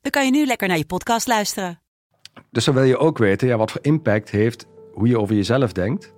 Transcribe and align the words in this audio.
dan 0.00 0.10
kan 0.10 0.24
je 0.24 0.30
nu 0.30 0.46
lekker 0.46 0.68
naar 0.68 0.76
je 0.76 0.86
podcast 0.86 1.26
luisteren. 1.26 1.80
Dus 2.50 2.64
dan 2.64 2.74
wil 2.74 2.82
je 2.82 2.98
ook 2.98 3.18
weten, 3.18 3.48
ja, 3.48 3.56
wat 3.56 3.70
voor 3.70 3.80
impact 3.84 4.30
heeft 4.30 4.66
hoe 4.92 5.08
je 5.08 5.18
over 5.18 5.34
jezelf 5.34 5.72
denkt, 5.72 6.12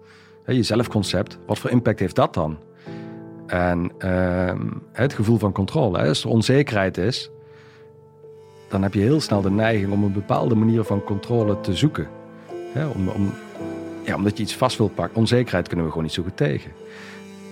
je 0.47 0.63
zelfconcept, 0.63 1.39
wat 1.47 1.59
voor 1.59 1.71
impact 1.71 1.99
heeft 1.99 2.15
dat 2.15 2.35
dan? 2.35 2.59
En 3.47 3.93
ehm, 3.99 4.69
het 4.93 5.13
gevoel 5.13 5.39
van 5.39 5.53
controle, 5.53 5.99
als 5.99 6.25
er 6.25 6.31
onzekerheid 6.31 6.97
is, 6.99 7.31
dan 8.69 8.83
heb 8.83 8.95
je 8.95 9.01
heel 9.01 9.21
snel 9.21 9.41
de 9.41 9.51
neiging 9.51 9.93
om 9.93 10.05
een 10.05 10.13
bepaalde 10.13 10.55
manier 10.55 10.85
van 10.85 11.05
controle 11.05 11.61
te 11.61 11.75
zoeken. 11.75 12.09
Om, 12.95 13.09
om, 13.09 13.35
ja, 14.05 14.17
omdat 14.17 14.37
je 14.37 14.43
iets 14.43 14.57
vast 14.57 14.79
wil 14.79 14.89
pakken. 14.89 15.17
Onzekerheid 15.17 15.67
kunnen 15.67 15.85
we 15.85 15.93
gewoon 15.93 16.07
niet 16.07 16.17
zo 16.17 16.23
goed 16.23 16.37
tegen. 16.37 16.73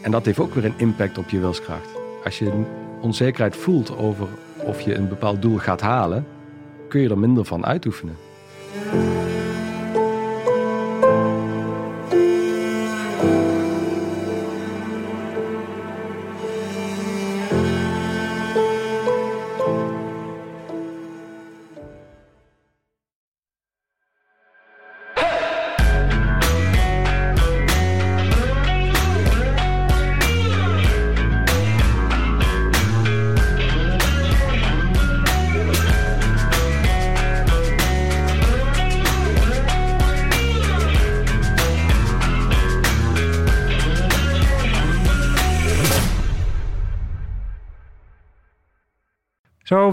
En 0.03 0.11
dat 0.11 0.25
heeft 0.25 0.39
ook 0.39 0.55
weer 0.55 0.65
een 0.65 0.79
impact 0.79 1.19
op 1.19 1.29
je 1.29 1.39
wilskracht. 1.39 1.89
Als 2.25 2.39
je 2.39 2.65
onzekerheid 3.01 3.57
voelt 3.57 3.97
over 3.97 4.29
of 4.65 4.81
je 4.81 4.95
een 4.95 5.09
bepaald 5.09 5.43
doel 5.43 5.59
gaat 5.59 5.81
halen, 5.81 6.27
kun 6.89 7.01
je 7.01 7.09
er 7.09 7.19
minder 7.19 7.45
van 7.45 7.67
uitoefenen. 7.67 8.17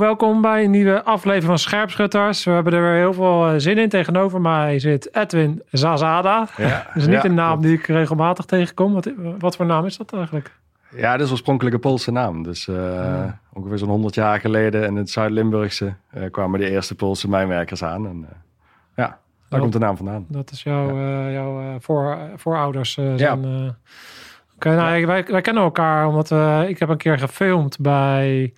Welkom 0.07 0.41
bij 0.41 0.63
een 0.63 0.71
nieuwe 0.71 1.03
aflevering 1.03 1.45
van 1.45 1.59
Scherpschutters. 1.59 2.43
We 2.43 2.51
hebben 2.51 2.73
er 2.73 2.81
weer 2.81 2.95
heel 2.95 3.13
veel 3.13 3.47
eh, 3.47 3.53
zin 3.57 3.77
in. 3.77 3.89
Tegenover 3.89 4.41
mij 4.41 4.79
zit 4.79 5.15
Edwin 5.15 5.61
Zazada. 5.71 6.47
Ja, 6.57 6.83
dat 6.87 6.95
is 6.95 7.05
niet 7.07 7.15
ja, 7.15 7.25
een 7.25 7.33
naam 7.33 7.61
die 7.61 7.73
ik 7.73 7.87
regelmatig 7.87 8.45
tegenkom. 8.45 8.93
Wat, 8.93 9.11
wat 9.39 9.55
voor 9.55 9.65
naam 9.65 9.85
is 9.85 9.97
dat 9.97 10.13
eigenlijk? 10.13 10.51
Ja, 10.95 11.17
dit 11.17 11.25
is 11.25 11.31
oorspronkelijk 11.31 11.75
een 11.75 11.81
Poolse 11.81 12.11
naam. 12.11 12.43
Dus 12.43 12.67
eh, 12.67 13.23
ongeveer 13.53 13.77
zo'n 13.77 13.89
100 13.89 14.15
jaar 14.15 14.39
geleden 14.39 14.83
in 14.83 14.95
het 14.95 15.09
Zuid-Limburgse 15.09 15.93
eh, 16.09 16.31
kwamen 16.31 16.59
de 16.59 16.69
eerste 16.69 16.95
Poolse 16.95 17.29
mijnwerkers 17.29 17.83
aan. 17.83 18.07
En 18.07 18.27
ja, 18.95 19.19
daar 19.49 19.59
komt 19.59 19.73
de 19.73 19.79
naam 19.79 19.97
vandaan. 19.97 20.25
Dat 20.27 20.51
is 20.51 20.63
jouw, 20.63 20.99
jouw 21.31 21.79
voor, 21.79 22.17
voorouders. 22.35 22.95
Ja. 22.95 23.17
zijn. 23.17 23.75
Oké, 24.55 24.75
nou, 24.75 25.05
wij, 25.05 25.25
wij 25.25 25.41
kennen 25.41 25.63
elkaar 25.63 26.07
omdat 26.07 26.31
ik 26.69 26.79
heb 26.79 26.89
een 26.89 26.97
keer 26.97 27.19
gefilmd 27.19 27.79
bij 27.79 28.53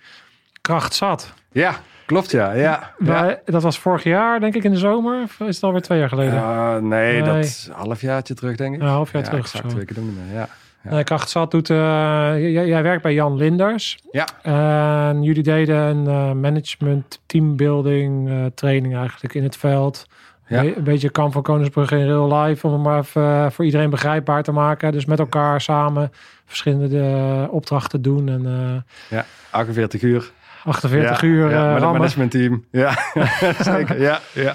Kracht 0.60 0.94
Zat. 0.94 1.38
Ja, 1.52 1.74
klopt 2.06 2.30
ja. 2.30 2.52
ja, 2.52 2.92
Dat 3.44 3.62
was 3.62 3.78
vorig 3.78 4.02
jaar, 4.02 4.40
denk 4.40 4.54
ik, 4.54 4.64
in 4.64 4.70
de 4.70 4.78
zomer. 4.78 5.22
Of 5.22 5.40
is 5.40 5.54
het 5.54 5.64
alweer 5.64 5.80
twee 5.82 5.98
jaar 5.98 6.08
geleden? 6.08 6.88
Nee, 6.88 7.12
Nee. 7.12 7.22
dat 7.22 7.36
is 7.36 7.66
een 7.70 7.74
halfjaartje 7.86 8.34
terug 8.34 8.56
denk 8.56 8.74
ik. 8.74 8.80
Een 8.80 8.86
half 8.86 9.12
jaar 9.12 9.22
ja, 9.22 9.28
terug 9.28 9.44
Exact 9.44 9.70
zo. 9.70 9.76
weken 9.76 9.94
doen 9.94 10.14
we 10.28 10.34
ja. 10.34 10.48
Ja. 10.84 10.90
Nee, 10.90 11.04
Kracht 11.04 11.30
Zat 11.30 11.50
doet... 11.50 11.70
eh, 11.70 11.76
jij, 12.36 12.66
jij 12.66 12.82
werkt 12.82 13.02
bij 13.02 13.14
Jan 13.14 13.36
Linders. 13.36 13.98
Ja, 14.10 14.26
En 15.08 15.22
jullie 15.22 15.42
deden 15.42 15.76
een 15.76 16.06
eh, 16.06 16.32
management 16.32 17.20
teambuilding 17.26 18.28
eh, 18.28 18.44
training 18.54 18.96
eigenlijk 18.96 19.34
in 19.34 19.42
het 19.42 19.56
veld. 19.56 20.06
Ja. 20.46 20.64
Een 20.64 20.84
beetje 20.84 21.10
kamp 21.10 21.32
van 21.32 21.42
Koningsbrug 21.42 21.90
in 21.90 22.06
real 22.06 22.34
life. 22.42 22.66
Om 22.66 22.72
het 22.72 22.82
maar 22.82 22.98
even 22.98 23.52
voor 23.52 23.64
iedereen 23.64 23.90
begrijpbaar 23.90 24.42
te 24.42 24.52
maken. 24.52 24.92
Dus 24.92 25.04
met 25.04 25.18
elkaar 25.18 25.60
samen 25.60 26.12
verschillende 26.46 27.48
opdrachten 27.50 28.02
doen. 28.02 28.28
En 28.28 28.84
ja, 29.08 29.24
48 29.50 30.02
uur. 30.02 30.30
48 30.64 31.20
ja, 31.20 31.26
uur 31.28 31.50
ja, 31.50 31.56
eh, 31.56 31.64
met 31.66 31.72
een 31.74 31.78
rammen. 31.78 31.92
managementteam. 32.00 32.64
Ja, 32.70 32.92
zeker. 33.74 34.00
Ja, 34.00 34.18
ja. 34.32 34.54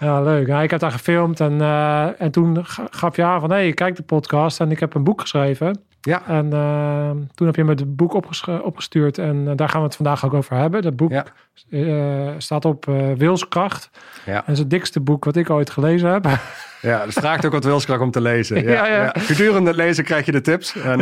Ja, 0.00 0.22
leuk. 0.22 0.46
Ja, 0.46 0.62
ik 0.62 0.70
heb 0.70 0.80
daar 0.80 0.90
gefilmd. 0.92 1.40
En, 1.40 1.60
eh, 1.60 2.20
en 2.20 2.30
toen 2.30 2.66
ga- 2.66 2.86
gaf 2.90 3.16
je 3.16 3.24
aan 3.24 3.40
van... 3.40 3.50
Hé, 3.50 3.56
hey, 3.56 3.72
kijk 3.72 3.96
de 3.96 4.02
podcast. 4.02 4.60
En 4.60 4.70
ik 4.70 4.80
heb 4.80 4.94
een 4.94 5.04
boek 5.04 5.20
geschreven. 5.20 5.80
Ja, 6.00 6.22
En 6.26 6.52
eh, 6.52 7.10
toen 7.34 7.46
heb 7.46 7.56
je 7.56 7.64
me 7.64 7.70
het 7.70 7.96
boek 7.96 8.14
opges- 8.14 8.46
opgestuurd. 8.62 9.18
En 9.18 9.48
eh, 9.48 9.52
daar 9.56 9.68
gaan 9.68 9.80
we 9.80 9.86
het 9.86 9.96
vandaag 9.96 10.24
ook 10.24 10.34
over 10.34 10.56
hebben. 10.56 10.82
Dat 10.82 10.96
boek 10.96 11.10
Ja. 11.10 11.24
eh, 11.70 12.28
staat 12.38 12.64
op 12.64 12.88
eh, 12.88 12.94
Wilskracht. 13.16 13.90
ja. 14.24 14.34
Dat 14.34 14.48
is 14.48 14.58
het 14.58 14.70
dikste 14.70 15.00
boek 15.00 15.24
wat 15.24 15.36
ik 15.36 15.50
ooit 15.50 15.70
gelezen 15.70 16.10
heb. 16.10 16.26
ja, 16.80 17.04
dus 17.04 17.14
vraagt 17.14 17.46
ook 17.46 17.52
wat 17.52 17.64
wilskracht 17.64 18.00
om 18.00 18.10
te 18.10 18.20
lezen. 18.20 18.62
Ja, 18.62 18.70
Ja, 18.72 18.86
ja. 18.86 19.02
ja. 19.02 19.12
Gedurende 19.18 19.68
het 19.68 19.76
lezen 19.78 20.04
krijg 20.04 20.26
je 20.26 20.32
de 20.32 20.40
tips. 20.40 20.76
En, 20.76 20.98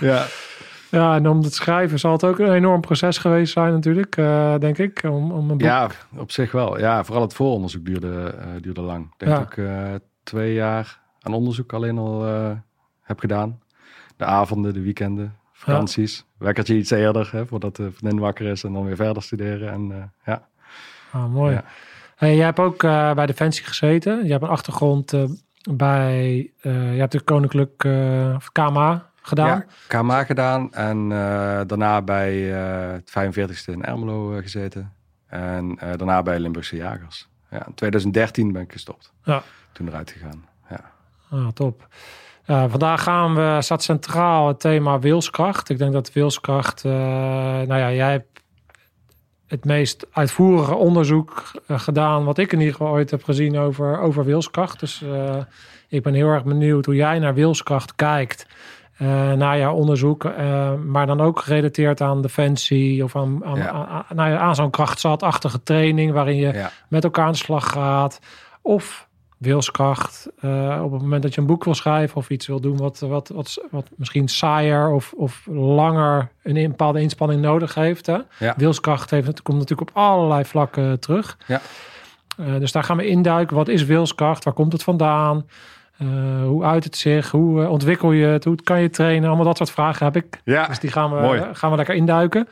Ja. 0.00 0.24
Ja. 0.94 1.00
Ja, 1.00 1.14
en 1.14 1.28
om 1.28 1.42
het 1.42 1.54
schrijven 1.54 1.98
zal 1.98 2.12
het 2.12 2.24
ook 2.24 2.38
een 2.38 2.52
enorm 2.52 2.80
proces 2.80 3.18
geweest 3.18 3.52
zijn 3.52 3.72
natuurlijk, 3.72 4.16
eh, 4.16 4.54
denk 4.58 4.78
ik. 4.78 5.02
Om, 5.02 5.32
om 5.32 5.50
een 5.50 5.56
boek... 5.58 5.60
Ja, 5.66 5.88
op 6.16 6.30
zich 6.30 6.52
wel. 6.52 6.78
Ja, 6.78 7.04
vooral 7.04 7.22
het 7.22 7.34
vooronderzoek 7.34 7.84
duurde, 7.84 8.34
eh, 8.38 8.46
duurde 8.60 8.80
lang. 8.80 9.04
Ik 9.04 9.12
denk 9.18 9.32
Ja. 9.32 9.38
dat 9.38 9.46
ik 9.52 9.56
eh, 9.56 9.94
twee 10.22 10.54
jaar 10.54 11.00
aan 11.20 11.34
onderzoek 11.34 11.72
alleen 11.72 11.98
al 11.98 12.22
heb 13.02 13.18
gedaan. 13.18 13.60
De 14.16 14.24
avonden, 14.24 14.72
de 14.74 14.80
weekenden, 14.80 15.36
vakanties. 15.52 16.24
Wekkertje 16.38 16.76
iets 16.76 16.90
eerder, 16.90 17.28
hè, 17.32 17.46
voordat 17.46 17.76
de 17.76 17.92
vriendin 17.92 18.18
wakker 18.20 18.46
is 18.46 18.64
en 18.64 18.72
dan 18.72 18.84
weer 18.84 18.96
verder 18.96 19.22
studeren. 19.22 19.72
En 19.72 20.12
ja, 20.24 20.48
Ah, 21.12 21.32
mooi. 21.32 21.52
Ja. 21.54 21.64
Hey, 22.16 22.36
jij 22.36 22.44
hebt 22.44 22.58
ook 22.58 22.80
bij 23.14 23.26
Defensie 23.26 23.64
gezeten. 23.64 24.24
Je 24.24 24.30
hebt 24.30 24.42
een 24.44 24.48
achtergrond 24.48 25.12
bij... 25.70 26.50
je 26.62 26.68
hebt 26.98 27.12
de 27.12 27.20
Koninklijk 27.20 27.84
of 28.36 28.52
KMA 28.52 29.10
gedaan. 29.26 29.46
ja 29.46 29.64
KMA 29.86 30.24
gedaan 30.24 30.72
en 30.72 31.12
eh, 31.12 31.60
daarna 31.66 32.02
bij 32.02 32.54
eh, 32.54 32.92
het 32.92 33.10
45ste 33.10 33.72
in 33.72 33.84
Ermelo 33.84 34.34
eh, 34.34 34.42
gezeten. 34.42 34.92
En 35.26 35.78
daarna 35.78 36.22
bij 36.22 36.38
Limburgse 36.38 36.76
Jagers. 36.76 37.28
Ja, 37.50 37.66
in 37.66 37.74
2013 37.74 38.52
ben 38.52 38.62
ik 38.62 38.72
gestopt. 38.72 39.12
Ja. 39.24 39.42
Toen 39.72 39.88
eruit 39.88 40.10
gegaan. 40.10 40.44
Ja. 40.70 40.80
Ah, 41.30 41.48
top. 41.48 41.88
Vandaag 42.46 43.02
gaan 43.02 43.34
we, 43.34 43.58
staat 43.60 43.82
centraal 43.82 44.48
het 44.48 44.60
thema 44.60 44.98
wilskracht. 44.98 45.68
Ik 45.68 45.78
denk 45.78 45.92
dat 45.92 46.12
wilskracht, 46.12 46.84
nou 46.84 47.74
ja, 47.74 47.92
jij 47.92 48.10
hebt 48.10 48.40
het 49.46 49.64
meest 49.64 50.06
uitvoerige 50.12 50.74
onderzoek 50.74 51.50
gedaan, 51.68 52.24
wat 52.24 52.38
ik 52.38 52.52
in 52.52 52.58
ieder 52.58 52.74
geval 52.74 52.92
ooit 52.92 53.10
heb 53.10 53.24
gezien 53.24 53.58
over, 53.58 53.98
over 53.98 54.24
wilskracht. 54.24 54.80
Dus 54.80 55.04
ik 55.88 56.02
ben 56.02 56.14
heel 56.14 56.28
erg 56.28 56.44
benieuwd 56.44 56.84
hoe 56.86 56.94
jij 56.94 57.18
naar 57.18 57.34
wilskracht 57.34 57.94
kijkt. 57.94 58.46
Eh, 58.96 59.32
naar 59.32 59.58
jouw 59.58 59.74
onderzoek, 59.74 60.24
eh, 60.24 60.74
maar 60.74 61.06
dan 61.06 61.20
ook 61.20 61.38
gerelateerd 61.40 62.00
aan 62.00 62.22
defensie 62.22 63.04
of 63.04 63.16
aan, 63.16 63.44
aan, 63.44 63.56
Ja. 63.56 63.68
aan, 63.70 63.86
aan, 63.86 64.04
nou 64.14 64.30
ja, 64.30 64.38
aan 64.38 64.54
zo'n 64.54 64.70
krachtzatachtige 64.70 65.62
training 65.62 66.12
waarin 66.12 66.36
je 66.36 66.52
Ja. 66.52 66.70
met 66.88 67.04
elkaar 67.04 67.24
aan 67.26 67.32
de 67.32 67.38
slag 67.38 67.68
gaat. 67.70 68.20
Of 68.62 69.08
wilskracht. 69.38 70.28
eh, 70.40 70.80
op 70.84 70.92
het 70.92 71.00
moment 71.02 71.22
dat 71.22 71.34
je 71.34 71.40
een 71.40 71.46
boek 71.46 71.64
wil 71.64 71.74
schrijven 71.74 72.16
of 72.16 72.28
iets 72.30 72.46
wil 72.46 72.60
doen 72.60 72.76
wat, 72.76 72.98
wat, 73.00 73.28
wat, 73.28 73.58
wat 73.70 73.86
misschien 73.96 74.28
saaier 74.28 74.88
of, 74.90 75.12
of 75.16 75.46
langer 75.50 76.28
een 76.42 76.68
bepaalde 76.68 77.00
inspanning 77.00 77.40
nodig 77.42 77.74
heeft. 77.74 78.06
Hè? 78.06 78.18
Ja. 78.38 78.54
Wilskracht 78.56 79.10
heeft, 79.10 79.26
het 79.26 79.42
komt 79.42 79.58
natuurlijk 79.58 79.90
op 79.90 79.96
allerlei 79.96 80.44
vlakken 80.44 81.00
terug. 81.00 81.38
Ja. 81.46 81.60
Dus 82.58 82.72
daar 82.72 82.84
gaan 82.84 82.96
we 82.96 83.06
induiken. 83.06 83.56
Wat 83.56 83.68
is 83.68 83.84
wilskracht? 83.84 84.44
Waar 84.44 84.54
komt 84.54 84.72
het 84.72 84.82
vandaan? 84.82 85.46
Eh, 85.98 86.06
hoe 86.44 86.64
uit 86.64 86.84
het 86.84 86.96
zich? 86.96 87.30
Hoe 87.30 87.62
eh, 87.62 87.70
ontwikkel 87.70 88.12
je 88.12 88.26
het? 88.26 88.44
Hoe 88.44 88.56
kan 88.62 88.80
je 88.80 88.90
trainen? 88.90 89.26
Allemaal 89.28 89.44
dat 89.46 89.56
soort 89.56 89.70
vragen 89.70 90.04
heb 90.06 90.16
ik. 90.16 90.40
Ja, 90.44 90.66
Dus 90.66 90.78
die 90.78 90.90
gaan 90.90 91.14
we, 91.14 91.20
mooi. 91.20 91.42
gaan 91.52 91.70
we 91.70 91.76
lekker 91.76 91.94
induiken. 91.94 92.48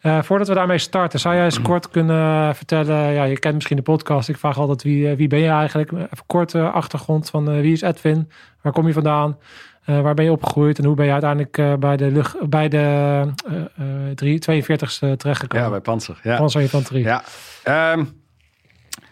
Eh, 0.00 0.22
voordat 0.22 0.48
we 0.48 0.54
daarmee 0.54 0.78
starten, 0.78 1.20
zou 1.20 1.34
jij 1.34 1.44
eens 1.44 1.62
kort 1.62 1.90
kunnen 1.90 2.54
vertellen? 2.56 3.12
Ja, 3.12 3.24
je 3.24 3.38
kent 3.38 3.54
misschien 3.54 3.76
de 3.76 3.82
podcast. 3.82 4.28
Ik 4.28 4.36
vraag 4.36 4.58
altijd 4.58 4.82
wie, 4.82 5.14
wie 5.16 5.28
ben 5.28 5.38
je 5.38 5.48
eigenlijk? 5.48 5.92
Even 5.92 6.26
kort 6.26 6.54
achtergrond 6.54 7.30
van 7.30 7.60
wie 7.60 7.72
is 7.72 7.80
Edwin? 7.80 8.30
Waar 8.62 8.72
kom 8.72 8.86
je 8.86 8.92
vandaan? 8.92 9.36
Waar 9.84 10.14
ben 10.14 10.24
je 10.24 10.32
opgegroeid 10.32 10.78
en 10.78 10.84
hoe 10.84 10.94
ben 10.94 11.06
je 11.06 11.12
uiteindelijk 11.12 11.80
bij 11.80 11.96
de, 11.96 12.10
lucht, 12.10 12.48
bij 12.48 12.68
de 12.68 12.76
eh, 12.76 13.56
eh, 13.76 14.14
drie- 14.14 14.38
42ste 14.40 15.16
terechtgekomen? 15.16 15.64
Ja, 15.66 15.70
bij 15.70 15.80
Panzer. 15.80 16.20
Ja. 16.22 16.36
Panzer 16.36 16.60
Infanterie. 16.60 17.04
Ja, 17.04 17.22
Ehm, 17.62 18.04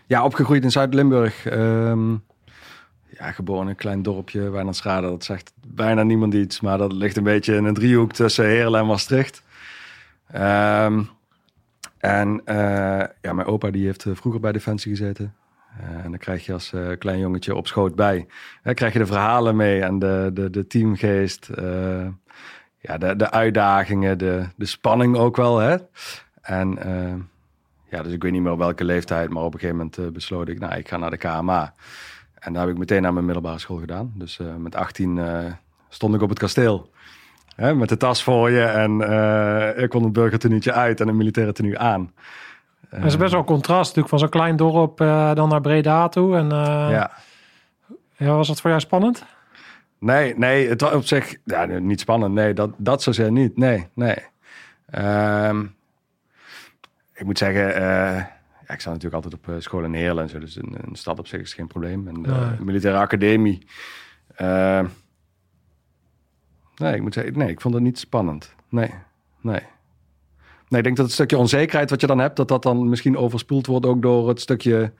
ja 0.07 0.25
opgegroeid 0.25 0.65
in 0.65 0.71
Zuid-Limburg. 0.71 1.47
Ehm, 1.47 2.15
ja, 3.09 3.33
geboren 3.33 3.63
in 3.63 3.69
een 3.69 3.77
klein 3.77 4.03
dorpje, 4.03 4.51
Wijnandsrade. 4.51 5.07
Dat 5.07 5.25
zegt 5.25 5.53
bijna 5.67 6.03
niemand 6.03 6.35
iets, 6.35 6.61
maar 6.61 6.79
dat 6.79 6.93
ligt 6.93 7.17
een 7.17 7.23
beetje 7.23 7.55
in 7.55 7.65
een 7.65 7.75
driehoek 7.75 8.13
tussen 8.13 8.45
Heerlen 8.45 8.81
en 8.81 8.87
Maastricht. 8.87 9.43
Ehm, 10.31 11.03
en 11.99 12.41
eh, 12.45 13.05
ja, 13.21 13.33
mijn 13.33 13.47
opa 13.47 13.71
die 13.71 13.87
heeft 13.87 14.05
eh, 14.05 14.15
vroeger 14.15 14.41
bij 14.41 14.53
Defensie 14.53 14.91
gezeten. 14.91 15.35
Eh, 15.79 16.05
en 16.05 16.11
dan 16.11 16.19
krijg 16.19 16.47
je 16.47 16.53
als 16.53 16.73
klein 16.99 17.19
jongetje 17.19 17.55
op 17.55 17.67
schoot 17.67 17.95
bij. 17.95 18.27
Dan 18.63 18.75
krijg 18.75 18.93
je 18.93 18.99
de 18.99 19.07
verhalen 19.07 19.57
mee 19.57 19.83
en 19.83 19.99
de, 19.99 20.31
de, 20.35 20.51
de 20.51 20.67
teamgeest. 20.67 21.51
ja, 22.79 22.99
de, 22.99 23.17
de 23.17 23.31
uitdagingen, 23.31 24.19
de, 24.19 24.47
de 24.57 24.67
spanning 24.67 25.17
ook 25.17 25.37
wel. 25.37 25.59
Hè? 25.59 25.77
En 26.41 26.79
ja, 27.91 28.03
dus 28.03 28.13
ik 28.13 28.23
weet 28.23 28.33
niet 28.33 28.43
meer 28.43 28.53
op 28.53 28.59
welke 28.59 28.85
leeftijd, 28.85 29.31
maar 29.31 29.43
op 29.43 29.55
een 29.55 29.61
gegeven 29.61 29.91
moment 29.95 30.13
besloot 30.13 30.49
ik, 30.49 30.59
nou, 30.59 30.75
ik 30.75 30.89
ga 30.89 30.97
naar 30.97 31.11
de 31.11 31.17
KMA. 31.17 31.75
En 32.47 32.53
daar 32.53 32.63
heb 32.63 32.71
ik 32.71 32.79
meteen 32.79 33.03
naar 33.03 33.13
mijn 33.13 33.25
middelbare 33.25 33.59
school 33.59 33.77
gedaan. 33.77 34.13
Dus 34.15 34.39
eh, 34.39 34.55
met 34.55 34.75
18 34.75 35.19
eh, 35.19 35.45
stond 35.89 36.15
ik 36.15 36.23
op 36.23 36.29
het 36.29 36.39
kasteel. 36.39 36.91
Hè, 37.57 37.75
met 37.75 37.89
de 37.89 37.97
tas 37.97 38.23
voor 38.23 38.51
je 38.51 38.63
en 38.63 39.01
eh, 39.01 39.83
ik 39.83 39.89
kon 39.89 40.05
een 40.05 40.13
burgertenuutje 40.13 40.73
uit 40.73 41.01
en 41.01 41.09
een 41.09 41.17
militaire 41.17 41.53
tenue 41.53 41.79
aan. 41.79 42.13
Dat 42.91 43.05
is 43.05 43.17
best 43.17 43.31
wel 43.31 43.41
een 43.41 43.47
contrast 43.47 43.85
natuurlijk 43.85 44.09
van 44.09 44.19
zo'n 44.19 44.29
klein 44.29 44.57
dorp 44.57 44.99
dan 45.35 45.49
naar 45.49 45.61
Breda 45.61 46.09
toe. 46.09 46.37
En 46.37 46.49
ja. 46.91 47.11
ja, 48.17 48.35
was 48.35 48.49
dat 48.49 48.61
voor 48.61 48.71
jou 48.71 48.83
spannend? 48.83 49.25
Nee, 49.99 50.39
nee, 50.39 50.69
het 50.69 50.81
was 50.81 50.93
op 50.93 51.05
zich 51.05 51.37
ja, 51.45 51.65
niet 51.65 52.01
spannend. 52.01 52.35
Nee, 52.35 52.55
dat, 52.55 52.71
dat 52.77 53.03
zozeer 53.03 53.33
niet. 53.33 53.57
Nee, 53.57 53.87
nee. 53.95 54.17
Ehm, 54.91 55.65
ik 57.15 57.25
moet 57.25 57.39
zeggen, 57.39 57.75
ja, 58.67 58.75
ik 58.75 58.81
zat 58.81 58.93
natuurlijk 58.93 59.25
altijd 59.25 59.35
op 59.35 59.49
eh, 59.55 59.61
school 59.61 59.85
in 59.85 59.95
Heerlen 59.95 60.23
en 60.23 60.29
zo. 60.29 60.39
Dus 60.39 60.57
een, 60.57 60.77
een 60.89 60.97
stad 60.97 61.19
op 61.19 61.27
zich 61.27 61.41
is 61.41 61.55
geen 61.55 61.67
probleem. 61.67 62.09
En 62.09 62.23
de 62.23 62.31
Nee. 62.31 62.61
militaire 62.61 63.01
academie. 63.01 63.67
ehm, 64.35 64.87
nee, 66.77 66.95
ik 66.95 67.03
moet 67.03 67.15
zeggen, 67.15 67.39
nee, 67.39 67.49
ik 67.49 67.61
vond 67.61 67.75
het 67.75 67.83
niet 67.83 67.99
spannend. 67.99 68.55
Nee, 68.69 68.91
nee. 69.41 69.61
Nee, 70.69 70.79
ik 70.79 70.85
denk 70.85 70.97
dat 70.97 71.05
het 71.07 71.15
stukje 71.15 71.39
onzekerheid 71.39 71.91
wat 71.91 72.01
je 72.01 72.07
dan 72.07 72.19
hebt, 72.19 72.37
dat 72.37 72.49
dat 72.49 72.63
dan 72.63 72.89
misschien 72.89 73.17
overspoeld 73.17 73.67
wordt 73.67 73.87
ook 73.87 74.03
door 74.03 74.29
het 74.29 74.41
stukje 74.41 74.93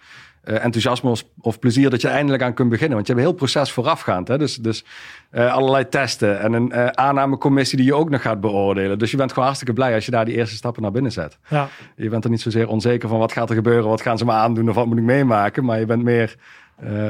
eh, 0.47 0.65
enthousiasme 0.65 1.11
of, 1.11 1.25
of 1.41 1.59
plezier 1.59 1.91
dat 1.91 2.01
je 2.01 2.09
eindelijk 2.09 2.43
aan 2.43 2.55
kunt 2.55 2.69
beginnen. 2.69 2.95
Want 2.95 3.07
je 3.07 3.13
hebt 3.13 3.25
een 3.25 3.31
heel 3.31 3.41
proces 3.41 3.73
voorafgaand. 3.73 4.29
Hè? 4.29 4.39
Dus, 4.39 4.57
dus 4.57 4.85
eh, 5.31 5.53
allerlei 5.53 5.89
testen 5.89 6.41
en 6.41 6.53
een 6.53 6.73
eh, 6.73 6.87
aannamecommissie 6.87 7.77
die 7.77 7.87
je 7.87 7.95
ook 7.95 8.11
nog 8.11 8.23
gaat 8.23 8.41
beoordelen. 8.41 8.99
Dus 8.99 9.11
je 9.11 9.17
bent 9.17 9.31
gewoon 9.31 9.45
hartstikke 9.45 9.75
blij 9.75 9.95
als 9.95 10.05
je 10.05 10.11
daar 10.11 10.25
die 10.25 10.35
eerste 10.35 10.57
stappen 10.57 10.83
naar 10.83 10.91
binnen 10.91 11.13
zet. 11.13 11.39
Ja, 11.49 11.69
Je 11.97 12.09
bent 12.09 12.25
er 12.25 12.31
niet 12.31 12.41
zozeer 12.41 12.69
onzeker 12.69 13.09
van 13.09 13.19
wat 13.19 13.33
gaat 13.33 13.49
er 13.49 13.55
gebeuren, 13.55 13.89
wat 13.89 14.01
gaan 14.01 14.19
ze 14.19 14.25
me 14.25 14.33
aandoen 14.33 14.69
of 14.69 14.75
wat 14.75 14.87
moet 14.87 14.99
ik 14.99 15.05
meemaken. 15.05 15.65
Maar 15.65 15.79
je 15.79 15.87
bent 15.87 16.03
meer 16.03 16.37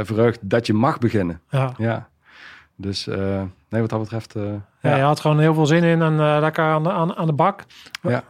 verheugd 0.03 0.39
dat 0.43 0.67
je 0.67 0.73
mag 0.73 0.99
beginnen. 0.99 1.41
ja. 1.51 1.75
Ja. 1.79 2.09
Dus 2.77 3.07
nee, 3.69 3.81
wat 3.81 3.91
dat 3.91 4.01
betreft. 4.01 4.35
Ja, 4.91 4.97
je 4.97 5.03
had 5.03 5.21
gewoon 5.21 5.39
heel 5.39 5.55
veel 5.55 5.67
zin 5.67 5.85
in 5.85 6.03
en 6.03 6.21
eh, 6.21 6.37
lekker 6.41 6.65
aan 6.65 6.83
de, 6.83 6.93
aan, 6.93 7.17
aan 7.17 7.27
de 7.27 7.33
bak. 7.33 7.65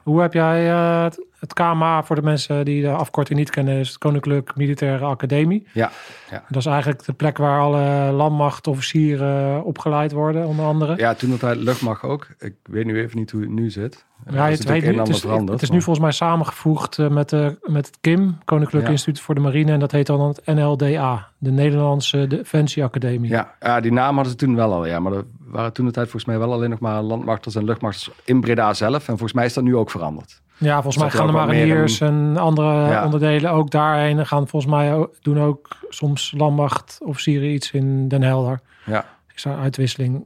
Hoe 0.03 0.21
heb 0.21 0.33
jij 0.33 0.71
eh, 0.71 1.03
het, 1.03 1.21
het 1.41 1.53
KMA 1.53 2.03
voor 2.05 2.17
de 2.17 2.23
mensen 2.23 2.65
die 2.65 2.83
de 2.83 2.91
afkorting 2.91 3.39
niet 3.39 3.51
kennen, 3.51 3.79
is 3.79 3.89
het 3.89 3.99
Koninklijk 3.99 4.57
Militaire 4.57 5.05
Academie. 5.05 5.67
Ja, 5.73 5.91
Dat 6.49 6.57
is 6.57 6.67
eigenlijk 6.67 7.05
de 7.05 7.13
plek 7.13 7.37
waar 7.37 7.61
alle 7.61 8.13
landmachtofficieren 8.13 9.65
opgeleid 9.65 10.13
worden, 10.13 10.47
onder 10.47 10.65
andere. 10.65 10.97
ja, 10.97 11.15
toen 11.15 11.31
dat 11.31 11.45
uit 11.45 11.59
luchtmacht 11.59 12.03
ook. 12.03 12.27
Ik 12.39 12.55
weet 12.63 12.85
nu 12.85 13.01
even 13.01 13.19
niet 13.19 13.31
hoe 13.31 13.41
het 13.41 13.51
nu 13.51 13.71
zit. 13.71 14.05
Eh, 14.27 14.35
Ja, 14.35 14.45
het, 14.49 14.59
is 14.59 14.69
heet 14.69 14.69
nu, 14.69 14.77
een 14.77 14.83
en 14.83 14.89
het, 14.91 14.99
ander 14.99 15.15
is, 15.15 15.21
veranderd, 15.21 15.51
het 15.53 15.63
is 15.63 15.69
nu 15.69 15.75
maar- 15.75 15.85
volgens 15.85 16.05
mij 16.05 16.15
samengevoegd 16.15 16.99
eh, 16.99 17.09
met, 17.09 17.29
de, 17.29 17.59
met 17.63 17.87
het 17.87 17.99
KIM, 18.01 18.39
Koninklijk 18.45 18.85
Ja. 18.85 18.91
Instituut 18.91 19.21
voor 19.21 19.35
de 19.35 19.41
Marine. 19.41 19.73
En 19.73 19.79
dat 19.81 19.93
heet 19.93 20.07
dan 20.07 20.21
het 20.21 20.43
NLDA, 20.47 21.29
de 21.39 21.51
Nederlandse 21.51 22.27
Defensie 22.27 22.85
Academie. 22.85 23.31
Ja, 23.31 23.55
ja, 23.61 23.81
die 23.81 23.93
naam 23.93 24.15
hadden 24.15 24.33
ze 24.33 24.39
toen 24.39 24.55
wel 24.57 24.73
al. 24.73 24.87
Ja, 24.87 25.01
maar 25.01 25.13
er 25.13 25.25
waren 25.39 25.73
toen 25.73 25.87
de 25.87 25.93
tijd 25.93 26.09
volgens 26.11 26.25
mij 26.37 26.39
wel 26.47 26.53
alleen 26.53 26.71
nog 26.71 26.79
maar 26.79 27.03
landmachters 27.03 27.55
en 27.55 27.65
luchtmachters 27.65 28.11
in 28.25 28.41
Breda 28.41 28.75
zelf. 28.75 28.99
En 28.99 29.05
volgens 29.05 29.33
mij 29.33 29.45
is 29.45 29.55
dat 29.55 29.65
nu 29.65 29.77
ook 29.77 29.91
veranderd. 29.91 30.43
Ja, 30.59 30.83
volgens 30.83 31.03
mij 31.03 31.11
gaan 31.11 31.27
de 31.27 31.33
mariniers 31.33 32.01
en 32.01 32.37
andere 32.37 32.89
Ja. 32.89 33.05
onderdelen 33.05 33.51
ook 33.51 33.71
daarheen. 33.71 34.19
En 34.19 34.27
gaan 34.27 34.49
volgens 34.49 34.73
mij 34.73 34.95
ook, 34.95 35.15
doen 35.21 35.41
ook 35.41 35.69
soms 35.89 36.33
landmachtofficieren 36.37 37.49
iets 37.49 37.71
in 37.71 38.09
Den 38.09 38.23
Helder. 38.23 38.61
Ja. 38.85 39.05
Is 39.35 39.43
daar 39.43 39.59
uitwisseling? 39.59 40.25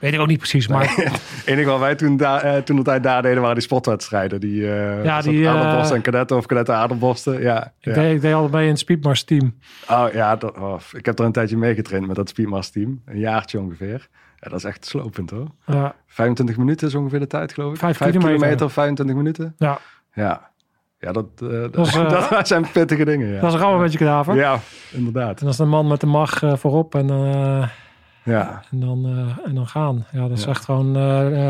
Weet 0.00 0.12
ik 0.14 0.20
ook 0.20 0.26
niet 0.26 0.38
precies, 0.38 0.68
maar 0.68 0.94
Het 0.96 1.42
enige 1.44 1.68
wat 1.68 1.78
wij 1.78 1.94
toen, 1.94 2.16
daar 2.16 2.42
eh, 2.42 2.62
toen 2.62 2.76
de 2.76 2.82
tijd 2.82 3.02
daar 3.02 3.22
deden 3.22 3.40
waren 3.40 3.54
die 3.54 3.64
sportwedstrijden. 3.64 4.40
Die, 4.40 4.72
eh 4.72 5.04
Ja, 5.04 5.20
die, 5.20 5.48
Adelborsten 5.48 5.96
en 5.96 6.02
kadetten 6.02 6.36
of 6.36 6.46
kadetten 6.46 6.74
Adelborsten. 6.74 7.40
Ja, 7.42 7.64
ik, 7.64 7.72
ja. 7.78 7.92
deed, 7.92 8.14
ik 8.14 8.20
deed 8.20 8.34
altijd 8.34 8.52
mee 8.52 8.64
in 8.64 8.70
het 8.70 8.78
Speedmars 8.78 9.24
team. 9.24 9.54
Oh 9.90 10.06
ja, 10.12 10.36
dat, 10.36 10.58
oh, 10.58 10.80
ik 10.92 11.06
heb 11.06 11.18
er 11.18 11.24
een 11.24 11.32
tijdje 11.32 11.56
meegetraind 11.56 12.06
met 12.06 12.16
dat 12.16 12.28
Speedmast 12.28 12.72
team. 12.72 13.02
Een 13.04 13.18
jaartje 13.18 13.60
ongeveer. 13.60 14.08
Ja, 14.44 14.50
dat 14.50 14.58
is 14.58 14.64
echt 14.64 14.86
slopend 14.86 15.30
hoor. 15.30 15.46
Ja, 15.66 15.94
25 16.06 16.56
minuten 16.56 16.86
is 16.88 16.94
ongeveer 16.94 17.18
de 17.18 17.26
tijd 17.26 17.52
geloof 17.52 17.72
ik. 17.72 17.78
Vijf 17.78 17.96
Vijf 17.96 18.10
kilometer. 18.10 18.38
kilometer, 18.38 18.70
25 18.70 19.16
minuten. 19.16 19.54
ja. 19.58 19.78
Ja, 20.14 20.50
ja 20.98 21.12
dat, 21.12 21.26
eh, 21.42 21.48
dat, 21.48 21.74
was, 21.74 21.94
eh, 21.96 22.30
dat 22.30 22.48
zijn 22.48 22.70
pittige 22.72 23.04
dingen. 23.04 23.26
Ja, 23.28 23.34
dat 23.40 23.44
is 23.48 23.52
een 23.52 23.58
grappig 23.58 23.80
met 23.80 23.92
je 23.92 23.98
kadaver. 23.98 24.34
ja 24.34 24.58
inderdaad. 24.92 25.38
En 25.38 25.44
dat 25.44 25.48
is 25.52 25.56
de 25.56 25.64
man 25.64 25.86
met 25.86 26.00
de 26.00 26.06
mag 26.06 26.42
eh, 26.42 26.56
voorop 26.56 26.94
en, 26.94 27.06
Ja. 28.24 28.62
en, 28.70 28.80
dan, 28.80 29.28
en 29.44 29.54
dan 29.54 29.66
gaan. 29.66 30.06
Ja, 30.12 30.28
dat 30.28 30.38
is 30.38 30.44
Ja. 30.44 30.50
echt 30.50 30.64
gewoon 30.64 30.94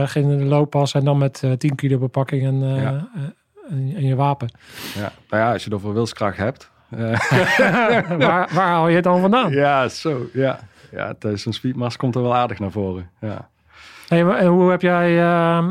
geen 0.08 0.48
looppas 0.48 0.94
en 0.94 1.04
dan 1.04 1.18
met 1.18 1.40
eh 1.42 1.52
10 1.52 1.74
kilo 1.74 1.98
bepakking 1.98 2.42
en, 2.44 2.58
Ja. 2.74 3.08
en, 3.68 3.92
en 3.96 4.04
je 4.06 4.14
wapen. 4.14 4.48
Ja. 4.94 5.12
Nou 5.28 5.42
ja, 5.42 5.52
als 5.52 5.64
je 5.64 5.70
het 5.70 5.78
over 5.78 5.92
wilskracht 5.94 6.36
hebt. 6.36 6.70
waar, 8.18 8.48
waar 8.52 8.68
haal 8.68 8.88
je 8.88 8.94
het 8.94 9.04
dan 9.04 9.20
vandaan? 9.20 9.50
ja, 9.64 9.88
zo. 9.88 10.26
Ja, 10.32 10.58
ja 10.94 11.14
tijdens 11.18 11.42
zo'n 11.42 11.52
speedmast 11.52 11.96
komt 11.96 12.14
er 12.14 12.22
wel 12.22 12.34
aardig 12.34 12.58
naar 12.58 12.70
voren. 12.70 13.10
Ja. 13.20 13.48
Hey, 14.08 14.20
en 14.26 14.46
hoe 14.46 14.70
heb 14.70 14.82
jij 14.82 15.22
eh, 15.22 15.68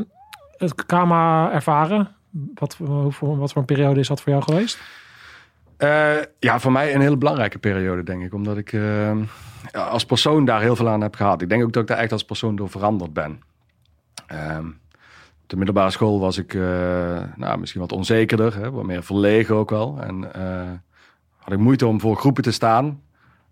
het 0.57 0.85
KMA 0.85 1.51
ervaren? 1.51 2.07
Wat, 2.53 2.75
hoe, 2.75 3.11
voor- 3.11 3.37
wat 3.37 3.51
voor 3.51 3.61
een 3.61 3.67
periode 3.67 3.99
is 3.99 4.07
dat 4.07 4.21
voor 4.21 4.31
jou 4.31 4.43
geweest? 4.43 4.79
Eh, 5.77 6.11
ja, 6.39 6.59
voor 6.59 6.71
mij 6.71 6.95
een 6.95 7.01
hele 7.01 7.17
belangrijke 7.17 7.59
periode, 7.59 8.03
denk 8.03 8.23
ik. 8.23 8.33
Omdat 8.33 8.57
ik 8.57 8.73
eh, 8.73 9.15
ja, 9.71 9.83
als 9.89 10.05
persoon 10.05 10.45
daar 10.45 10.61
heel 10.61 10.75
veel 10.75 10.89
aan 10.89 11.01
heb 11.01 11.15
gehad. 11.15 11.41
Ik 11.41 11.49
denk 11.49 11.63
ook 11.63 11.73
dat 11.73 11.81
ik 11.81 11.87
daar 11.87 11.97
echt 11.97 12.11
als 12.11 12.23
persoon 12.25 12.55
door 12.55 12.69
veranderd 12.69 13.13
ben. 13.13 13.41
Ehm, 14.27 14.67
op 15.43 15.49
de 15.49 15.55
middelbare 15.55 15.89
school 15.91 16.19
was 16.19 16.37
ik 16.37 16.53
eh, 16.53 16.61
nou, 17.35 17.59
misschien 17.59 17.81
wat 17.81 17.91
onzekerder, 17.91 18.55
hè, 18.55 18.71
wat 18.71 18.83
meer 18.85 19.03
verlegen 19.03 19.55
ook 19.55 19.69
wel. 19.69 19.97
En 20.01 20.33
eh, 20.33 20.71
had 21.37 21.53
ik 21.53 21.59
moeite 21.59 21.87
om 21.87 21.99
voor 21.99 22.15
groepen 22.15 22.43
te 22.43 22.51
staan. 22.51 23.01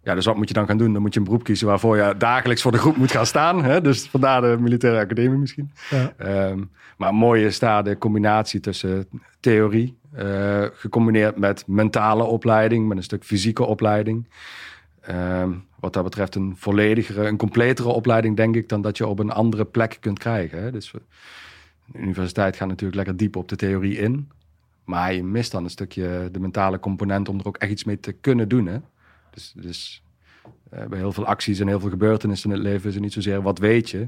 Ja, 0.03 0.15
dus 0.15 0.25
wat 0.25 0.35
moet 0.35 0.47
je 0.47 0.53
dan 0.53 0.67
gaan 0.67 0.77
doen? 0.77 0.93
Dan 0.93 1.01
moet 1.01 1.13
je 1.13 1.19
een 1.19 1.25
beroep 1.25 1.43
kiezen 1.43 1.67
waarvoor 1.67 1.97
je 1.97 2.15
dagelijks 2.17 2.61
voor 2.61 2.71
de 2.71 2.77
groep 2.77 2.97
moet 2.97 3.11
gaan 3.11 3.25
staan. 3.25 3.63
Hè? 3.63 3.81
Dus 3.81 4.07
vandaar 4.07 4.41
de 4.41 4.57
militaire 4.59 4.99
academie 4.99 5.37
misschien. 5.37 5.71
Ja. 5.89 6.13
Ehm, 6.17 6.63
maar 6.97 7.13
mooi 7.13 7.45
is 7.45 7.59
daar 7.59 7.83
de 7.83 7.97
combinatie 7.97 8.59
tussen 8.59 9.07
theorie, 9.39 9.97
eh, 10.13 10.63
gecombineerd 10.73 11.37
met 11.37 11.63
mentale 11.67 12.23
opleiding, 12.23 12.87
met 12.87 12.97
een 12.97 13.03
stuk 13.03 13.23
fysieke 13.23 13.63
opleiding. 13.63 14.27
Ehm, 15.01 15.51
wat 15.79 15.93
dat 15.93 16.03
betreft 16.03 16.35
een 16.35 16.53
volledigere, 16.57 17.27
een 17.27 17.37
completere 17.37 17.89
opleiding, 17.89 18.35
denk 18.35 18.55
ik, 18.55 18.69
dan 18.69 18.81
dat 18.81 18.97
je 18.97 19.07
op 19.07 19.19
een 19.19 19.31
andere 19.31 19.65
plek 19.65 19.97
kunt 19.99 20.19
krijgen. 20.19 20.63
Hè? 20.63 20.71
Dus 20.71 20.91
de 21.85 21.99
universiteit 21.99 22.55
gaat 22.55 22.67
natuurlijk 22.67 22.95
lekker 22.95 23.17
diep 23.17 23.35
op 23.35 23.49
de 23.49 23.55
theorie 23.55 23.97
in. 23.97 24.29
Maar 24.85 25.13
je 25.13 25.23
mist 25.23 25.51
dan 25.51 25.63
een 25.63 25.69
stukje 25.69 26.29
de 26.31 26.39
mentale 26.39 26.79
component 26.79 27.29
om 27.29 27.39
er 27.39 27.47
ook 27.47 27.57
echt 27.57 27.71
iets 27.71 27.83
mee 27.83 27.99
te 27.99 28.11
kunnen 28.11 28.49
doen. 28.49 28.65
Hè? 28.65 28.77
Dus, 29.31 29.53
dus 29.55 30.03
eh, 30.69 30.85
bij 30.85 30.99
heel 30.99 31.11
veel 31.11 31.25
acties 31.25 31.59
en 31.59 31.67
heel 31.67 31.79
veel 31.79 31.89
gebeurtenissen 31.89 32.49
in 32.49 32.55
het 32.55 32.65
leven 32.65 32.87
is 32.87 32.93
het 32.93 33.03
niet 33.03 33.13
zozeer 33.13 33.41
wat 33.41 33.59
weet 33.59 33.89
je, 33.89 34.07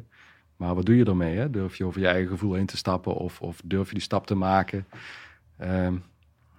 maar 0.58 0.76
wat 0.76 0.86
doe 0.86 0.96
je 0.96 1.06
ermee? 1.06 1.38
Hè? 1.38 1.50
Durf 1.50 1.76
je 1.78 1.86
over 1.86 2.02
je 2.02 2.08
eigen 2.08 2.30
gevoel 2.30 2.54
heen 2.54 2.66
te 2.66 2.78
stappen 2.78 3.14
of, 3.16 3.42
of 3.42 3.62
durf 3.64 3.88
je 3.88 3.94
die 3.94 4.04
stap 4.04 4.28
te 4.28 4.36
maken? 4.36 4.88
Ehm, 5.58 5.96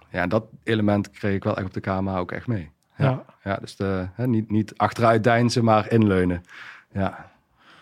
ja, 0.09 0.27
dat 0.27 0.45
element 0.63 1.09
kreeg 1.09 1.35
ik 1.35 1.43
wel 1.43 1.57
echt 1.57 1.65
op 1.65 1.73
de 1.73 1.79
KMA 1.79 2.17
ook 2.17 2.31
echt 2.31 2.47
mee. 2.47 2.69
Ja, 2.97 3.05
Ja. 3.05 3.25
ja. 3.43 3.55
dus 3.55 3.75
de, 3.75 4.07
hè, 4.13 4.27
niet, 4.27 4.51
niet 4.51 4.77
achteruit 4.77 5.23
deinzen, 5.23 5.63
maar 5.63 5.91
inleunen. 5.91 6.43
Ja, 6.91 7.31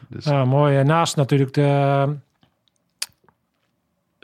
dus, 0.07 0.25
Ja, 0.25 0.45
mooi. 0.45 0.77
En 0.77 0.85
naast 0.85 1.15
natuurlijk 1.15 1.53
de, 1.53 2.15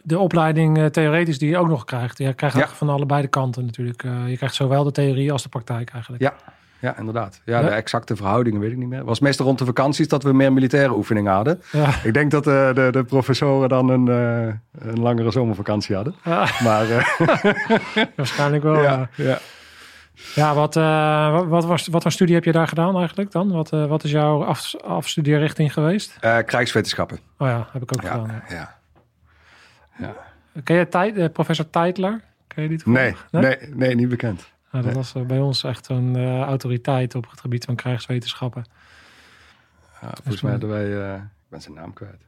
de 0.03 0.20
opleiding 0.20 0.77
eh, 0.77 0.86
theoretisch 0.86 1.39
die 1.39 1.50
je 1.50 1.58
ook 1.58 1.68
nog 1.68 1.86
krijgt. 1.86 2.18
Je 2.18 2.34
krijgt 2.34 2.58
Ja. 2.58 2.68
van 2.68 2.89
allebei 2.89 3.22
de 3.22 3.27
kanten 3.27 3.65
natuurlijk. 3.65 4.03
Eh, 4.03 4.29
je 4.29 4.38
krijgt 4.38 4.56
zowel 4.56 4.84
de 4.84 4.91
theorie 4.91 5.32
als 5.32 5.44
de 5.44 5.50
praktijk 5.50 5.89
eigenlijk. 5.89 6.24
Ja. 6.24 6.34
ja, 6.79 6.98
inderdaad. 6.98 7.41
Ja, 7.46 7.60
Ja. 7.60 7.65
de 7.65 7.72
exacte 7.72 8.15
verhoudingen 8.15 8.60
weet 8.60 8.72
ik 8.72 8.77
niet 8.77 8.88
meer. 8.88 8.98
Het 8.98 9.08
was 9.08 9.20
meestal 9.20 9.46
rond 9.46 9.60
de 9.60 9.65
vakanties 9.65 10.08
dat 10.08 10.24
we 10.24 10.34
meer 10.34 10.53
militaire 10.53 10.96
oefeningen 10.96 11.34
hadden. 11.34 11.62
Ja. 11.72 11.89
Ik 12.03 12.13
denk 12.13 12.32
dat 12.32 12.44
de, 12.44 12.72
de, 12.74 12.88
de 12.91 13.03
professoren 13.03 13.70
dan 13.70 13.89
een, 13.89 14.08
eh, 14.08 14.89
een 14.89 15.00
langere 15.00 15.32
zomervakantie 15.32 15.96
hadden. 15.96 16.15
Ja, 16.24 16.48
Maar 16.63 16.89
eh, 16.89 17.06
waarschijnlijk 18.15 18.63
wel. 18.63 18.82
ja, 18.82 19.10
ja. 20.36 20.53
wat, 20.53 20.75
uh, 20.75 21.32
wat, 21.32 21.46
wat, 21.48 21.65
was, 21.65 21.88
wat 21.88 22.01
voor 22.01 22.12
studie 22.12 22.36
heb 22.36 22.44
je 22.44 22.51
daar 22.51 22.68
gedaan 22.68 22.98
eigenlijk 22.98 23.32
dan? 23.32 23.51
Wat, 23.51 23.70
wat 23.70 24.03
is 24.03 24.12
jouw 24.12 24.44
af, 24.44 24.75
afstudeerrichting 24.86 25.74
geweest? 25.74 26.18
Krijgswetenschappen. 26.46 27.20
Oh 27.38 27.48
ja, 27.48 27.68
heb 27.72 27.82
ik 27.82 27.91
ook 27.94 28.01
ja, 28.01 28.12
gedaan. 28.12 28.41
Ja. 28.50 28.77
Ja. 30.00 30.15
Ken 30.63 30.75
je 30.75 30.88
tijd, 30.88 31.34
professor 31.34 31.70
Teitler? 31.70 32.22
Ken 32.48 32.63
je 32.63 32.70
die 32.70 32.82
nee, 32.86 33.15
nee, 33.32 33.41
nee, 33.41 33.58
nee, 33.74 33.96
niet 33.96 34.10
bekend. 34.10 34.51
Nou, 34.72 34.86
dat 34.86 34.94
was 34.94 35.13
bij 35.27 35.39
ons 35.39 35.63
echt 35.63 35.86
zo'n 35.86 36.41
autoriteit 36.44 37.15
op 37.15 37.29
het 37.29 37.39
gebied 37.39 37.65
van 37.65 37.75
krijgswetenschappen. 37.75 38.65
Ja, 40.01 40.10
volgens 40.13 40.41
mij 40.41 40.51
hadden 40.51 40.70
wij... 40.70 41.15
ik 41.18 41.22
ben 41.50 41.62
zijn 41.62 41.75
naam 41.75 41.94
kwijt. 41.94 42.22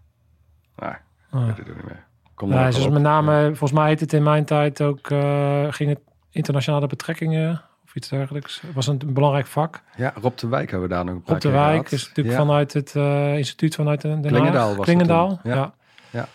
Nou, 0.75 0.93
Ah. 1.31 1.41
ik 1.41 1.47
weet 1.47 1.57
het 1.57 1.69
ook 1.69 1.75
niet 1.75 1.85
meer. 1.85 2.03
Kom 2.33 2.49
dus 2.51 2.89
met 2.89 3.01
name, 3.01 3.45
volgens 3.47 3.71
mij 3.71 3.87
heet 3.87 3.99
het 3.99 4.13
in 4.13 4.23
mijn 4.23 4.45
tijd 4.45 4.81
ook, 4.81 5.09
eh, 5.09 5.65
ging 5.69 5.89
het 5.89 5.99
internationale 6.29 6.87
betrekkingen 6.87 7.61
of 7.85 7.95
iets 7.95 8.09
dergelijks. 8.09 8.61
Het 8.61 8.73
was 8.73 8.87
een, 8.87 9.01
een 9.07 9.13
belangrijk 9.13 9.47
vak. 9.47 9.81
Ja, 9.95 10.13
Rob 10.21 10.37
de 10.37 10.47
Wijk 10.47 10.71
hebben 10.71 10.89
we 10.89 10.95
daar 10.95 11.05
nog 11.05 11.15
een 11.15 11.21
paar 11.21 11.35
Op 11.35 11.41
de 11.41 11.49
wijk 11.49 11.71
gehad. 11.71 11.91
is 11.91 12.07
natuurlijk 12.07 12.35
ja. 12.35 12.41
vanuit 12.41 12.73
het 12.73 12.95
eh, 12.95 13.37
instituut 13.37 13.75
vanuit 13.75 14.01
Den 14.01 14.11
Haag. 14.11 14.21
Klingendaal 14.31 14.75
was 14.75 14.85
Klingendaal, 14.85 15.39
ja. 15.43 15.73
Ja. 16.09 16.27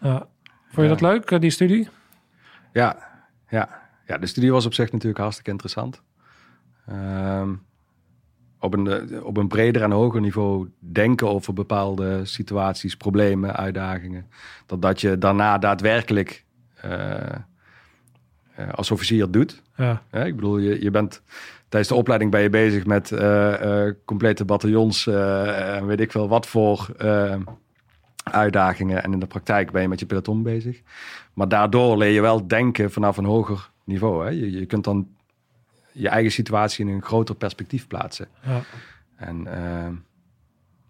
ja. 0.00 0.26
Vond 0.72 0.86
je 0.86 0.92
dat 0.92 1.00
leuk, 1.00 1.30
eh, 1.30 1.40
die 1.40 1.50
studie? 1.50 1.88
Ja, 2.72 2.96
ja. 3.48 3.68
ja, 4.06 4.18
de 4.18 4.26
studie 4.26 4.52
was 4.52 4.66
op 4.66 4.74
zich 4.74 4.92
natuurlijk 4.92 5.20
hartstikke 5.20 5.50
interessant. 5.50 6.02
Ehm, 6.86 7.54
op, 8.58 8.74
een, 8.74 8.86
eh, 8.86 9.24
op 9.24 9.36
een 9.36 9.48
breder 9.48 9.82
en 9.82 9.90
hoger 9.90 10.20
niveau 10.20 10.68
denken 10.78 11.28
over 11.28 11.52
bepaalde 11.52 12.24
situaties, 12.24 12.96
problemen, 12.96 13.56
uitdagingen. 13.56 14.26
Dat 14.66 14.82
dat 14.82 15.00
je 15.00 15.18
daarna 15.18 15.58
daadwerkelijk 15.58 16.44
eh, 16.74 17.38
als 18.74 18.90
officier 18.90 19.30
doet. 19.30 19.62
Ja, 19.76 20.02
ik 20.10 20.34
bedoel, 20.34 20.58
je, 20.58 20.82
je 20.82 20.90
bent 20.90 21.22
tijdens 21.68 21.92
de 21.92 21.98
opleiding 21.98 22.30
ben 22.30 22.40
je 22.40 22.50
bezig 22.50 22.86
met 22.86 23.08
complete 24.04 24.44
bataljons 24.44 25.06
en 25.06 25.86
weet 25.86 26.00
ik 26.00 26.10
veel 26.10 26.28
wat 26.28 26.46
voor 26.46 26.88
uitdagingen. 28.22 29.02
En 29.02 29.12
in 29.12 29.18
de 29.18 29.26
praktijk 29.26 29.70
ben 29.70 29.82
je 29.82 29.88
met 29.88 30.00
je 30.00 30.06
peloton 30.06 30.42
bezig. 30.42 30.80
Maar 31.32 31.48
daardoor 31.48 31.96
leer 31.96 32.10
je 32.10 32.20
wel 32.20 32.46
denken 32.46 32.90
vanaf 32.92 33.16
een 33.16 33.24
hoger 33.24 33.70
niveau. 33.84 34.24
Hè. 34.24 34.30
Je, 34.30 34.50
je 34.50 34.66
kunt 34.66 34.84
dan 34.84 35.08
je 35.92 36.08
eigen 36.08 36.32
situatie 36.32 36.86
in 36.86 36.92
een 36.92 37.02
groter 37.02 37.34
perspectief 37.34 37.86
plaatsen. 37.86 38.28
ja. 38.46 38.60
En 39.16 39.46
eh, 39.46 39.88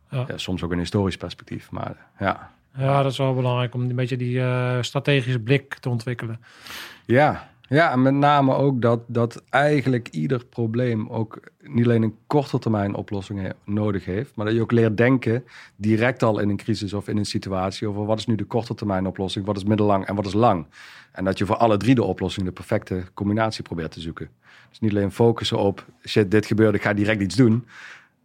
Ja. 0.09 0.25
ja, 0.29 0.37
soms 0.39 0.63
ook 0.63 0.73
een 0.73 0.79
historisch 0.79 1.17
perspectief. 1.17 1.71
Maar 1.71 1.97
ja, 2.19 2.51
ja, 2.77 3.03
dat 3.03 3.13
is 3.13 3.19
wel 3.19 3.35
belangrijk 3.35 3.75
om 3.75 3.81
een 3.81 3.95
beetje 3.95 4.17
die 4.17 4.41
eh, 4.41 4.79
strategische 4.81 5.39
blik 5.41 5.75
te 5.75 5.89
ontwikkelen. 5.89 6.41
Ja, 7.05 7.51
ja 7.73 7.93
en 7.93 8.03
met 8.03 8.15
name 8.15 8.55
ook 8.55 8.83
dat, 8.83 9.01
dat 9.07 9.43
eigenlijk 9.49 10.09
ieder 10.09 10.45
probleem 10.45 11.09
ook 11.09 11.41
niet 11.61 11.85
alleen 11.85 12.03
een 12.03 12.17
korte 12.27 12.59
termijn 12.59 12.95
oplossing 12.95 13.53
nodig 13.65 14.05
heeft, 14.05 14.37
maar 14.37 14.47
dat 14.47 14.55
je 14.55 14.61
ook 14.61 14.73
leert 14.73 14.97
denken 14.97 15.45
direct 15.77 16.23
al 16.23 16.39
in 16.39 16.49
een 16.49 16.57
crisis 16.57 16.93
of 16.93 17.09
in 17.09 17.17
een 17.17 17.27
situatie 17.27 17.89
over 17.89 18.05
wat 18.05 18.19
is 18.19 18.27
nu 18.27 18.35
de 18.35 18.45
korte 18.45 18.75
termijn 18.75 19.07
oplossing, 19.07 19.47
wat 19.47 19.57
is 19.57 19.65
middellang 19.65 20.07
en 20.07 20.15
wat 20.15 20.27
is 20.27 20.33
lang. 20.33 20.67
En 21.13 21.25
dat 21.25 21.39
je 21.39 21.47
voor 21.47 21.57
alle 21.57 21.77
drie 21.77 21.95
de 21.95 22.03
oplossingen 22.03 22.49
de 22.49 22.55
perfecte 22.55 23.05
combinatie 23.15 23.63
probeert 23.63 23.93
te 23.93 24.01
zoeken. 24.01 24.29
Dus 24.69 24.81
niet 24.81 24.91
alleen 24.91 25.13
focussen 25.13 25.59
op 25.59 25.87
shit, 26.07 26.31
dit 26.31 26.47
gebeurt, 26.47 26.75
ik 26.75 26.83
ga 26.83 26.93
direct 26.95 27.23
iets 27.23 27.37
doen. 27.37 27.65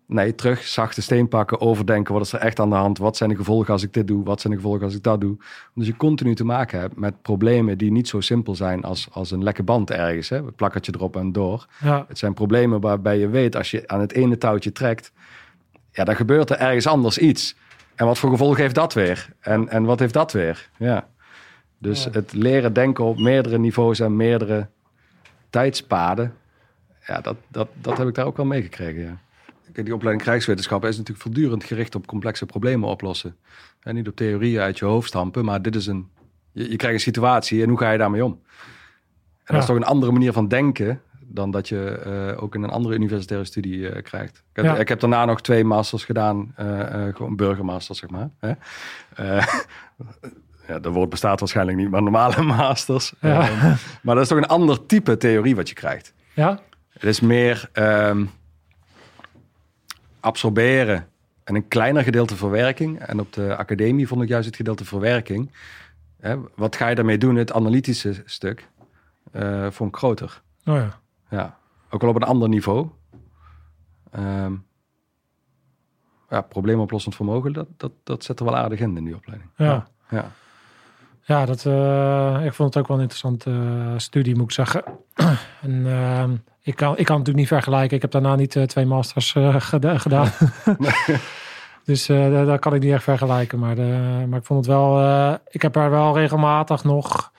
Nee, 0.08 0.36
terug, 0.36 0.64
zachte 0.64 1.02
steen 1.02 1.28
pakken, 1.28 1.62
overdenken. 1.62 2.14
Wat 2.14 2.24
is 2.24 2.34
er 2.34 2.40
echt 2.40 2.60
aan 2.60 2.70
de 2.70 2.76
hand? 2.76 2.98
Wat 2.98 3.18
zijn 3.18 3.30
de 3.30 3.36
gevolgen 3.36 3.74
als 3.74 3.84
ik 3.84 3.94
dit 3.94 4.08
doe? 4.08 4.24
Wat 4.24 4.42
zijn 4.42 4.54
de 4.54 4.60
gevolgen 4.60 4.84
als 4.86 4.96
ik 4.96 5.04
dat 5.04 5.22
doe? 5.22 5.38
Dus 5.76 5.88
je 5.88 5.96
continu 5.98 6.36
te 6.36 6.44
maken 6.44 6.80
hebt 6.80 6.96
met 6.98 7.22
problemen 7.22 7.78
die 7.78 7.92
niet 7.92 8.08
zo 8.08 8.20
simpel 8.22 8.56
zijn 8.56 8.84
als, 8.84 9.08
als 9.12 9.32
een 9.32 9.44
lekke 9.44 9.64
band 9.64 9.92
ergens. 9.92 10.30
Hè? 10.30 10.38
Een 10.38 10.56
plakkertje 10.56 10.92
erop 10.96 11.16
en 11.16 11.32
door. 11.32 11.68
Ja, 11.80 12.06
Het 12.08 12.18
zijn 12.18 12.34
problemen 12.34 12.82
waarbij 12.82 13.18
je 13.20 13.28
weet, 13.30 13.56
als 13.56 13.72
je 13.72 13.88
aan 13.88 14.00
het 14.00 14.14
ene 14.14 14.38
touwtje 14.38 14.72
trekt, 14.72 15.12
ja, 15.92 16.04
dan 16.04 16.16
gebeurt 16.16 16.50
er 16.50 16.58
ergens 16.58 16.88
anders 16.88 17.18
iets. 17.18 17.56
En 17.96 18.06
wat 18.06 18.18
voor 18.18 18.30
gevolgen 18.30 18.62
heeft 18.62 18.76
dat 18.76 18.94
weer? 18.94 19.30
En, 19.40 19.70
en 19.70 19.84
wat 19.84 20.00
heeft 20.00 20.14
dat 20.14 20.32
weer? 20.32 20.70
Ja. 20.78 21.08
Dus 21.78 22.04
Ja. 22.04 22.10
het 22.12 22.34
leren 22.34 22.74
denken 22.74 23.04
op 23.04 23.20
meerdere 23.20 23.58
niveaus 23.60 24.00
en 24.00 24.16
meerdere 24.16 24.68
tijdspaden, 25.50 26.34
ja, 27.08 27.22
dat, 27.22 27.36
dat, 27.48 27.68
dat 27.82 27.98
heb 27.98 28.08
ik 28.08 28.14
daar 28.16 28.26
ook 28.26 28.38
wel 28.38 28.46
meegekregen. 28.46 29.02
Ja. 29.02 29.18
Kijk, 29.78 29.90
die 29.90 29.98
opleiding 29.98 30.28
krijgswetenschappen 30.28 30.90
is 30.90 30.98
natuurlijk 30.98 31.24
voortdurend 31.26 31.64
gericht 31.64 31.96
op 31.96 32.08
complexe 32.08 32.46
problemen 32.46 32.90
oplossen. 32.90 33.36
En 33.82 33.96
niet 33.96 34.08
op 34.08 34.16
theorieën 34.16 34.62
uit 34.62 34.80
je 34.80 34.86
hoofd 34.86 35.08
stampen, 35.08 35.46
maar 35.46 35.62
dit 35.62 35.76
is 35.76 35.88
een, 35.88 36.10
je, 36.52 36.70
je 36.70 36.76
krijgt 36.76 36.96
een 36.98 37.02
situatie 37.04 37.64
en 37.64 37.70
hoe 37.70 37.78
ga 37.78 37.92
je 37.92 37.98
daarmee 37.98 38.26
om? 38.26 38.32
En 38.32 38.40
dat 39.44 39.56
is 39.56 39.62
Ja. 39.62 39.66
toch 39.66 39.76
een 39.76 39.84
andere 39.84 40.12
manier 40.12 40.34
van 40.34 40.48
denken 40.48 41.02
dan 41.20 41.52
dat 41.52 41.68
je 41.70 41.90
eh, 41.90 42.44
ook 42.44 42.56
in 42.56 42.64
een 42.64 42.70
andere 42.70 42.96
universitaire 42.96 43.46
studie 43.48 43.90
eh, 43.90 44.04
krijgt. 44.04 44.38
Ik 44.38 44.44
heb, 44.56 44.66
Ja. 44.66 44.76
ik 44.78 44.88
heb 44.88 45.00
daarna 45.00 45.26
nog 45.26 45.42
twee 45.42 45.64
masters 45.64 46.06
gedaan, 46.06 46.54
eh, 46.56 47.06
gewoon 47.16 47.36
burgermasters, 47.36 48.00
zeg 48.00 48.10
maar. 48.10 48.30
Hè? 48.40 48.52
Ja, 50.68 50.80
dat 50.80 50.94
woord 50.94 51.10
bestaat 51.10 51.40
waarschijnlijk 51.40 51.78
niet, 51.78 51.90
maar 51.90 52.02
normale 52.04 52.42
masters. 52.58 53.14
Ja. 53.22 53.50
Maar 54.02 54.16
dat 54.16 54.24
is 54.24 54.30
toch 54.30 54.38
een 54.38 54.46
ander 54.48 54.86
type 54.86 55.18
theorie 55.18 55.56
wat 55.56 55.70
je 55.70 55.76
krijgt. 55.76 56.14
ja, 56.34 56.60
Het 56.90 57.04
is 57.04 57.20
meer 57.20 57.70
ehm, 57.74 58.26
absorberen 60.20 61.08
en 61.44 61.56
een 61.56 61.68
kleiner 61.68 62.04
gedeelte 62.04 62.36
verwerking. 62.36 63.00
En 63.00 63.20
op 63.20 63.34
de 63.34 63.56
academie 63.56 64.08
vond 64.08 64.22
ik 64.22 64.28
juist 64.28 64.46
het 64.46 64.56
gedeelte 64.56 64.86
verwerking. 64.86 65.52
Hè, 66.20 66.36
wat 66.56 66.76
ga 66.76 66.88
je 66.88 66.96
daarmee 66.96 67.18
doen? 67.18 67.36
Het 67.36 67.54
analytische 67.54 68.22
stuk 68.26 68.68
eh 69.32 69.68
vond 69.72 69.90
ik 69.90 69.98
groter. 69.98 70.42
oh 70.66 70.76
ja. 70.76 71.00
Ja, 71.30 71.58
ook 71.90 72.02
wel 72.02 72.10
op 72.10 72.16
een 72.16 72.24
ander 72.24 72.50
niveau. 72.50 72.90
Ehm 74.12 74.54
ja, 76.30 76.42
probleemoplossend 76.42 77.16
vermogen, 77.16 77.54
dat, 77.54 77.68
dat, 77.78 77.92
dat 78.04 78.24
zet 78.24 78.40
er 78.40 78.46
wel 78.46 78.58
aardig 78.58 78.80
in 78.80 78.98
in 78.98 79.04
die 79.04 79.16
opleiding. 79.16 79.50
Ja. 79.56 79.88
ja. 80.10 80.32
Ja, 81.22 81.46
dat, 81.46 81.66
eh, 81.66 82.46
ik 82.46 82.54
vond 82.54 82.74
het 82.74 82.84
ook 82.84 82.88
wel 82.88 82.98
een 82.98 83.04
interessante 83.04 83.50
eh, 83.50 83.94
studie, 83.98 84.36
moet 84.36 84.44
ik 84.44 84.52
zeggen. 84.52 84.84
en, 85.62 85.86
ehm, 85.86 86.36
ik, 86.68 86.76
kan, 86.76 86.98
ik 86.98 87.06
kan 87.06 87.18
het 87.18 87.26
natuurlijk 87.28 87.38
niet 87.38 87.48
vergelijken. 87.48 87.96
Ik 87.96 88.02
heb 88.02 88.12
daarna 88.12 88.36
niet 88.36 88.56
eh, 88.56 88.64
twee 88.64 88.86
masters 88.86 89.36
eh, 89.36 89.56
geda- 89.60 89.98
gedaan. 90.06 90.32
dus 91.84 92.10
eh, 92.10 92.32
daar, 92.46 92.60
kan 92.60 92.74
ik 92.74 92.82
niet 92.82 92.92
echt 92.94 93.04
vergelijken. 93.04 93.60
Maar, 93.60 93.76
de, 93.76 94.24
maar 94.30 94.40
ik 94.40 94.46
vond 94.46 94.66
het 94.66 94.76
wel... 94.76 95.34
ik 95.50 95.62
heb 95.62 95.76
er 95.76 95.90
wel 95.90 96.18
regelmatig 96.18 96.84
nog, 96.84 97.32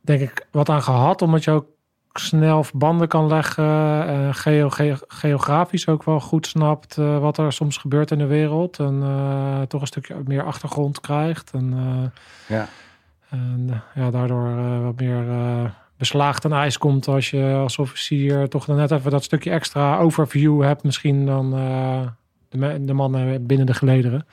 denk 0.00 0.20
ik, 0.20 0.46
wat 0.50 0.68
aan 0.68 0.82
gehad. 0.82 1.22
Omdat 1.22 1.44
je 1.44 1.50
ook 1.50 1.66
snel 2.12 2.64
verbanden 2.64 3.08
kan 3.08 3.26
leggen. 3.26 4.06
en 4.06 4.34
geo, 4.34 4.70
geo- 4.70 4.96
geografisch 5.08 5.88
ook 5.88 6.04
wel 6.04 6.20
goed 6.20 6.46
snapt 6.46 6.94
wat 6.96 7.38
er 7.38 7.52
soms 7.52 7.76
gebeurt 7.76 8.10
in 8.10 8.18
de 8.18 8.26
wereld. 8.26 8.78
En 8.78 9.02
toch 9.68 9.80
een 9.80 9.86
stukje 9.86 10.16
meer 10.24 10.42
achtergrond 10.44 11.00
krijgt. 11.00 11.50
En, 11.52 11.74
Ja. 12.48 12.68
en 13.28 13.82
ja, 13.94 14.10
daardoor 14.10 14.82
wat 14.82 14.96
meer 15.00 15.24
beslagen 15.96 16.40
ten 16.40 16.52
ijs 16.52 16.78
komt 16.78 17.08
als 17.08 17.30
je 17.30 17.54
als 17.54 17.78
officier 17.78 18.48
toch 18.48 18.64
dan 18.64 18.76
net 18.76 18.90
even 18.90 19.10
dat 19.10 19.24
stukje 19.24 19.50
extra 19.50 19.98
overview 19.98 20.62
hebt 20.62 20.82
misschien 20.82 21.26
dan 21.26 21.54
eh, 21.56 22.00
de, 22.48 22.84
de 22.84 22.92
mannen 22.92 23.46
binnen 23.46 23.66
de 23.66 23.74
gelederen. 23.74 24.26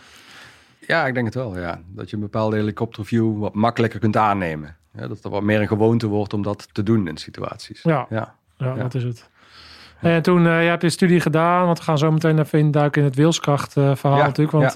Ja, 0.87 1.05
ik 1.07 1.13
denk 1.13 1.25
het 1.25 1.35
wel, 1.35 1.59
ja. 1.59 1.79
Dat 1.87 2.09
je 2.09 2.15
een 2.15 2.21
bepaalde 2.21 2.55
helikopterview 2.55 3.39
wat 3.39 3.53
makkelijker 3.53 3.99
kunt 3.99 4.17
aannemen. 4.17 4.75
Ja, 4.93 5.07
dat 5.07 5.23
er 5.23 5.29
wat 5.29 5.43
meer 5.43 5.61
een 5.61 5.67
gewoonte 5.67 6.07
wordt 6.07 6.33
om 6.33 6.41
dat 6.41 6.67
te 6.71 6.83
doen 6.83 7.07
in 7.07 7.17
situaties. 7.17 7.81
Ja. 7.83 8.05
ja. 8.09 8.33
Ja, 8.57 8.65
Ja. 8.67 8.75
dat 8.75 8.93
is 8.93 9.03
het. 9.03 9.29
En 9.99 10.21
toen, 10.21 10.47
eh 10.47 10.63
je 10.63 10.69
hebt 10.69 10.81
je 10.81 10.89
studie 10.89 11.19
gedaan, 11.19 11.65
want 11.65 11.77
we 11.77 11.83
gaan 11.83 11.97
zo 11.97 12.11
meteen 12.11 12.39
even 12.39 12.59
induiken 12.59 13.01
in 13.01 13.07
het 13.07 13.15
wilskracht 13.17 13.77
eh, 13.77 13.95
verhaal 13.95 14.19
Ja, 14.19 14.25
natuurlijk. 14.25 14.73
Want 14.73 14.75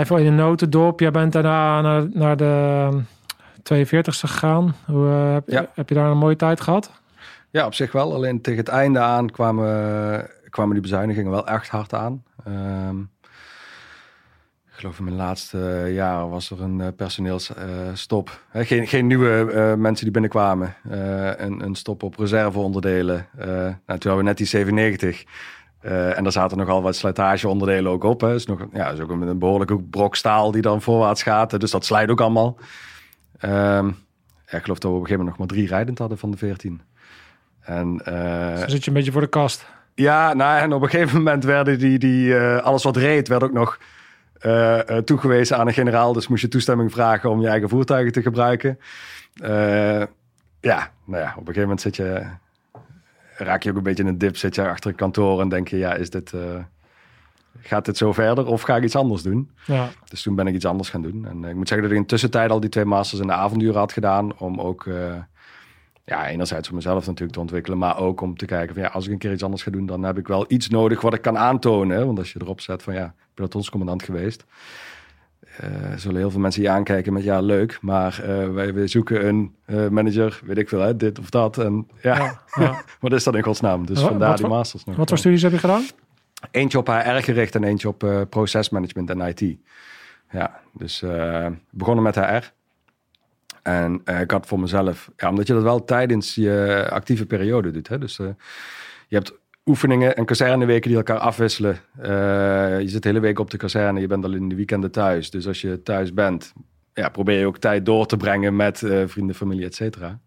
even 0.00 0.18
in 0.18 0.26
een 0.26 0.34
notendop, 0.34 1.00
jij 1.00 1.10
bent 1.10 1.32
daarna 1.32 1.80
naar, 1.80 2.06
naar 2.12 2.36
de 2.36 2.88
42ste 3.62 4.26
gegaan. 4.28 4.74
Hoe, 4.86 5.06
eh, 5.08 5.32
heb, 5.32 5.48
Ja. 5.48 5.66
heb 5.74 5.88
je 5.88 5.94
daar 5.94 6.10
een 6.10 6.18
mooie 6.18 6.36
tijd 6.36 6.60
gehad? 6.60 6.90
Ja, 7.50 7.66
op 7.66 7.74
zich 7.74 7.92
wel. 7.92 8.14
Alleen 8.14 8.40
tegen 8.40 8.60
het 8.60 8.68
einde 8.68 8.98
aan 8.98 9.30
kwamen, 9.30 10.30
kwamen 10.50 10.72
die 10.72 10.82
bezuinigingen 10.82 11.30
wel 11.30 11.46
echt 11.46 11.68
hard 11.68 11.94
aan. 11.94 12.22
Ehm, 12.44 13.00
ik 14.66 14.78
geloof 14.78 14.98
in 14.98 15.04
mijn 15.04 15.16
laatste 15.16 15.90
jaar 15.92 16.28
was 16.30 16.50
er 16.50 16.62
een 16.62 16.80
eh, 16.80 16.86
personeelsstop. 16.96 18.40
Hè, 18.50 18.64
geen, 18.64 18.86
geen 18.86 19.06
nieuwe 19.06 19.52
eh, 19.52 19.74
mensen 19.74 20.04
die 20.04 20.12
binnenkwamen. 20.12 20.74
Eh, 20.90 21.26
een, 21.36 21.64
een 21.64 21.74
stop 21.74 22.02
op 22.02 22.18
reserveonderdelen. 22.18 23.26
Eh 23.38 23.46
nou, 23.46 23.74
toen 23.86 23.86
hadden 23.86 24.16
we 24.16 24.22
net 24.22 24.36
die 24.36 24.46
97. 24.46 25.24
Eh, 25.80 26.16
en 26.16 26.22
daar 26.22 26.32
zaten 26.32 26.56
nogal 26.58 26.82
wat 26.82 26.96
slijtageonderdelen 26.96 27.92
ook 27.92 28.04
op. 28.04 28.20
Hè. 28.20 28.34
Is 28.34 28.46
nog, 28.46 28.66
ja, 28.72 28.88
is 28.90 29.00
ook 29.00 29.10
een, 29.10 29.20
een 29.22 29.38
behoorlijke 29.38 29.82
brok 29.82 30.16
staal 30.16 30.50
die 30.50 30.62
dan 30.62 30.82
voorwaarts 30.82 31.22
gaat. 31.22 31.60
Dus 31.60 31.70
dat 31.70 31.84
slijt 31.84 32.10
ook 32.10 32.20
allemaal. 32.20 32.56
Ehm, 33.42 33.86
ja, 34.46 34.58
ik 34.58 34.62
geloof 34.62 34.78
dat 34.78 34.90
we 34.90 34.96
op 34.96 35.00
een 35.00 35.06
gegeven 35.06 35.18
moment 35.18 35.28
nog 35.28 35.38
maar 35.38 35.46
drie 35.46 35.68
rijdend 35.68 35.98
hadden 35.98 36.18
van 36.18 36.30
de 36.30 36.36
14. 36.36 36.80
En, 37.60 38.00
eh, 38.04 38.68
zit 38.68 38.84
je 38.84 38.90
een 38.90 38.96
beetje 38.96 39.12
voor 39.12 39.20
de 39.20 39.26
kast. 39.26 39.66
ja, 39.94 40.34
nou, 40.34 40.60
en 40.60 40.72
op 40.72 40.82
een 40.82 40.88
gegeven 40.88 41.16
moment 41.16 41.44
werden 41.44 41.78
die, 41.78 41.98
die 41.98 42.36
eh, 42.36 42.62
alles 42.62 42.82
wat 42.82 42.96
reed, 42.96 43.28
werd 43.28 43.42
ook 43.42 43.52
nog 43.52 43.78
eh, 44.38 44.78
toegewezen 44.78 45.56
aan 45.58 45.66
een 45.66 45.72
generaal. 45.72 46.12
Dus 46.12 46.28
moest 46.28 46.42
je 46.42 46.48
toestemming 46.48 46.92
vragen 46.92 47.30
om 47.30 47.40
je 47.40 47.48
eigen 47.48 47.68
voertuigen 47.68 48.12
te 48.12 48.22
gebruiken. 48.22 48.78
Ja, 50.60 50.90
nou 51.04 51.22
ja, 51.22 51.30
op 51.30 51.48
een 51.48 51.54
gegeven 51.54 51.60
moment 51.60 51.80
zit 51.80 51.96
je, 51.96 52.26
raak 53.36 53.62
je 53.62 53.70
ook 53.70 53.76
een 53.76 53.82
beetje 53.82 54.02
in 54.02 54.08
een 54.08 54.18
dip. 54.18 54.36
Zit 54.36 54.54
je 54.54 54.68
achter 54.68 54.90
een 54.90 54.96
kantoor 54.96 55.40
en 55.40 55.48
denk 55.48 55.68
je, 55.68 55.78
ja, 55.78 55.94
is 55.94 56.10
dit, 56.10 56.32
gaat 57.60 57.84
dit 57.84 57.96
zo 57.96 58.12
verder 58.12 58.46
of 58.46 58.62
ga 58.62 58.76
ik 58.76 58.84
iets 58.84 58.96
anders 58.96 59.22
doen? 59.22 59.50
Ja. 59.66 59.88
Dus 60.08 60.22
toen 60.22 60.34
ben 60.34 60.46
ik 60.46 60.54
iets 60.54 60.64
anders 60.66 60.88
gaan 60.90 61.02
doen. 61.02 61.26
En 61.26 61.44
eh, 61.44 61.50
ik 61.50 61.56
moet 61.56 61.68
zeggen 61.68 61.86
dat 61.88 61.96
ik 61.96 62.02
in 62.02 62.08
tussentijd 62.08 62.50
al 62.50 62.60
die 62.60 62.70
twee 62.70 62.84
masters 62.84 63.20
in 63.20 63.26
de 63.26 63.32
avonduren 63.32 63.78
had 63.78 63.92
gedaan. 63.92 64.38
Om 64.38 64.60
ook, 64.60 64.86
eh, 64.86 65.14
ja, 66.04 66.28
enerzijds 66.28 66.66
voor 66.68 66.76
mezelf 66.76 67.06
natuurlijk 67.06 67.32
te 67.32 67.40
ontwikkelen. 67.40 67.78
Maar 67.78 67.98
ook 67.98 68.20
om 68.20 68.36
te 68.36 68.46
kijken 68.46 68.74
van 68.74 68.82
ja, 68.82 68.88
als 68.88 69.06
ik 69.06 69.12
een 69.12 69.18
keer 69.18 69.32
iets 69.32 69.42
anders 69.44 69.62
ga 69.62 69.70
doen, 69.70 69.86
dan 69.86 70.02
heb 70.02 70.18
ik 70.18 70.26
wel 70.28 70.44
iets 70.48 70.68
nodig 70.68 71.00
wat 71.00 71.14
ik 71.14 71.22
kan 71.22 71.38
aantonen. 71.38 72.06
Want 72.06 72.18
als 72.18 72.32
je 72.32 72.38
erop 72.42 72.60
zet 72.60 72.82
van 72.82 72.94
ja, 72.94 73.14
pelotonscommandant 73.34 74.02
geweest. 74.02 74.44
eh, 75.56 75.68
zullen 75.96 76.16
heel 76.20 76.30
veel 76.30 76.40
mensen 76.40 76.62
je 76.62 76.68
aankijken 76.68 77.12
met 77.12 77.24
ja, 77.24 77.40
leuk. 77.40 77.78
Maar 77.80 78.22
wij, 78.54 78.74
wij 78.74 78.86
zoeken 78.86 79.26
een 79.28 79.54
manager, 79.90 80.40
weet 80.44 80.58
ik 80.58 80.68
veel, 80.68 80.80
hè, 80.80 80.96
dit 80.96 81.18
of 81.18 81.30
dat. 81.30 81.58
En 81.58 81.86
ja, 82.02 82.16
Ja, 82.16 82.40
ja. 82.54 82.82
wat 83.00 83.12
is 83.12 83.24
dat 83.24 83.34
in 83.34 83.42
godsnaam? 83.42 83.86
Dus 83.86 84.00
vandaar 84.00 84.28
wat 84.28 84.36
die 84.36 84.46
voor- 84.46 84.54
masters 84.56 84.84
nog. 84.84 84.96
Wat 84.96 85.08
voor 85.08 85.18
studies 85.18 85.42
heb 85.42 85.52
je 85.52 85.58
gedaan? 85.58 85.82
Eentje 86.50 86.78
op 86.78 86.86
HR 86.86 87.22
gericht 87.22 87.54
en 87.54 87.64
eentje 87.64 87.88
op 87.88 88.04
eh 88.04 88.20
procesmanagement 88.28 89.10
en 89.10 89.20
IT. 89.20 89.58
Ja, 90.30 90.60
dus 90.72 91.02
eh, 91.02 91.46
begonnen 91.70 92.04
met 92.04 92.14
HR. 92.14 92.52
En 93.62 94.00
eh, 94.04 94.20
ik 94.20 94.30
had 94.30 94.46
voor 94.46 94.60
mezelf, 94.60 95.10
ja, 95.16 95.28
omdat 95.28 95.46
je 95.46 95.52
dat 95.52 95.62
wel 95.62 95.84
tijdens 95.84 96.34
je 96.34 96.86
actieve 96.90 97.26
periode 97.26 97.70
doet. 97.70 97.88
Hè? 97.88 97.98
Dus 97.98 98.16
je 98.16 98.34
hebt 99.16 99.40
oefeningen 99.66 100.16
en 100.16 100.24
kazerneweken 100.24 100.88
die 100.88 100.98
elkaar 100.98 101.18
afwisselen. 101.18 101.80
Je 102.80 102.88
zit 102.88 103.02
de 103.02 103.08
hele 103.08 103.20
week 103.20 103.38
op 103.38 103.50
de 103.50 103.56
kazerne, 103.56 104.00
je 104.00 104.06
bent 104.06 104.24
al 104.24 104.32
in 104.32 104.48
de 104.48 104.54
weekenden 104.54 104.90
thuis. 104.90 105.30
Dus 105.30 105.46
als 105.46 105.60
je 105.60 105.82
thuis 105.82 106.14
bent, 106.14 106.52
ja, 106.94 107.08
probeer 107.08 107.38
je 107.38 107.46
ook 107.46 107.58
tijd 107.58 107.86
door 107.86 108.06
te 108.06 108.16
brengen 108.16 108.56
met 108.56 108.78
vrienden, 109.06 109.34
familie, 109.34 109.64
et 109.64 109.74
cetera. 109.74 110.18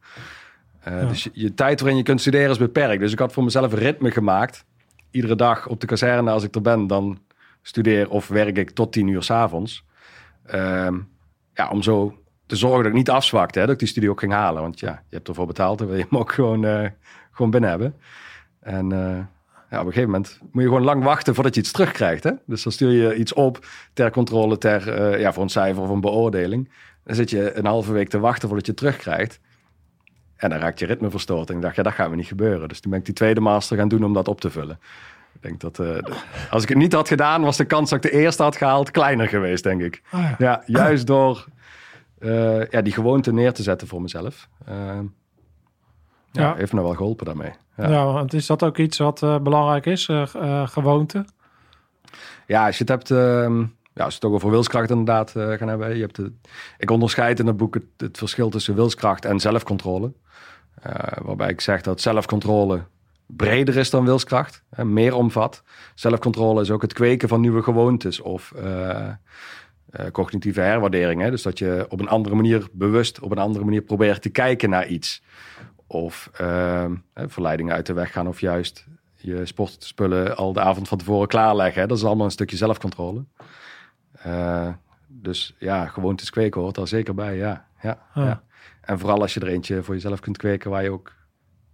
Ja. 0.86 1.06
Dus 1.06 1.24
je, 1.24 1.30
je 1.34 1.54
tijd 1.54 1.80
waarin 1.80 1.98
je 1.98 2.04
kunt 2.04 2.22
studeren 2.22 2.50
is 2.50 2.58
beperkt. 2.58 3.02
Dus 3.02 3.12
ik 3.12 3.20
had 3.20 3.34
voor 3.34 3.44
mezelf 3.44 3.72
een 3.72 3.80
ritme 3.80 4.12
gemaakt. 4.12 4.66
Iedere 5.16 5.36
dag 5.36 5.68
op 5.68 5.80
de 5.80 5.88
kazerne, 5.88 6.32
als 6.32 6.44
ik 6.44 6.56
er 6.56 6.62
ben, 6.62 6.88
dan 6.88 7.20
studeer 7.62 8.10
of 8.10 8.28
werk 8.28 8.58
ik 8.58 8.70
tot 8.70 8.92
tien 8.92 9.08
uur 9.08 9.24
s'avonds. 9.24 9.86
Ehm 10.46 10.98
ja, 11.54 11.70
om 11.70 11.82
zo 11.82 12.18
te 12.46 12.56
zorgen 12.56 12.78
dat 12.78 12.88
ik 12.88 12.98
niet 12.98 13.10
afzwakte, 13.10 13.60
hè, 13.60 13.66
dat 13.66 13.74
ik 13.74 13.80
die 13.80 13.88
studie 13.88 14.10
ook 14.10 14.20
ging 14.20 14.32
halen. 14.32 14.62
Want 14.62 14.80
ja, 14.80 15.04
je 15.10 15.16
hebt 15.16 15.28
ervoor 15.28 15.46
betaald, 15.46 15.78
dan 15.78 15.88
wil 15.88 15.98
je 15.98 16.06
hem 16.10 16.20
ook 16.20 16.32
gewoon, 16.32 16.66
eh, 16.66 16.90
gewoon 17.32 17.52
binnen 17.52 17.70
hebben. 17.70 17.96
En 18.60 18.92
eh, 18.92 19.18
ja, 19.70 19.80
op 19.80 19.86
een 19.86 19.94
gegeven 19.94 20.10
moment 20.10 20.40
moet 20.52 20.64
je 20.64 20.70
gewoon 20.70 20.84
lang 20.84 21.04
wachten 21.04 21.36
voordat 21.36 21.56
je 21.56 21.62
iets 21.62 21.72
terugkrijgt. 21.72 22.24
Hè? 22.24 22.32
Dus 22.46 22.64
dan 22.64 22.72
stuur 22.72 22.92
je 22.92 23.16
iets 23.16 23.34
op 23.34 23.66
ter 23.94 24.12
controle, 24.12 24.58
ter, 24.58 24.90
eh, 24.90 25.20
ja, 25.20 25.34
voor 25.34 25.44
een 25.44 25.50
cijfer 25.50 25.84
of 25.84 25.90
een 25.90 26.02
beoordeling. 26.02 26.72
Dan 27.04 27.16
zit 27.16 27.30
je 27.30 27.58
een 27.58 27.66
halve 27.66 27.92
week 27.92 28.10
te 28.10 28.20
wachten 28.20 28.48
voordat 28.48 28.66
je 28.66 28.72
het 28.72 28.82
terugkrijgt. 28.82 29.40
En 30.46 30.52
dan 30.52 30.60
raakt 30.60 30.80
je 30.80 30.86
ritme 30.86 31.10
verstoord. 31.10 31.50
En 31.50 31.56
ik 31.56 31.62
dacht, 31.62 31.76
ja, 31.76 31.84
dat 31.84 31.94
gaat 31.94 32.10
me 32.10 32.16
niet 32.16 32.28
gebeuren. 32.28 32.68
Dus 32.68 32.80
toen 32.80 32.92
ben 32.92 33.00
ik 33.00 33.06
die 33.06 33.14
tweede 33.14 33.40
master 33.40 33.78
gaan 33.78 33.88
doen 33.88 34.04
om 34.04 34.14
dat 34.14 34.28
op 34.28 34.42
te 34.42 34.50
vullen. 34.50 34.80
Ik 35.34 35.42
denk 35.42 35.60
dat 35.60 35.80
eh, 35.80 36.16
als 36.50 36.64
ik 36.64 36.70
het 36.70 36.78
niet 36.78 36.94
had 36.94 37.08
gedaan, 37.08 37.42
was 37.44 37.58
de 37.58 37.66
kans 37.66 37.90
dat 37.90 38.06
ik 38.06 38.12
de 38.12 38.18
eerste 38.18 38.44
had 38.44 38.56
gehaald 38.56 38.92
kleiner 38.92 39.28
geweest, 39.28 39.64
denk 39.64 39.82
ik. 39.82 40.02
Ah, 40.12 40.22
ja. 40.22 40.36
Ja, 40.38 40.64
juist 40.66 41.08
door 41.08 41.46
eh, 42.20 42.68
ja, 42.70 42.82
die 42.82 42.94
gewoonte 42.94 43.34
neer 43.34 43.54
te 43.54 43.64
zetten 43.64 43.88
voor 43.88 44.02
mezelf. 44.02 44.48
Eh, 44.66 44.76
ja, 44.76 46.42
Ja. 46.42 46.56
heeft 46.56 46.74
me 46.74 46.82
wel 46.82 46.94
geholpen 46.96 47.26
daarmee. 47.26 47.52
Ja. 47.78 47.90
Ja. 47.90 48.06
want 48.06 48.34
is 48.34 48.46
dat 48.46 48.64
ook 48.64 48.78
iets 48.78 48.98
wat 48.98 49.20
belangrijk 49.44 49.86
is? 49.86 50.10
gewoonte? 50.66 51.26
Ja, 52.48 52.66
als 52.66 52.78
je 52.78 52.84
het 52.84 52.90
hebt, 52.92 53.12
ehm, 53.12 53.64
ja, 53.96 54.04
als 54.04 54.14
we 54.14 54.20
het 54.20 54.26
ook 54.26 54.34
over 54.34 54.50
wilskracht 54.50 54.90
inderdaad 54.90 55.36
eh, 55.36 55.52
gaan 55.52 55.68
hebben. 55.68 55.96
Je 55.96 56.02
hebt 56.02 56.16
de, 56.16 56.32
ik 56.78 56.92
onderscheid 56.92 57.40
in 57.40 57.48
het 57.48 57.58
boek 57.58 57.74
het, 57.74 57.84
het 57.98 58.18
verschil 58.18 58.50
tussen 58.50 58.76
wilskracht 58.76 59.26
en 59.26 59.40
zelfcontrole. 59.40 60.14
Eh, 60.82 60.94
waarbij 61.22 61.50
ik 61.50 61.62
zeg 61.62 61.82
dat 61.82 62.02
zelfcontrole 62.02 62.84
breder 63.26 63.78
is 63.78 63.90
dan 63.90 64.06
wilskracht, 64.06 64.64
hè, 64.70 64.86
meer 64.86 65.16
omvat. 65.16 65.64
Zelfcontrole 65.94 66.62
is 66.62 66.72
ook 66.72 66.82
het 66.82 66.94
kweken 66.94 67.28
van 67.28 67.42
nieuwe 67.42 67.64
gewoontes 67.64 68.22
of 68.22 68.52
eh, 68.52 69.10
cognitieve 70.12 70.62
herwaardering. 70.62 71.22
Hè? 71.22 71.30
Dus 71.30 71.42
dat 71.42 71.60
je 71.60 71.86
op 71.90 72.00
een 72.00 72.10
andere 72.10 72.36
manier 72.36 72.68
bewust, 72.72 73.20
op 73.20 73.32
een 73.32 73.38
andere 73.38 73.66
manier 73.66 73.82
probeert 73.82 74.22
te 74.22 74.30
kijken 74.30 74.70
naar 74.70 74.88
iets. 74.88 75.24
Of 75.88 76.30
ehm, 76.34 76.96
verleidingen 77.14 77.74
uit 77.74 77.86
de 77.86 77.94
weg 77.94 78.12
gaan 78.12 78.28
of 78.28 78.40
juist 78.40 78.86
je 79.16 79.46
sportspullen 79.46 80.38
al 80.38 80.54
de 80.54 80.60
avond 80.60 80.88
van 80.88 80.98
tevoren 80.98 81.28
klaarleggen. 81.28 81.82
Hè? 81.82 81.88
Dat 81.88 81.98
is 81.98 82.04
allemaal 82.04 82.26
een 82.26 82.32
stukje 82.32 82.58
zelfcontrole. 82.58 83.24
Eh, 84.26 84.70
dus 85.08 85.56
ja, 85.60 85.86
gewoontes 85.86 86.30
kweken 86.30 86.62
hoort 86.62 86.76
daar 86.76 86.88
zeker 86.88 87.14
bij, 87.16 87.36
ja. 87.36 87.68
ja, 87.82 88.00
Ah. 88.14 88.26
ja. 88.26 88.44
En 88.82 89.00
vooral 89.00 89.22
als 89.22 89.34
je 89.34 89.40
er 89.40 89.48
eentje 89.48 89.84
voor 89.84 89.94
jezelf 89.94 90.20
kunt 90.20 90.38
kweken 90.38 90.70
waar 90.72 90.84
je 90.84 90.92
ook 90.92 91.14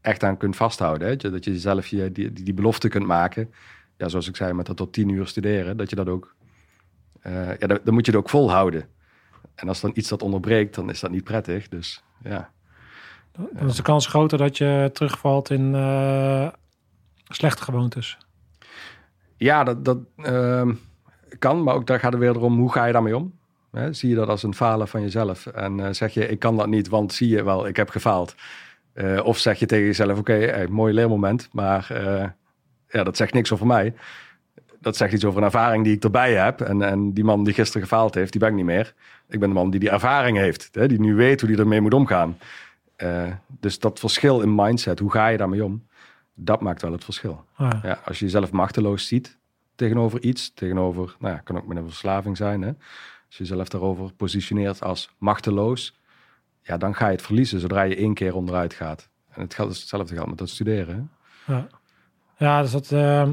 echt 0.02 0.24
aan 0.24 0.38
kunt 0.38 0.56
vasthouden. 0.56 1.08
Hè? 1.08 1.16
Dat 1.16 1.44
je 1.44 1.52
jezelf 1.52 1.88
je, 1.88 2.12
die, 2.12 2.34
die, 2.34 2.44
die 2.44 2.54
belofte 2.54 2.88
kunt 2.88 3.06
maken. 3.06 3.54
Ja, 3.98 4.08
zoals 4.08 4.28
ik 4.28 4.36
zei, 4.36 4.54
met 4.54 4.66
dat 4.66 4.78
tot 4.78 4.94
tien 4.94 5.10
uur 5.10 5.28
studeren. 5.28 5.78
Dat 5.78 5.90
je 5.90 5.96
dat 5.96 6.08
ook... 6.08 6.36
eh, 7.22 7.58
ja, 7.60 7.68
dan, 7.68 7.80
dan 7.84 7.94
moet 7.94 8.06
je 8.06 8.12
het 8.12 8.20
ook 8.22 8.30
volhouden. 8.30 8.86
En 9.56 9.68
als 9.68 9.82
dan 9.82 9.92
iets 9.94 10.10
dat 10.10 10.22
onderbreekt, 10.22 10.76
dan 10.76 10.90
is 10.90 11.00
dat 11.00 11.12
niet 11.12 11.24
prettig. 11.24 11.70
Dus 11.70 12.04
ja, 12.24 12.52
Dan 13.32 13.68
is 13.68 13.76
de 13.76 13.82
kans 13.82 14.08
groter 14.08 14.38
dat 14.38 14.58
je 14.58 14.90
terugvalt 14.94 15.50
in 15.50 15.76
eh, 15.76 16.48
slechte 17.28 17.64
gewoontes. 17.64 18.18
Ja, 19.38 19.64
dat, 19.64 19.86
dat 19.86 19.98
ehm, 20.16 20.74
kan, 21.40 21.64
maar 21.64 21.76
ook 21.76 21.88
daar 21.88 22.00
gaat 22.00 22.12
het 22.12 22.22
weer 22.22 22.40
om, 22.40 22.60
hoe 22.60 22.72
ga 22.72 22.86
je 22.86 22.94
daarmee 22.94 23.16
om? 23.16 23.34
Hè, 23.72 23.94
zie 23.94 24.10
je 24.10 24.16
dat 24.16 24.28
als 24.28 24.44
een 24.44 24.54
falen 24.56 24.88
van 24.88 25.02
jezelf? 25.02 25.46
En 25.46 25.80
eh, 25.80 25.94
zeg 25.94 26.14
je, 26.14 26.28
ik 26.28 26.40
kan 26.40 26.58
dat 26.58 26.68
niet, 26.68 26.88
want 26.90 27.14
zie 27.14 27.30
je 27.30 27.44
wel, 27.44 27.68
ik 27.68 27.76
heb 27.76 27.90
gefaald. 27.90 28.36
Eh, 28.94 29.20
of 29.24 29.38
zeg 29.38 29.60
je 29.60 29.66
tegen 29.66 29.86
jezelf, 29.86 30.20
oké, 30.20 30.34
eh, 30.38 30.68
mooi 30.68 30.94
leermoment, 30.94 31.50
maar 31.52 31.88
ja, 32.88 33.04
dat 33.04 33.18
zegt 33.18 33.34
niks 33.34 33.52
over 33.52 33.68
mij. 33.68 33.94
Dat 34.80 34.98
zegt 34.98 35.14
iets 35.14 35.26
over 35.26 35.40
een 35.40 35.46
ervaring 35.46 35.84
die 35.84 35.96
ik 35.96 36.04
erbij 36.04 36.34
heb. 36.34 36.62
En, 36.62 36.82
en 36.82 37.14
die 37.14 37.24
man 37.24 37.44
die 37.44 37.54
gisteren 37.54 37.82
gefaald 37.82 38.16
heeft, 38.16 38.32
die 38.32 38.42
ben 38.42 38.50
ik 38.50 38.56
niet 38.56 38.66
meer. 38.66 38.94
Ik 39.28 39.40
ben 39.40 39.50
de 39.50 39.56
man 39.56 39.70
die 39.70 39.80
die 39.80 39.90
ervaring 39.90 40.38
heeft, 40.38 40.70
hè, 40.72 40.88
die 40.88 41.00
nu 41.00 41.16
weet 41.16 41.42
hoe 41.42 41.50
die 41.50 41.60
ermee 41.60 41.82
moet 41.82 41.94
omgaan. 41.94 42.38
Dus 43.48 43.80
dat 43.80 44.00
verschil 44.00 44.42
in 44.42 44.56
mindset, 44.56 45.00
hoe 45.00 45.12
ga 45.12 45.28
je 45.28 45.38
daarmee 45.38 45.64
om? 45.64 45.88
Dat 46.34 46.62
maakt 46.62 46.82
wel 46.82 46.92
het 46.92 47.04
verschil. 47.04 47.46
Ah, 47.56 47.70
Ja, 47.84 48.00
als 48.06 48.20
je 48.20 48.26
jezelf 48.26 48.52
machteloos 48.52 49.08
ziet 49.08 49.40
tegenover 49.82 50.24
iets, 50.24 50.54
tegenover, 50.54 51.16
nou 51.20 51.34
ja, 51.34 51.40
kan 51.40 51.58
ook 51.58 51.68
met 51.68 51.78
een 51.78 51.88
verslaving 51.88 52.38
zijn. 52.38 52.62
Hè? 52.62 52.68
Als 52.68 53.38
je 53.38 53.44
jezelf 53.44 53.68
daarover 53.68 54.14
positioneert 54.14 54.84
als 54.84 55.10
machteloos, 55.18 56.00
ja, 56.62 56.78
dan 56.78 56.96
ga 56.96 57.06
je 57.06 57.12
het 57.12 57.22
verliezen 57.22 57.60
zodra 57.60 57.82
je 57.82 57.96
één 57.96 58.14
keer 58.14 58.36
onderuit 58.36 58.74
gaat. 58.74 59.10
En 59.30 59.42
het 59.42 59.54
geldt 59.54 59.80
hetzelfde 59.80 60.14
geldt 60.14 60.30
met 60.30 60.38
dat 60.38 60.50
studeren. 60.50 61.10
Hè? 61.46 61.54
Ja, 61.54 61.68
ja 62.38 62.62
dus 62.62 62.72
dat 62.72 62.92
eh, 62.92 63.30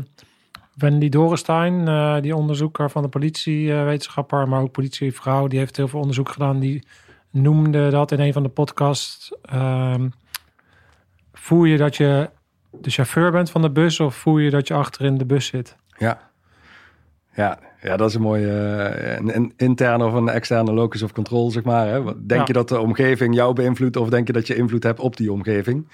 Wendy 0.74 1.08
Dorenstein, 1.08 1.88
eh, 1.88 2.20
die 2.20 2.36
onderzoeker 2.36 2.90
van 2.90 3.02
de 3.02 3.08
politiewetenschapper, 3.08 4.48
maar 4.48 4.60
ook 4.60 4.72
politievrouw, 4.72 5.46
die 5.46 5.58
heeft 5.58 5.76
heel 5.76 5.88
veel 5.88 6.00
onderzoek 6.00 6.28
gedaan. 6.28 6.58
Die 6.58 6.86
noemde 7.30 7.90
dat 7.90 8.12
in 8.12 8.20
een 8.20 8.32
van 8.32 8.42
de 8.42 8.48
podcasts. 8.48 9.34
ehm, 9.42 10.08
voel 11.32 11.64
je 11.64 11.76
dat 11.76 11.96
je 11.96 12.30
de 12.70 12.90
chauffeur 12.90 13.30
bent 13.30 13.50
van 13.50 13.62
de 13.62 13.70
bus 13.70 14.00
of 14.00 14.14
voel 14.14 14.38
je 14.38 14.50
dat 14.50 14.68
je 14.68 14.74
achter 14.74 15.04
in 15.04 15.18
de 15.18 15.26
bus 15.26 15.46
zit? 15.46 15.76
Ja. 15.98 16.27
Ja, 17.38 17.58
ja, 17.82 17.96
dat 17.96 18.08
is 18.08 18.14
een 18.14 18.20
mooie 18.22 18.50
eh, 18.50 19.16
een, 19.16 19.36
een 19.36 19.52
interne 19.56 20.04
of 20.04 20.12
een 20.12 20.28
externe 20.28 20.72
locus 20.72 21.02
of 21.02 21.12
control, 21.12 21.50
zeg 21.50 21.62
maar. 21.64 21.86
Hè? 21.88 22.02
Denk 22.04 22.30
Ja. 22.40 22.44
je 22.46 22.52
dat 22.52 22.68
de 22.68 22.80
omgeving 22.80 23.34
jou 23.34 23.54
beïnvloedt 23.54 23.96
of 23.96 24.08
denk 24.08 24.26
je 24.26 24.32
dat 24.32 24.46
je 24.46 24.54
invloed 24.54 24.82
hebt 24.82 25.00
op 25.00 25.16
die 25.16 25.32
omgeving? 25.32 25.88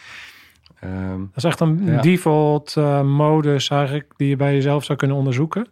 Ehm, 0.81 1.19
Dat 1.19 1.37
is 1.37 1.45
echt 1.45 1.61
een 1.61 1.81
Ja. 1.85 2.01
default 2.01 2.77
eh, 2.77 3.03
modus 3.03 3.69
eigenlijk 3.71 4.13
die 4.17 4.29
je 4.29 4.37
bij 4.37 4.55
jezelf 4.55 4.85
zou 4.85 4.99
kunnen 4.99 5.17
onderzoeken. 5.17 5.67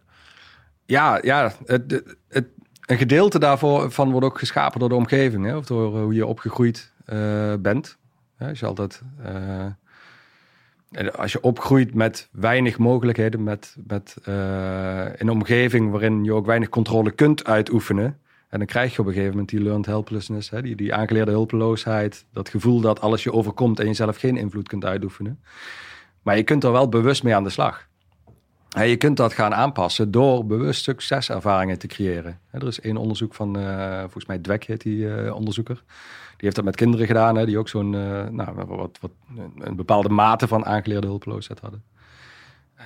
Ja, 0.85 1.19
ja 1.21 1.51
het, 1.65 2.03
het, 2.29 2.45
een 2.85 2.97
gedeelte 2.97 3.39
daarvoor 3.39 3.91
van 3.91 4.11
wordt 4.11 4.25
ook 4.25 4.39
geschapen 4.39 4.79
door 4.79 4.89
de 4.89 4.95
omgeving. 4.95 5.45
Hè? 5.45 5.55
Of 5.57 5.65
door 5.65 5.99
hoe 5.99 6.13
je 6.13 6.25
opgegroeid 6.25 6.91
eh, 7.05 7.53
bent. 7.59 7.97
Als 8.39 8.59
je 8.59 8.65
altijd... 8.65 9.01
eh, 9.23 9.35
en 9.35 9.77
als 11.15 11.31
je 11.31 11.41
opgroeit 11.41 11.93
met 11.93 12.29
weinig 12.31 12.77
mogelijkheden, 12.77 13.43
met, 13.43 13.75
met 13.87 14.15
in 14.25 14.33
een 15.17 15.29
omgeving 15.29 15.91
waarin 15.91 16.23
je 16.23 16.33
ook 16.33 16.45
weinig 16.45 16.69
controle 16.69 17.11
kunt 17.11 17.45
uitoefenen. 17.45 18.17
En 18.53 18.59
dan 18.59 18.67
krijg 18.67 18.93
je 18.93 18.99
op 18.99 19.05
een 19.05 19.11
gegeven 19.11 19.31
moment 19.31 19.49
die 19.49 19.61
learned 19.61 19.85
helplessness, 19.85 20.49
hè, 20.49 20.61
die, 20.61 20.75
die 20.75 20.93
aangeleerde 20.93 21.31
hulpeloosheid. 21.31 22.25
Dat 22.31 22.49
gevoel 22.49 22.81
dat 22.81 23.01
alles 23.01 23.23
je 23.23 23.33
overkomt 23.33 23.79
en 23.79 23.87
je 23.87 23.93
zelf 23.93 24.17
geen 24.17 24.37
invloed 24.37 24.67
kunt 24.67 24.85
uitoefenen. 24.85 25.39
Maar 26.21 26.37
je 26.37 26.43
kunt 26.43 26.63
er 26.63 26.71
wel 26.71 26.89
bewust 26.89 27.23
mee 27.23 27.35
aan 27.35 27.43
de 27.43 27.49
slag. 27.49 27.87
Hè, 28.69 28.83
je 28.83 28.95
kunt 28.95 29.17
dat 29.17 29.33
gaan 29.33 29.53
aanpassen 29.53 30.11
door 30.11 30.45
bewust 30.45 30.83
succeservaringen 30.83 31.79
te 31.79 31.87
creëren. 31.87 32.39
Er 32.51 32.67
is 32.67 32.79
één 32.79 32.97
onderzoek 32.97 33.33
van, 33.33 33.59
eh, 33.59 33.99
volgens 33.99 34.25
mij 34.25 34.37
Dweck 34.37 34.63
heet 34.63 34.81
die 34.81 35.15
eh, 35.15 35.35
onderzoeker. 35.35 35.83
Die 36.43 36.51
heeft 36.51 36.63
dat 36.63 36.73
met 36.73 36.83
kinderen 36.83 37.07
gedaan, 37.07 37.35
hè, 37.35 37.45
die 37.45 37.57
ook 37.57 37.69
zo'n, 37.69 37.95
eh, 37.95 38.27
nou, 38.27 38.65
wat, 38.67 38.97
wat, 39.01 39.11
een 39.59 39.75
bepaalde 39.75 40.09
mate 40.09 40.47
van 40.47 40.65
aangeleerde 40.65 41.07
hulpeloosheid 41.07 41.59
hadden. 41.59 41.83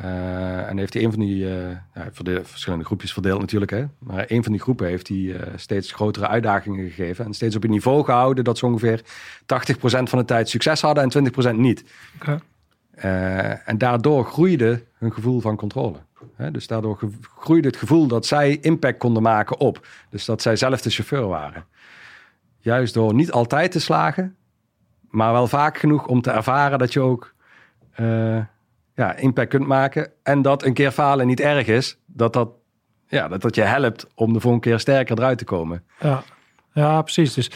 Uh, 0.01 0.69
en 0.69 0.77
heeft 0.77 0.93
hij 0.93 1.03
een 1.03 1.11
van 1.11 1.19
die, 1.19 1.43
uh, 1.43 1.69
ja, 1.93 2.43
verschillende 2.43 2.85
groepjes 2.85 3.13
verdeeld 3.13 3.39
natuurlijk, 3.39 3.71
hè? 3.71 3.85
maar 3.99 4.25
een 4.27 4.43
van 4.43 4.51
die 4.51 4.61
groepen 4.61 4.87
heeft 4.87 5.07
hij 5.07 5.17
uh, 5.17 5.41
steeds 5.55 5.91
grotere 5.91 6.27
uitdagingen 6.27 6.89
gegeven 6.89 7.25
en 7.25 7.33
steeds 7.33 7.55
op 7.55 7.63
een 7.63 7.69
niveau 7.69 8.03
gehouden 8.03 8.43
dat 8.43 8.57
ze 8.57 8.65
ongeveer 8.65 9.01
80% 9.01 9.05
van 10.03 10.19
de 10.19 10.25
tijd 10.25 10.49
succes 10.49 10.81
hadden 10.81 11.11
en 11.11 11.31
20% 11.53 11.55
niet. 11.55 11.83
Okay. 12.15 12.39
en 13.65 13.77
daardoor 13.77 14.25
groeide 14.25 14.83
hun 14.97 15.13
gevoel 15.13 15.39
van 15.39 15.55
controle. 15.55 15.97
Hè? 16.35 16.51
Dus 16.51 16.67
daardoor 16.67 16.99
groeide 17.37 17.67
het 17.67 17.77
gevoel 17.77 18.07
dat 18.07 18.25
zij 18.25 18.57
impact 18.61 18.97
konden 18.97 19.23
maken 19.23 19.59
op. 19.59 19.87
Dus 20.09 20.25
dat 20.25 20.41
zij 20.41 20.55
zelf 20.55 20.81
de 20.81 20.89
chauffeur 20.89 21.27
waren. 21.27 21.65
Juist 22.67 22.93
door 22.93 23.13
niet 23.13 23.31
altijd 23.31 23.71
te 23.71 23.79
slagen, 23.79 24.35
maar 25.09 25.31
wel 25.33 25.47
vaak 25.47 25.77
genoeg 25.77 26.07
om 26.07 26.21
te 26.21 26.31
ervaren 26.31 26.79
dat 26.79 26.93
je 26.93 26.99
ook 26.99 27.33
ja, 28.97 29.15
impact 29.15 29.49
kunt 29.49 29.67
maken. 29.67 30.11
En 30.23 30.41
dat 30.41 30.63
een 30.63 30.73
keer 30.73 30.91
falen 30.91 31.27
niet 31.27 31.39
erg 31.39 31.67
is. 31.67 31.97
Dat 32.05 32.33
dat, 32.33 32.49
ja, 33.07 33.27
dat, 33.27 33.41
dat 33.41 33.55
je 33.55 33.61
helpt 33.61 34.07
om 34.15 34.33
de 34.33 34.39
volgende 34.39 34.67
keer 34.67 34.79
sterker 34.79 35.17
eruit 35.17 35.37
te 35.37 35.43
komen. 35.43 35.83
Ja, 35.99 36.23
ja 36.73 37.01
precies. 37.01 37.33
Dus, 37.33 37.51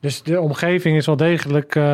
dus 0.00 0.22
de 0.22 0.40
omgeving 0.40 0.96
is 0.96 1.06
wel 1.06 1.16
degelijk, 1.16 1.74
uh, 1.74 1.84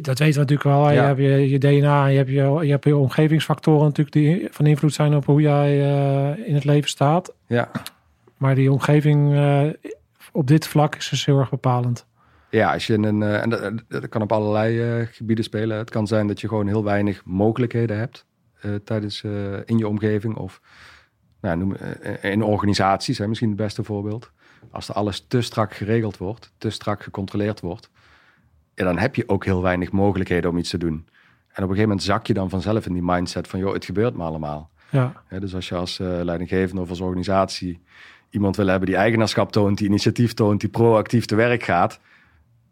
dat 0.00 0.18
weten 0.18 0.34
we 0.34 0.38
natuurlijk 0.38 0.62
wel. 0.62 0.90
Ja. 0.90 0.92
Je 0.92 1.00
hebt 1.00 1.18
je, 1.18 1.50
je 1.50 1.58
DNA, 1.58 2.06
je 2.06 2.16
hebt 2.16 2.30
je, 2.30 2.58
je 2.62 2.70
hebt 2.70 2.84
je 2.84 2.96
omgevingsfactoren 2.96 3.84
natuurlijk 3.84 4.12
die 4.16 4.48
van 4.50 4.66
invloed 4.66 4.94
zijn 4.94 5.14
op 5.14 5.24
hoe 5.24 5.40
jij 5.40 5.78
uh, 5.78 6.48
in 6.48 6.54
het 6.54 6.64
leven 6.64 6.88
staat. 6.88 7.34
Ja. 7.46 7.70
Maar 8.36 8.54
die 8.54 8.72
omgeving 8.72 9.34
op 10.32 10.46
dit 10.46 10.66
vlak 10.66 10.96
is 10.96 11.08
dus 11.08 11.24
heel 11.24 11.38
erg 11.38 11.50
bepalend. 11.50 12.06
Ja, 12.50 12.72
als 12.72 12.86
je 12.86 12.94
een, 12.94 13.20
uh, 13.20 13.42
en 13.42 13.50
dat, 13.50 13.72
dat, 13.88 14.08
kan 14.08 14.22
op 14.22 14.32
allerlei 14.32 15.00
uh, 15.00 15.06
gebieden 15.10 15.44
spelen. 15.44 15.78
Het 15.78 15.90
kan 15.90 16.06
zijn 16.06 16.26
dat 16.26 16.40
je 16.40 16.48
gewoon 16.48 16.66
heel 16.66 16.84
weinig 16.84 17.24
mogelijkheden 17.24 17.98
hebt 17.98 18.26
uh, 18.62 18.74
tijdens 18.74 19.22
in 19.64 19.78
je 19.78 19.88
omgeving 19.88 20.36
of 20.36 20.60
nou, 21.40 21.56
noem, 21.56 21.76
in 22.20 22.42
organisaties, 22.42 23.18
hè, 23.18 23.28
misschien 23.28 23.48
het 23.48 23.58
beste 23.58 23.84
voorbeeld. 23.84 24.30
Als 24.70 24.88
er 24.88 24.94
alles 24.94 25.24
te 25.28 25.40
strak 25.40 25.74
geregeld 25.74 26.16
wordt, 26.16 26.52
te 26.58 26.70
strak 26.70 27.02
gecontroleerd 27.02 27.60
wordt, 27.60 27.90
ja, 28.74 28.84
dan 28.84 28.98
heb 28.98 29.14
je 29.14 29.28
ook 29.28 29.44
heel 29.44 29.62
weinig 29.62 29.92
mogelijkheden 29.92 30.50
om 30.50 30.58
iets 30.58 30.70
te 30.70 30.78
doen. 30.78 30.92
En 30.92 31.64
op 31.64 31.70
een 31.70 31.76
gegeven 31.76 31.88
moment 31.88 32.02
zak 32.02 32.26
je 32.26 32.34
dan 32.34 32.50
vanzelf 32.50 32.86
in 32.86 32.92
die 32.92 33.02
mindset 33.02 33.48
van, 33.48 33.60
joh, 33.60 33.72
het 33.72 33.84
gebeurt 33.84 34.16
me 34.16 34.22
allemaal. 34.22 34.70
Ja. 34.90 35.22
dus 35.28 35.54
als 35.54 35.68
je 35.68 35.74
als 35.74 35.98
leidinggevende 35.98 36.82
of 36.82 36.88
als 36.88 37.00
organisatie 37.00 37.80
iemand 38.30 38.56
wil 38.56 38.66
hebben 38.66 38.88
die 38.88 38.96
eigenaarschap 38.96 39.52
toont, 39.52 39.78
die 39.78 39.86
initiatief 39.86 40.34
toont, 40.34 40.60
die 40.60 40.68
proactief 40.68 41.24
te 41.24 41.34
werk 41.34 41.62
gaat, 41.62 42.00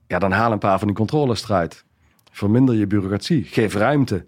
ja, 0.06 0.18
dan 0.18 0.32
haal 0.32 0.52
een 0.52 0.58
paar 0.58 0.78
van 0.78 0.86
die 0.86 0.96
controles 0.96 1.44
eruit. 1.44 1.84
Verminder 2.30 2.74
je 2.74 2.86
bureaucratie. 2.86 3.44
Geef 3.44 3.74
ruimte. 3.74 4.26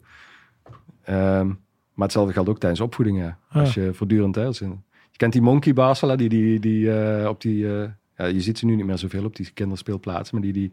Um, 1.08 1.60
maar 1.94 2.08
hetzelfde 2.08 2.32
geldt 2.32 2.48
ook 2.48 2.58
tijdens 2.58 2.80
opvoedingen. 2.80 3.38
Als 3.52 3.74
je 3.74 3.90
voortdurend... 3.94 4.34
Hè, 4.34 4.44
je 4.44 5.16
kent 5.16 5.32
die 5.32 5.42
monkey 5.42 5.72
bars 5.72 6.00
die, 6.00 6.28
die, 6.28 6.60
die 6.60 6.84
uh, 6.84 7.28
op 7.28 7.40
die... 7.40 7.64
Uh, 7.64 7.84
ja, 8.16 8.24
je 8.24 8.40
ziet 8.40 8.58
ze 8.58 8.66
nu 8.66 8.74
niet 8.74 8.86
meer 8.86 8.98
zoveel 8.98 9.24
op 9.24 9.36
die 9.36 9.50
kinderspeelplaatsen. 9.54 10.34
Maar 10.34 10.52
die, 10.52 10.52
die 10.52 10.72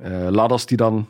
uh, 0.00 0.28
ladders 0.30 0.66
die 0.66 0.76
dan 0.76 1.08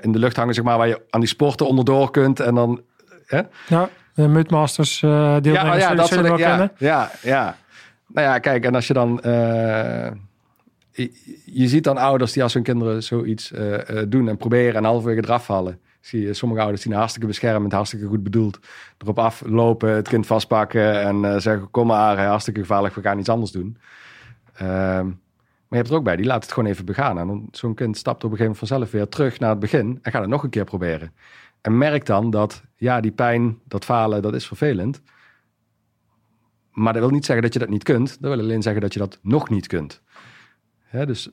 in 0.00 0.12
de 0.12 0.18
lucht 0.18 0.36
hangen, 0.36 0.54
zeg 0.54 0.64
maar, 0.64 0.78
waar 0.78 0.88
je 0.88 1.02
aan 1.10 1.20
die 1.20 1.28
sporten 1.28 1.66
onderdoor 1.66 2.10
kunt. 2.10 2.40
En 2.40 2.54
dan... 2.54 2.80
Hè? 3.26 3.42
Ja, 3.68 3.90
de 4.16 4.28
Mudmasters 4.28 5.02
uh, 5.02 5.36
deel 5.40 5.52
ja, 5.52 5.76
ja, 5.76 5.94
dat 5.94 6.08
soort 6.08 6.38
ja, 6.38 6.70
ja, 6.78 7.10
ja. 7.22 7.56
Nou 8.06 8.26
ja, 8.26 8.38
kijk, 8.38 8.64
en 8.64 8.74
als 8.74 8.86
je 8.86 8.92
dan 8.92 9.20
je 11.44 11.68
ziet 11.68 11.84
dan 11.84 11.96
ouders 11.96 12.32
die 12.32 12.42
als 12.42 12.54
hun 12.54 12.62
kinderen 12.62 13.02
zoiets 13.02 13.52
uh, 13.52 13.78
doen 14.08 14.28
en 14.28 14.36
proberen 14.36 14.74
en 14.74 14.84
halverwege 14.84 15.24
eraf 15.24 15.44
vallen. 15.44 15.80
Zie 16.00 16.20
je 16.20 16.34
sommige 16.34 16.60
ouders 16.60 16.82
die 16.82 16.94
hartstikke 16.94 17.26
beschermend, 17.26 17.72
hartstikke 17.72 18.06
goed 18.06 18.22
bedoeld, 18.22 18.58
erop 18.98 19.18
aflopen, 19.18 19.90
het 19.90 20.08
kind 20.08 20.26
vastpakken 20.26 21.02
en 21.02 21.42
zeggen: 21.42 21.70
Kom 21.70 21.86
maar, 21.86 22.24
hartstikke 22.26 22.60
gevaarlijk, 22.60 22.94
we 22.94 23.00
gaan 23.00 23.18
iets 23.18 23.28
anders 23.28 23.50
doen. 23.50 23.76
Ehm, 24.54 25.04
maar 25.04 25.78
je 25.78 25.84
hebt 25.84 25.88
er 25.88 25.96
ook 25.96 26.04
bij, 26.04 26.16
die 26.16 26.26
laat 26.26 26.42
het 26.42 26.52
gewoon 26.52 26.68
even 26.68 26.84
begaan. 26.84 27.18
En 27.18 27.48
zo'n 27.50 27.74
kind 27.74 27.96
stapt 27.96 28.24
op 28.24 28.30
een 28.30 28.36
gegeven 28.36 28.52
moment 28.52 28.68
vanzelf 28.68 28.90
weer 28.90 29.08
terug 29.08 29.38
naar 29.38 29.50
het 29.50 29.58
begin 29.58 29.98
en 30.02 30.12
gaat 30.12 30.20
het 30.20 30.30
nog 30.30 30.42
een 30.42 30.50
keer 30.50 30.64
proberen. 30.64 31.12
En 31.66 31.78
merk 31.78 32.06
dan 32.06 32.30
dat, 32.30 32.62
ja, 32.76 33.00
die 33.00 33.12
pijn, 33.12 33.58
dat 33.64 33.84
falen, 33.84 34.22
dat 34.22 34.34
is 34.34 34.46
vervelend. 34.46 35.02
Maar 36.70 36.92
dat 36.92 37.02
wil 37.02 37.10
niet 37.10 37.24
zeggen 37.24 37.44
dat 37.44 37.52
je 37.52 37.58
dat 37.58 37.68
niet 37.68 37.82
kunt. 37.82 38.20
Dat 38.20 38.30
wil 38.30 38.40
alleen 38.40 38.62
zeggen 38.62 38.82
dat 38.82 38.92
je 38.92 38.98
dat 38.98 39.18
nog 39.22 39.48
niet 39.48 39.66
kunt 39.66 40.02
dus 41.04 41.28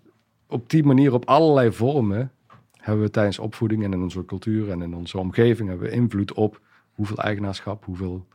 op 0.47 0.69
die 0.69 0.83
manier, 0.83 1.13
op 1.13 1.25
allerlei 1.25 1.71
vormen, 1.71 2.31
hebben 2.77 3.03
we 3.03 3.09
tijdens 3.09 3.39
opvoeding 3.39 3.83
en 3.83 3.93
in 3.93 4.01
onze 4.01 4.25
cultuur 4.25 4.69
en 4.69 4.81
in 4.81 4.95
onze 4.95 5.17
omgeving 5.17 5.69
hebben 5.69 5.87
we 5.87 5.95
invloed 5.95 6.33
op 6.33 6.61
hoeveel 6.91 7.17
eigenaarschap, 7.17 7.85
hoeveel 7.85 8.27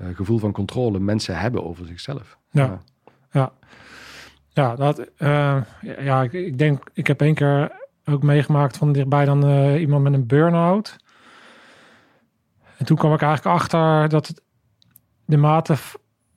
uh, 0.00 0.06
gevoel 0.14 0.38
van 0.38 0.52
controle 0.52 0.98
mensen 0.98 1.38
hebben 1.38 1.64
over 1.64 1.86
zichzelf. 1.86 2.38
Ja, 2.50 2.80
ja. 3.30 3.52
ja. 4.48 4.76
dat, 4.76 4.98
uh, 5.18 5.62
ja 5.80 6.22
ik, 6.22 6.32
ik, 6.32 6.58
denk, 6.58 6.90
ik 6.92 7.06
heb 7.06 7.20
één 7.20 7.34
keer 7.34 7.72
ook 8.04 8.22
meegemaakt 8.22 8.76
van 8.76 8.92
dichtbij 8.92 9.24
dan 9.24 9.50
uh, 9.50 9.80
iemand 9.80 10.02
met 10.02 10.12
een 10.12 10.26
burn-out. 10.26 10.96
En 12.76 12.84
toen 12.84 12.96
kwam 12.96 13.12
ik 13.12 13.22
eigenlijk 13.22 13.56
achter 13.56 14.08
dat 14.08 14.42
de 15.24 15.36
mate 15.36 15.74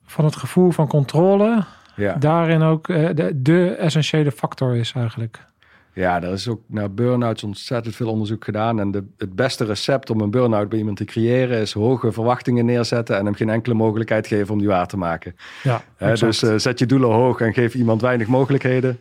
van 0.04 0.24
het 0.24 0.36
gevoel 0.36 0.70
van 0.70 0.88
controle 0.88 1.64
ja. 1.96 2.14
daarin 2.14 2.62
ook 2.62 2.88
uh, 2.88 3.08
de, 3.14 3.42
de, 3.42 3.68
essentiële 3.70 4.32
factor 4.32 4.76
is 4.76 4.92
eigenlijk. 4.92 5.48
Ja, 5.92 6.22
er 6.22 6.32
is 6.32 6.48
ook 6.48 6.60
naar 6.66 6.92
burn-outs 6.92 7.42
ontzettend 7.42 7.96
veel 7.96 8.10
onderzoek 8.10 8.44
gedaan. 8.44 8.80
En 8.80 8.90
de, 8.90 9.04
het 9.16 9.34
beste 9.34 9.64
recept 9.64 10.10
om 10.10 10.20
een 10.20 10.30
burn-out 10.30 10.68
bij 10.68 10.78
iemand 10.78 10.96
te 10.96 11.04
creëren 11.04 11.58
is 11.58 11.72
hoge 11.72 12.12
verwachtingen 12.12 12.64
neerzetten 12.64 13.16
en 13.18 13.24
hem 13.24 13.34
geen 13.34 13.50
enkele 13.50 13.74
mogelijkheid 13.74 14.26
geven 14.26 14.52
om 14.52 14.58
die 14.58 14.68
waar 14.68 14.86
te 14.86 14.96
maken. 14.96 15.36
Ja, 15.62 15.82
dus 15.98 16.42
uh, 16.42 16.54
zet 16.56 16.78
je 16.78 16.86
doelen 16.86 17.10
hoog 17.10 17.40
en 17.40 17.52
geef 17.52 17.74
iemand 17.74 18.00
weinig 18.00 18.26
mogelijkheden 18.26 18.98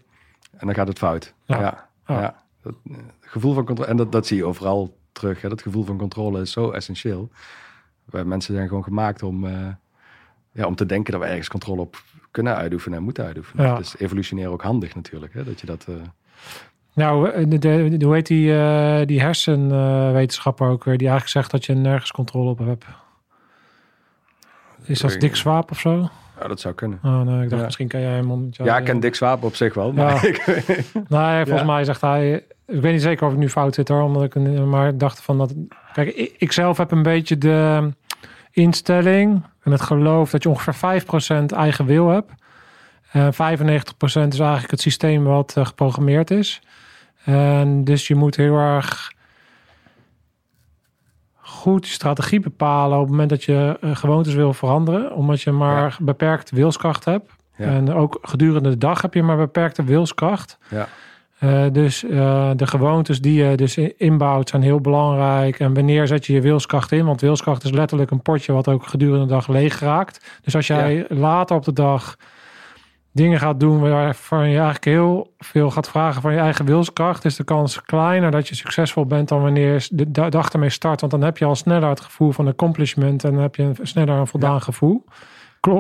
en 0.57 0.65
dan 0.65 0.75
gaat 0.75 0.87
het 0.87 0.97
fout. 0.97 1.33
Ja, 1.45 1.59
ja, 1.59 1.89
ja. 2.05 2.35
Dat, 2.61 2.73
uh, 2.83 2.97
gevoel 3.19 3.53
van 3.53 3.65
controle, 3.65 3.89
en 3.89 3.97
dat, 3.97 4.11
dat 4.11 4.27
zie 4.27 4.37
je 4.37 4.45
overal 4.45 4.97
terug. 5.19 5.41
Hè. 5.41 5.49
Dat 5.49 5.61
gevoel 5.61 5.83
van 5.83 5.97
controle 5.97 6.41
is 6.41 6.51
zo 6.51 6.71
essentieel. 6.71 7.29
Wij 8.05 8.23
mensen 8.23 8.53
zijn 8.53 8.67
gewoon 8.67 8.83
gemaakt 8.83 9.23
om, 9.23 9.47
ja, 10.51 10.65
om 10.65 10.75
te 10.75 10.85
denken 10.85 11.11
dat 11.11 11.21
we 11.21 11.27
ergens 11.27 11.47
controle 11.47 11.81
op 11.81 12.03
kunnen 12.31 12.55
uitoefenen 12.55 12.97
en 12.97 13.03
moeten 13.03 13.25
uitoefenen. 13.25 13.65
Ja. 13.65 13.77
Dus 13.77 13.97
evolutionair 13.97 14.49
ook 14.49 14.61
handig 14.61 14.95
natuurlijk, 14.95 15.33
hè, 15.33 15.43
dat 15.43 15.59
je 15.59 15.65
dat... 15.65 15.85
Uh... 15.89 15.95
Nou, 16.93 17.29
eh, 17.29 17.45
de, 17.47 17.57
de, 17.57 18.05
hoe 18.05 18.13
heet 18.13 18.27
die, 18.27 18.51
uh, 18.51 19.01
die 19.05 19.21
hersenwetenschapper 19.21 20.67
ook 20.67 20.83
weer, 20.83 20.97
die 20.97 21.07
eigenlijk 21.07 21.37
zegt 21.37 21.51
dat 21.51 21.65
je 21.65 21.73
nergens 21.73 22.11
controle 22.11 22.49
op 22.49 22.57
hebt? 22.59 22.85
Is 24.83 24.99
dat 24.99 25.19
Dick 25.19 25.35
Swaap 25.35 25.71
of 25.71 25.79
zo? 25.79 26.09
Ja, 26.39 26.47
dat 26.47 26.59
zou 26.59 26.73
kunnen. 26.73 26.99
Oh, 27.03 27.21
nee, 27.21 27.43
ik 27.43 27.49
dacht 27.49 27.63
misschien 27.63 27.87
kan 27.87 28.01
jij 28.01 28.11
hem... 28.11 28.49
Ja, 28.51 28.77
ik 28.77 28.85
ken 28.85 28.99
Dick 28.99 29.15
Swaap 29.15 29.43
op 29.43 29.55
zich 29.55 29.73
wel. 29.73 29.93
Maar 29.93 30.25
ja. 31.09 31.33
nee, 31.33 31.45
volgens 31.45 31.67
mij 31.67 31.83
zegt 31.83 32.01
hij... 32.01 32.43
Ik 32.69 32.81
weet 32.81 32.91
niet 32.91 33.01
zeker 33.01 33.27
of 33.27 33.33
ik 33.33 33.39
nu 33.39 33.49
fout 33.49 33.75
zit 33.75 33.87
hoor, 33.87 34.01
omdat 34.01 34.23
ik, 34.23 34.35
maar 34.65 34.97
dacht 34.97 35.21
van 35.21 35.37
dat... 35.37 35.53
Kijk, 35.93 36.15
ik, 36.15 36.35
ik 36.37 36.51
zelf 36.51 36.77
heb 36.77 36.91
een 36.91 37.03
beetje 37.03 37.37
de 37.37 37.89
instelling 38.51 39.43
en 39.63 39.71
het 39.71 39.81
geloof 39.81 40.29
dat 40.29 40.43
je 40.43 40.49
ongeveer 40.49 41.01
5% 41.01 41.45
eigen 41.45 41.85
wil 41.85 42.07
hebt. 42.07 42.31
Uh, 43.13 43.27
95% 43.27 43.31
is 44.01 44.39
eigenlijk 44.39 44.71
het 44.71 44.81
systeem 44.81 45.23
wat 45.23 45.55
uh, 45.57 45.65
geprogrammeerd 45.65 46.31
is. 46.31 46.61
En 47.23 47.83
dus 47.83 48.07
je 48.07 48.15
moet 48.15 48.35
heel 48.35 48.57
erg 48.57 49.11
goed 51.35 51.87
je 51.87 51.93
strategie 51.93 52.39
bepalen 52.39 52.97
op 52.97 53.03
het 53.03 53.11
moment 53.11 53.29
dat 53.29 53.43
je 53.43 53.77
uh, 53.81 53.95
gewoontes 53.95 54.33
wil 54.33 54.53
veranderen. 54.53 55.15
Omdat 55.15 55.41
je 55.41 55.51
maar 55.51 55.95
ja. 55.99 56.05
beperkt 56.05 56.51
wilskracht 56.51 57.05
hebt. 57.05 57.31
Ja. 57.55 57.65
En 57.65 57.93
ook 57.93 58.17
gedurende 58.21 58.69
de 58.69 58.77
dag 58.77 59.01
heb 59.01 59.13
je 59.13 59.23
maar 59.23 59.37
beperkte 59.37 59.83
wilskracht. 59.83 60.57
Ja. 60.69 60.87
Uh, 61.43 61.65
dus 61.71 62.03
uh, 62.03 62.49
de 62.55 62.67
gewoontes 62.67 63.21
die 63.21 63.43
je 63.43 63.55
dus 63.55 63.77
inbouwt 63.77 64.49
zijn 64.49 64.61
heel 64.61 64.81
belangrijk. 64.81 65.59
En 65.59 65.73
wanneer 65.73 66.07
zet 66.07 66.25
je 66.25 66.33
je 66.33 66.41
wilskracht 66.41 66.91
in? 66.91 67.05
Want 67.05 67.21
wilskracht 67.21 67.63
is 67.63 67.71
letterlijk 67.71 68.11
een 68.11 68.21
potje 68.21 68.53
wat 68.53 68.67
ook 68.67 68.87
gedurende 68.87 69.25
de 69.25 69.31
dag 69.31 69.47
leeg 69.47 69.79
raakt. 69.79 70.39
Dus 70.41 70.55
als 70.55 70.67
jij 70.67 70.95
ja. 70.95 71.05
later 71.09 71.55
op 71.55 71.65
de 71.65 71.73
dag 71.73 72.15
dingen 73.11 73.39
gaat 73.39 73.59
doen 73.59 73.79
waarvan 73.79 74.49
je 74.49 74.55
eigenlijk 74.55 74.85
heel 74.85 75.33
veel 75.37 75.71
gaat 75.71 75.89
vragen 75.89 76.21
van 76.21 76.33
je 76.33 76.39
eigen 76.39 76.65
wilskracht, 76.65 77.25
is 77.25 77.35
de 77.35 77.43
kans 77.43 77.81
kleiner 77.81 78.31
dat 78.31 78.47
je 78.47 78.55
succesvol 78.55 79.05
bent 79.05 79.27
dan 79.27 79.41
wanneer 79.41 79.73
je 79.73 79.87
de 79.91 80.29
dag 80.29 80.49
ermee 80.49 80.69
start. 80.69 80.99
Want 80.99 81.11
dan 81.11 81.21
heb 81.21 81.37
je 81.37 81.45
al 81.45 81.55
sneller 81.55 81.89
het 81.89 81.99
gevoel 81.99 82.31
van 82.31 82.47
accomplishment 82.47 83.23
en 83.23 83.33
dan 83.33 83.41
heb 83.41 83.55
je 83.55 83.71
sneller 83.81 84.15
een 84.15 84.27
voldaan 84.27 84.53
ja. 84.53 84.59
gevoel. 84.59 85.05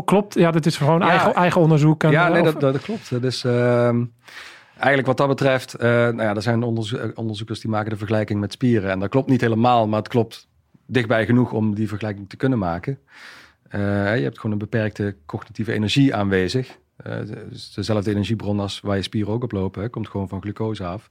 Klopt, 0.05 0.33
ja, 0.33 0.51
dit 0.51 0.65
is 0.65 0.77
gewoon 0.77 0.99
ja. 0.99 1.09
eigen, 1.09 1.33
eigen 1.33 1.61
onderzoek. 1.61 2.03
En, 2.03 2.11
ja, 2.11 2.27
nee, 2.27 2.43
dat, 2.43 2.59
dat, 2.59 2.81
klopt. 2.81 3.21
Dus 3.21 3.43
uh, 3.43 3.89
eigenlijk 4.79 5.07
wat 5.07 5.17
dat 5.17 5.27
betreft, 5.27 5.75
uh, 5.75 5.81
nou 5.81 6.21
ja, 6.21 6.35
er 6.35 6.41
zijn 6.41 6.63
onderzo 6.63 7.11
onderzoekers 7.15 7.59
die 7.59 7.69
maken 7.69 7.89
de 7.89 7.97
vergelijking 7.97 8.39
met 8.39 8.51
spieren. 8.51 8.91
En 8.91 8.99
dat 8.99 9.09
klopt 9.09 9.29
niet 9.29 9.41
helemaal, 9.41 9.87
maar 9.87 9.99
het 9.99 10.07
klopt 10.07 10.47
dichtbij 10.85 11.25
genoeg 11.25 11.51
om 11.51 11.75
die 11.75 11.87
vergelijking 11.87 12.29
te 12.29 12.35
kunnen 12.35 12.59
maken. 12.59 12.99
Uh, 13.75 14.17
je 14.17 14.23
hebt 14.23 14.35
gewoon 14.35 14.51
een 14.51 14.57
beperkte 14.57 15.15
cognitieve 15.25 15.73
energie 15.73 16.15
aanwezig. 16.15 16.77
Dus 17.49 17.73
dezelfde 17.73 18.11
energiebron 18.11 18.59
als 18.59 18.79
waar 18.79 18.95
je 18.95 19.01
spieren 19.01 19.33
ook 19.33 19.43
op 19.43 19.51
lopen, 19.51 19.89
komt 19.89 20.09
gewoon 20.09 20.27
van 20.27 20.41
glucose 20.41 20.85
af. 20.85 21.09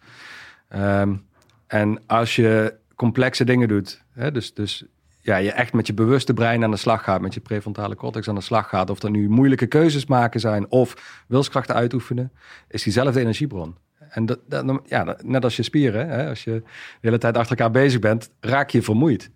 Um, 0.77 1.27
en 1.67 2.03
als 2.07 2.37
je 2.37 2.75
complexe 2.95 3.45
dingen 3.45 3.69
doet. 3.69 4.03
Hè? 4.13 4.33
Dus, 4.33 4.55
dus 4.55 4.85
ja, 5.29 5.37
je 5.37 5.53
echt 5.53 5.73
met 5.73 5.87
je 5.87 5.95
bewuste 5.95 6.35
brein 6.35 6.65
aan 6.65 6.71
de 6.71 6.77
slag 6.77 7.05
gaat, 7.05 7.21
met 7.21 7.35
je 7.35 7.41
prefrontale 7.41 7.95
cortex 7.95 8.29
aan 8.29 8.35
de 8.35 8.41
slag 8.41 8.69
gaat. 8.69 8.91
Of 8.91 8.99
dat 8.99 9.11
nu 9.11 9.29
moeilijke 9.29 9.67
keuzes 9.67 10.07
maken 10.07 10.41
zijn 10.41 10.71
of 10.71 11.25
wilskrachten 11.29 11.75
uitoefenen, 11.75 12.33
is 12.69 12.83
diezelfde 12.83 13.21
energiebron. 13.21 13.77
En 14.09 14.27
dat, 14.27 14.39
ja, 14.85 15.17
net 15.23 15.45
als 15.45 15.57
je 15.57 15.63
spieren, 15.63 16.09
hè? 16.09 16.29
als 16.29 16.45
je 16.45 16.51
de 16.51 16.63
hele 17.01 17.19
tijd 17.19 17.37
achter 17.37 17.57
elkaar 17.57 17.73
bezig 17.73 18.01
bent, 18.01 18.31
raak 18.41 18.71
je 18.71 18.83
vermoeid. 18.83 19.31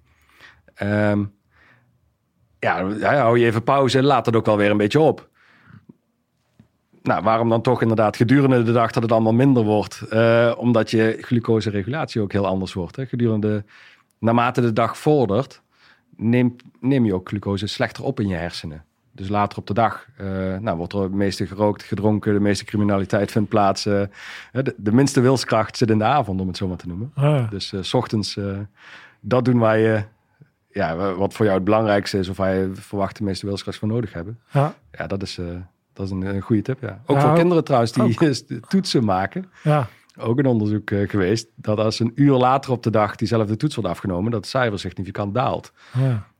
Ehm, 0.74 1.24
ja, 2.58 2.98
hou 3.00 3.38
je 3.38 3.46
even 3.46 3.62
pauze 3.62 4.02
laat 4.02 4.26
het 4.26 4.36
ook 4.36 4.46
wel 4.46 4.56
weer 4.56 4.70
een 4.70 4.76
beetje 4.76 5.00
op. 5.00 5.30
Nou, 7.02 7.22
waarom 7.22 7.48
dan 7.48 7.62
toch 7.62 7.82
inderdaad 7.82 8.16
gedurende 8.16 8.62
de 8.62 8.72
dag 8.72 8.90
dat 8.90 9.02
het 9.02 9.12
allemaal 9.12 9.32
minder 9.32 9.62
wordt? 9.62 10.02
Uh, 10.10 10.52
omdat 10.56 10.90
je 10.90 11.18
glucoseregulatie 11.20 12.20
ook 12.20 12.32
heel 12.32 12.46
anders 12.46 12.72
wordt. 12.72 12.96
Hè? 12.96 13.06
Gedurende, 13.06 13.64
naarmate 14.18 14.60
de 14.60 14.72
dag 14.72 14.98
vordert, 14.98 15.62
neem, 16.16 16.56
neem 16.80 17.04
je 17.04 17.14
ook 17.14 17.28
glucose 17.28 17.66
slechter 17.66 18.04
op 18.04 18.20
in 18.20 18.28
je 18.28 18.34
hersenen. 18.34 18.84
Dus 19.14 19.28
later 19.28 19.58
op 19.58 19.66
de 19.66 19.74
dag 19.74 20.06
uh, 20.20 20.26
nou, 20.58 20.76
wordt 20.76 20.92
er 20.92 21.02
het 21.02 21.12
meeste 21.12 21.46
gerookt, 21.46 21.82
gedronken, 21.82 22.32
de 22.32 22.40
meeste 22.40 22.64
criminaliteit 22.64 23.30
vindt 23.30 23.48
plaats. 23.48 23.86
Uh, 23.86 24.02
de, 24.52 24.74
de, 24.76 24.92
minste 24.92 25.20
wilskracht 25.20 25.76
zit 25.76 25.90
in 25.90 25.98
de 25.98 26.04
avond, 26.04 26.40
om 26.40 26.46
het 26.46 26.56
zo 26.56 26.68
maar 26.68 26.76
te 26.76 26.88
noemen. 26.88 27.10
Ah. 27.14 27.50
Dus 27.50 27.74
s 27.80 27.94
ochtends, 27.94 28.38
dat 29.20 29.44
doen 29.44 29.58
wij 29.58 30.06
ja, 30.72 31.14
wat 31.14 31.34
voor 31.34 31.44
jou 31.44 31.56
het 31.56 31.66
belangrijkste 31.66 32.18
is, 32.18 32.28
of 32.28 32.36
waar 32.36 32.54
je 32.54 32.70
verwacht 32.72 33.16
de 33.16 33.24
meeste 33.24 33.46
wilskracht 33.46 33.78
voor 33.78 33.88
nodig 33.88 34.12
hebben. 34.12 34.38
Ja, 34.50 34.74
ja 34.92 35.06
dat 35.06 35.22
is, 35.22 35.38
uh, 35.38 35.46
dat 35.92 36.06
is 36.06 36.12
een, 36.12 36.22
een, 36.22 36.40
goede 36.40 36.62
tip. 36.62 36.80
Ja. 36.80 37.02
Ook 37.06 37.20
voor 37.20 37.34
kinderen 37.34 37.64
trouwens 37.64 37.92
die 37.92 38.60
toetsen 38.68 39.04
maken. 39.04 39.50
Ja. 39.62 39.88
Ook 40.18 40.38
een 40.38 40.46
onderzoek 40.46 40.90
uh, 40.90 41.08
geweest 41.08 41.46
dat 41.54 41.78
als 41.78 42.00
een 42.00 42.12
uur 42.14 42.36
later 42.36 42.72
op 42.72 42.82
de 42.82 42.90
dag 42.90 43.16
diezelfde 43.16 43.56
toets 43.56 43.74
wordt 43.74 43.90
afgenomen, 43.90 44.30
dat 44.30 44.40
het 44.40 44.50
cijfer 44.50 44.78
significant 44.78 45.34
daalt. 45.34 45.72
Ja. 45.92 46.30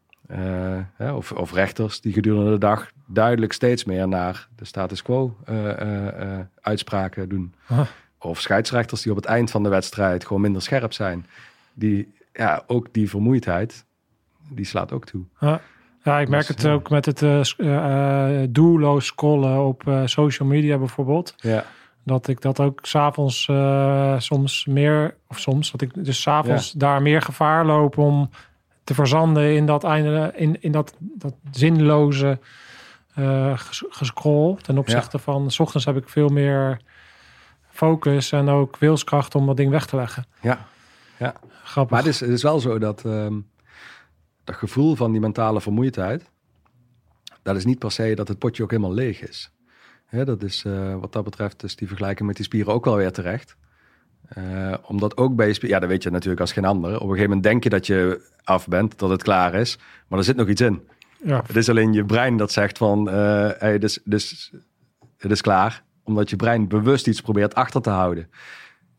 Uh, 0.98 1.16
of, 1.16 1.32
of, 1.32 1.52
rechters 1.52 2.00
die 2.00 2.12
gedurende 2.12 2.50
de 2.50 2.58
dag 2.58 2.90
duidelijk 3.06 3.52
steeds 3.52 3.84
meer 3.84 4.08
naar 4.08 4.48
de 4.56 4.64
status 4.64 5.02
quo 5.02 5.36
uitspraken 6.60 7.28
doen. 7.28 7.54
Of 8.18 8.40
scheidsrechters 8.40 9.02
die 9.02 9.10
op 9.10 9.16
het 9.16 9.26
eind 9.26 9.50
van 9.50 9.62
de 9.62 9.68
wedstrijd 9.68 10.26
gewoon 10.26 10.42
minder 10.42 10.62
scherp 10.62 10.92
zijn. 10.92 11.26
Die 11.74 12.14
ja, 12.32 12.62
ook 12.66 12.92
die 12.92 13.10
vermoeidheid 13.10 13.84
die 14.48 14.64
slaat 14.64 14.92
ook 14.92 15.04
toe. 15.04 15.24
Ja, 15.40 15.60
ja 16.02 16.20
ik 16.20 16.28
merk 16.28 16.46
dus, 16.46 16.56
het 16.56 16.66
ook 16.66 16.90
met 16.90 17.06
het 17.06 17.54
doelloos 18.54 19.06
scrollen 19.06 19.64
op 19.66 19.82
social 20.04 20.48
media 20.48 20.78
bijvoorbeeld. 20.78 21.34
Ja. 21.36 21.64
Dat 22.04 22.28
ik 22.28 22.40
dat 22.40 22.60
ook 22.60 22.78
s'avonds 22.82 23.48
uh, 23.50 24.18
soms 24.18 24.66
meer, 24.66 25.16
of 25.28 25.38
soms, 25.38 25.70
dat 25.70 25.80
ik 25.80 26.04
dus 26.04 26.22
s'avonds 26.22 26.72
ja. 26.72 26.78
daar 26.78 27.02
meer 27.02 27.22
gevaar 27.22 27.66
loop 27.66 27.98
om 27.98 28.30
te 28.84 28.94
verzanden 28.94 29.54
in 29.54 29.66
dat 29.66 29.84
einde, 29.84 30.32
in, 30.36 30.62
in 30.62 30.72
dat, 30.72 30.94
dat 30.98 31.34
zinloze 31.50 32.38
uh, 33.18 33.52
gescroll. 33.88 34.56
Ten 34.56 34.78
opzichte 34.78 35.16
ja. 35.16 35.22
van, 35.22 35.50
s 35.50 35.60
ochtends 35.60 35.86
heb 35.86 35.96
ik 35.96 36.08
veel 36.08 36.28
meer 36.28 36.80
focus 37.70 38.32
en 38.32 38.48
ook 38.48 38.76
wilskracht 38.76 39.34
om 39.34 39.46
dat 39.46 39.56
ding 39.56 39.70
weg 39.70 39.86
te 39.86 39.96
leggen. 39.96 40.26
Ja, 40.40 40.66
ja. 41.18 41.34
Grappig. 41.62 41.90
Maar 41.90 42.00
het 42.04 42.14
is, 42.14 42.20
het 42.20 42.30
is 42.30 42.42
wel 42.42 42.60
zo 42.60 42.78
dat 42.78 43.04
um, 43.04 43.50
dat 44.44 44.56
gevoel 44.56 44.94
van 44.94 45.12
die 45.12 45.20
mentale 45.20 45.60
vermoeidheid, 45.60 46.30
dat 47.42 47.56
is 47.56 47.64
niet 47.64 47.78
per 47.78 47.92
se 47.92 48.14
dat 48.14 48.28
het 48.28 48.38
potje 48.38 48.62
ook 48.62 48.70
helemaal 48.70 48.92
leeg 48.92 49.28
is. 49.28 49.50
Dat 50.24 50.42
is 50.42 50.64
uh, 50.66 50.96
wat 50.96 51.12
dat 51.12 51.24
betreft 51.24 51.62
is 51.62 51.76
die 51.76 51.88
vergelijking 51.88 52.26
met 52.26 52.36
die 52.36 52.44
spieren 52.44 52.72
ook 52.72 52.84
wel 52.84 52.96
weer 52.96 53.12
terecht. 53.12 53.56
Uh, 54.38 54.74
omdat 54.86 55.16
ook 55.16 55.36
bij 55.36 55.46
je 55.46 55.52
spieren, 55.52 55.74
ja, 55.74 55.80
dat 55.80 55.90
weet 55.90 56.02
je 56.02 56.10
natuurlijk 56.10 56.40
als 56.40 56.52
geen 56.52 56.64
ander. 56.64 56.94
Op 56.94 57.00
een 57.00 57.08
gegeven 57.08 57.24
moment 57.24 57.42
denk 57.42 57.62
je 57.62 57.70
dat 57.70 57.86
je 57.86 58.30
af 58.44 58.68
bent, 58.68 58.98
dat 58.98 59.10
het 59.10 59.22
klaar 59.22 59.54
is, 59.54 59.78
maar 60.08 60.18
er 60.18 60.24
zit 60.24 60.36
nog 60.36 60.48
iets 60.48 60.60
in. 60.60 60.82
Ja. 61.24 61.42
Het 61.46 61.56
is 61.56 61.68
alleen 61.68 61.92
je 61.92 62.04
brein 62.04 62.36
dat 62.36 62.52
zegt 62.52 62.78
van, 62.78 63.08
uh, 63.08 63.14
hey, 63.58 63.78
dus, 63.78 63.98
dus, 64.04 64.52
het 65.18 65.30
is 65.30 65.40
klaar. 65.40 65.82
Omdat 66.04 66.30
je 66.30 66.36
brein 66.36 66.68
bewust 66.68 67.06
iets 67.06 67.20
probeert 67.20 67.54
achter 67.54 67.82
te 67.82 67.90
houden. 67.90 68.28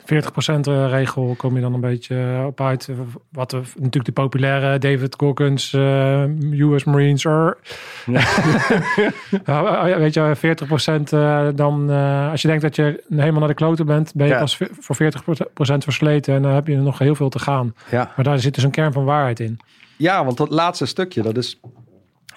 40% 0.04 0.06
eh, 0.06 0.90
regel 0.90 1.34
kom 1.38 1.56
je 1.56 1.62
dan 1.62 1.74
een 1.74 1.80
beetje 1.80 2.16
eh, 2.16 2.46
op 2.46 2.62
uit. 2.62 2.90
Wat 3.32 3.50
de, 3.50 3.62
natuurlijk 3.76 4.06
de 4.06 4.12
populaire 4.12 4.78
David 4.78 5.16
Goggins, 5.18 5.74
uh, 5.74 6.24
eh, 6.24 6.60
US 6.60 6.84
Marines. 6.84 7.26
Er. 7.26 7.58
Ja. 9.46 9.98
weet 9.98 10.14
je, 10.14 10.36
40% 11.52 11.56
dan, 11.56 11.90
als 12.32 12.42
je 12.42 12.48
denkt 12.48 12.64
dat 12.64 12.76
je 12.76 13.04
helemaal 13.10 13.40
naar 13.40 13.48
de 13.48 13.54
kloten 13.54 13.86
bent, 13.86 14.14
ben 14.16 14.28
je 14.28 14.38
pas 14.38 14.58
voor 14.80 14.96
40% 14.96 15.08
versleten 15.78 16.36
en 16.36 16.42
dan 16.42 16.52
heb 16.52 16.68
je 16.68 16.76
nog 16.76 17.00
heel 17.00 17.16
veel 17.16 17.30
te 17.30 17.40
gaan. 17.40 17.76
Ja. 17.92 18.12
Maar 18.16 18.26
daar 18.26 18.40
zit 18.40 18.56
dus 18.56 18.64
een 18.64 18.72
kern 18.72 18.94
van 18.94 19.04
waarheid 19.04 19.40
in. 19.40 19.60
Ja, 19.98 20.26
want 20.26 20.38
dat 20.38 20.50
laatste 20.50 20.86
stukje, 20.86 21.22
dat 21.22 21.38
is 21.38 21.60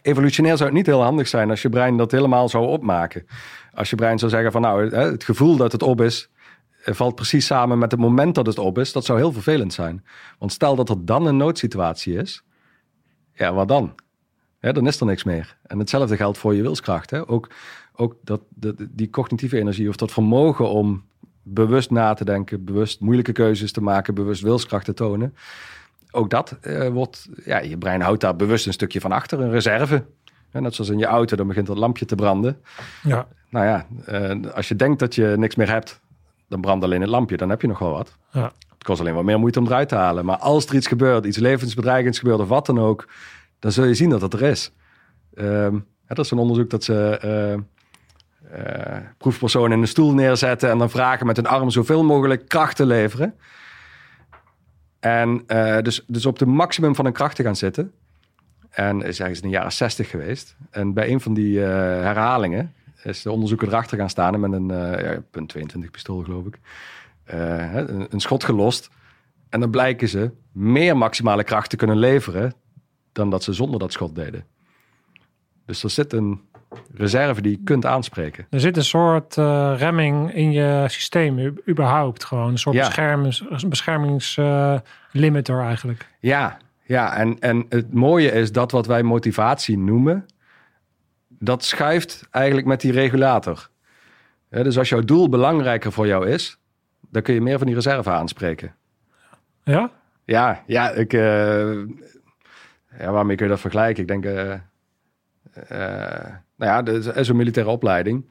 evolutionair 0.02 0.56
zou 0.56 0.68
het 0.68 0.78
niet 0.78 0.86
heel 0.86 1.02
handig 1.02 1.28
zijn 1.28 1.50
als 1.50 1.62
je 1.62 1.68
brein 1.68 1.96
dat 1.96 2.10
helemaal 2.10 2.48
zou 2.48 2.66
opmaken. 2.66 3.26
Als 3.74 3.90
je 3.90 3.96
brein 3.96 4.18
zou 4.18 4.30
zeggen 4.30 4.52
van 4.52 4.60
nou, 4.60 4.94
het 4.94 5.24
gevoel 5.24 5.56
dat 5.56 5.72
het 5.72 5.82
op 5.82 6.00
is, 6.00 6.30
valt 6.94 7.14
precies 7.14 7.46
samen 7.46 7.78
met 7.78 7.90
het 7.90 8.00
moment 8.00 8.34
dat 8.34 8.46
het 8.46 8.58
op 8.58 8.78
is. 8.78 8.92
Dat 8.92 9.04
zou 9.04 9.18
heel 9.18 9.32
vervelend 9.32 9.72
zijn. 9.72 10.04
Want 10.38 10.52
stel 10.52 10.76
dat 10.76 10.88
er 10.88 11.04
dan 11.04 11.26
een 11.26 11.36
noodsituatie 11.36 12.14
is, 12.14 12.42
ja, 13.32 13.52
wat 13.52 13.68
dan? 13.68 13.94
Ja, 14.60 14.72
dan 14.72 14.86
is 14.86 15.00
er 15.00 15.06
niks 15.06 15.24
meer. 15.24 15.56
En 15.62 15.78
hetzelfde 15.78 16.16
geldt 16.16 16.38
voor 16.38 16.54
je 16.54 16.62
wilskracht. 16.62 17.10
Hè? 17.10 17.28
Ook, 17.28 17.48
ook 17.94 18.14
dat, 18.22 18.40
die 18.90 19.10
cognitieve 19.10 19.58
energie 19.58 19.88
of 19.88 19.96
dat 19.96 20.12
vermogen 20.12 20.68
om 20.68 21.04
bewust 21.42 21.90
na 21.90 22.14
te 22.14 22.24
denken, 22.24 22.64
bewust 22.64 23.00
moeilijke 23.00 23.32
keuzes 23.32 23.72
te 23.72 23.80
maken, 23.80 24.14
bewust 24.14 24.42
wilskracht 24.42 24.84
te 24.84 24.94
tonen. 24.94 25.34
Ook 26.10 26.30
dat 26.30 26.56
uh, 26.62 26.88
wordt, 26.88 27.28
ja, 27.44 27.58
je 27.58 27.78
brein 27.78 28.00
houdt 28.00 28.20
daar 28.20 28.36
bewust 28.36 28.66
een 28.66 28.72
stukje 28.72 29.00
van 29.00 29.12
achter, 29.12 29.40
een 29.40 29.50
reserve. 29.50 30.04
net 30.52 30.74
zoals 30.74 30.90
in 30.90 30.98
je 30.98 31.06
auto, 31.06 31.36
dan 31.36 31.46
begint 31.46 31.68
het 31.68 31.78
lampje 31.78 32.04
te 32.04 32.14
branden. 32.14 32.60
Ja. 33.02 33.28
Nou 33.50 33.66
ja, 33.66 33.86
uh, 34.08 34.52
als 34.52 34.68
je 34.68 34.76
denkt 34.76 34.98
dat 34.98 35.14
je 35.14 35.34
niks 35.36 35.54
meer 35.54 35.68
hebt, 35.68 36.00
dan 36.48 36.60
brandt 36.60 36.84
alleen 36.84 37.00
het 37.00 37.10
lampje, 37.10 37.36
dan 37.36 37.50
heb 37.50 37.60
je 37.60 37.66
nog 37.66 37.78
wel 37.78 37.92
wat. 37.92 38.16
Ja. 38.30 38.52
Het 38.68 38.84
kost 38.84 39.00
alleen 39.00 39.14
wat 39.14 39.24
meer 39.24 39.38
moeite 39.38 39.58
om 39.58 39.66
eruit 39.66 39.88
te 39.88 39.94
halen. 39.94 40.24
Maar 40.24 40.36
als 40.36 40.66
er 40.66 40.74
iets 40.74 40.86
gebeurt, 40.86 41.24
iets 41.24 41.36
levensbedreigends 41.36 42.18
gebeurt 42.18 42.40
of 42.40 42.48
wat 42.48 42.66
dan 42.66 42.78
ook, 42.78 43.08
dan 43.58 43.72
zul 43.72 43.84
je 43.84 43.94
zien 43.94 44.10
dat 44.10 44.20
het 44.20 44.32
er 44.32 44.42
is. 44.42 44.72
Um, 45.34 45.86
dat 46.06 46.24
is 46.24 46.30
een 46.30 46.38
onderzoek 46.38 46.70
dat 46.70 46.84
ze 46.84 47.20
uh, 47.24 48.58
uh, 48.58 48.96
proefpersonen 49.18 49.72
in 49.72 49.80
een 49.80 49.88
stoel 49.88 50.14
neerzetten 50.14 50.70
en 50.70 50.78
dan 50.78 50.90
vragen 50.90 51.26
met 51.26 51.36
hun 51.36 51.46
arm 51.46 51.70
zoveel 51.70 52.04
mogelijk 52.04 52.48
kracht 52.48 52.76
te 52.76 52.86
leveren. 52.86 53.34
En 55.00 55.42
uh, 55.46 55.78
dus, 55.80 56.04
dus 56.06 56.26
op 56.26 56.38
de 56.38 56.46
maximum 56.46 56.94
van 56.94 57.04
hun 57.04 57.14
kracht 57.14 57.36
te 57.36 57.42
gaan 57.42 57.56
zitten. 57.56 57.92
En 58.70 59.02
is 59.02 59.20
ergens 59.20 59.40
in 59.40 59.48
de 59.48 59.54
jaren 59.54 59.72
60 59.72 60.10
geweest. 60.10 60.56
En 60.70 60.92
bij 60.92 61.10
een 61.10 61.20
van 61.20 61.34
die 61.34 61.58
herhalingen 61.58 62.74
is 63.06 63.22
de 63.22 63.30
onderzoeker 63.30 63.68
erachter 63.68 63.98
gaan 63.98 64.10
staan 64.10 64.34
en 64.34 64.40
met 64.40 64.52
een 64.52 64.70
uh, 64.70 65.00
ja, 65.02 65.20
punt 65.30 65.48
22 65.48 65.90
pistool, 65.90 66.22
geloof 66.22 66.46
ik, 66.46 66.58
uh, 67.34 67.74
een, 67.74 68.06
een, 68.10 68.20
schot 68.20 68.44
gelost. 68.44 68.90
En 69.48 69.60
dan 69.60 69.70
blijken 69.70 70.08
ze 70.08 70.30
meer 70.52 70.96
maximale 70.96 71.44
kracht 71.44 71.70
te 71.70 71.76
kunnen 71.76 71.96
leveren 71.96 72.54
dan 73.12 73.30
dat 73.30 73.42
ze 73.42 73.52
zonder 73.52 73.80
dat 73.80 73.92
schot 73.92 74.14
deden. 74.14 74.44
Dus 75.66 75.82
er 75.82 75.90
zit 75.90 76.12
een 76.12 76.40
reserve 76.94 77.40
die 77.40 77.50
je 77.50 77.60
kunt 77.64 77.86
aanspreken. 77.86 78.46
Er 78.50 78.60
zit 78.60 78.76
een 78.76 78.84
soort 78.84 79.36
uh, 79.36 79.74
remming 79.76 80.34
in 80.34 80.52
je 80.52 80.84
systeem, 80.88 81.54
überhaupt 81.68 82.24
gewoon. 82.24 82.48
Een 82.48 82.58
soort 82.58 82.76
ja. 82.76 82.86
beschermings, 82.86 83.44
beschermingslimiter 83.68 85.60
eigenlijk. 85.60 86.08
Ja, 86.20 86.58
ja 86.82 87.16
en, 87.16 87.38
en 87.38 87.66
het 87.68 87.94
mooie 87.94 88.30
is 88.30 88.52
dat 88.52 88.70
wat 88.70 88.86
wij 88.86 89.02
motivatie 89.02 89.78
noemen 89.78 90.26
dat 91.38 91.64
schuift 91.64 92.28
eigenlijk 92.30 92.66
met 92.66 92.80
die 92.80 92.92
regulator. 92.92 93.68
dus 94.48 94.78
als 94.78 94.88
jouw 94.88 95.00
doel 95.00 95.28
belangrijker 95.28 95.92
voor 95.92 96.06
jou 96.06 96.28
is, 96.28 96.58
dan 97.10 97.22
kun 97.22 97.34
je 97.34 97.40
meer 97.40 97.58
van 97.58 97.66
die 97.66 97.76
reserve 97.76 98.10
aanspreken. 98.10 98.74
Ja? 99.64 99.90
Ja, 100.24 100.62
ja, 100.66 100.90
ik, 100.90 101.12
uh, 101.12 101.82
ja 102.98 103.10
waarmee 103.10 103.36
kun 103.36 103.46
je 103.46 103.52
dat 103.52 103.60
vergelijken? 103.60 104.02
Ik 104.02 104.08
denk, 104.08 104.24
uh, 104.24 104.54
nou 106.56 106.70
ja, 106.72 106.82
de, 106.82 107.12
is 107.14 107.28
een 107.28 107.36
militaire 107.36 107.70
opleiding. 107.70 108.30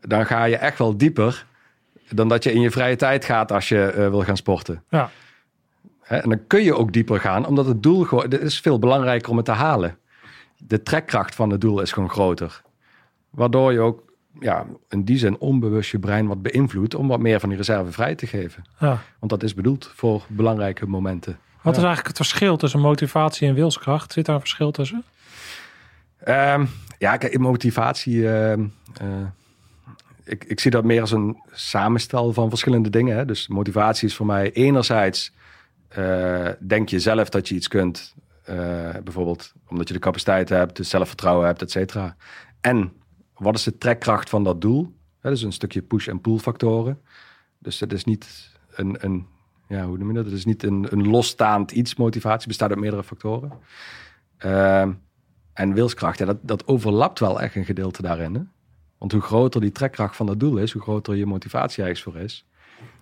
Dan 0.00 0.26
ga 0.26 0.44
je 0.44 0.56
echt 0.56 0.78
wel 0.78 0.96
dieper 0.96 1.46
dan 2.08 2.28
dat 2.28 2.44
je 2.44 2.52
in 2.52 2.60
je 2.60 2.70
vrije 2.70 2.96
tijd 2.96 3.24
gaat 3.24 3.52
als 3.52 3.68
je 3.68 3.92
wil 3.96 4.22
gaan 4.22 4.36
sporten. 4.36 4.84
Ja. 4.88 5.10
en 6.02 6.28
dan 6.28 6.46
kun 6.46 6.62
je 6.62 6.76
ook 6.76 6.92
dieper 6.92 7.20
gaan, 7.20 7.46
omdat 7.46 7.66
het 7.66 7.82
doel 7.82 8.04
gewoon, 8.04 8.24
het 8.24 8.40
is 8.40 8.60
veel 8.60 8.78
belangrijker 8.78 9.30
om 9.30 9.36
het 9.36 9.44
te 9.44 9.52
halen 9.52 9.98
de 10.66 10.82
trekkracht 10.82 11.34
van 11.34 11.50
het 11.50 11.60
doel 11.60 11.80
is 11.80 11.92
gewoon 11.92 12.10
groter. 12.10 12.62
Waardoor 13.30 13.72
je 13.72 13.80
ook 13.80 14.12
ja, 14.40 14.66
in 14.88 15.04
die 15.04 15.18
zin 15.18 15.38
onbewust 15.38 15.90
je 15.90 15.98
brein 15.98 16.26
wat 16.26 16.42
beïnvloedt 16.42 16.94
om 16.94 17.08
wat 17.08 17.20
meer 17.20 17.40
van 17.40 17.48
die 17.48 17.58
reserve 17.58 17.92
vrij 17.92 18.14
te 18.14 18.26
geven. 18.26 18.64
Ja. 18.78 19.02
Want 19.18 19.32
dat 19.32 19.42
is 19.42 19.54
bedoeld 19.54 19.90
voor 19.94 20.24
belangrijke 20.28 20.86
momenten. 20.86 21.38
Wat 21.62 21.76
is 21.76 21.82
eigenlijk 21.82 22.08
het 22.08 22.16
verschil 22.16 22.56
tussen 22.56 22.80
motivatie 22.80 23.48
en 23.48 23.54
wilskracht? 23.54 24.12
Zit 24.12 24.26
daar 24.26 24.34
een 24.34 24.40
verschil 24.40 24.70
tussen? 24.70 25.04
Um, 26.28 26.68
ja, 26.98 27.16
kijk, 27.16 27.38
motivatie. 27.38 28.16
Uh, 28.16 28.52
uh, 28.52 28.66
ik, 30.24 30.44
ik 30.44 30.60
zie 30.60 30.70
dat 30.70 30.84
meer 30.84 31.00
als 31.00 31.10
een 31.10 31.42
samenstel 31.50 32.32
van 32.32 32.48
verschillende 32.48 32.90
dingen. 32.90 33.16
Hè. 33.16 33.24
Dus 33.24 33.48
motivatie 33.48 34.08
is 34.08 34.16
voor 34.16 34.26
mij 34.26 34.52
enerzijds 34.52 35.32
eh, 35.94 36.48
denk 36.58 36.88
je 36.88 37.00
zelf 37.00 37.28
dat 37.28 37.48
je 37.48 37.54
iets 37.54 37.68
kunt. 37.68 38.14
Eh, 38.44 38.56
bijvoorbeeld 39.04 39.52
omdat 39.68 39.88
je 39.88 39.94
de 39.94 40.00
capaciteit 40.00 40.48
hebt, 40.48 40.76
dus 40.76 40.88
zelfvertrouwen 40.88 41.46
hebt, 41.46 41.62
et 41.62 41.70
cetera. 41.70 42.16
En 42.60 42.92
wat 43.34 43.54
is 43.54 43.62
de 43.62 43.78
trekkracht 43.78 44.28
van 44.28 44.44
dat 44.44 44.60
doel? 44.60 44.92
Hè, 45.20 45.30
dus 45.30 45.42
een 45.42 45.52
stukje 45.52 45.82
push- 45.82 46.08
en 46.08 46.20
pull 46.20 46.38
factoren. 46.38 47.00
Dus 47.58 47.80
het 47.80 47.92
is 47.92 48.04
niet 48.04 48.50
een, 48.74 48.96
een 49.00 49.26
ja, 49.68 49.84
hoe 49.86 49.98
noem 49.98 50.08
je 50.08 50.14
dat? 50.14 50.24
Het 50.24 50.34
is 50.34 50.44
niet 50.44 50.62
een, 50.62 50.86
een 50.90 51.08
losstaand 51.08 51.70
iets. 51.70 51.94
Motivatie 51.96 52.48
bestaat 52.48 52.70
uit 52.70 52.78
meerdere 52.78 53.04
factoren. 53.04 53.52
Ehm, 54.38 54.92
en 55.52 55.74
wilskracht, 55.74 56.18
ja, 56.18 56.24
dat, 56.26 56.38
dat 56.42 56.66
overlapt 56.66 57.18
wel 57.18 57.40
echt 57.40 57.54
een 57.54 57.64
gedeelte 57.64 58.02
daarin. 58.02 58.34
Hè? 58.34 58.40
Want 58.98 59.12
hoe 59.12 59.20
groter 59.20 59.60
die 59.60 59.72
trekkracht 59.72 60.16
van 60.16 60.26
dat 60.26 60.40
doel 60.40 60.56
is, 60.56 60.72
hoe 60.72 60.82
groter 60.82 61.14
je 61.16 61.26
motivatie 61.26 61.82
ergens 61.82 62.02
voor 62.02 62.16
is, 62.16 62.46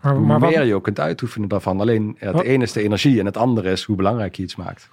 Maar, 0.00 0.14
hoe 0.14 0.26
maar 0.26 0.40
wat, 0.40 0.50
meer 0.50 0.64
je 0.64 0.74
ook 0.74 0.84
kunt 0.84 1.00
uitoefenen 1.00 1.48
daarvan. 1.48 1.80
Alleen 1.80 2.16
ja, 2.18 2.26
het 2.26 2.34
Wat- 2.34 2.44
ene 2.44 2.62
is 2.64 2.72
de 2.72 2.82
energie 2.82 3.18
en 3.20 3.26
het 3.26 3.36
andere 3.36 3.70
is 3.70 3.82
hoe 3.84 3.96
belangrijk 3.96 4.36
je 4.36 4.42
iets 4.42 4.56
maakt. 4.56 4.90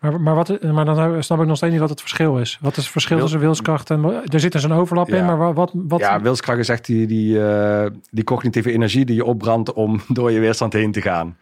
Maar, 0.00 0.20
maar, 0.20 0.34
wat, 0.34 0.62
maar 0.62 0.84
dan 0.84 1.22
snap 1.24 1.40
ik 1.40 1.46
nog 1.46 1.56
steeds 1.56 1.72
niet 1.72 1.80
wat 1.80 1.90
het 1.90 2.00
verschil 2.00 2.38
is. 2.38 2.58
Wat 2.60 2.76
is 2.76 2.82
het 2.82 2.92
verschil 2.92 3.16
Wil- 3.16 3.24
tussen 3.24 3.42
wilskracht 3.44 3.90
en... 3.90 4.04
Er 4.32 4.40
zit 4.40 4.52
dus 4.52 4.62
een 4.62 4.72
overlap 4.72 5.08
in, 5.08 5.24
maar 5.24 5.38
wa- 5.38 5.52
wat... 5.52 5.70
wat 5.74 6.00
Ja, 6.00 6.20
wilskracht 6.20 6.58
is 6.58 6.68
echt 6.68 6.84
die, 6.86 7.06
die, 7.06 7.44
eh, 7.48 7.86
die 8.10 8.24
cognitieve 8.24 8.72
energie 8.72 9.04
die 9.04 9.14
je 9.14 9.24
opbrandt 9.24 9.72
om 9.72 10.00
door 10.08 10.30
je 10.32 10.40
weerstand 10.40 10.72
heen 10.72 10.92
te 10.92 11.00
gaan. 11.02 11.36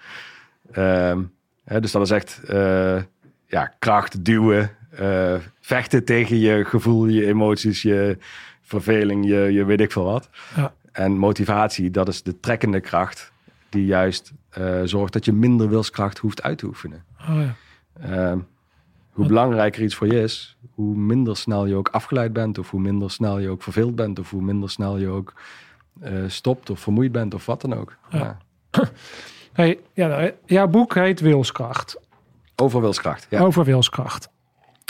Ehm, 0.72 1.22
hè, 1.64 1.80
dus 1.80 1.92
dat 1.92 2.02
is 2.02 2.10
echt 2.10 2.40
eh, 2.48 2.96
ja, 3.46 3.72
kracht, 3.78 4.24
duwen, 4.24 4.70
eh, 4.90 5.34
vechten 5.60 6.04
tegen 6.04 6.38
je 6.38 6.64
gevoel, 6.64 7.06
je 7.06 7.26
emoties, 7.26 7.82
je 7.82 8.18
verveling, 8.62 9.26
je, 9.26 9.38
je 9.52 9.64
weet 9.64 9.80
ik 9.80 9.92
veel 9.92 10.04
wat. 10.04 10.28
Ja. 10.56 10.72
En 10.92 11.12
motivatie, 11.18 11.90
dat 11.90 12.08
is 12.08 12.22
de 12.22 12.40
trekkende 12.40 12.80
kracht 12.80 13.32
die 13.68 13.84
juist 13.86 14.32
eh, 14.50 14.80
zorgt 14.84 15.12
dat 15.12 15.24
je 15.24 15.32
minder 15.32 15.68
wilskracht 15.68 16.18
hoeft 16.18 16.42
uit 16.42 16.58
te 16.58 16.66
oefenen. 16.66 17.04
Oh, 17.20 17.36
ja. 17.40 17.54
Ehm, 18.00 18.38
hoe 19.12 19.26
belangrijker 19.26 19.82
iets 19.82 19.94
voor 19.94 20.06
je 20.06 20.20
is, 20.22 20.56
hoe 20.74 20.96
minder 20.96 21.36
snel 21.36 21.66
je 21.66 21.74
ook 21.74 21.88
afgeleid 21.88 22.32
bent, 22.32 22.58
of 22.58 22.70
hoe 22.70 22.80
minder 22.80 23.10
snel 23.10 23.38
je 23.38 23.48
ook 23.48 23.62
verveeld 23.62 23.94
bent, 23.94 24.18
of 24.18 24.30
hoe 24.30 24.42
minder 24.42 24.70
snel 24.70 24.96
je 24.98 25.08
ook 25.08 25.32
eh, 26.00 26.12
stopt 26.26 26.70
of 26.70 26.80
vermoeid 26.80 27.12
bent, 27.12 27.34
of 27.34 27.46
wat 27.46 27.60
dan 27.60 27.74
ook. 27.74 27.96
Ja. 28.10 28.18
Ja. 28.18 28.38
Hey, 29.52 29.78
ja, 29.92 30.06
nou, 30.06 30.32
jouw 30.46 30.66
boek 30.66 30.94
heet 30.94 31.20
Wilskracht. 31.20 32.00
Over 32.56 32.80
wilskracht. 32.80 33.26
Ja. 33.30 33.40
Over 33.40 33.64
wilskracht. 33.64 34.28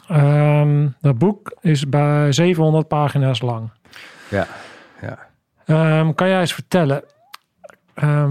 Ehm, 0.08 0.88
dat 1.00 1.18
boek 1.18 1.56
is 1.60 1.88
bij 1.88 2.32
700 2.32 2.88
pagina's 2.88 3.40
lang. 3.40 3.70
Ja. 4.30 4.46
ja. 5.00 5.18
Ehm, 5.64 6.14
kan 6.14 6.28
jij 6.28 6.40
eens 6.40 6.54
vertellen, 6.54 7.04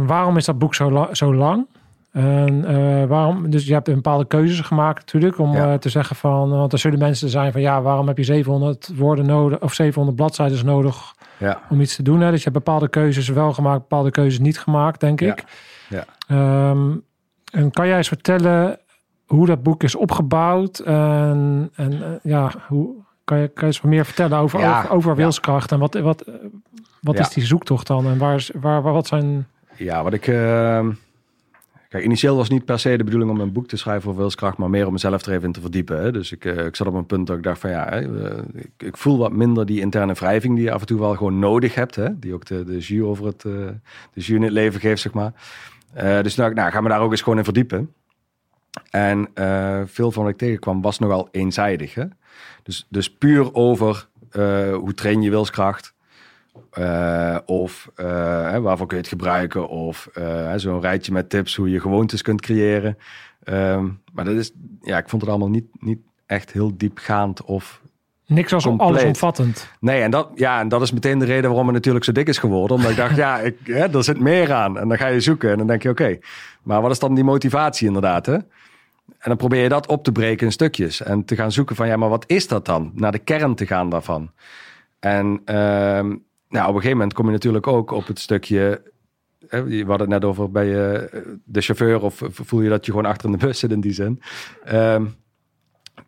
waarom 0.05 0.37
is 0.37 0.45
dat 0.45 0.57
boek 0.57 0.75
zo, 0.75 0.91
la- 0.91 1.13
zo 1.13 1.35
lang? 1.35 1.67
En 2.13 2.65
eh, 2.65 3.05
waarom, 3.05 3.49
dus 3.49 3.65
je 3.65 3.73
hebt 3.73 3.87
een 3.87 3.95
bepaalde 3.95 4.25
keuzes 4.25 4.59
gemaakt 4.59 4.97
natuurlijk 4.99 5.37
om 5.39 5.53
Ja. 5.53 5.71
eh, 5.73 5.77
te 5.79 5.89
zeggen 5.89 6.15
van, 6.15 6.49
want 6.49 6.73
er 6.73 6.79
zullen 6.79 6.99
mensen 6.99 7.29
zijn 7.29 7.51
van 7.51 7.61
ja, 7.61 7.81
waarom 7.81 8.07
heb 8.07 8.17
je 8.17 8.23
700 8.23 8.91
woorden 8.95 9.25
nodig 9.25 9.59
of 9.61 9.73
700 9.73 10.15
bladzijden 10.17 10.65
nodig 10.65 11.13
Ja. 11.37 11.61
om 11.69 11.81
iets 11.81 11.95
te 11.95 12.03
doen? 12.03 12.19
Hè? 12.21 12.29
Dus 12.29 12.43
je 12.43 12.49
hebt 12.49 12.65
bepaalde 12.65 12.87
keuzes 12.89 13.27
wel 13.29 13.53
gemaakt, 13.53 13.79
bepaalde 13.79 14.11
keuzes 14.11 14.39
niet 14.39 14.59
gemaakt, 14.59 14.99
denk 14.99 15.19
Ja. 15.19 15.31
ik. 15.31 15.43
Ja. 15.89 16.05
Ehm, 16.27 16.91
en 17.51 17.71
kan 17.71 17.87
jij 17.87 17.97
eens 17.97 18.07
vertellen 18.07 18.79
hoe 19.25 19.45
dat 19.45 19.63
boek 19.63 19.83
is 19.83 19.95
opgebouwd 19.95 20.79
en, 20.79 21.71
en 21.75 21.91
eh, 21.93 22.09
ja, 22.23 22.51
hoe 22.67 22.95
kan 23.23 23.37
je, 23.39 23.47
kan 23.47 23.61
je 23.61 23.65
eens 23.65 23.81
wat 23.81 23.91
meer 23.91 24.05
vertellen 24.05 24.37
over, 24.37 24.89
over, 24.89 25.15
wilskracht 25.15 25.71
en 25.71 25.79
wat, 25.79 25.93
wat, 25.93 26.21
eh, 26.21 26.33
wat 27.01 27.19
is 27.19 27.29
die 27.29 27.45
zoektocht 27.45 27.87
dan 27.87 28.05
en 28.07 28.17
waar, 28.17 28.35
is, 28.35 28.51
waar, 28.61 28.81
waar 28.81 28.93
wat 28.93 29.07
zijn 29.07 29.47
Ja, 29.75 30.03
wat 30.03 30.13
ik. 30.13 30.27
Initieel 32.01 32.35
was 32.35 32.49
niet 32.49 32.65
per 32.65 32.79
se 32.79 32.97
de 32.97 33.03
bedoeling 33.03 33.31
om 33.31 33.39
een 33.39 33.51
boek 33.51 33.67
te 33.67 33.77
schrijven 33.77 34.09
over 34.09 34.21
wilskracht, 34.21 34.57
maar 34.57 34.69
meer 34.69 34.85
om 34.85 34.91
mezelf 34.91 35.25
er 35.25 35.31
even 35.31 35.43
in 35.43 35.51
te 35.51 35.61
verdiepen. 35.61 36.01
Hè. 36.01 36.11
Dus 36.11 36.31
ik, 36.31 36.45
eh, 36.45 36.65
ik 36.65 36.75
zat 36.75 36.87
op 36.87 36.93
een 36.93 37.05
punt 37.05 37.27
dat 37.27 37.37
ik 37.37 37.43
dacht 37.43 37.59
van 37.59 37.69
ja, 37.69 37.91
eh, 37.91 38.37
ik, 38.53 38.71
ik 38.77 38.97
voel 38.97 39.17
wat 39.17 39.31
minder 39.31 39.65
die 39.65 39.79
interne 39.79 40.13
wrijving 40.13 40.55
die 40.55 40.63
je 40.63 40.71
af 40.71 40.81
en 40.81 40.87
toe 40.87 40.99
wel 40.99 41.15
gewoon 41.15 41.39
nodig 41.39 41.75
hebt. 41.75 41.95
Hè. 41.95 42.19
Die 42.19 42.33
ook 42.33 42.45
de, 42.45 42.63
de 42.63 42.77
jus 42.77 43.01
over 43.01 43.25
het, 43.25 43.45
eh, 43.45 43.51
de 44.13 44.21
jus 44.21 44.29
in 44.29 44.41
het 44.41 44.51
leven 44.51 44.79
geeft, 44.79 45.01
zeg 45.01 45.13
maar. 45.13 45.33
Eh, 45.93 46.21
dus 46.21 46.35
nou, 46.35 46.53
nou, 46.53 46.71
gaan 46.71 46.83
we 46.83 46.89
daar 46.89 47.01
ook 47.01 47.11
eens 47.11 47.21
gewoon 47.21 47.37
in 47.37 47.43
verdiepen. 47.43 47.93
En 48.89 49.27
veel 49.85 50.11
van 50.11 50.23
wat 50.23 50.31
ik 50.31 50.37
tegenkwam 50.37 50.81
was 50.81 50.99
nogal 50.99 51.27
eenzijdig. 51.31 51.93
Hè? 51.93 52.05
Dus, 52.63 52.87
dus 52.89 53.13
puur 53.13 53.53
over 53.53 54.07
hoe 54.73 54.93
train 54.93 55.21
je 55.21 55.29
wilskracht. 55.29 55.92
Eh, 56.71 57.37
of 57.45 57.91
eh, 57.95 58.05
waarvoor 58.57 58.87
kun 58.87 58.97
je 58.97 59.03
het 59.03 59.11
gebruiken. 59.11 59.67
Of 59.67 60.09
eh, 60.13 60.53
zo'n 60.55 60.81
rijtje 60.81 61.11
met 61.11 61.29
tips 61.29 61.55
hoe 61.55 61.69
je 61.69 61.79
gewoontes 61.79 62.21
kunt 62.21 62.41
creëren. 62.41 62.97
Ehm, 63.43 63.89
maar 64.13 64.25
dat 64.25 64.35
is, 64.35 64.51
ja, 64.81 64.97
ik 64.97 65.09
vond 65.09 65.21
het 65.21 65.31
allemaal 65.31 65.49
niet, 65.49 65.65
niet 65.79 65.99
echt 66.25 66.51
heel 66.51 66.77
diepgaand 66.77 67.43
of 67.43 67.81
niks 68.25 68.53
als 68.53 68.63
Compleet. 68.63 68.89
allesomvattend. 68.89 69.69
Nee, 69.79 70.01
en 70.01 70.11
dat, 70.11 70.29
ja, 70.35 70.59
en 70.59 70.67
dat 70.67 70.81
is 70.81 70.91
meteen 70.91 71.19
de 71.19 71.25
reden 71.25 71.49
waarom 71.49 71.65
het 71.65 71.75
natuurlijk 71.75 72.05
zo 72.05 72.11
dik 72.11 72.27
is 72.27 72.37
geworden. 72.37 72.77
Omdat 72.77 72.91
ik 72.91 72.97
dacht, 72.97 73.15
ja, 73.25 73.39
ik, 73.39 73.57
hè, 73.63 73.97
er 73.97 74.03
zit 74.03 74.19
meer 74.19 74.53
aan. 74.53 74.79
En 74.79 74.87
dan 74.87 74.97
ga 74.97 75.07
je 75.07 75.19
zoeken 75.19 75.51
en 75.51 75.57
dan 75.57 75.67
denk 75.67 75.83
je, 75.83 75.89
oké, 75.89 76.17
maar 76.63 76.81
wat 76.81 76.91
is 76.91 76.99
dan 76.99 77.15
die 77.15 77.23
motivatie 77.23 77.87
inderdaad? 77.87 78.25
Hè? 78.25 78.33
En 78.33 79.29
dan 79.29 79.37
probeer 79.37 79.63
je 79.63 79.69
dat 79.69 79.87
op 79.87 80.03
te 80.03 80.11
breken 80.11 80.45
in 80.45 80.51
stukjes. 80.51 81.01
En 81.01 81.25
te 81.25 81.35
gaan 81.35 81.51
zoeken 81.51 81.75
van, 81.75 81.87
ja, 81.87 81.97
maar 81.97 82.09
wat 82.09 82.23
is 82.27 82.47
dat 82.47 82.65
dan? 82.65 82.91
Naar 82.95 83.11
de 83.11 83.19
kern 83.19 83.55
te 83.55 83.65
gaan 83.65 83.89
daarvan. 83.89 84.31
En 84.99 85.41
ehm, 85.45 86.15
nou, 86.53 86.67
op 86.67 86.75
een 86.75 86.81
gegeven 86.81 86.97
moment 86.97 87.13
kom 87.13 87.25
je 87.25 87.31
natuurlijk 87.31 87.67
ook 87.67 87.91
op 87.91 88.07
het 88.07 88.19
stukje... 88.19 88.91
We 89.49 89.83
hadden 89.87 89.99
het 89.99 90.09
net 90.09 90.25
over 90.25 90.51
bij 90.51 90.67
eh, 90.67 91.21
de 91.43 91.61
chauffeur... 91.61 92.01
of 92.01 92.21
voel 92.29 92.61
je 92.61 92.69
dat 92.69 92.85
je 92.85 92.91
gewoon 92.91 93.07
achter 93.07 93.25
in 93.25 93.37
de 93.37 93.45
bus 93.45 93.59
zit 93.59 93.71
in 93.71 93.81
die 93.81 93.93
zin. 93.93 94.21
Ehm, 94.63 95.05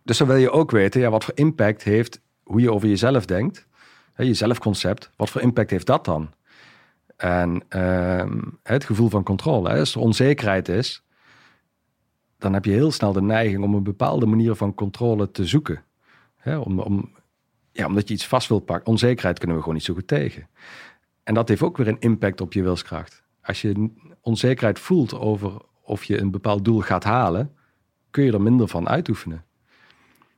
dus 0.03 0.17
dan 0.17 0.27
wil 0.27 0.35
je 0.35 0.51
ook 0.51 0.71
weten, 0.71 1.01
ja, 1.01 1.09
wat 1.09 1.23
voor 1.23 1.33
impact 1.37 1.83
heeft 1.83 2.21
hoe 2.43 2.61
je 2.61 2.71
over 2.71 2.87
jezelf 2.87 3.25
denkt, 3.25 3.67
je 4.15 4.33
zelfconcept, 4.33 5.11
wat 5.15 5.29
voor 5.29 5.41
impact 5.41 5.69
heeft 5.69 5.85
dat 5.85 6.05
dan? 6.05 6.33
En 7.17 7.63
ehm, 7.69 8.39
het 8.63 8.83
gevoel 8.83 9.09
van 9.09 9.23
controle, 9.23 9.69
als 9.69 9.95
er 9.95 10.01
onzekerheid 10.01 10.69
is, 10.69 11.03
dan 12.37 12.53
heb 12.53 12.65
je 12.65 12.71
heel 12.71 12.91
snel 12.91 13.13
de 13.13 13.21
neiging 13.21 13.63
om 13.63 13.73
een 13.73 13.83
bepaalde 13.83 14.25
manier 14.25 14.55
van 14.55 14.73
controle 14.73 15.31
te 15.31 15.45
zoeken. 15.45 15.83
Om, 16.43 16.79
om, 16.79 17.14
ja, 17.75 17.85
omdat 17.85 18.07
je 18.07 18.13
iets 18.13 18.27
vast 18.27 18.47
wilt 18.47 18.65
pakken. 18.65 18.87
Onzekerheid 18.87 19.37
kunnen 19.37 19.55
we 19.55 19.61
gewoon 19.61 19.77
niet 19.77 19.87
zo 19.87 19.93
goed 19.93 20.07
tegen. 20.07 20.47
En 21.23 21.33
dat 21.33 21.47
heeft 21.49 21.61
ook 21.61 21.77
weer 21.77 21.87
een 21.87 21.99
impact 21.99 22.41
op 22.41 22.53
je 22.53 22.63
wilskracht. 22.63 23.23
Als 23.43 23.61
je 23.61 23.89
onzekerheid 24.21 24.79
voelt 24.79 25.13
over 25.13 25.51
of 25.81 26.03
je 26.03 26.19
een 26.19 26.31
bepaald 26.31 26.65
doel 26.65 26.81
gaat 26.81 27.03
halen, 27.03 27.51
kun 28.11 28.23
je 28.23 28.31
er 28.31 28.41
minder 28.41 28.67
van 28.67 28.89
uitoefenen. 28.89 29.43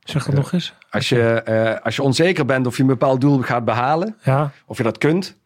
Zeg 0.00 0.24
dat 0.24 0.34
nog 0.34 0.52
eens. 0.52 0.74
Als 0.90 1.08
je, 1.08 1.32
eh, 1.32 1.84
als 1.84 1.96
je 1.96 2.02
onzeker 2.02 2.44
bent 2.44 2.66
of 2.66 2.76
je 2.76 2.82
een 2.82 2.88
bepaald 2.88 3.20
doel 3.20 3.42
gaat 3.42 3.64
behalen, 3.64 4.16
Ja, 4.22 4.52
of 4.66 4.76
je 4.76 4.82
dat 4.82 4.98
kunt, 4.98 5.36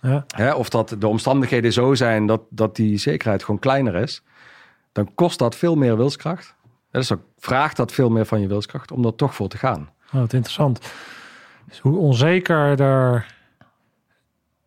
ja. 0.00 0.24
hè, 0.28 0.52
of 0.52 0.68
dat 0.68 0.96
de 0.98 1.06
omstandigheden 1.06 1.72
zo 1.72 1.94
zijn 1.94 2.26
dat, 2.26 2.40
dat 2.48 2.76
die 2.76 2.96
zekerheid 2.98 3.44
gewoon 3.44 3.60
kleiner 3.60 3.94
is, 3.94 4.22
dan 4.92 5.14
kost 5.14 5.38
dat 5.38 5.56
veel 5.56 5.76
meer 5.76 5.96
wilskracht. 5.96 6.54
Dus 6.90 7.08
dan 7.08 7.20
vraagt 7.38 7.76
dat 7.76 7.92
veel 7.92 8.10
meer 8.10 8.26
van 8.26 8.40
je 8.40 8.48
wilskracht 8.48 8.92
om 8.92 9.04
er 9.04 9.14
toch 9.14 9.34
voor 9.34 9.48
te 9.48 9.58
gaan. 9.58 9.90
Oh, 10.06 10.20
wat 10.20 10.32
interessant. 10.32 10.78
Dus 11.68 11.78
hoe 11.78 11.96
onzekerder 11.96 13.26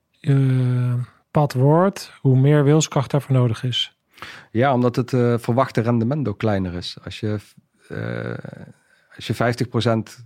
je 0.10 1.00
pad 1.32 1.54
wordt, 1.54 2.12
hoe 2.22 2.38
meer 2.38 2.64
wilskracht 2.64 3.12
daarvoor 3.12 3.36
nodig 3.36 3.64
is. 3.64 3.98
Ja, 4.52 4.74
omdat 4.74 4.96
het 4.96 5.14
eh, 5.14 5.38
verwachte 5.38 5.82
rendement 5.82 6.28
ook 6.28 6.38
kleiner 6.38 6.74
is. 6.74 6.98
Als 7.04 7.20
je, 7.20 7.40
eh, 7.88 8.66
als 9.16 9.28
je 9.28 9.34
50% 9.34 10.26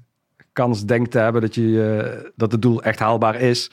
kans 0.53 0.85
denkt 0.85 1.11
te 1.11 1.17
hebben 1.19 1.41
dat, 1.41 1.55
je, 1.55 2.01
eh, 2.23 2.31
dat 2.35 2.51
het 2.51 2.61
doel 2.61 2.83
echt 2.83 2.99
haalbaar 2.99 3.35
is, 3.35 3.71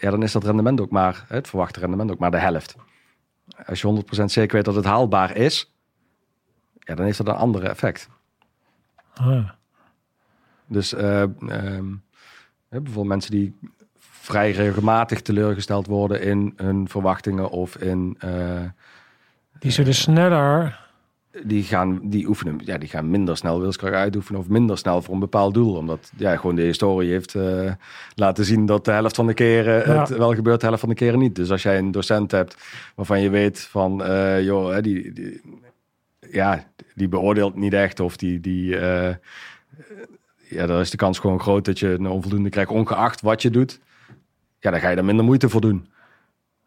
ja, 0.00 0.10
dan 0.10 0.22
is 0.22 0.32
dat 0.32 0.44
rendement 0.44 0.80
ook 0.80 0.90
maar, 0.90 1.24
het 1.28 1.48
verwachte 1.48 1.80
rendement 1.80 2.10
ook 2.10 2.18
maar 2.18 2.30
de 2.30 2.38
helft. 2.38 2.76
Als 3.66 3.80
je 3.80 3.86
100% 3.86 4.30
zeker 4.32 4.56
weet 4.56 4.64
dat 4.64 4.74
het 4.74 4.84
haalbaar 4.84 5.36
is, 5.36 5.72
ja, 6.78 6.94
dan 6.94 7.04
heeft 7.04 7.18
dat 7.18 7.28
een 7.28 7.34
andere 7.34 7.68
effect. 7.68 8.08
Ah, 9.14 9.48
Dus 10.68 10.94
eh, 10.94 11.22
ehm, 11.22 11.84
bijvoorbeeld 12.68 13.06
mensen 13.06 13.30
die 13.30 13.54
vrij 13.98 14.50
regelmatig 14.50 15.22
teleurgesteld 15.22 15.86
worden 15.86 16.22
in 16.22 16.52
hun 16.56 16.88
verwachtingen 16.88 17.50
of 17.50 17.76
in 17.76 18.16
eh, 18.18 18.62
die 19.58 19.70
zullen 19.70 19.94
sneller. 19.94 20.84
die 21.44 21.62
gaan, 21.62 22.00
die 22.02 22.26
oefenen, 22.28 22.60
ja, 22.64 22.78
die 22.78 22.88
gaan 22.88 23.10
minder 23.10 23.36
snel 23.36 23.60
wilskracht 23.60 23.94
uitoefenen 23.94 24.40
of 24.40 24.48
minder 24.48 24.78
snel 24.78 25.02
voor 25.02 25.14
een 25.14 25.20
bepaald 25.20 25.54
doel. 25.54 25.74
Omdat 25.76 26.12
ja, 26.16 26.36
gewoon 26.36 26.56
de 26.56 26.62
historie 26.62 27.10
heeft 27.10 27.34
eh, 27.34 27.72
laten 28.14 28.44
zien 28.44 28.66
dat 28.66 28.84
de 28.84 28.90
helft 28.90 29.16
van 29.16 29.26
de 29.26 29.34
keren 29.34 29.92
Ja. 29.92 30.00
het 30.00 30.08
wel 30.08 30.34
gebeurt, 30.34 30.60
de 30.60 30.66
helft 30.66 30.80
van 30.80 30.88
de 30.88 30.94
keren 30.94 31.18
niet. 31.18 31.34
Dus 31.34 31.50
als 31.50 31.62
jij 31.62 31.78
een 31.78 31.90
docent 31.90 32.30
hebt 32.30 32.56
waarvan 32.94 33.20
je 33.20 33.30
weet 33.30 33.60
van, 33.60 34.04
eh, 34.04 34.44
joh, 34.44 34.82
die, 34.82 35.12
die, 35.12 35.40
ja, 36.30 36.64
die 36.94 37.08
beoordeelt 37.08 37.56
niet 37.56 37.72
echt 37.72 38.00
of 38.00 38.16
die, 38.16 38.40
die 38.40 38.78
eh, 38.78 39.14
ja, 40.48 40.66
dan 40.66 40.80
is 40.80 40.90
de 40.90 40.96
kans 40.96 41.18
gewoon 41.18 41.40
groot 41.40 41.64
dat 41.64 41.78
je 41.78 41.88
een 41.88 42.06
onvoldoende 42.06 42.48
krijgt, 42.48 42.70
ongeacht 42.70 43.20
wat 43.20 43.42
je 43.42 43.50
doet. 43.50 43.80
Ja, 44.58 44.70
dan 44.70 44.80
ga 44.80 44.88
je 44.88 44.96
er 44.96 45.04
minder 45.04 45.24
moeite 45.24 45.48
voor 45.48 45.60
doen. 45.60 45.86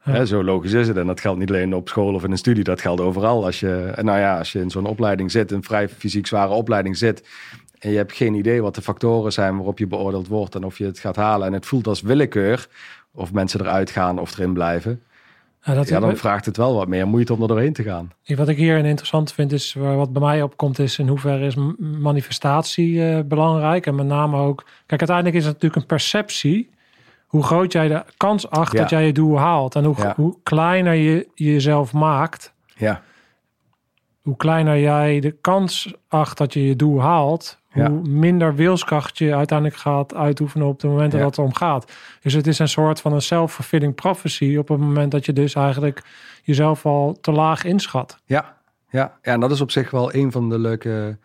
Ja. 0.03 0.11
Hè, 0.11 0.25
zo 0.25 0.43
logisch 0.43 0.73
is 0.73 0.87
het. 0.87 0.97
En 0.97 1.07
dat 1.07 1.19
geldt 1.19 1.39
niet 1.39 1.49
alleen 1.49 1.73
op 1.73 1.89
school 1.89 2.13
of 2.13 2.23
in 2.23 2.31
een 2.31 2.37
studie, 2.37 2.63
dat 2.63 2.81
geldt 2.81 3.01
overal. 3.01 3.45
Als 3.45 3.59
je, 3.59 3.91
en 3.95 4.05
nou 4.05 4.19
ja, 4.19 4.37
als 4.37 4.51
je 4.51 4.59
in 4.59 4.69
zo'n 4.69 4.85
opleiding 4.85 5.31
zit, 5.31 5.51
een 5.51 5.63
vrij 5.63 5.89
fysiek 5.89 6.27
zware 6.27 6.53
opleiding 6.53 6.97
zit, 6.97 7.27
en 7.79 7.91
je 7.91 7.97
hebt 7.97 8.13
geen 8.13 8.33
idee 8.33 8.61
wat 8.61 8.75
de 8.75 8.81
factoren 8.81 9.33
zijn 9.33 9.55
waarop 9.55 9.79
je 9.79 9.87
beoordeeld 9.87 10.27
wordt 10.27 10.55
en 10.55 10.63
of 10.63 10.77
je 10.77 10.85
het 10.85 10.99
gaat 10.99 11.15
halen. 11.15 11.47
En 11.47 11.53
het 11.53 11.65
voelt 11.65 11.87
als 11.87 12.01
willekeur 12.01 12.67
of 13.11 13.33
mensen 13.33 13.59
eruit 13.59 13.89
gaan 13.89 14.19
of 14.19 14.37
erin 14.37 14.53
blijven. 14.53 15.01
Ja, 15.63 15.73
dat, 15.73 15.87
Ja, 15.87 15.99
dan 15.99 16.17
vraagt 16.17 16.45
het 16.45 16.57
wel 16.57 16.75
wat 16.75 16.87
meer 16.87 17.07
moeite 17.07 17.33
om 17.33 17.41
er 17.41 17.47
doorheen 17.47 17.73
te 17.73 17.83
gaan. 17.83 18.11
Wat 18.25 18.47
ik 18.47 18.57
hier 18.57 18.85
interessant 18.85 19.33
vind 19.33 19.51
is, 19.51 19.73
wat 19.73 20.13
bij 20.13 20.21
mij 20.21 20.41
opkomt, 20.41 20.79
is 20.79 20.97
in 20.99 21.07
hoeverre 21.07 21.45
is 21.45 21.55
manifestatie 21.79 23.09
eh, 23.09 23.19
belangrijk. 23.25 23.85
En 23.85 23.95
met 23.95 24.05
name 24.05 24.37
ook, 24.37 24.65
kijk, 24.85 24.99
uiteindelijk 24.99 25.37
is 25.37 25.43
het 25.45 25.53
natuurlijk 25.53 25.81
een 25.81 25.87
perceptie. 25.87 26.69
Hoe 27.27 27.43
groot 27.43 27.71
jij 27.71 27.87
de 27.87 28.03
kans 28.17 28.49
acht 28.49 28.71
Ja. 28.71 28.79
dat 28.79 28.89
jij 28.89 29.05
je 29.05 29.11
doel 29.13 29.37
haalt. 29.39 29.75
En 29.75 29.83
hoe, 29.83 29.95
Ja. 29.97 30.13
hoe 30.15 30.37
kleiner 30.43 30.93
je 30.93 31.27
jezelf 31.35 31.93
maakt, 31.93 32.53
Ja, 32.75 33.01
hoe 34.21 34.35
kleiner 34.37 34.79
jij 34.79 35.19
de 35.19 35.31
kans 35.31 35.93
acht 36.07 36.37
dat 36.37 36.53
je 36.53 36.65
je 36.67 36.75
doel 36.75 37.01
haalt, 37.01 37.58
Ja. 37.73 37.89
hoe 37.89 38.01
minder 38.07 38.55
wilskracht 38.55 39.17
je 39.17 39.35
uiteindelijk 39.35 39.77
gaat 39.79 40.15
uitoefenen 40.15 40.67
op 40.67 40.79
de 40.79 40.87
momenten 40.87 41.17
Ja. 41.17 41.23
dat 41.25 41.35
het 41.35 41.45
om 41.45 41.53
gaat. 41.53 41.91
Dus 42.21 42.33
het 42.33 42.47
is 42.47 42.59
een 42.59 42.67
soort 42.69 43.01
van 43.01 43.13
een 43.13 43.21
self-fulfilling 43.21 43.95
prophecy 43.95 44.55
op 44.57 44.67
het 44.67 44.79
moment 44.79 45.11
dat 45.11 45.25
je 45.25 45.33
dus 45.33 45.55
eigenlijk 45.55 46.01
jezelf 46.43 46.85
al 46.85 47.17
te 47.21 47.31
laag 47.31 47.63
inschat. 47.63 48.17
ja, 48.25 48.57
ja. 48.89 49.17
ja, 49.21 49.33
en 49.33 49.39
dat 49.39 49.51
is 49.51 49.61
op 49.61 49.71
zich 49.71 49.91
wel 49.91 50.13
een 50.13 50.31
van 50.31 50.49
de 50.49 50.59
leuke 50.59 51.17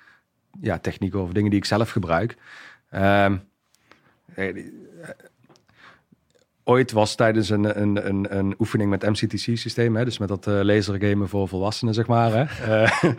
ja, 0.61 0.79
technieken 0.79 1.23
of 1.23 1.33
dingen 1.33 1.51
die 1.51 1.59
ik 1.59 1.65
zelf 1.65 1.91
gebruik. 1.91 2.37
Eh, 2.89 3.33
ooit 6.65 6.93
was 6.93 7.15
tijdens 7.15 7.51
een, 7.51 7.81
een, 7.81 8.09
een, 8.09 8.37
een 8.39 8.55
oefening 8.59 8.91
met 8.91 9.03
MCTC-systeem, 9.03 10.05
dus 10.05 10.19
met 10.19 10.29
dat 10.29 10.47
eh 10.47 10.61
lasergamen 10.63 11.29
voor 11.29 11.49
volwassenen, 11.49 11.95
zeg 11.95 12.07
maar. 12.07 12.33
Hè, 12.33 12.45
eh, 12.83 13.13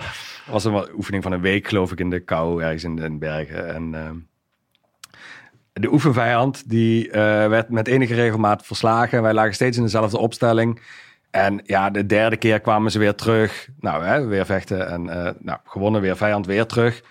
was 0.48 0.64
een 0.64 0.94
oefening 0.96 1.24
van 1.24 1.32
een 1.32 1.42
week, 1.42 1.68
geloof 1.68 1.92
ik, 1.92 2.00
in 2.00 2.10
de 2.10 2.20
kou, 2.20 2.64
ergens 2.64 2.84
in 2.84 2.96
de 2.96 3.12
bergen. 3.12 3.74
En 3.74 3.96
ehm, 3.96 4.16
de 5.82 5.92
oefenvijand, 5.92 6.70
die 6.70 7.12
eh, 7.12 7.22
werd 7.48 7.70
met 7.70 7.88
enige 7.88 8.14
regelmaat 8.14 8.66
verslagen. 8.66 9.22
Wij 9.22 9.34
lagen 9.34 9.54
steeds 9.54 9.78
in 9.78 9.84
dezelfde 9.84 10.18
opstelling. 10.18 10.82
En 11.32 11.62
ja, 11.64 11.90
de 11.90 12.06
derde 12.06 12.38
keer 12.38 12.60
kwamen 12.60 12.92
ze 12.92 13.00
weer 13.00 13.16
terug. 13.16 13.68
Nou, 13.80 14.04
hè, 14.04 14.26
weer 14.26 14.46
vechten 14.46 14.90
en 14.90 15.10
eh, 15.10 15.32
nou, 15.40 15.60
gewonnen, 15.64 16.02
weer 16.02 16.18
vijand, 16.18 16.46
weer 16.46 16.66
terug. 16.66 17.02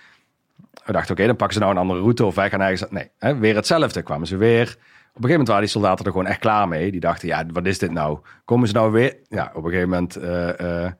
We 0.85 0.91
dachten, 0.91 1.11
oké, 1.11 1.25
dan 1.25 1.35
pakken 1.35 1.53
ze 1.53 1.59
nou 1.59 1.71
een 1.71 1.81
andere 1.81 1.99
route 1.99 2.25
of 2.25 2.35
wij 2.35 2.49
gaan 2.49 2.61
ergens... 2.61 2.83
Nee, 2.89 3.09
hè, 3.19 3.37
weer 3.37 3.55
hetzelfde. 3.55 4.01
Kwamen 4.01 4.27
ze 4.27 4.37
weer. 4.37 4.77
Op 5.15 5.23
een 5.23 5.29
gegeven 5.29 5.45
moment 5.45 5.47
waren 5.47 5.63
die 5.63 5.81
soldaten 5.81 6.05
er 6.05 6.11
gewoon 6.11 6.27
echt 6.27 6.39
klaar 6.39 6.67
mee. 6.67 6.91
Die 6.91 6.99
dachten, 6.99 7.27
ja, 7.27 7.45
wat 7.53 7.65
is 7.65 7.79
dit 7.79 7.91
nou? 7.91 8.19
Komen 8.45 8.67
ze 8.67 8.73
nou 8.73 8.91
weer? 8.91 9.17
Ja, 9.27 9.51
op 9.53 9.63
een 9.63 9.69
gegeven 9.69 9.89
moment 9.89 10.15
eh, 10.15 10.83
eh, 10.85 10.91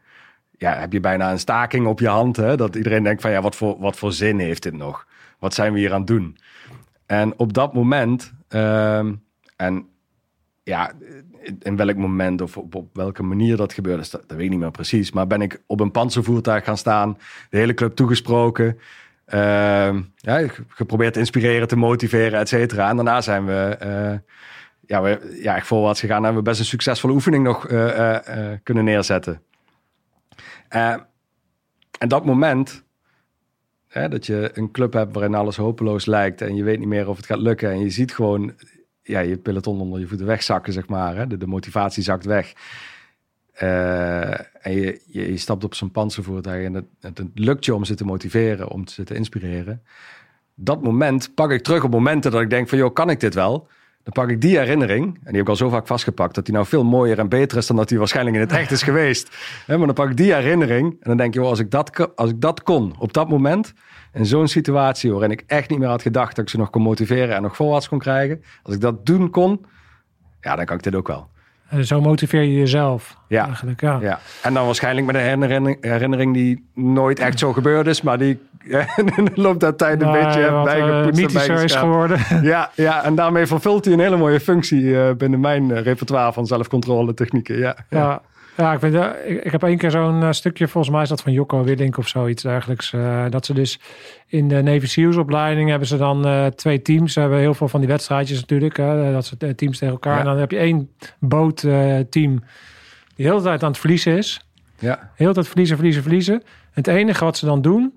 ja, 0.52 0.80
heb 0.80 0.94
je 0.94 1.00
bijna 1.00 1.32
een 1.32 1.40
staking 1.40 1.88
op 1.88 2.00
je 2.00 2.08
hand. 2.08 2.36
Hè? 2.36 2.58
Dat 2.58 2.76
iedereen 2.76 3.04
denkt 3.04 3.22
van, 3.22 3.32
ja, 3.32 3.42
wat 3.42 3.56
voor, 3.56 3.80
wat 3.80 3.98
voor 3.98 4.12
zin 4.12 4.40
heeft 4.40 4.64
dit 4.64 4.74
nog? 4.74 5.08
Wat 5.40 5.54
zijn 5.54 5.74
we 5.74 5.80
hier 5.80 5.94
aan 5.94 5.98
het 5.98 6.08
doen? 6.08 6.38
En 7.06 7.40
op 7.40 7.54
dat 7.54 7.74
moment, 7.74 8.34
ehm, 8.48 9.14
en 9.56 9.88
ja, 10.64 10.92
in 11.60 11.76
welk 11.76 11.96
moment 11.96 12.42
of 12.42 12.58
op, 12.58 12.86
welke 12.94 13.24
manier 13.24 13.58
dat 13.58 13.74
gebeurde, 13.74 14.08
dat, 14.12 14.12
dat 14.12 14.38
weet 14.38 14.46
ik 14.46 14.50
niet 14.50 14.60
meer 14.60 14.72
precies. 14.72 15.12
Maar 15.12 15.28
ben 15.28 15.42
ik 15.42 15.62
op 15.66 15.80
een 15.80 15.92
panzervoertuig 15.92 16.64
gaan 16.64 16.78
staan, 16.78 17.18
de 17.50 17.58
hele 17.58 17.74
club 17.74 17.96
toegesproken. 17.96 18.80
Ehm, 19.26 20.02
ja, 20.16 20.48
geprobeerd 20.68 21.14
te 21.14 21.20
inspireren, 21.20 21.68
te 21.68 21.76
motiveren, 21.76 22.40
et 22.40 22.50
cetera. 22.50 22.90
En 22.90 22.96
daarna 22.96 23.22
zijn 23.22 23.46
we, 23.46 23.76
eh, 23.80 24.34
ja, 24.88 25.02
we 25.02 25.40
ja, 25.42 25.56
echt 25.56 25.68
voorwaarts 25.68 26.00
gegaan 26.00 26.18
en 26.18 26.24
hebben 26.24 26.44
we 26.44 26.50
best 26.50 26.60
een 26.60 26.66
succesvolle 26.66 27.14
oefening 27.14 27.44
nog 27.44 27.68
eh, 27.68 28.52
eh, 28.52 28.60
kunnen 28.64 28.84
neerzetten. 28.84 29.42
Eh, 30.68 30.96
en 32.00 32.08
dat 32.08 32.26
moment, 32.26 32.84
hè, 33.88 34.10
dat 34.10 34.26
je 34.26 34.50
een 34.54 34.72
club 34.72 34.94
hebt 34.94 35.14
waarin 35.14 35.36
alles 35.36 35.56
hopeloos 35.56 36.06
lijkt 36.06 36.42
en 36.42 36.56
je 36.56 36.64
weet 36.64 36.80
niet 36.80 36.88
meer 36.88 37.10
of 37.10 37.18
het 37.18 37.26
gaat 37.26 37.40
lukken 37.40 37.72
en 37.72 37.80
je 37.80 37.90
ziet 37.90 38.14
gewoon 38.14 38.54
ja, 39.02 39.20
je 39.20 39.38
peloton 39.38 39.80
onder 39.80 40.00
je 40.00 40.08
voeten 40.08 40.26
wegzakken, 40.26 40.74
zeg 40.74 40.88
maar. 40.88 41.16
Hè? 41.16 41.28
De 41.28 41.48
motivatie 41.48 42.04
zakt 42.04 42.26
weg. 42.26 42.54
Eh, 43.56 44.30
en 44.40 44.72
je, 44.72 45.02
je, 45.06 45.32
je 45.32 45.38
stapt 45.38 45.64
op 45.64 45.74
zo'n 45.74 45.92
panzervoertuig 45.92 46.66
en 46.66 46.74
het, 46.74 46.86
het, 47.00 47.18
het 47.18 47.28
lukt 47.34 47.66
je 47.66 47.76
om 47.76 47.86
ze 47.86 47.96
te 47.96 48.06
motiveren, 48.06 48.70
om 48.70 48.88
ze 48.88 49.04
te 49.04 49.16
inspireren. 49.16 49.82
Dat 50.56 50.84
moment 50.84 51.36
pak 51.36 51.52
ik 51.52 51.64
terug 51.64 51.84
op 51.84 51.92
momenten 51.92 52.32
dat 52.32 52.42
ik 52.42 52.50
denk 52.50 52.70
van, 52.70 52.78
joh, 52.78 52.94
kan 52.94 53.10
ik 53.10 53.20
dit 53.20 53.34
wel? 53.34 53.68
Dan 54.04 54.14
pak 54.14 54.30
ik 54.30 54.42
die 54.42 54.58
herinnering, 54.58 55.06
en 55.06 55.12
die 55.14 55.34
heb 55.34 55.42
ik 55.42 55.50
al 55.50 55.56
zo 55.56 55.70
vaak 55.70 55.88
vastgepakt, 55.88 56.36
dat 56.36 56.46
die 56.46 56.54
nou 56.54 56.66
veel 56.66 56.84
mooier 56.84 57.20
en 57.20 57.30
beter 57.30 57.58
is 57.58 57.68
dan 57.68 57.76
dat 57.76 57.90
die 57.90 57.98
waarschijnlijk 57.98 58.36
in 58.36 58.42
het 58.42 58.52
echt 58.52 58.72
is 58.72 58.84
geweest. 58.92 59.38
Maar 59.68 59.78
dan 59.78 59.94
pak 59.94 60.10
ik 60.10 60.18
die 60.18 60.34
herinnering 60.34 60.92
en 60.92 60.98
dan 61.08 61.18
denk 61.18 61.34
je, 61.34 61.40
joh, 61.40 61.50
als 61.50 61.60
ik 61.60 61.72
dat, 61.72 62.16
als 62.16 62.30
ik 62.30 62.42
dat 62.42 62.64
kon 62.64 62.96
op 63.00 63.14
dat 63.14 63.30
moment, 63.30 63.74
in 64.14 64.26
zo'n 64.26 64.48
situatie 64.48 65.12
waarin 65.12 65.32
ik 65.32 65.44
echt 65.48 65.70
niet 65.70 65.80
meer 65.80 65.88
had 65.88 66.02
gedacht 66.02 66.36
dat 66.36 66.46
ik 66.46 66.50
ze 66.52 66.58
nog 66.58 66.70
kon 66.70 66.82
motiveren 66.82 67.36
en 67.36 67.42
nog 67.42 67.56
voorwaarts 67.56 67.88
kon 67.88 68.00
krijgen, 68.00 68.44
als 68.64 68.76
ik 68.76 68.82
dat 68.82 69.06
doen 69.06 69.30
kon, 69.30 69.66
ja, 70.42 70.56
dan 70.56 70.66
kan 70.66 70.78
ik 70.78 70.84
dit 70.84 70.96
ook 70.96 71.08
wel. 71.08 71.30
Zo 71.82 72.02
motiveer 72.02 72.42
je 72.42 72.54
jezelf. 72.54 73.18
Ja. 73.28 73.46
Eigenlijk, 73.46 73.82
ja. 73.82 74.00
Ja. 74.02 74.20
En 74.42 74.54
dan 74.54 74.66
waarschijnlijk 74.66 75.06
met 75.06 75.16
een 75.16 75.22
herinnering, 75.22 75.78
herinnering 75.82 76.34
die 76.34 76.70
nooit 76.74 77.20
echt 77.20 77.40
zo 77.40 77.54
gebeurd 77.54 77.88
is, 77.88 78.02
maar 78.02 78.18
die 78.18 78.40
in 79.16 79.26
de 79.26 79.32
loop 79.34 79.60
der 79.60 79.76
tijd 79.76 80.02
een 80.02 80.12
beetje 80.12 80.46
eh, 80.46 80.64
bijgepoetst 80.64 81.20
en 81.20 81.26
mythischer 81.26 81.64
is 81.64 81.76
geworden. 81.76 82.20
Ja, 82.42 82.70
ja, 82.76 83.04
en 83.04 83.16
daarmee 83.16 83.46
vervult 83.46 83.86
hij 83.86 83.94
een 83.94 84.00
hele 84.00 84.18
mooie 84.18 84.40
functie 84.40 85.02
eh, 85.02 85.16
binnen 85.16 85.40
mijn 85.40 85.72
eh, 85.72 85.82
repertoire 85.82 86.34
van 86.34 86.46
zelfcontrole 86.46 87.14
technieken. 87.14 87.58
Ja, 87.58 87.76
ja. 87.90 88.00
Ja, 88.00 88.22
ja 88.58 88.74
ik, 88.74 88.80
vind, 88.80 88.96
ik, 89.26 89.44
ik 89.44 89.52
heb 89.52 89.64
één 89.64 89.78
keer 89.78 89.92
zo'n 89.92 90.24
eh, 90.24 90.32
stukje, 90.32 90.68
volgens 90.68 90.94
mij 90.94 91.04
is 91.04 91.10
dat 91.10 91.22
van 91.22 91.32
Jocko 91.32 91.64
Willink 91.64 91.98
of 91.98 92.08
zoiets 92.08 92.44
dergelijks. 92.44 92.94
eh, 92.94 93.26
dat 93.30 93.46
ze 93.46 93.54
dus 93.54 93.80
in 94.28 94.48
de 94.48 94.62
Navy 94.62 94.86
SEALs 94.86 95.16
opleiding 95.18 95.70
hebben 95.70 95.88
ze 95.88 95.98
dan 95.98 96.26
eh, 96.26 96.46
twee 96.46 96.82
teams. 96.82 97.14
Ze 97.14 97.20
hebben 97.20 97.40
heel 97.40 97.54
veel 97.54 97.68
van 97.68 97.80
die 97.80 97.90
wedstrijdjes 97.90 98.40
natuurlijk. 98.40 98.78
Hè, 98.78 99.12
dat 99.12 99.26
ze 99.26 99.56
teams 99.56 99.78
tegen 99.78 99.94
elkaar. 99.94 100.14
Ja. 100.14 100.20
En 100.20 100.26
dan 100.26 100.38
heb 100.38 100.52
je 100.52 100.58
één 100.58 100.90
bootteam 101.20 102.44
die 103.16 103.26
de 103.26 103.32
hele 103.32 103.42
tijd 103.42 103.64
aan 103.64 103.70
het 103.70 103.80
verliezen 103.80 104.18
is. 104.18 104.48
ja. 104.80 104.96
De 104.96 105.02
hele 105.16 105.34
tijd 105.34 105.48
verliezen, 105.48 105.76
verliezen, 105.76 106.02
verliezen. 106.04 106.44
Het 106.72 106.88
enige 106.88 107.24
wat 107.24 107.38
ze 107.38 107.46
dan 107.46 107.62
doen 107.62 107.94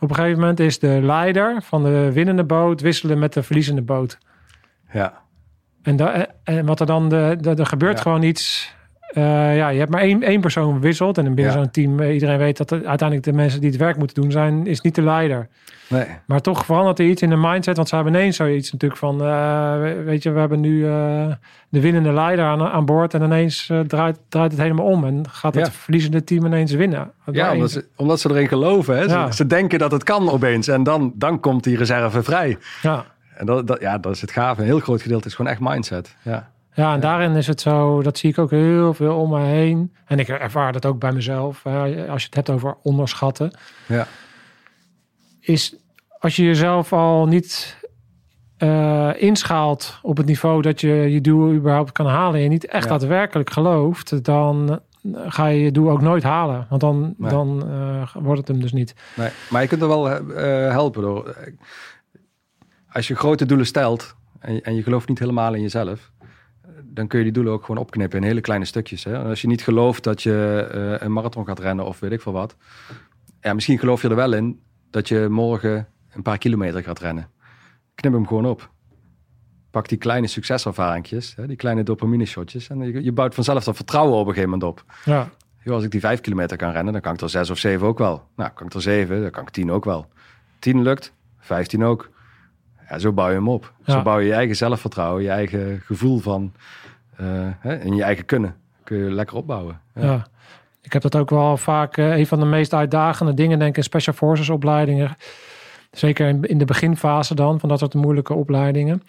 op 0.00 0.08
een 0.10 0.14
gegeven 0.16 0.38
moment 0.40 0.60
is 0.60 0.78
de 0.78 0.98
leider 1.02 1.62
van 1.62 1.82
de 1.82 2.10
winnende 2.12 2.44
boot 2.44 2.80
wisselen 2.80 3.18
met 3.18 3.32
de 3.32 3.42
verliezende 3.42 3.82
boot. 3.82 4.18
ja. 4.92 5.20
En, 5.82 5.96
da, 5.96 6.12
en- 6.12 6.28
en 6.44 6.66
wat 6.66 6.80
er 6.80 6.86
dan, 6.86 7.08
de, 7.08 7.36
de, 7.40 7.50
er 7.54 7.66
gebeurt 7.66 7.96
Ja. 7.96 8.02
gewoon 8.02 8.22
iets. 8.22 8.74
Eh, 9.12 9.56
ja, 9.56 9.68
je 9.68 9.78
hebt 9.78 9.90
maar 9.90 10.00
één, 10.00 10.22
één 10.22 10.40
persoon 10.40 10.80
wisselt. 10.80 11.18
En 11.18 11.24
binnen 11.24 11.44
Ja. 11.44 11.52
zo'n 11.52 11.70
team, 11.70 12.00
eh, 12.00 12.12
iedereen 12.14 12.38
weet 12.38 12.56
dat 12.56 12.72
uiteindelijk 12.72 13.22
de 13.22 13.32
mensen 13.32 13.60
die 13.60 13.70
het 13.70 13.78
werk 13.78 13.96
moeten 13.96 14.22
doen 14.22 14.30
zijn, 14.30 14.66
is 14.66 14.80
niet 14.80 14.94
de 14.94 15.02
leider. 15.02 15.48
Nee. 15.88 16.04
Maar 16.26 16.40
toch 16.40 16.64
verandert 16.64 16.98
er 16.98 17.04
iets 17.04 17.22
in 17.22 17.30
de 17.30 17.36
mindset. 17.36 17.76
Want 17.76 17.88
ze 17.88 17.94
hebben 17.94 18.14
ineens 18.14 18.36
zoiets 18.36 18.72
natuurlijk 18.72 19.00
van, 19.00 19.14
eh, 19.22 19.80
we- 19.80 20.02
weet 20.04 20.22
je, 20.22 20.30
we 20.30 20.38
hebben 20.40 20.60
nu 20.60 20.80
de 21.68 21.80
winnende 21.80 22.12
leider 22.12 22.44
aan, 22.44 22.62
aan 22.62 22.84
boord. 22.84 23.14
En 23.14 23.22
ineens 23.22 23.70
draait, 23.86 24.18
draait 24.28 24.50
het 24.52 24.60
helemaal 24.60 24.86
om. 24.86 25.04
En 25.04 25.24
gaat 25.30 25.54
het 25.54 25.66
Ja. 25.66 25.72
verliezende 25.72 26.24
team 26.24 26.46
ineens 26.46 26.72
winnen. 26.72 27.10
Ja, 27.32 27.52
omdat 27.52 27.70
ze, 27.70 27.84
omdat 27.96 28.20
ze 28.20 28.30
erin 28.30 28.48
geloven. 28.48 28.96
Hè? 28.96 29.02
Ze, 29.02 29.08
Ja. 29.14 29.30
ze 29.30 29.46
denken 29.46 29.78
dat 29.78 29.92
het 29.92 30.02
kan 30.04 30.30
opeens. 30.30 30.68
En 30.68 30.82
dan, 30.82 31.12
dan 31.14 31.40
komt 31.40 31.64
die 31.64 31.76
reserve 31.76 32.22
vrij. 32.22 32.58
Ja. 32.82 33.04
En 33.36 33.46
dat, 33.46 33.66
dat, 33.66 33.80
ja, 33.80 33.98
dat 33.98 34.12
is 34.14 34.20
het 34.20 34.30
gave. 34.30 34.60
Een 34.60 34.66
heel 34.66 34.80
groot 34.80 35.02
gedeelte 35.02 35.26
is 35.28 35.34
gewoon 35.34 35.50
echt 35.50 35.60
mindset. 35.60 36.16
Ja. 36.22 36.50
Ja, 36.74 36.94
en 36.94 37.00
daarin 37.00 37.36
is 37.36 37.46
het 37.46 37.60
zo, 37.60 38.02
dat 38.02 38.18
zie 38.18 38.30
ik 38.30 38.38
ook 38.38 38.50
heel 38.50 38.94
veel 38.94 39.16
om 39.18 39.30
me 39.30 39.40
heen. 39.40 39.94
En 40.06 40.18
ik 40.18 40.28
ervaar 40.28 40.72
dat 40.72 40.86
ook 40.86 40.98
bij 40.98 41.12
mezelf. 41.12 41.64
eh, 41.64 41.82
als 42.10 42.20
je 42.22 42.26
het 42.26 42.34
hebt 42.34 42.50
over 42.50 42.76
onderschatten. 42.82 43.56
Ja. 43.86 44.06
is 45.40 45.74
als 46.18 46.36
je 46.36 46.42
jezelf 46.44 46.92
al 46.92 47.26
niet 47.26 47.80
eh, 48.56 49.10
inschaalt 49.16 49.98
op 50.02 50.16
het 50.16 50.26
niveau 50.26 50.62
dat 50.62 50.80
je 50.80 50.88
je 50.88 51.20
doel 51.20 51.52
überhaupt 51.52 51.92
kan 51.92 52.06
halen 52.06 52.34
en 52.34 52.42
je 52.42 52.48
niet 52.48 52.66
echt 52.66 52.84
Ja. 52.84 52.90
daadwerkelijk 52.90 53.50
gelooft, 53.50 54.24
dan 54.24 54.80
ga 55.26 55.46
je 55.46 55.60
je 55.60 55.72
doel 55.72 55.90
ook 55.90 56.00
nooit 56.00 56.22
halen. 56.22 56.66
Want 56.68 56.80
dan, 56.80 57.14
Nee. 57.18 57.30
dan 57.30 57.68
eh, 57.70 58.14
wordt 58.22 58.38
het 58.38 58.48
hem 58.48 58.60
dus 58.60 58.72
niet. 58.72 58.94
Nee, 59.16 59.28
maar 59.50 59.62
je 59.62 59.68
kunt 59.68 59.82
er 59.82 59.88
wel 59.88 60.10
eh, 60.10 60.70
helpen 60.70 61.02
door. 61.02 61.28
eh, 61.28 61.52
Als 62.92 63.08
je 63.08 63.14
grote 63.16 63.46
doelen 63.46 63.66
stelt 63.66 64.14
en, 64.38 64.54
je- 64.54 64.62
en 64.62 64.74
je 64.74 64.82
gelooft 64.82 65.08
niet 65.08 65.18
helemaal 65.18 65.54
in 65.54 65.62
jezelf, 65.62 66.10
eh, 66.11 66.11
dan 66.84 67.06
kun 67.06 67.18
je 67.18 67.24
die 67.24 67.32
doelen 67.32 67.52
ook 67.52 67.64
gewoon 67.64 67.80
opknippen 67.80 68.18
in 68.18 68.24
hele 68.24 68.40
kleine 68.40 68.64
stukjes. 68.64 69.04
Hè? 69.04 69.14
En 69.14 69.26
als 69.26 69.40
je 69.40 69.46
niet 69.46 69.62
gelooft 69.62 70.04
dat 70.04 70.22
je 70.22 70.68
eh, 70.72 71.04
een 71.04 71.12
marathon 71.12 71.46
gaat 71.46 71.58
rennen 71.58 71.86
of 71.86 72.00
weet 72.00 72.12
ik 72.12 72.20
veel 72.20 72.32
wat, 72.32 72.56
ja, 73.40 73.54
misschien 73.54 73.78
geloof 73.78 74.02
je 74.02 74.08
er 74.08 74.16
wel 74.16 74.32
in 74.32 74.60
dat 74.90 75.08
je 75.08 75.26
morgen 75.30 75.88
een 76.12 76.22
paar 76.22 76.38
kilometer 76.38 76.82
gaat 76.82 76.98
rennen. 76.98 77.28
Knip 77.94 78.12
hem 78.12 78.26
gewoon 78.26 78.46
op. 78.46 78.70
Pak 79.70 79.88
die 79.88 79.98
kleine 79.98 80.26
succeservaringjes, 80.26 81.34
hè, 81.36 81.46
die 81.46 81.56
kleine 81.56 81.82
dopamine 81.82 82.24
shotjes 82.24 82.68
en 82.68 82.78
je, 82.78 83.04
je 83.04 83.12
bouwt 83.12 83.34
vanzelf 83.34 83.64
dat 83.64 83.76
vertrouwen 83.76 84.18
op 84.18 84.26
een 84.26 84.34
gegeven 84.34 84.50
moment 84.50 84.70
op. 84.70 84.84
Ja, 85.04 85.30
als 85.66 85.84
ik 85.84 85.90
die 85.90 86.00
vijf 86.00 86.20
kilometer 86.20 86.56
kan 86.56 86.72
rennen, 86.72 86.92
dan 86.92 87.02
kan 87.02 87.14
ik 87.14 87.20
er 87.20 87.30
zes 87.30 87.50
of 87.50 87.58
zeven 87.58 87.86
ook 87.86 87.98
wel. 87.98 88.28
Nou, 88.36 88.50
kan 88.54 88.66
ik 88.66 88.74
er 88.74 88.82
zeven, 88.82 89.22
dan 89.22 89.30
kan 89.30 89.42
ik 89.42 89.50
tien 89.50 89.70
ook 89.70 89.84
wel. 89.84 90.06
Tien 90.58 90.82
lukt, 90.82 91.12
vijftien 91.38 91.84
ook. 91.84 92.10
Ja, 92.92 92.98
zo 92.98 93.12
bouw 93.12 93.28
je 93.28 93.34
hem 93.34 93.48
op. 93.48 93.72
Ja. 93.84 93.92
Zo 93.92 94.02
bouw 94.02 94.18
je 94.18 94.26
je 94.26 94.34
eigen 94.34 94.56
zelfvertrouwen, 94.56 95.22
je 95.22 95.30
eigen 95.30 95.80
gevoel 95.84 96.18
van... 96.18 96.52
eh, 97.16 97.26
hè, 97.58 97.74
en 97.74 97.96
je 97.96 98.02
eigen 98.02 98.24
kunnen. 98.24 98.54
kun 98.84 98.96
je 98.96 99.10
lekker 99.10 99.36
opbouwen. 99.36 99.80
Ja. 99.94 100.02
Ja. 100.02 100.26
Ik 100.82 100.92
heb 100.92 101.02
dat 101.02 101.16
ook 101.16 101.30
wel 101.30 101.56
vaak 101.56 101.96
eh, 101.96 102.16
een 102.16 102.26
van 102.26 102.40
de 102.40 102.46
meest 102.46 102.74
uitdagende 102.74 103.34
dingen, 103.34 103.58
denk 103.58 103.70
ik, 103.70 103.76
in 103.76 103.82
Special 103.82 104.14
Forces 104.14 104.48
opleidingen. 104.48 105.16
Zeker 105.90 106.28
in, 106.28 106.42
in 106.42 106.58
de 106.58 106.64
beginfase 106.64 107.34
dan, 107.34 107.60
van 107.60 107.68
dat 107.68 107.78
soort 107.78 107.94
moeilijke 107.94 108.34
opleidingen. 108.34 109.02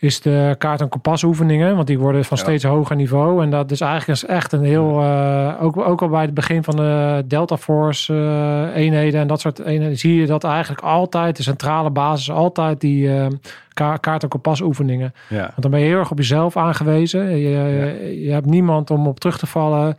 Is 0.00 0.20
de 0.20 0.54
kaart- 0.58 0.80
en 0.80 0.88
kompasoefeningen, 0.88 1.74
want 1.74 1.86
die 1.86 1.98
worden 1.98 2.24
van 2.24 2.36
Ja. 2.36 2.42
steeds 2.42 2.64
hoger 2.64 2.96
niveau. 2.96 3.42
En 3.42 3.50
dat 3.50 3.70
is 3.70 3.80
eigenlijk 3.80 4.22
echt 4.22 4.52
een 4.52 4.62
heel, 4.64 5.00
eh, 5.00 5.54
ook, 5.62 5.76
ook 5.76 6.02
al 6.02 6.08
bij 6.08 6.22
het 6.22 6.34
begin 6.34 6.64
van 6.64 6.76
de 6.76 7.24
Delta 7.26 7.56
Force 7.56 8.14
eh, 8.14 8.76
eenheden 8.82 9.20
en 9.20 9.26
dat 9.26 9.40
soort 9.40 9.58
eenheden, 9.58 9.98
zie 9.98 10.14
je 10.20 10.26
dat 10.26 10.44
eigenlijk 10.44 10.82
altijd, 10.82 11.36
de 11.36 11.42
centrale 11.42 11.90
basis, 11.90 12.30
altijd 12.30 12.80
die 12.80 13.16
eh, 13.16 13.26
ka- 13.72 13.96
kaart- 13.96 14.22
en 14.22 14.28
kompasoefeningen. 14.28 15.14
Ja. 15.28 15.40
Want 15.40 15.62
dan 15.62 15.70
ben 15.70 15.80
je 15.80 15.86
heel 15.86 15.98
erg 15.98 16.10
op 16.10 16.18
jezelf 16.18 16.56
aangewezen. 16.56 17.36
Je, 17.36 18.20
je 18.24 18.30
hebt 18.32 18.46
niemand 18.46 18.90
om 18.90 19.06
op 19.06 19.20
terug 19.20 19.38
te 19.38 19.46
vallen. 19.46 19.96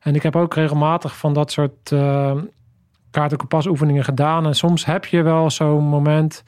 En 0.00 0.14
ik 0.14 0.22
heb 0.22 0.36
ook 0.36 0.54
regelmatig 0.54 1.16
van 1.16 1.32
dat 1.34 1.52
soort 1.52 1.92
kaart- 3.10 3.32
en 3.32 3.36
kompasoefeningen 3.38 4.04
gedaan. 4.04 4.46
En 4.46 4.54
soms 4.54 4.84
heb 4.84 5.04
je 5.04 5.22
wel 5.22 5.50
zo'n 5.50 5.84
moment 5.84 6.44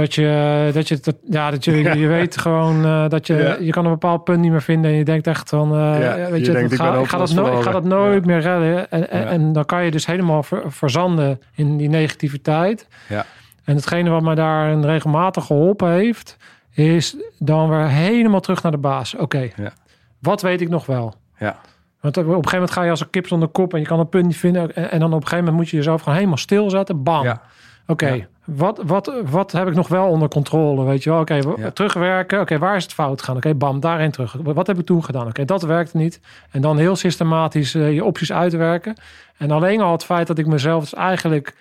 dat 0.00 0.14
je, 0.14 0.70
dat 0.72 0.88
je, 0.88 0.98
dat, 1.00 1.16
ja, 1.30 1.50
dat 1.50 1.64
je, 1.64 1.76
je 1.98 2.06
weet 2.06 2.38
gewoon 2.38 2.84
uh, 2.86 3.08
dat 3.08 3.26
je, 3.26 3.34
Ja. 3.34 3.56
je 3.60 3.70
kan 3.70 3.84
een 3.84 3.90
bepaald 3.90 4.24
punt 4.24 4.40
niet 4.40 4.50
meer 4.50 4.62
vinden. 4.62 4.90
En 4.90 4.96
je 4.96 5.04
denkt 5.04 5.26
echt 5.26 5.48
van, 5.48 5.72
uh, 5.72 6.00
Ja, 6.00 6.16
weet 6.16 6.46
je 6.46 6.52
je, 6.52 6.52
denkt, 6.52 6.62
dat 6.62 6.72
ik 6.72 6.78
ga, 6.84 6.90
ben 6.90 7.00
ik, 7.00 7.08
ga 7.08 7.18
dat 7.18 7.30
ik 7.30 7.62
ga 7.62 7.70
dat 7.70 7.84
nooit 7.84 8.24
meer 8.26 8.40
redden. 8.40 8.90
En, 8.90 9.10
en, 9.10 9.52
dan 9.52 9.64
kan 9.64 9.84
je 9.84 9.90
dus 9.90 10.06
helemaal 10.06 10.42
ver- 10.42 10.72
verzanden 10.72 11.40
in 11.54 11.76
die 11.76 11.88
negativiteit. 11.88 12.88
Ja. 13.08 13.24
En 13.64 13.74
hetgene 13.76 14.10
wat 14.10 14.22
mij 14.22 14.34
daar 14.34 14.80
regelmatig 14.80 15.44
geholpen 15.46 15.90
heeft, 15.90 16.36
is 16.74 17.16
dan 17.38 17.68
weer 17.68 17.88
helemaal 17.88 18.40
terug 18.40 18.62
naar 18.62 18.72
de 18.72 18.78
baas. 18.78 19.14
Oké, 19.14 19.50
Ja. 19.56 19.72
wat 20.18 20.42
weet 20.42 20.60
ik 20.60 20.68
nog 20.68 20.86
wel? 20.86 21.14
Ja. 21.38 21.56
Want 22.00 22.16
op 22.16 22.24
een 22.26 22.32
gegeven 22.32 22.52
moment 22.52 22.70
ga 22.70 22.82
je 22.82 22.90
als 22.90 23.00
een 23.00 23.10
kip 23.10 23.26
zonder 23.26 23.48
kop 23.48 23.74
en 23.74 23.80
je 23.80 23.86
kan 23.86 23.98
een 23.98 24.08
punt 24.08 24.26
niet 24.26 24.36
vinden. 24.36 24.74
En, 24.74 24.90
en 24.90 24.98
dan 25.00 25.08
op 25.08 25.14
een 25.20 25.22
gegeven 25.22 25.38
moment 25.44 25.56
moet 25.56 25.68
je 25.70 25.76
jezelf 25.76 26.00
gewoon 26.00 26.14
helemaal 26.16 26.36
stilzetten. 26.38 27.02
Bam. 27.02 27.24
Ja. 27.24 27.42
Oké, 27.86 28.08
Ja. 28.08 28.26
wat, 28.44 28.80
wat, 28.84 29.12
wat 29.30 29.52
heb 29.52 29.68
ik 29.68 29.74
nog 29.74 29.88
wel 29.88 30.06
onder 30.08 30.28
controle? 30.28 30.84
Weet 30.84 31.02
je 31.02 31.10
wel, 31.10 31.20
oké, 31.20 31.34
Ja. 31.34 31.70
terugwerken. 31.70 32.40
Oké, 32.40 32.58
waar 32.58 32.76
is 32.76 32.82
het 32.82 32.92
fout 32.92 33.20
gegaan? 33.20 33.36
Oké, 33.36 33.54
bam, 33.54 33.80
daarheen 33.80 34.10
terug. 34.10 34.36
Wat 34.42 34.66
heb 34.66 34.78
ik 34.78 34.86
toen 34.86 35.04
gedaan? 35.04 35.26
Oké, 35.26 35.44
dat 35.44 35.62
werkte 35.62 35.96
niet. 35.96 36.20
En 36.50 36.60
dan 36.60 36.78
heel 36.78 36.96
systematisch 36.96 37.74
eh, 37.74 37.92
je 37.94 38.04
opties 38.04 38.32
uitwerken. 38.32 38.94
En 39.36 39.50
alleen 39.50 39.80
al 39.80 39.92
het 39.92 40.04
feit 40.04 40.26
dat 40.26 40.38
ik 40.38 40.46
mezelf 40.46 40.80
dus 40.82 40.94
eigenlijk 40.94 41.54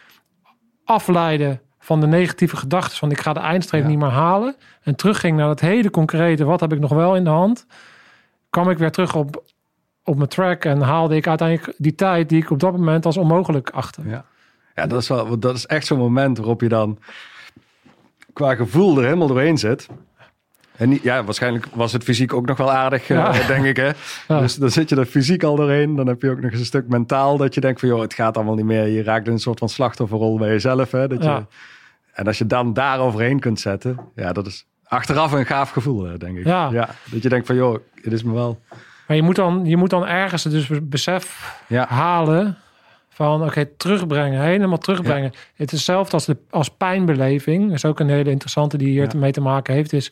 afleidde 0.83 1.59
van 1.79 1.99
de 1.99 2.07
negatieve 2.07 2.57
gedachten. 2.57 2.97
Van 2.97 3.11
ik 3.11 3.19
ga 3.19 3.33
de 3.33 3.39
eindstreep 3.39 3.81
Ja. 3.81 3.87
niet 3.87 3.97
meer 3.99 4.09
halen. 4.09 4.55
En 4.83 4.95
terugging 4.95 5.37
naar 5.37 5.49
het 5.49 5.59
hele 5.59 5.89
concrete. 5.89 6.43
Wat 6.45 6.59
heb 6.59 6.73
ik 6.73 6.79
nog 6.79 6.91
wel 6.91 7.15
in 7.15 7.23
de 7.23 7.29
hand? 7.29 7.65
kwam 8.49 8.69
ik 8.69 8.77
weer 8.77 8.91
terug 8.91 9.15
op, 9.15 9.43
op 10.03 10.15
mijn 10.15 10.29
track. 10.29 10.65
En 10.65 10.81
haalde 10.81 11.15
ik 11.15 11.27
uiteindelijk 11.27 11.73
die 11.77 11.95
tijd 11.95 12.29
die 12.29 12.41
ik 12.41 12.49
op 12.51 12.59
dat 12.59 12.71
moment 12.71 13.05
als 13.05 13.17
onmogelijk 13.17 13.69
achtte. 13.69 14.01
Ja. 14.05 14.25
Ja, 14.75 14.87
dat 14.87 15.01
is, 15.01 15.07
wel, 15.07 15.39
dat 15.39 15.55
is 15.55 15.65
echt 15.65 15.85
zo'n 15.85 15.97
moment 15.97 16.37
waarop 16.37 16.61
je 16.61 16.69
dan 16.69 16.99
qua 18.33 18.55
gevoel 18.55 18.97
er 18.97 19.03
helemaal 19.03 19.27
doorheen 19.27 19.57
zit. 19.57 19.87
En 20.77 20.89
niet, 20.89 21.03
ja, 21.03 21.23
waarschijnlijk 21.23 21.67
was 21.73 21.93
het 21.93 22.03
fysiek 22.03 22.33
ook 22.33 22.45
nog 22.45 22.57
wel 22.57 22.71
aardig, 22.71 23.09
eh, 23.09 23.47
denk 23.47 23.65
ik. 23.65 23.77
Hè? 23.77 23.89
Ja. 24.27 24.39
Dus 24.39 24.55
dan 24.55 24.69
zit 24.69 24.89
je 24.89 24.95
er 24.95 25.05
fysiek 25.05 25.43
al 25.43 25.55
doorheen. 25.55 25.95
Dan 25.95 26.07
heb 26.07 26.21
je 26.21 26.29
ook 26.29 26.41
nog 26.41 26.51
eens 26.51 26.59
een 26.59 26.65
stuk 26.65 26.87
mentaal 26.87 27.37
dat 27.37 27.53
je 27.53 27.61
denkt 27.61 27.79
van... 27.79 27.89
joh, 27.89 28.01
het 28.01 28.13
gaat 28.13 28.35
allemaal 28.35 28.55
niet 28.55 28.65
meer. 28.65 28.87
Je 28.87 29.03
raakt 29.03 29.27
in 29.27 29.33
een 29.33 29.39
soort 29.39 29.59
van 29.59 29.69
slachtofferrol 29.69 30.37
bij 30.37 30.49
jezelf. 30.49 30.91
Hè? 30.91 31.07
Dat 31.07 31.23
je. 31.23 31.45
En 32.13 32.27
als 32.27 32.37
je 32.37 32.45
dan 32.45 32.73
daar 32.73 32.99
overheen 32.99 33.39
kunt 33.39 33.59
zetten... 33.59 33.99
ja, 34.15 34.33
dat 34.33 34.47
is 34.47 34.65
achteraf 34.83 35.31
een 35.31 35.45
gaaf 35.45 35.69
gevoel, 35.69 36.03
hè, 36.03 36.17
denk 36.17 36.37
ik. 36.37 36.45
Ja. 36.45 36.89
dat 37.11 37.23
je 37.23 37.29
denkt 37.29 37.47
van 37.47 37.55
joh, 37.55 37.77
het 38.01 38.13
is 38.13 38.23
me 38.23 38.33
wel... 38.33 38.59
Maar 39.07 39.17
je 39.17 39.23
moet 39.23 39.35
dan, 39.35 39.65
je 39.65 39.77
moet 39.77 39.89
dan 39.89 40.05
ergens 40.05 40.43
dus 40.43 40.69
besef 40.83 41.55
Ja, 41.67 41.87
halen 41.87 42.57
van 43.15 43.43
oké, 43.43 43.65
terugbrengen, 43.65 44.41
helemaal 44.41 44.77
terugbrengen. 44.77 45.31
Het 45.55 45.71
is 45.71 45.71
hetzelfde 45.71 46.13
als, 46.13 46.25
de, 46.25 46.37
als 46.49 46.69
pijnbeleving. 46.69 47.63
Dat 47.65 47.73
is 47.75 47.85
ook 47.85 47.99
een 47.99 48.09
hele 48.09 48.29
interessante 48.29 48.77
die 48.77 48.87
hier 48.87 49.01
Ja. 49.01 49.07
te- 49.07 49.17
mee 49.17 49.31
te 49.31 49.41
maken 49.41 49.73
heeft. 49.73 49.93
Is 49.93 50.11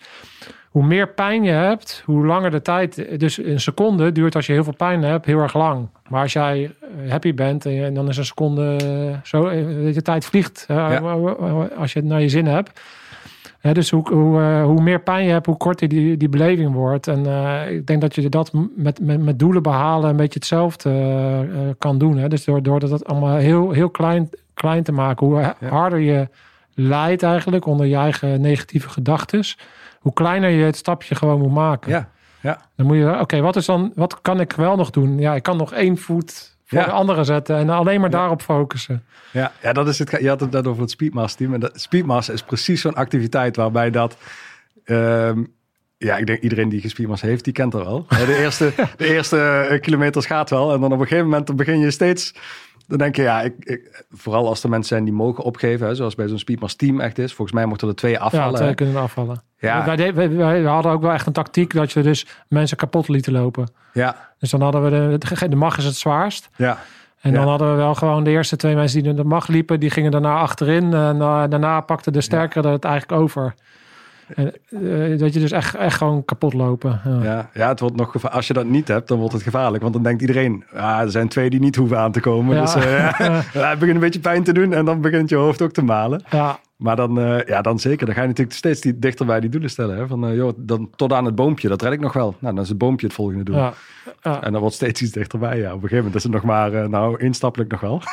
hoe 0.69 0.85
meer 0.85 1.09
pijn 1.09 1.43
je 1.43 1.51
hebt, 1.51 2.01
hoe 2.05 2.25
langer 2.25 2.51
de 2.51 2.61
tijd. 2.61 3.19
Dus 3.19 3.37
een 3.37 3.59
seconde 3.59 4.11
duurt 4.11 4.35
als 4.35 4.45
je 4.45 4.53
heel 4.53 4.63
veel 4.63 4.75
pijn 4.75 5.03
hebt, 5.03 5.25
heel 5.25 5.39
erg 5.39 5.53
lang. 5.53 5.87
Maar 6.09 6.21
als 6.21 6.33
jij 6.33 6.71
eh, 7.03 7.11
happy 7.11 7.33
bent 7.33 7.65
en, 7.65 7.93
dan 7.93 8.09
is 8.09 8.17
een 8.17 8.25
seconde 8.25 8.75
eh, 8.83 9.17
zo, 9.23 9.47
eh, 9.47 9.93
de 9.93 10.01
tijd 10.01 10.25
vliegt 10.25 10.65
Ja. 10.67 10.97
als 11.77 11.93
je 11.93 11.99
het 11.99 12.07
naar 12.07 12.21
je 12.21 12.29
zin 12.29 12.45
hebt. 12.45 12.81
Dus 13.72 13.89
hoe, 13.89 14.14
hoe, 14.14 14.41
eh, 14.41 14.64
hoe 14.64 14.82
meer 14.82 14.99
pijn 15.01 15.26
je 15.26 15.32
hebt, 15.32 15.45
hoe 15.45 15.57
korter 15.57 15.88
die, 15.88 16.18
die 16.18 16.30
beleving 16.30 16.74
wordt. 16.74 17.07
En 17.07 17.26
eh, 17.26 17.72
ik 17.72 17.88
denk 17.88 18.01
dat 18.01 18.16
je 18.16 18.30
dat 18.30 18.51
met, 18.76 18.99
met, 19.01 19.22
met 19.24 19.39
doelen 19.39 19.64
behalen 19.64 20.09
een 20.09 20.16
beetje 20.16 20.39
hetzelfde 20.39 20.89
eh, 20.89 21.59
kan 21.78 21.97
doen. 21.97 22.18
Hè? 22.18 22.28
Dus 22.30 22.43
door, 22.45 22.64
door 22.64 22.80
dat 22.80 23.05
allemaal 23.05 23.36
heel, 23.36 23.72
heel 23.72 23.89
klein, 23.89 24.30
klein 24.53 24.84
te 24.84 24.91
maken. 24.91 25.28
Hoe 25.28 25.39
Ja. 25.39 25.55
harder 25.70 25.99
je 25.99 26.28
lijdt 26.74 27.24
eigenlijk 27.24 27.66
onder 27.66 27.86
je 27.86 27.95
eigen 27.95 28.41
negatieve 28.41 28.89
gedachten. 28.89 29.43
Hoe 29.99 30.14
kleiner 30.14 30.49
je 30.49 30.64
het 30.64 30.76
stapje 30.76 31.16
gewoon 31.16 31.39
moet 31.39 31.53
maken. 31.53 31.91
ja, 31.91 32.09
ja. 32.41 32.61
Dan 32.76 32.86
moet 32.86 32.97
je, 32.97 33.20
oké, 33.20 33.41
wat 33.41 33.55
is 33.55 33.66
dan, 33.66 33.91
wat 33.95 34.22
kan 34.22 34.39
ik 34.39 34.53
wel 34.53 34.76
nog 34.76 34.89
doen? 34.89 35.18
Ja, 35.20 35.36
ik 35.36 35.43
kan 35.43 35.57
nog 35.57 35.74
één 35.74 35.97
voet 35.97 36.52
voor 36.74 36.82
Ja. 36.82 36.88
de 36.88 36.91
andere 36.93 37.24
zetten 37.24 37.55
en 37.57 37.69
alleen 37.69 38.01
maar 38.01 38.09
daarop 38.09 38.41
focussen. 38.41 39.03
Ja, 39.32 39.51
ja 39.61 39.74
dat 39.74 39.88
is 39.88 39.99
het. 39.99 40.17
Je 40.19 40.28
had 40.28 40.39
het 40.39 40.51
net 40.51 40.67
over 40.67 40.82
het 40.82 40.91
Speedmaster 40.91 41.38
team. 41.38 41.53
En 41.53 41.59
dat, 41.59 41.82
Speedmaster 41.82 42.34
is 42.34 42.43
precies 42.43 42.82
zo'n 42.82 42.93
activiteit 42.95 43.55
waarbij 43.55 43.89
dat. 43.91 44.17
ehm, 44.84 45.43
ja, 45.97 46.17
ik 46.17 46.26
denk 46.28 46.41
iedereen 46.41 46.69
die 46.69 46.82
gespeedmaster 46.82 47.28
heeft, 47.30 47.43
die 47.43 47.53
kent 47.53 47.74
er 47.74 47.84
wel. 47.84 48.05
De 48.09 48.38
eerste, 48.38 48.71
de 48.97 49.07
eerste 49.13 49.39
eh, 49.69 49.82
kilometers 49.82 50.26
gaat 50.26 50.49
wel. 50.49 50.74
En 50.74 50.80
dan 50.82 50.91
op 50.91 50.99
een 50.99 51.07
gegeven 51.07 51.30
moment 51.30 51.55
begin 51.55 51.80
je 51.80 51.91
steeds. 51.91 52.34
Dan 52.88 52.97
denk 52.97 53.15
je, 53.15 53.21
ja, 53.21 53.41
ik, 53.41 53.53
ik, 53.59 54.03
vooral 54.11 54.47
als 54.47 54.63
er 54.63 54.69
mensen 54.69 54.88
zijn 54.89 55.03
die 55.03 55.13
mogen 55.13 55.43
opgeven, 55.43 55.88
hè, 55.88 55.95
zoals 55.95 56.15
bij 56.15 56.27
zo'n 56.27 56.39
Speedmaster 56.39 56.88
team 56.88 56.99
echt 56.99 57.17
is. 57.17 57.34
Volgens 57.34 57.57
mij 57.57 57.65
mochten 57.65 57.88
er 57.88 57.95
twee 57.95 58.19
afvallen. 58.19 58.51
ja, 58.51 58.57
twee 58.57 58.73
kunnen 58.75 59.01
afvallen. 59.01 59.41
Ja. 59.57 59.86
Wij, 59.86 59.95
de- 59.95 60.13
wij, 60.13 60.36
wij 60.38 60.61
hadden 60.63 60.91
ook 60.91 61.01
wel 61.01 61.11
echt 61.11 61.27
een 61.27 61.34
tactiek 61.34 61.73
dat 61.73 61.91
je 61.91 62.01
dus 62.01 62.27
mensen 62.47 62.77
kapot 62.77 63.07
lieten 63.07 63.34
lopen. 63.34 63.67
ja, 63.93 64.29
Dus 64.39 64.49
dan 64.49 64.61
hadden 64.61 64.84
we 64.84 65.17
de, 65.17 65.47
de, 65.49 65.55
mag 65.55 65.77
is 65.77 65.86
het 65.86 65.95
zwaarst. 65.95 66.49
ja, 66.55 66.77
En 67.21 67.31
Ja. 67.31 67.38
dan 67.38 67.47
hadden 67.47 67.69
we 67.69 67.75
wel 67.75 67.95
gewoon 67.95 68.23
de 68.23 68.29
eerste 68.29 68.55
twee 68.55 68.75
mensen 68.75 69.03
die 69.03 69.13
de 69.13 69.23
mag 69.23 69.47
liepen, 69.47 69.79
die 69.79 69.89
gingen 69.89 70.11
daarna 70.11 70.36
achterin. 70.38 70.93
En 70.93 71.21
eh, 71.21 71.43
daarna 71.49 71.79
pakte 71.81 72.11
de 72.11 72.21
sterkere 72.21 72.67
het 72.69 72.84
eigenlijk 72.86 73.21
over. 73.21 73.53
En, 74.36 74.53
eh, 74.69 75.19
dat 75.19 75.34
je 75.34 75.39
dus 75.39 75.51
echt, 75.51 75.75
echt 75.75 75.97
gewoon 75.97 76.25
kapot 76.25 76.53
lopen. 76.53 77.01
Ja. 77.05 77.23
ja, 77.23 77.49
ja, 77.53 77.67
het 77.67 77.79
wordt 77.79 77.95
nog 77.95 78.31
Als 78.31 78.47
je 78.47 78.53
dat 78.53 78.65
niet 78.65 78.88
hebt, 78.88 79.07
dan 79.07 79.17
wordt 79.17 79.34
het 79.34 79.43
gevaarlijk. 79.43 79.81
Want 79.81 79.93
dan 79.93 80.03
denkt 80.03 80.21
iedereen, 80.21 80.63
ah, 80.73 80.99
er 80.99 81.11
zijn 81.11 81.27
twee 81.27 81.49
die 81.49 81.59
niet 81.59 81.75
hoeven 81.75 81.99
aan 81.99 82.11
te 82.11 82.19
komen. 82.19 82.55
Ja. 82.55 82.61
Dus 82.61 82.75
eh, 82.75 83.19
ja, 83.53 83.69
het 83.69 83.79
begint 83.79 83.95
een 83.95 83.99
beetje 83.99 84.19
pijn 84.19 84.43
te 84.43 84.53
doen 84.53 84.73
en 84.73 84.86
dan 84.86 85.01
begint 85.01 85.29
je 85.29 85.36
hoofd 85.36 85.61
ook 85.61 85.71
te 85.71 85.84
malen. 85.84 86.23
Ja, 86.29 86.59
Maar 86.75 86.95
dan, 86.95 87.19
eh, 87.19 87.45
ja, 87.45 87.61
dan 87.61 87.79
zeker. 87.79 88.05
Dan 88.05 88.15
ga 88.15 88.21
je 88.21 88.27
natuurlijk 88.27 88.57
steeds 88.57 88.81
die, 88.81 88.99
dichter 88.99 89.25
bij 89.25 89.39
die 89.39 89.49
doelen 89.49 89.69
stellen. 89.69 89.97
Hè? 89.97 90.07
Van, 90.07 90.36
joh, 90.36 90.53
dan 90.57 90.89
tot 90.95 91.13
aan 91.13 91.25
het 91.25 91.36
boompje, 91.36 91.67
dat 91.67 91.81
red 91.81 91.93
ik 91.93 91.99
nog 91.99 92.13
wel. 92.13 92.36
Nou, 92.39 92.53
dan 92.53 92.63
is 92.63 92.69
het 92.69 92.77
boompje 92.77 93.05
het 93.05 93.15
volgende 93.15 93.43
doel. 93.43 93.55
ja. 93.55 93.73
En 94.41 94.51
dan 94.51 94.61
wordt 94.61 94.75
steeds 94.75 95.01
iets 95.01 95.11
dichterbij. 95.11 95.57
Ja. 95.57 95.67
Op 95.67 95.73
een 95.73 95.89
gegeven 95.89 95.97
moment 95.97 96.15
is 96.15 96.23
het 96.23 96.31
nog 96.31 96.43
maar, 96.43 96.89
nou, 96.89 97.19
instappelijk 97.19 97.71
nog 97.71 97.79
wel. 97.79 98.01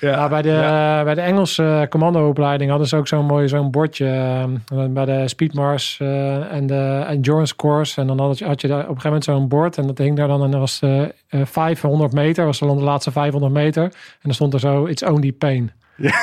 Eh, 0.00 0.10
ja, 0.10 0.16
Ja, 0.16 0.28
bij 0.28 0.42
de, 0.42 0.48
ja. 0.48 1.04
bij 1.04 1.14
de 1.14 1.20
Engelse 1.20 1.86
commandoopleiding 1.90 2.70
hadden 2.70 2.88
ze 2.88 2.96
ook 2.96 3.08
zo'n 3.08 3.26
mooi 3.26 3.48
zo'n 3.48 3.70
bordje. 3.70 4.06
eh, 4.06 4.84
bij 4.90 5.04
de 5.04 5.28
Speedmars 5.28 5.98
eh, 6.00 6.52
en 6.52 6.66
de 6.66 7.04
Endurance 7.08 7.56
Course. 7.56 8.00
En 8.00 8.06
dan 8.06 8.18
had 8.20 8.38
je, 8.38 8.44
had 8.46 8.60
je 8.60 8.68
daar 8.68 8.78
op 8.78 8.82
een 8.82 9.00
gegeven 9.00 9.08
moment 9.10 9.24
zo'n 9.24 9.48
bord. 9.48 9.78
En 9.78 9.86
dat 9.86 9.98
hing 9.98 10.16
daar 10.16 10.28
dan 10.28 10.42
en 10.44 10.50
dat 10.50 10.60
was 10.60 10.80
eh, 10.82 11.02
eh, 11.02 11.08
500 11.44 12.12
meter. 12.12 12.44
was 12.44 12.58
dan 12.58 12.76
de 12.78 12.84
laatste 12.84 13.10
500 13.12 13.52
meter. 13.52 13.82
En 13.82 13.90
dan 14.22 14.34
stond 14.34 14.54
er 14.54 14.60
zo, 14.60 14.84
it's 14.86 15.02
only 15.02 15.32
pain. 15.32 15.70
ja. 15.96 16.12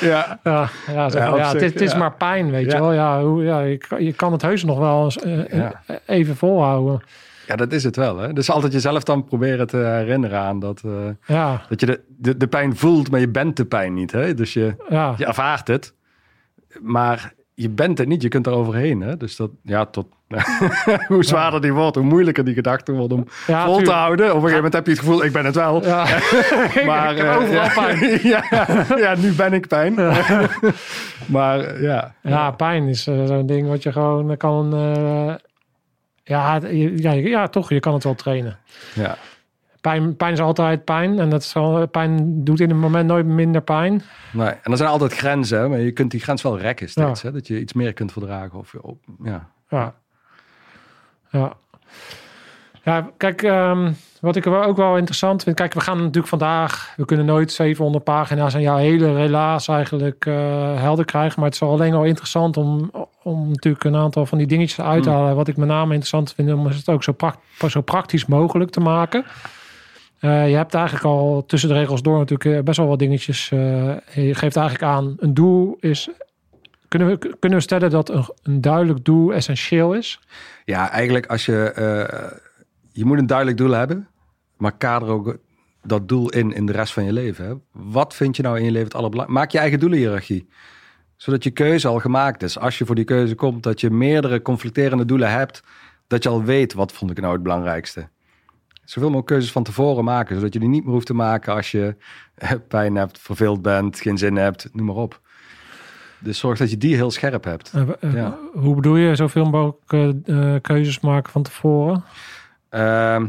Ja, 0.00 0.38
ja, 0.44 1.08
zeg 1.08 1.12
Ja, 1.22 1.30
maar, 1.30 1.32
op 1.32 1.38
ja, 1.38 1.52
het, 1.52 1.80
is, 1.80 1.90
het 1.90 1.98
maar 1.98 2.12
pijn, 2.12 2.50
weet 2.50 2.72
je 2.72 2.78
wel. 2.78 2.92
Ja, 2.92 3.22
hoe, 3.22 3.44
ja, 3.44 3.60
je, 3.60 3.76
kan- 3.76 4.04
je 4.04 4.12
kan 4.12 4.32
het 4.32 4.42
heus 4.42 4.64
nog 4.64 4.78
wel 4.78 5.04
eens, 5.04 5.18
eh, 5.18 5.58
eh, 5.64 5.70
even 6.06 6.36
volhouden. 6.36 7.02
Ja, 7.48 7.56
dat 7.56 7.72
is 7.72 7.84
het 7.84 7.96
wel. 7.96 8.18
Hè? 8.18 8.32
Dus 8.32 8.50
altijd 8.50 8.72
jezelf 8.72 9.02
dan 9.02 9.24
proberen 9.24 9.66
te 9.66 9.76
herinneren 9.76 10.38
aan 10.38 10.58
dat, 10.58 10.82
eh, 10.84 10.92
Ja, 11.26 11.62
dat 11.68 11.80
je 11.80 11.86
de, 11.86 12.00
de, 12.08 12.36
de 12.36 12.46
pijn 12.46 12.76
voelt, 12.76 13.10
maar 13.10 13.20
je 13.20 13.28
bent 13.28 13.56
de 13.56 13.64
pijn 13.64 13.94
niet. 13.94 14.12
Hè? 14.12 14.34
Dus 14.34 14.52
je, 14.52 14.74
ja. 14.88 15.14
je 15.16 15.26
ervaart 15.26 15.68
het, 15.68 15.94
maar 16.80 17.32
je 17.54 17.70
bent 17.70 17.98
het 17.98 18.08
niet. 18.08 18.22
Je 18.22 18.28
kunt 18.28 18.46
er 18.46 18.52
overheen. 18.52 19.00
Hè? 19.00 19.16
Dus 19.16 19.36
dat, 19.36 19.50
ja, 19.62 19.84
tot, 19.84 20.06
hoe 21.08 21.24
zwaarder 21.24 21.60
die 21.60 21.72
wordt, 21.72 21.96
hoe 21.96 22.04
moeilijker 22.04 22.44
die 22.44 22.54
gedachte 22.54 22.92
wordt 22.92 23.12
om 23.12 23.26
Ja, 23.46 23.64
vol 23.64 23.82
te 23.82 23.90
houden. 23.90 24.26
Op 24.26 24.34
een 24.34 24.40
gegeven 24.40 24.56
moment 24.56 24.74
heb 24.74 24.84
je 24.84 24.90
het 24.90 25.00
gevoel, 25.00 25.24
ik 25.24 25.32
ben 25.32 25.44
het 25.44 25.54
wel. 25.54 25.84
Ja. 25.84 26.06
Maar, 26.86 27.12
ik 27.12 27.18
eh, 27.18 27.36
overal 27.36 27.64
ja, 27.64 27.72
pijn. 27.74 28.18
ja, 28.32 28.44
ja, 28.96 29.14
nu 29.14 29.32
ben 29.32 29.52
ik 29.52 29.66
pijn. 29.66 29.94
maar 31.26 31.60
eh, 31.60 31.82
ja. 31.82 32.14
Ja, 32.22 32.50
pijn 32.50 32.88
is 32.88 33.02
zo'n 33.02 33.46
ding 33.46 33.68
wat 33.68 33.82
je 33.82 33.92
gewoon 33.92 34.36
kan. 34.36 34.70
Ja, 36.28 36.60
ja, 36.96 37.12
ja, 37.12 37.48
toch, 37.48 37.70
je 37.70 37.80
kan 37.80 37.94
het 37.94 38.04
wel 38.04 38.14
trainen. 38.14 38.58
ja. 38.94 39.16
Pijn, 39.80 40.16
pijn 40.16 40.32
is 40.32 40.40
altijd 40.40 40.84
pijn. 40.84 41.18
En 41.18 41.30
dat 41.30 41.42
is 41.42 41.52
wel, 41.52 41.88
pijn 41.88 42.44
doet 42.44 42.60
in 42.60 42.70
een 42.70 42.78
moment 42.78 43.06
nooit 43.06 43.26
minder 43.26 43.62
pijn. 43.62 44.02
Nee. 44.32 44.48
En 44.48 44.70
er 44.70 44.76
zijn 44.76 44.88
altijd 44.88 45.12
grenzen, 45.12 45.58
hè, 45.58 45.68
maar 45.68 45.78
je 45.78 45.92
kunt 45.92 46.10
die 46.10 46.20
grens 46.20 46.42
wel 46.42 46.58
rekken 46.58 46.88
steeds. 46.88 47.22
Hè? 47.22 47.32
Dat 47.32 47.46
je 47.46 47.60
iets 47.60 47.72
meer 47.72 47.92
kunt 47.92 48.12
verdragen. 48.12 48.58
Of, 48.58 48.74
op, 48.74 48.98
ja. 49.22 49.50
Ja. 49.68 49.94
Ja. 51.30 51.56
Ja, 52.88 53.10
kijk, 53.16 53.42
ehm, 53.42 53.92
wat 54.20 54.36
ik 54.36 54.46
ook 54.46 54.76
wel 54.76 54.96
interessant 54.96 55.42
vind. 55.42 55.56
Kijk, 55.56 55.74
we 55.74 55.80
gaan 55.80 55.96
natuurlijk 55.98 56.26
vandaag, 56.26 56.92
we 56.96 57.04
kunnen 57.04 57.26
nooit 57.26 57.52
700 57.52 58.04
pagina's 58.04 58.54
en 58.54 58.60
jouw 58.60 58.76
hele 58.76 59.14
relaas 59.14 59.68
eigenlijk 59.68 60.26
eh, 60.26 60.34
helder 60.80 61.04
krijgen. 61.04 61.34
Maar 61.40 61.50
het 61.50 61.54
is 61.54 61.68
alleen 61.68 61.94
al 61.94 62.04
interessant 62.04 62.56
om, 62.56 62.90
om 63.22 63.48
natuurlijk 63.48 63.84
een 63.84 63.96
aantal 63.96 64.26
van 64.26 64.38
die 64.38 64.46
dingetjes 64.46 64.80
uit 64.80 65.02
te 65.02 65.08
Hmm. 65.08 65.18
halen. 65.18 65.36
Wat 65.36 65.48
ik 65.48 65.56
met 65.56 65.68
name 65.68 65.84
interessant 65.86 66.32
vind, 66.32 66.52
om 66.52 66.66
het 66.66 66.88
ook 66.88 67.02
zo, 67.02 67.16
zo 67.68 67.80
praktisch 67.80 68.26
mogelijk 68.26 68.70
te 68.70 68.80
maken. 68.80 69.24
Eh, 70.20 70.48
je 70.48 70.56
hebt 70.56 70.74
eigenlijk 70.74 71.04
al 71.04 71.44
tussen 71.46 71.68
de 71.68 71.74
regels 71.74 72.02
door 72.02 72.18
natuurlijk 72.18 72.56
eh, 72.58 72.62
best 72.64 72.78
wel 72.78 72.86
wat 72.86 72.98
dingetjes. 72.98 73.48
je 73.48 74.34
geeft 74.34 74.56
eigenlijk 74.56 74.82
aan, 74.82 75.16
een 75.18 75.34
doel 75.34 75.76
is... 75.80 76.08
Kunnen 76.88 77.08
we, 77.08 77.36
kunnen 77.38 77.58
we 77.58 77.64
stellen 77.64 77.90
dat 77.90 78.08
een, 78.08 78.24
een 78.42 78.60
duidelijk 78.60 79.04
doel 79.04 79.32
essentieel 79.32 79.94
is? 79.94 80.20
Ja, 80.64 80.90
eigenlijk 80.90 81.26
als 81.26 81.46
je... 81.46 81.72
je 82.98 83.04
moet 83.04 83.18
een 83.18 83.26
duidelijk 83.26 83.56
doel 83.56 83.70
hebben, 83.70 84.08
maar 84.56 84.76
kader 84.76 85.08
ook 85.08 85.36
dat 85.82 86.08
doel 86.08 86.28
in 86.28 86.52
in 86.52 86.66
de 86.66 86.72
rest 86.72 86.92
van 86.92 87.04
je 87.04 87.12
leven. 87.12 87.44
Hè? 87.46 87.54
Wat 87.72 88.14
vind 88.14 88.36
je 88.36 88.42
nou 88.42 88.58
in 88.58 88.64
je 88.64 88.70
leven 88.70 88.86
het 88.86 88.94
allerbelangrijkste? 88.94 89.40
Maak 89.40 89.52
je 89.52 89.58
eigen 89.58 89.80
doelenhiërarchie. 89.80 90.48
Zodat 91.16 91.44
je 91.44 91.50
keuze 91.50 91.88
al 91.88 91.98
gemaakt 91.98 92.42
is. 92.42 92.58
Als 92.58 92.78
je 92.78 92.86
voor 92.86 92.94
die 92.94 93.04
keuze 93.04 93.34
komt, 93.34 93.62
dat 93.62 93.80
je 93.80 93.90
meerdere 93.90 94.42
conflicterende 94.42 95.04
doelen 95.04 95.30
hebt, 95.30 95.62
dat 96.06 96.22
je 96.22 96.28
al 96.28 96.42
weet 96.42 96.72
wat 96.72 96.92
vond 96.92 97.10
ik 97.10 97.20
nou 97.20 97.32
het 97.32 97.42
belangrijkste. 97.42 98.08
Zoveel 98.84 99.08
mogelijk 99.08 99.26
keuzes 99.26 99.52
van 99.52 99.62
tevoren 99.62 100.04
maken, 100.04 100.36
zodat 100.36 100.52
je 100.52 100.58
die 100.60 100.68
niet 100.68 100.84
meer 100.84 100.92
hoeft 100.92 101.06
te 101.06 101.14
maken 101.14 101.54
als 101.54 101.70
je 101.70 101.96
eh, 102.34 102.52
pijn 102.68 102.96
hebt, 102.96 103.18
verveeld 103.18 103.62
bent, 103.62 104.00
geen 104.00 104.18
zin 104.18 104.36
hebt, 104.36 104.68
noem 104.72 104.86
maar 104.86 104.94
op. 104.94 105.20
Dus 106.18 106.38
zorg 106.38 106.58
dat 106.58 106.70
je 106.70 106.76
die 106.76 106.94
heel 106.94 107.10
scherp 107.10 107.44
hebt. 107.44 107.72
Eh, 107.74 107.82
eh, 108.00 108.12
Ja. 108.12 108.38
Hoe 108.52 108.74
bedoel 108.74 108.96
je 108.96 109.14
zoveel 109.14 109.44
mogelijk 109.44 110.62
keuzes 110.62 111.00
maken 111.00 111.32
van 111.32 111.42
tevoren? 111.42 112.04
Ehm, 112.68 113.26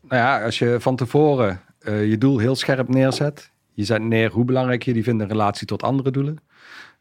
nou 0.00 0.22
ja, 0.22 0.44
als 0.44 0.58
je 0.58 0.76
van 0.80 0.96
tevoren 0.96 1.60
eh, 1.82 2.08
je 2.08 2.18
doel 2.18 2.38
heel 2.38 2.56
scherp 2.56 2.88
neerzet. 2.88 3.50
Je 3.72 3.84
zet 3.84 4.02
neer 4.02 4.30
hoe 4.30 4.44
belangrijk 4.44 4.82
je 4.82 4.92
die 4.92 5.02
vindt 5.02 5.22
in 5.22 5.28
relatie 5.28 5.66
tot 5.66 5.82
andere 5.82 6.10
doelen. 6.10 6.38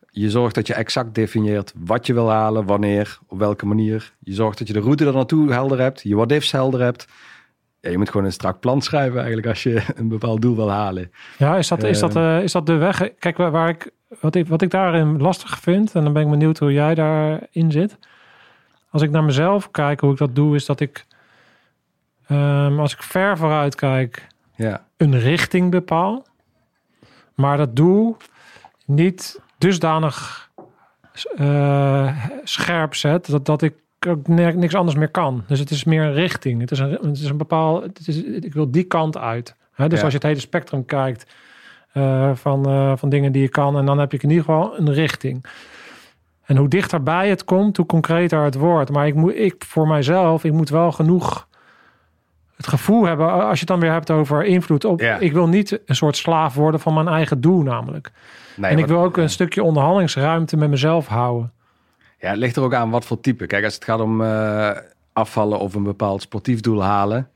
Je 0.09 0.29
zorgt 0.29 0.55
dat 0.55 0.67
je 0.67 0.73
exact 0.73 1.15
definieert 1.15 1.73
wat 1.77 2.05
je 2.05 2.13
wil 2.13 2.29
halen, 2.29 2.65
wanneer, 2.65 3.19
op 3.27 3.39
welke 3.39 3.65
manier. 3.65 4.13
Je 4.19 4.34
zorgt 4.34 4.57
dat 4.57 4.67
je 4.67 4.73
de 4.73 4.79
route 4.79 5.05
er 5.05 5.13
naartoe 5.13 5.51
helder 5.51 5.79
hebt, 5.79 6.01
je 6.01 6.15
what-ifs 6.15 6.51
helder 6.51 6.82
hebt. 6.82 7.07
Ja, 7.79 7.89
je 7.89 7.97
moet 7.97 8.09
gewoon 8.09 8.25
een 8.25 8.32
strak 8.32 8.59
plan 8.59 8.82
schrijven 8.82 9.17
eigenlijk 9.17 9.47
als 9.47 9.63
je 9.63 9.84
een 9.95 10.07
bepaald 10.07 10.41
doel 10.41 10.55
wil 10.55 10.71
halen. 10.71 11.11
Ja, 11.38 11.57
is 11.57 11.67
dat, 11.67 11.84
is 11.84 11.99
dat, 11.99 12.15
eh, 12.15 12.43
is 12.43 12.51
dat 12.51 12.65
de 12.65 12.75
weg? 12.75 13.13
Kijk, 13.19 13.38
waar, 13.38 13.51
waar 13.51 13.69
ik, 13.69 13.91
wat, 14.19 14.36
ik, 14.36 14.47
wat 14.47 14.61
ik 14.61 14.69
daarin 14.69 15.21
lastig 15.21 15.59
vind, 15.59 15.95
en 15.95 16.03
dan 16.03 16.13
ben 16.13 16.23
ik 16.23 16.29
benieuwd 16.29 16.59
hoe 16.59 16.73
jij 16.73 16.95
daarin 16.95 17.71
zit. 17.71 17.97
Als 18.92 19.02
ik 19.02 19.10
naar 19.12 19.24
mezelf 19.24 19.72
kijk, 19.72 20.00
hoe 20.00 20.12
ik 20.12 20.18
dat 20.18 20.36
doe, 20.36 20.56
is 20.56 20.66
dat 20.66 20.80
ik, 20.80 21.06
ehm, 22.28 22.80
als 22.80 22.94
ik 22.94 23.04
ver 23.04 23.38
vooruit 23.38 23.76
kijk, 23.76 24.28
Ja, 24.56 24.86
een 24.98 25.20
richting 25.20 25.72
bepaal. 25.72 26.26
Maar 27.36 27.58
dat 27.58 27.76
doel 27.76 28.18
niet 28.86 29.39
dusdanig 29.58 30.50
eh, 31.36 32.18
scherp 32.44 32.96
zet 32.96 33.26
dat, 33.30 33.46
dat 33.46 33.62
ik 33.62 33.74
ook 34.08 34.28
niks 34.28 34.76
anders 34.76 34.98
meer 34.98 35.10
kan. 35.12 35.44
Dus 35.48 35.60
het 35.60 35.70
is 35.70 35.84
meer 35.84 36.04
een 36.04 36.14
richting. 36.14 36.62
Het 36.62 36.72
is 36.72 36.80
een, 36.80 36.89
het 36.92 37.18
is 37.18 37.30
een 37.30 37.38
bepaal. 37.38 37.82
Het 37.82 38.08
is, 38.08 38.24
ik 38.24 38.54
wil 38.54 38.72
die 38.72 38.84
kant 38.84 39.18
uit. 39.18 39.56
Hè? 39.74 39.88
Dus 39.88 39.98
Ja. 39.98 40.04
als 40.04 40.14
je 40.14 40.20
het 40.20 40.28
hele 40.28 40.39
spectrum 40.39 40.86
kijkt 40.86 41.26
eh, 41.92 42.32
van, 42.36 42.66
eh, 42.66 42.94
van 42.96 43.10
dingen 43.10 43.32
die 43.32 43.42
je 43.42 43.50
kan, 43.50 43.78
en 43.78 43.86
dan 43.86 44.00
heb 44.00 44.12
je 44.12 44.18
in 44.18 44.30
ieder 44.30 44.46
geval 44.46 44.78
een 44.80 44.94
richting. 44.94 45.46
En 46.52 46.58
hoe 46.58 46.68
dichterbij 46.68 47.30
het 47.30 47.43
komt, 47.43 47.78
hoe 47.78 47.86
concreter 47.86 48.43
het 48.43 48.56
wordt. 48.56 48.91
Maar 48.91 49.08
ik 49.08 49.16
moet, 49.16 49.36
ik 49.36 49.64
voor 49.68 49.88
mijzelf, 49.88 50.43
ik 50.43 50.52
moet 50.54 50.70
wel 50.70 50.91
genoeg 50.91 51.47
het 52.56 52.68
gevoel 52.68 53.06
hebben, 53.06 53.32
als 53.34 53.54
je 53.54 53.60
het 53.60 53.68
dan 53.68 53.80
weer 53.80 53.91
hebt 53.91 54.12
over 54.12 54.45
invloed 54.45 54.86
op. 54.86 54.99
Ja. 54.99 55.18
Ik 55.18 55.34
wil 55.34 55.47
niet 55.47 55.80
een 55.86 55.95
soort 55.95 56.18
slaaf 56.18 56.54
worden 56.54 56.80
van 56.80 56.93
mijn 56.93 57.08
eigen 57.08 57.41
doel, 57.41 57.62
namelijk. 57.62 58.12
nee, 58.56 58.72
en 58.72 58.78
ik 58.78 58.86
wat- 58.86 58.95
wil 58.95 59.04
ook 59.06 59.18
een 59.18 59.30
stukje 59.30 59.64
onderhandelingsruimte 59.64 60.58
met 60.58 60.70
mezelf 60.70 61.08
houden. 61.08 61.52
Ja, 62.20 62.30
het 62.30 62.38
ligt 62.38 62.56
er 62.56 62.64
ook 62.64 62.74
aan 62.74 62.89
wat 62.89 63.06
voor 63.06 63.20
type. 63.20 63.45
Kijk, 63.45 63.64
als 63.64 63.74
het 63.74 63.84
gaat 63.84 63.99
om 63.99 64.22
eh, 64.22 64.70
afvallen 65.14 65.60
of 65.60 65.74
een 65.76 65.84
bepaald 65.84 66.22
sportief 66.22 66.60
doel 66.60 66.84
halen, 66.84 67.30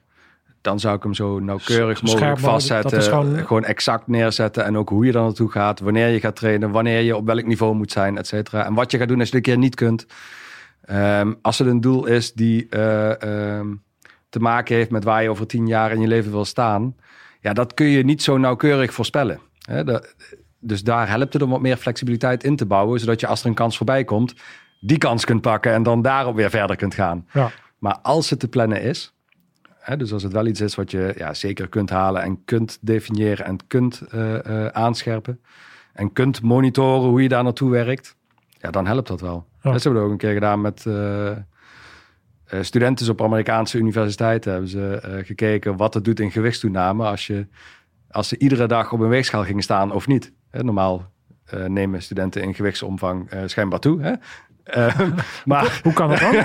dan 0.66 0.80
zou 0.80 0.96
ik 0.96 1.04
hem 1.04 1.14
zo 1.14 1.40
nauwkeurig 1.40 2.02
mogelijk 2.02 2.40
vastzetten. 2.52 2.92
Gewoon- 3.10 3.26
gewoon... 3.46 3.64
exact 3.64 4.08
neerzetten 4.08 4.66
en 4.66 4.78
ook 4.78 4.90
hoe 4.90 5.06
je 5.06 5.12
daar 5.12 5.24
naartoe 5.24 5.52
gaat, 5.52 5.80
wanneer 5.80 6.08
je 6.08 6.20
gaat 6.20 6.36
trainen, 6.36 6.72
wanneer 6.72 7.02
je 7.02 7.16
op 7.16 7.26
welk 7.26 7.46
niveau 7.46 7.76
moet 7.76 7.92
zijn, 7.92 8.18
et 8.18 8.28
cetera. 8.28 8.66
En 8.66 8.74
wat 8.74 8.92
je 8.92 8.98
gaat 8.98 9.08
doen 9.08 9.20
als 9.20 9.30
je 9.30 9.36
een 9.36 9.42
keer 9.42 9.58
niet 9.58 9.76
kunt. 9.76 10.06
Ehm, 10.82 11.34
als 11.42 11.58
het 11.60 11.68
een 11.68 11.82
doel 11.82 12.06
is 12.06 12.34
die 12.34 12.68
eh, 12.70 13.22
ehm, 13.58 13.68
te 14.30 14.40
maken 14.40 14.76
heeft 14.76 14.92
met 14.92 15.04
waar 15.04 15.24
je 15.24 15.30
over 15.30 15.48
tien 15.48 15.68
jaar 15.68 15.92
in 15.92 16.02
je 16.02 16.08
leven 16.08 16.32
wil 16.32 16.46
staan, 16.46 16.96
ja, 17.42 17.54
dat 17.54 17.74
kun 17.74 17.86
je 17.86 18.04
niet 18.04 18.24
zo 18.24 18.38
nauwkeurig 18.38 18.94
voorspellen. 18.94 19.40
Dat- 19.86 20.16
dus 20.60 20.84
daar 20.84 21.10
helpt 21.10 21.34
het 21.34 21.42
om 21.42 21.50
wat 21.50 21.62
meer 21.62 21.78
flexibiliteit 21.78 22.44
in 22.44 22.56
te 22.56 22.66
bouwen, 22.66 23.00
zodat 23.00 23.20
je 23.20 23.28
als 23.28 23.42
er 23.42 23.48
een 23.48 23.54
kans 23.54 23.78
voorbij 23.78 24.04
komt, 24.04 24.34
die 24.80 24.98
kans 24.98 25.26
kunt 25.26 25.42
pakken 25.42 25.74
en 25.74 25.84
dan 25.84 26.02
daarop 26.02 26.36
weer 26.36 26.50
verder 26.50 26.76
kunt 26.76 26.94
gaan. 26.94 27.26
Ja. 27.34 27.52
Maar 27.80 27.98
als 28.02 28.30
het 28.30 28.40
te 28.40 28.48
plannen 28.48 28.82
is, 28.82 29.14
hè, 29.86 29.98
dus 29.98 30.14
als 30.14 30.24
het 30.24 30.32
wel 30.32 30.46
iets 30.46 30.62
is 30.62 30.76
wat 30.76 30.92
je 30.92 31.14
ja, 31.18 31.34
zeker 31.34 31.68
kunt 31.68 31.90
halen 31.90 32.22
en 32.22 32.44
kunt 32.46 32.78
definiëren 32.82 33.46
en 33.46 33.58
kunt 33.68 34.02
eh, 34.02 34.46
eh, 34.46 34.68
aanscherpen 34.68 35.40
en 35.94 36.14
kunt 36.14 36.42
monitoren 36.42 37.10
hoe 37.10 37.22
je 37.22 37.30
daar 37.30 37.44
naartoe 37.44 37.72
werkt, 37.72 38.16
ja, 38.62 38.72
dan 38.72 38.86
helpt 38.88 39.08
dat 39.08 39.22
wel. 39.22 39.46
Ja. 39.62 39.72
Dat 39.72 39.84
hebben 39.84 40.02
we 40.02 40.08
ook 40.08 40.14
een 40.14 40.18
keer 40.18 40.34
gedaan 40.34 40.62
met 40.62 40.86
eh, 40.86 41.32
studenten 42.62 43.10
op 43.10 43.22
Amerikaanse 43.22 43.78
universiteiten. 43.78 44.52
Hebben 44.52 44.70
ze 44.70 45.22
gekeken 45.26 45.78
wat 45.78 45.94
het 45.94 46.06
doet 46.06 46.20
in 46.20 46.32
gewichtstoename 46.32 47.06
als, 47.06 47.28
je, 47.28 47.48
als 48.12 48.28
ze 48.28 48.38
iedere 48.38 48.68
dag 48.68 48.92
op 48.92 49.00
een 49.00 49.10
weegschaal 49.10 49.44
gingen 49.44 49.64
staan 49.64 49.92
of 49.92 50.08
niet. 50.08 50.34
Hè, 50.50 50.64
normaal 50.64 51.14
nemen 51.68 52.02
studenten 52.02 52.42
in 52.42 52.54
gewichtsomvang 52.54 53.30
schijnbaar 53.46 53.80
toe. 53.80 54.02
Hè? 54.02 54.14
Eh, 54.66 55.00
maar 55.46 55.80
Hoe 55.84 55.94
kan 55.94 56.10
dat 56.10 56.20
dan? 56.20 56.34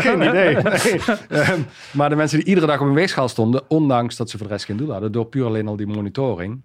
geen 0.00 0.22
idee. 0.22 0.54
Nee. 0.54 1.00
Ehm, 1.28 1.60
maar 1.92 2.08
de 2.08 2.16
mensen 2.16 2.38
die 2.38 2.46
iedere 2.46 2.66
dag 2.66 2.80
op 2.80 2.86
een 2.86 2.94
weegschaal 2.94 3.28
stonden, 3.28 3.62
ondanks 3.68 4.16
dat 4.16 4.30
ze 4.30 4.38
voor 4.38 4.46
de 4.46 4.52
rest 4.52 4.64
geen 4.64 4.76
doel 4.76 4.90
hadden, 4.90 5.12
door 5.12 5.26
puur 5.26 5.44
alleen 5.44 5.68
al 5.68 5.76
die 5.76 5.86
monitoring, 5.86 6.62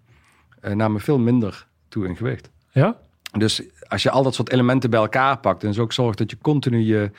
eh, 0.62 0.74
namen 0.74 1.02
veel 1.02 1.20
minder 1.20 1.68
toe 1.88 2.08
in 2.08 2.16
gewicht. 2.16 2.50
ja? 2.72 2.98
Dus 3.32 3.62
als 3.88 4.04
je 4.04 4.12
al 4.12 4.24
dat 4.24 4.36
soort 4.36 4.52
elementen 4.52 4.89
bij 4.89 5.00
elkaar 5.00 5.38
pakt 5.38 5.62
en 5.64 5.68
dus 5.68 5.80
ook 5.80 5.93
zorgt 5.93 6.18
dat 6.18 6.30
je 6.32 6.38
continu 6.41 6.80
je 6.80 7.12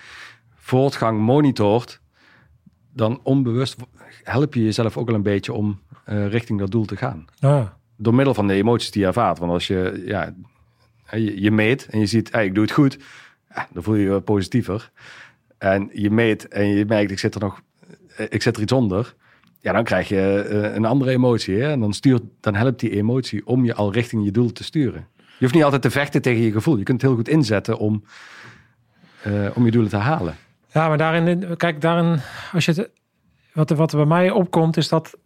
voortgang 0.55 1.21
monitort, 1.21 2.01
dan 2.93 3.21
onbewust 3.23 3.77
help 4.23 4.55
je 4.55 4.65
jezelf 4.65 4.97
ook 4.97 5.09
al 5.09 5.15
een 5.15 5.23
beetje 5.23 5.53
om 5.53 5.81
eh, 6.05 6.29
richting 6.29 6.59
dat 6.59 6.71
doel 6.71 6.85
te 6.85 6.97
gaan. 6.97 7.25
Ja. 7.35 7.77
Door 7.97 8.15
middel 8.15 8.35
van 8.35 8.47
de 8.47 8.55
emoties 8.55 8.91
die 8.91 9.01
je 9.01 9.07
ervaart. 9.07 9.39
Want 9.39 9.53
als 9.53 9.67
je, 9.67 10.03
ja, 10.07 10.35
je, 11.11 11.41
je 11.43 11.51
meet 11.51 11.87
en 11.87 11.99
je 11.99 12.07
ziet, 12.07 12.33
hey, 12.33 12.45
ik 12.45 12.55
doe 12.55 12.65
het 12.65 12.73
goed, 12.73 12.99
dan 13.49 13.83
voel 13.83 13.95
je 13.95 14.11
je 14.11 14.21
positiever. 14.21 14.91
En 15.59 15.91
je 15.93 16.11
meet 16.11 16.49
en 16.49 16.67
je 16.67 16.85
merkt, 16.85 17.11
ik 17.11 17.19
zit 17.19 17.35
er 17.35 17.41
nog, 17.41 17.61
eh, 18.17 18.27
ik 18.29 18.43
zit 18.43 18.57
er 18.57 18.63
iets 18.63 18.73
onder. 18.73 19.15
Ja, 19.61 19.73
dan 19.73 19.85
krijg 19.85 20.09
je 20.09 20.47
eh, 20.51 20.75
een 20.75 20.85
andere 20.85 21.11
emotie. 21.11 21.61
Hè? 21.61 21.71
En 21.71 21.81
dan, 21.81 21.93
stuurt, 21.93 22.23
dan 22.41 22.55
helpt 22.55 22.81
die 22.81 22.91
emotie 22.91 23.47
om 23.47 23.65
je 23.65 23.75
al 23.75 23.93
richting 23.93 24.25
je 24.25 24.31
doel 24.31 24.53
te 24.53 24.65
sturen. 24.65 25.07
Je 25.17 25.45
hoeft 25.45 25.55
niet 25.55 25.65
altijd 25.65 25.83
te 25.83 25.91
vechten 25.91 26.23
tegen 26.23 26.43
je 26.43 26.53
gevoel. 26.53 26.77
Je 26.77 26.83
kunt 26.83 27.01
het 27.01 27.11
heel 27.11 27.19
goed 27.19 27.29
inzetten 27.29 27.79
om, 27.79 28.05
eh, 29.23 29.33
om 29.55 29.65
je 29.65 29.71
doelen 29.71 29.91
te 29.91 29.97
halen. 29.97 30.37
Ja, 30.73 30.89
maar 30.89 30.99
daarin, 30.99 31.57
kijk, 31.57 31.81
daarin, 31.81 32.21
als 32.53 32.65
je 32.65 32.91
wat, 33.53 33.71
wat 33.71 33.93
bij 33.93 34.05
mij 34.05 34.31
opkomt, 34.31 34.77
is 34.77 34.89
dat 34.89 35.17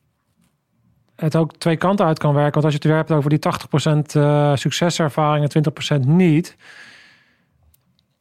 het 1.17 1.37
ook 1.37 1.57
twee 1.57 1.77
kanten 1.77 2.07
uit 2.07 2.19
kan 2.19 2.35
werken. 2.35 2.53
Want 2.53 2.65
als 2.65 2.73
je 2.73 2.79
het 2.79 2.89
weer 2.89 2.97
hebt 2.97 3.11
over 3.11 3.31
die 3.31 3.39
80% 3.39 4.17
eh 4.17 4.57
succeservaring 4.57 5.45
en 5.45 5.51
20% 5.51 6.07
niet, 6.07 6.57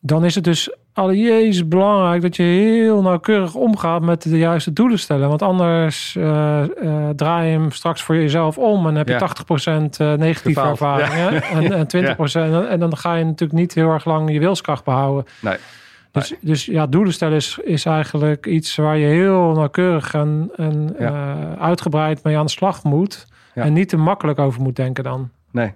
dan 0.02 0.26
is 0.26 0.36
het 0.36 0.44
dus 0.44 0.76
allereerst 0.94 1.70
belangrijk 1.70 2.22
dat 2.22 2.36
je 2.36 2.44
heel 2.44 3.02
nauwkeurig 3.02 3.56
omgaat 3.56 4.02
met 4.02 4.22
de 4.22 4.38
juiste 4.38 4.74
doelen 4.74 5.00
stellen. 5.00 5.30
Want 5.30 5.42
anders 5.42 6.16
eh, 6.16 6.62
eh, 6.64 7.10
draai 7.16 7.46
je 7.52 7.58
hem 7.58 7.72
straks 7.72 8.02
voor 8.04 8.16
jezelf 8.16 8.58
om 8.58 8.88
en 8.88 8.96
heb 8.96 9.08
je 9.08 9.14
Ja. 9.14 9.20
80% 9.20 9.98
eh, 9.98 10.14
negatieve 10.14 10.62
ervaringen 10.62 11.42
en, 11.72 11.72
en 11.88 12.16
20%. 12.66 12.70
En 12.70 12.80
dan 12.80 12.98
ga 12.98 13.16
je 13.16 13.24
natuurlijk 13.24 13.60
niet 13.60 13.74
heel 13.74 13.90
erg 13.90 14.06
lang 14.06 14.32
je 14.32 14.40
wilskracht 14.40 14.84
behouden. 14.84 15.26
Nee. 15.42 15.58
Dus, 16.12 16.34
dus 16.42 16.66
ja, 16.66 16.88
doelen 16.88 17.14
stellen 17.14 17.36
is, 17.36 17.60
is 17.64 17.86
eigenlijk 17.86 18.46
iets 18.46 18.76
waar 18.76 18.98
je 18.98 19.06
heel 19.06 19.52
nauwkeurig 19.52 20.14
en, 20.14 20.52
en 20.56 20.96
Ja. 21.00 21.36
uitgebreid 21.60 22.24
mee 22.24 22.38
aan 22.38 22.46
de 22.46 22.52
slag 22.52 22.84
moet. 22.84 23.28
Ja. 23.56 23.64
En 23.64 23.74
niet 23.74 23.90
te 23.90 23.98
makkelijk 23.98 24.40
over 24.40 24.62
moet 24.62 24.76
denken 24.76 25.04
dan. 25.04 25.30
Nee. 25.52 25.74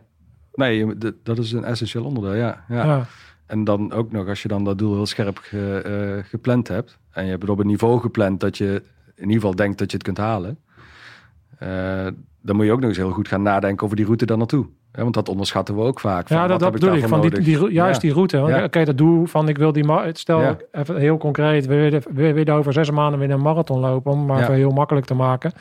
Nee, 0.53 0.97
dat- 0.97 1.13
dat 1.23 1.37
is 1.37 1.51
een 1.51 1.63
essentieel 1.63 2.03
onderdeel, 2.05 2.33
ja. 2.35 2.63
ja. 2.69 2.85
Ja. 2.85 3.05
En 3.45 3.63
dan 3.63 3.91
ook 3.93 4.11
nog, 4.11 4.27
als 4.27 4.41
je 4.41 4.47
dan 4.47 4.63
dat 4.63 4.77
doel 4.77 4.93
heel 4.95 5.05
scherp 5.05 5.37
ge- 5.41 5.81
eh, 6.17 6.29
gepland 6.29 6.67
hebt. 6.67 6.97
En 7.11 7.23
je 7.23 7.29
hebt 7.29 7.41
het 7.41 7.51
op 7.51 7.59
een 7.59 7.67
niveau 7.67 7.99
gepland 7.99 8.39
dat 8.39 8.57
je 8.57 8.83
in 9.15 9.21
ieder 9.21 9.35
geval 9.35 9.55
denkt 9.55 9.77
dat 9.77 9.89
je 9.91 9.97
het 9.97 10.05
kunt 10.05 10.17
halen. 10.17 10.57
eh, 11.59 12.07
dan 12.41 12.55
moet 12.55 12.65
je 12.65 12.71
ook 12.71 12.79
nog 12.79 12.89
eens 12.89 12.97
heel 12.97 13.11
goed 13.11 13.27
gaan 13.27 13.41
nadenken 13.41 13.83
over 13.85 13.95
die 13.95 14.05
route 14.05 14.25
dan 14.25 14.37
naartoe. 14.37 14.65
Want 14.91 15.13
dat 15.13 15.29
onderschatten 15.29 15.75
we 15.75 15.81
ook 15.81 15.99
vaak. 15.99 16.27
Van, 16.27 16.37
Ja, 16.37 16.47
dat, 16.47 16.59
dat 16.59 16.71
bedoel 16.71 16.93
ik. 16.95 17.07
Van 17.07 17.21
die, 17.21 17.39
die, 17.39 17.71
juist 17.71 18.01
Ja. 18.01 18.07
die 18.07 18.13
route. 18.13 18.37
Want, 18.37 18.53
Ja. 18.55 18.63
Oké, 18.63 18.83
dat 18.85 18.97
doel 18.97 19.25
van 19.25 19.49
ik 19.49 19.57
wil 19.57 19.71
die... 19.71 19.85
Stel, 20.11 20.41
Ja. 20.41 20.57
even 20.71 20.97
heel 20.97 21.17
concreet. 21.17 21.65
We 21.65 21.75
willen, 21.75 22.03
we 22.13 22.33
willen 22.33 22.53
over 22.53 22.73
zes 22.73 22.91
maanden 22.91 23.19
weer 23.19 23.29
een 23.31 23.41
marathon 23.41 23.79
lopen. 23.79 24.11
Om 24.11 24.25
maar 24.25 24.41
even 24.41 24.53
heel 24.53 24.69
makkelijk 24.71 25.05
te 25.05 25.13
maken. 25.13 25.51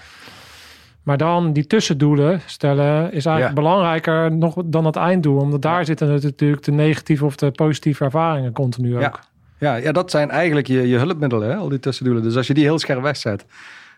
Maar 1.04 1.16
dan 1.16 1.52
die 1.52 1.66
tussendoelen 1.66 2.40
stellen 2.46 3.12
is 3.12 3.26
eigenlijk 3.26 3.56
Ja. 3.56 3.62
belangrijker 3.62 4.32
nog 4.32 4.54
dan 4.64 4.84
het 4.84 4.96
einddoel. 4.96 5.40
Omdat 5.40 5.62
daar 5.62 5.84
zitten 5.84 6.08
natuurlijk 6.22 6.62
de 6.62 6.72
negatieve 6.72 7.24
of 7.24 7.36
de 7.36 7.50
positieve 7.50 8.04
ervaringen 8.04 8.52
continu 8.52 8.94
ook. 8.94 9.00
Ja. 9.00 9.14
Ja, 9.58 9.74
ja, 9.74 9.92
dat 9.92 10.10
zijn 10.10 10.30
eigenlijk 10.30 10.66
je, 10.66 10.88
je 10.88 10.98
hulpmiddelen, 10.98 11.48
hè, 11.48 11.56
al 11.56 11.68
die 11.68 11.78
tussendoelen. 11.80 12.22
Dus 12.22 12.36
als 12.36 12.46
je 12.46 12.54
die 12.54 12.64
heel 12.64 12.78
scherp 12.78 13.02
wegzet, 13.02 13.44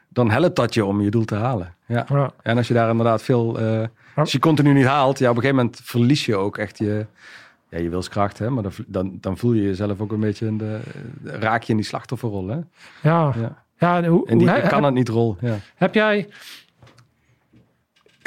dan 0.09 0.30
helpt 0.30 0.57
dat 0.57 0.74
je 0.74 0.84
om 0.84 1.00
je 1.00 1.11
doel 1.11 1.24
te 1.24 1.34
halen. 1.34 1.74
Ja. 1.86 2.07
Ja. 2.09 2.30
En 2.42 2.57
als 2.57 2.68
je 2.68 2.74
daar 2.74 2.90
inderdaad 2.90 3.22
veel... 3.22 3.59
eh, 3.61 3.80
als 4.14 4.32
je 4.32 4.38
continu 4.38 4.72
niet 4.72 4.86
haalt, 4.86 5.18
ja, 5.18 5.30
op 5.30 5.36
een 5.36 5.42
gegeven 5.42 5.62
moment 5.64 5.80
verlies 5.84 6.26
je 6.26 6.36
ook 6.36 6.59
echt 6.59 6.78
je, 6.78 7.07
ja, 7.70 7.78
je 7.78 7.88
wilskracht. 7.88 8.38
Hè? 8.38 8.50
Maar 8.50 8.62
dan, 8.62 8.72
dan, 8.86 9.18
dan 9.20 9.36
voel 9.38 9.52
je 9.52 9.62
jezelf 9.62 10.00
ook 10.00 10.12
een 10.12 10.20
beetje 10.20 10.46
in 10.46 10.59
de... 10.59 10.78
Raak 11.24 11.62
je 11.62 11.70
in 11.70 11.76
die 11.78 11.86
slachtofferrol, 11.86 12.48
hè? 12.48 12.57
Ja. 13.02 13.32
Ja. 13.40 13.64
Ja, 13.78 13.96
en 13.96 14.04
hoe, 14.07 14.26
En 14.26 14.38
die 14.38 14.50
hoe- 14.50 14.61
kan 14.68 14.84
het 14.84 14.94
niet 14.94 15.09
rol. 15.09 15.36
Ja. 15.40 15.57
Heb 15.76 15.94
jij. 15.94 16.28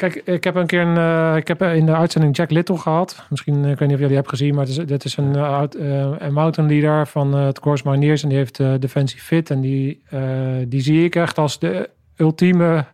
Kijk, 0.00 0.14
ik 0.14 0.44
heb 0.44 0.54
een 0.54 0.66
keer 0.66 0.80
een, 0.80 0.96
eh, 0.96 1.36
ik 1.36 1.48
heb 1.48 1.62
in 1.62 1.86
de 1.86 1.94
uitzending 1.94 2.36
Jack 2.36 2.50
Little 2.50 2.78
gehad. 2.78 3.24
Misschien, 3.30 3.64
eh, 3.64 3.70
ik 3.70 3.78
weet 3.78 3.88
niet 3.88 3.96
of 3.96 4.00
jullie 4.00 4.14
hebben 4.14 4.30
gezien, 4.32 4.54
maar 4.54 4.66
het 4.66 4.78
is, 4.78 4.86
dit 4.86 5.04
is 5.04 5.16
een, 5.16 5.36
eh, 5.36 5.52
oud, 5.52 5.74
een 6.18 6.32
mountain 6.32 6.70
leader 6.70 7.06
van 7.06 7.34
het 7.34 7.60
Course 7.60 7.84
Mariniers. 7.86 8.22
En 8.22 8.28
die 8.28 8.38
heeft 8.38 8.56
Defensie 8.56 9.20
Fit. 9.20 9.50
En 9.50 9.60
die, 9.60 10.02
die 10.66 10.80
zie 10.80 11.04
ik 11.04 11.16
echt 11.16 11.38
als 11.38 11.58
de 11.58 11.90
ultieme 12.16 12.84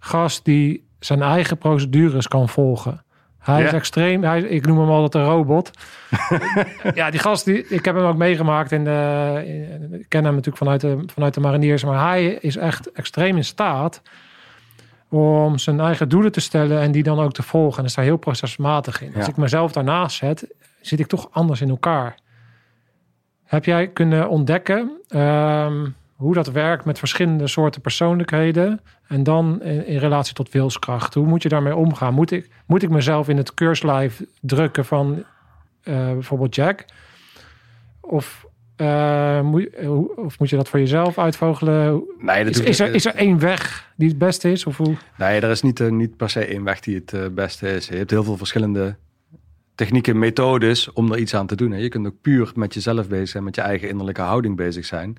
gast 0.00 0.44
die 0.44 0.86
zijn 0.98 1.22
eigen 1.22 1.58
procedures 1.58 2.28
kan 2.28 2.48
volgen. 2.48 3.02
Hij 3.38 3.64
is 3.64 3.72
extreem. 3.72 4.24
Hij, 4.24 4.40
ik 4.40 4.66
noem 4.66 4.78
hem 4.78 4.88
altijd 4.88 5.24
een 5.24 5.30
robot. 5.30 5.70
ja, 6.94 7.10
die 7.10 7.20
gast, 7.20 7.44
die, 7.44 7.66
ik 7.68 7.84
heb 7.84 7.94
hem 7.94 8.04
ook 8.04 8.16
meegemaakt. 8.16 8.72
In 8.72 8.84
de, 8.84 9.42
in- 9.46 9.94
ik 10.00 10.06
ken 10.08 10.24
hem 10.24 10.34
natuurlijk 10.34 10.64
vanuit 10.64 10.80
de, 10.80 10.98
vanuit 11.06 11.34
de 11.34 11.40
mariniers. 11.40 11.84
Maar 11.84 12.08
hij 12.08 12.24
is 12.26 12.56
echt 12.56 12.92
extreem 12.92 13.36
in 13.36 13.44
staat 13.44 14.02
om 15.14 15.58
zijn 15.58 15.80
eigen 15.80 16.08
doelen 16.08 16.32
te 16.32 16.40
stellen 16.40 16.80
en 16.80 16.92
die 16.92 17.02
dan 17.02 17.18
ook 17.18 17.32
te 17.32 17.42
volgen. 17.42 17.78
En 17.78 17.84
is 17.84 17.94
daar 17.94 18.04
heel 18.04 18.16
procesmatig 18.16 19.02
in. 19.02 19.14
Als 19.16 19.28
ik 19.28 19.36
mezelf 19.36 19.72
daarnaast 19.72 20.16
zet, 20.16 20.46
zit 20.80 21.00
ik 21.00 21.06
toch 21.06 21.28
anders 21.30 21.60
in 21.60 21.68
elkaar. 21.68 22.18
Heb 23.44 23.64
jij 23.64 23.88
kunnen 23.88 24.28
ontdekken 24.28 25.00
ehm, 25.08 25.86
hoe 26.14 26.34
dat 26.34 26.50
werkt 26.50 26.84
met 26.84 26.98
verschillende 26.98 27.46
soorten 27.46 27.80
persoonlijkheden 27.80 28.80
en 29.08 29.22
dan 29.22 29.62
in, 29.62 29.86
in 29.86 29.98
relatie 29.98 30.34
tot 30.34 30.50
wilskracht? 30.50 31.14
Hoe 31.14 31.26
moet 31.26 31.42
je 31.42 31.48
daarmee 31.48 31.76
omgaan? 31.76 32.14
Moet 32.14 32.30
ik, 32.30 32.50
moet 32.66 32.82
ik 32.82 32.90
mezelf 32.90 33.28
in 33.28 33.36
het 33.36 33.54
keurslijf 33.54 34.22
drukken 34.40 34.84
van 34.84 35.24
eh, 35.82 35.94
bijvoorbeeld 35.94 36.54
Jack? 36.54 36.84
Of, 38.00 38.46
eh, 38.76 39.40
moet, 39.40 39.68
hoe- 39.84 40.16
of 40.16 40.38
moet 40.38 40.50
je 40.50 40.56
dat 40.56 40.68
voor 40.68 40.78
jezelf 40.78 41.18
uitvogelen? 41.18 42.02
Nee, 42.18 42.44
dat 42.44 42.54
Is, 42.54 42.60
is, 42.60 42.80
er, 42.80 42.94
is 42.94 43.04
er 43.06 43.14
één 43.14 43.38
weg 43.38 43.90
die 43.96 44.08
het 44.08 44.18
beste 44.18 44.50
is? 44.50 44.66
Of 44.66 44.76
hoe? 44.76 44.94
Nee, 45.18 45.40
er 45.40 45.50
is 45.50 45.62
niet, 45.62 45.80
eh, 45.80 45.90
niet 45.90 46.16
per 46.16 46.30
se 46.30 46.44
één 46.44 46.64
weg 46.64 46.80
die 46.80 46.94
het 46.94 47.12
eh, 47.12 47.20
beste 47.32 47.68
is. 47.74 47.88
Je 47.88 47.96
hebt 47.96 48.10
heel 48.10 48.24
veel 48.24 48.36
verschillende 48.36 48.96
technieken, 49.74 50.18
methodes 50.18 50.92
om 50.92 51.12
er 51.12 51.18
iets 51.18 51.34
aan 51.34 51.46
te 51.46 51.56
doen. 51.56 51.70
hè. 51.70 51.78
Je 51.78 51.88
kunt 51.88 52.06
ook 52.06 52.20
puur 52.20 52.52
met 52.54 52.74
jezelf 52.74 53.08
bezig 53.08 53.28
zijn, 53.28 53.44
met 53.44 53.54
je 53.54 53.60
eigen 53.60 53.88
innerlijke 53.88 54.20
houding 54.20 54.56
bezig 54.56 54.84
zijn. 54.84 55.16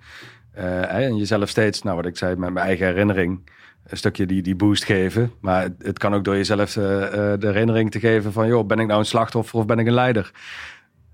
Eh, 0.51 0.64
hè, 0.64 1.06
en 1.06 1.18
jezelf 1.18 1.49
steeds, 1.49 1.82
nou 1.82 1.95
wat 1.95 2.06
ik 2.06 2.18
zei, 2.18 2.36
met 2.36 2.53
mijn 2.53 2.66
eigen 2.66 2.86
herinnering, 2.86 3.49
een 3.88 3.97
stukje 3.97 4.26
die, 4.26 4.41
die 4.41 4.56
boost 4.56 4.84
geven. 4.84 5.32
Maar 5.39 5.62
het, 5.62 5.74
het 5.78 5.97
kan 5.97 6.14
ook 6.14 6.24
door 6.24 6.36
jezelf 6.36 6.78
eh, 6.78 7.03
eh, 7.34 7.39
de 7.39 7.47
herinnering 7.47 7.91
te 7.91 7.99
geven 7.99 8.32
van, 8.32 8.47
joh, 8.47 8.68
ben 8.68 8.80
ik 8.80 8.88
nou 8.88 8.99
een 8.99 9.06
slachtoffer 9.06 9.60
of 9.60 9.66
ben 9.66 9.80
ik 9.80 9.88
een 9.88 9.93
leider? 9.93 10.32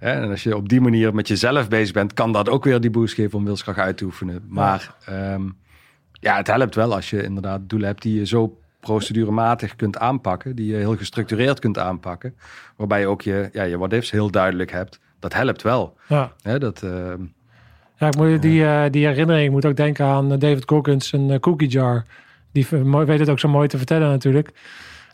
En 0.01 0.29
als 0.29 0.43
je 0.43 0.55
op 0.55 0.69
die 0.69 0.81
manier 0.81 1.13
met 1.13 1.27
jezelf 1.27 1.69
bezig 1.69 1.93
bent, 1.93 2.13
kan 2.13 2.31
dat 2.31 2.49
ook 2.49 2.63
weer 2.63 2.81
die 2.81 2.89
boost 2.89 3.13
geven 3.13 3.37
om 3.37 3.45
wilskracht 3.45 3.79
uit 3.79 3.97
te 3.97 4.05
oefenen. 4.05 4.45
Maar 4.47 4.95
ehm, 5.05 5.41
ja, 6.11 6.35
het 6.37 6.47
helpt 6.47 6.75
wel 6.75 6.93
als 6.93 7.09
je 7.09 7.23
inderdaad 7.23 7.61
doelen 7.69 7.87
hebt 7.87 8.01
die 8.01 8.17
je 8.17 8.25
zo 8.25 8.59
procedurematig 8.79 9.75
kunt 9.75 9.97
aanpakken, 9.97 10.55
die 10.55 10.65
je 10.65 10.75
heel 10.75 10.97
gestructureerd 10.97 11.59
kunt 11.59 11.77
aanpakken, 11.77 12.35
waarbij 12.75 12.99
je 12.99 13.07
ook 13.07 13.21
je, 13.21 13.49
ja, 13.53 13.63
je 13.63 13.77
what-ifs 13.77 14.11
heel 14.11 14.31
duidelijk 14.31 14.71
hebt. 14.71 14.99
Dat 15.19 15.33
helpt 15.33 15.61
wel. 15.61 15.97
Ja. 16.07 16.31
Dat, 16.57 16.83
ehm, 16.83 17.21
Ja, 17.97 18.07
ik 18.07 18.15
moet, 18.15 18.41
die, 18.41 18.65
eh, 18.65 18.83
die 18.91 19.05
herinnering 19.05 19.45
ik 19.45 19.51
moet 19.51 19.65
ook 19.65 19.75
denken 19.75 20.05
aan 20.05 20.31
eh, 20.31 20.39
David 20.39 20.63
Goggins, 20.65 21.11
een 21.11 21.31
eh, 21.31 21.39
cookie 21.39 21.67
jar. 21.67 22.05
Die 22.51 22.67
weet 23.05 23.19
het 23.19 23.29
ook 23.29 23.39
zo 23.39 23.47
mooi 23.47 23.67
te 23.67 23.77
vertellen 23.77 24.09
natuurlijk. 24.09 24.51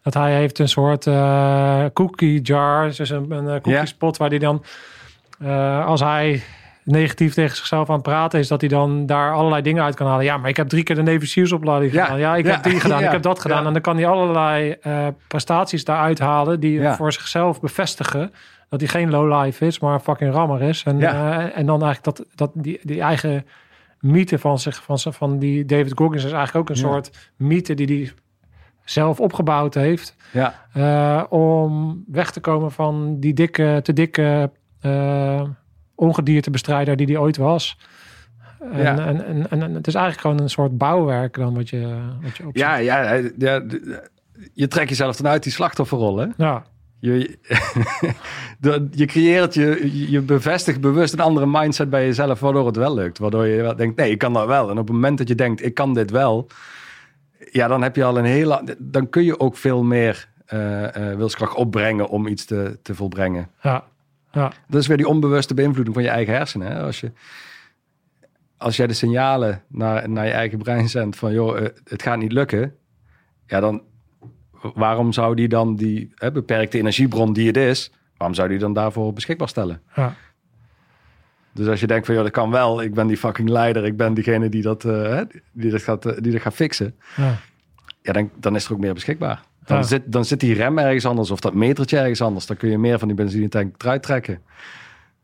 Dat 0.08 0.22
hij 0.22 0.34
heeft 0.36 0.60
een 0.60 0.70
soort 0.70 1.08
eh, 1.08 1.86
cookie 1.94 2.42
jar, 2.42 2.86
dus 2.86 3.10
een, 3.10 3.32
een 3.32 3.48
eh, 3.50 3.62
cookie 3.62 3.86
spot 3.86 4.18
waar 4.18 4.30
hij 4.30 4.38
dan, 4.40 4.64
eh, 5.40 5.86
als 5.86 6.00
hij 6.02 6.42
negatief 6.84 7.34
tegen 7.34 7.56
zichzelf 7.56 7.88
aan 7.88 7.94
het 7.94 8.04
praten 8.04 8.40
is, 8.40 8.48
dat 8.48 8.62
hij 8.62 8.70
dan 8.70 9.06
daar 9.06 9.34
allerlei 9.34 9.62
dingen 9.62 9.84
uit 9.84 9.96
kan 9.96 10.08
halen. 10.08 10.26
Ja, 10.26 10.38
maar 10.38 10.50
ik 10.50 10.58
heb 10.58 10.68
drie 10.68 10.84
keer 10.84 10.96
de 10.96 11.02
Navy 11.02 11.26
Seals 11.26 11.52
opleiding 11.52 11.94
Ja. 11.94 12.04
gedaan. 12.04 12.20
Ja, 12.20 12.36
ik 12.36 12.46
Ja. 12.46 12.52
heb 12.52 12.64
die 12.64 12.80
gedaan, 12.80 13.00
Ja. 13.02 13.06
ik 13.06 13.12
heb 13.12 13.22
dat 13.22 13.40
gedaan. 13.40 13.66
En 13.66 13.74
dan 13.74 13.82
kan 13.82 13.96
hij 13.98 14.08
allerlei 14.08 14.76
prestaties 15.28 15.84
daaruit 15.86 16.20
halen 16.20 16.60
die 16.60 16.80
Ja. 16.80 16.96
voor 16.96 17.14
zichzelf 17.14 17.60
bevestigen 17.62 18.34
dat 18.70 18.80
hij 18.80 18.90
geen 18.90 19.10
lowlife 19.10 19.66
is, 19.66 19.80
maar 19.80 19.94
een 19.94 20.00
fucking 20.00 20.34
rammer 20.34 20.62
is. 20.62 20.84
En, 20.84 20.98
Ja. 20.98 21.12
eh, 21.40 21.58
en 21.58 21.66
dan 21.66 21.84
eigenlijk 21.84 22.04
dat, 22.18 22.26
dat 22.36 22.52
die, 22.54 22.80
die 22.84 23.02
eigen 23.02 23.46
mythe 24.00 24.40
van 24.40 24.60
zich, 24.60 24.84
van, 24.84 25.00
van 25.00 25.40
die 25.40 25.66
David 25.66 25.92
Goggins 25.98 26.24
is 26.26 26.32
eigenlijk 26.32 26.56
ook 26.70 26.70
een 26.76 26.82
soort 26.82 27.32
mythe 27.36 27.74
die 27.74 27.88
hij 27.98 28.12
zelf 28.90 29.20
opgebouwd 29.20 29.74
heeft. 29.74 30.16
ja, 30.32 30.66
eh, 30.74 31.24
om 31.30 32.04
weg 32.08 32.32
te 32.32 32.40
komen 32.40 32.72
van 32.72 33.20
die 33.20 33.34
dikke, 33.34 33.80
te 33.84 33.94
dikke 33.94 34.52
eh 34.82 35.42
ongediertebestrijder 35.96 36.96
die 36.96 37.06
hij 37.06 37.18
ooit 37.18 37.38
was. 37.38 37.78
En, 38.72 38.82
Ja. 38.82 38.98
en, 39.06 39.26
en, 39.28 39.50
en, 39.62 39.74
het 39.74 39.88
is 39.88 39.94
eigenlijk 39.94 40.22
gewoon 40.26 40.40
een 40.42 40.50
soort 40.50 40.78
bouwwerk 40.78 41.36
dan 41.36 41.54
wat 41.56 41.70
je, 41.70 41.98
wat 42.22 42.38
je 42.38 42.48
opzet. 42.48 42.62
ja, 42.68 42.76
ja, 42.76 43.14
ja, 43.38 43.64
je 44.54 44.68
trekt 44.68 44.90
jezelf 44.90 45.16
dan 45.16 45.32
uit 45.32 45.44
die 45.44 45.52
slachtofferrol. 45.52 46.18
Hè? 46.18 46.26
ja. 46.38 46.64
Je, 47.00 47.38
de- 48.60 48.88
je 48.92 49.06
creëert, 49.06 49.54
je, 49.54 50.10
je 50.12 50.22
bevestigt 50.22 50.82
bewust 50.82 51.14
een 51.14 51.20
andere 51.20 51.46
mindset 51.48 51.90
bij 51.90 52.06
jezelf, 52.06 52.40
waardoor 52.40 52.66
het 52.66 52.76
wel 52.76 52.94
lukt. 52.94 53.18
Waardoor 53.18 53.46
je 53.48 53.62
wel 53.62 53.76
denkt, 53.76 53.98
nee, 53.98 54.12
ik 54.12 54.18
kan 54.18 54.34
dat 54.34 54.48
wel. 54.48 54.70
En 54.70 54.78
op 54.78 54.86
het 54.88 54.96
moment 54.96 55.18
dat 55.18 55.28
je 55.28 55.36
denkt, 55.36 55.66
ik 55.66 55.74
kan 55.74 55.94
dit 55.94 56.12
wel, 56.12 56.48
ja, 57.52 57.68
dan 57.68 57.82
heb 57.82 57.96
je 57.96 58.04
al 58.04 58.18
een 58.18 58.26
hele, 58.26 58.76
dan 58.78 59.10
kun 59.10 59.24
je 59.24 59.40
ook 59.40 59.58
veel 59.58 59.84
meer 59.84 60.30
eh, 60.46 61.12
eh, 61.12 61.18
wilskracht 61.18 61.56
opbrengen 61.56 62.08
om 62.08 62.28
iets 62.28 62.46
te, 62.46 62.80
te 62.82 62.96
volbrengen. 62.96 63.50
ja. 63.62 63.84
ja. 64.32 64.52
Dat 64.68 64.82
is 64.82 64.88
weer 64.88 64.98
die 64.98 65.08
onbewuste 65.08 65.54
beïnvloeding 65.54 65.96
van 65.96 66.04
je 66.04 66.10
eigen 66.10 66.34
hersenen. 66.34 66.68
Hè? 66.68 66.82
Als, 66.82 67.00
je, 67.00 67.12
als 68.58 68.76
jij 68.76 68.88
de 68.88 68.94
signalen 68.94 69.64
naar, 69.68 70.10
naar 70.10 70.26
je 70.26 70.32
eigen 70.32 70.58
brein 70.58 70.90
zendt 70.90 71.16
van, 71.16 71.34
joh, 71.34 71.58
eh, 71.58 71.66
het 71.84 72.02
gaat 72.02 72.18
niet 72.18 72.32
lukken, 72.32 72.76
ja, 73.46 73.60
dan 73.60 73.82
waarom 74.74 75.14
zou 75.14 75.36
die 75.36 75.48
dan 75.48 75.76
die 75.76 76.14
beperkte 76.34 76.78
energiebron 76.78 77.34
die 77.34 77.48
het 77.48 77.58
is, 77.58 77.92
waarom 78.18 78.36
zou 78.36 78.50
die 78.50 78.60
dan 78.60 78.74
daarvoor 78.74 79.14
beschikbaar 79.14 79.50
stellen? 79.50 79.82
ja. 79.96 80.16
Dus 81.58 81.68
als 81.68 81.80
je 81.80 81.88
denkt 81.88 82.06
van, 82.06 82.16
joh, 82.16 82.24
dat 82.24 82.34
kan 82.34 82.52
wel, 82.52 82.82
ik 82.82 82.94
ben 82.94 83.08
die 83.08 83.18
fucking 83.18 83.50
leider, 83.50 83.86
ik 83.86 83.98
ben 83.98 84.14
diegene 84.14 84.50
die 84.50 84.62
dat, 84.62 84.86
eh, 84.86 85.22
die 85.52 85.72
dat, 85.72 85.82
gaat, 85.82 86.06
eh, 86.06 86.18
die 86.22 86.32
dat 86.32 86.42
gaat 86.42 86.54
fixen, 86.54 86.96
ja. 87.16 87.36
ja, 88.02 88.12
dan, 88.14 88.30
dan 88.36 88.56
is 88.56 88.66
er 88.66 88.74
ook 88.74 88.80
meer 88.80 88.94
beschikbaar. 88.94 89.42
Dan, 89.66 89.78
Ja. 89.78 89.84
zit, 89.84 90.02
dan 90.06 90.26
zit 90.26 90.40
die 90.40 90.54
rem 90.54 90.78
ergens 90.78 91.06
anders 91.06 91.32
of 91.32 91.40
dat 91.40 91.54
metertje 91.54 91.98
ergens 91.98 92.22
anders. 92.22 92.46
Dan 92.46 92.58
kun 92.58 92.70
je 92.70 92.78
meer 92.78 93.00
van 93.00 93.08
die 93.08 93.18
benzinetank 93.18 93.76
eruit 93.84 94.04
trekken. 94.04 94.42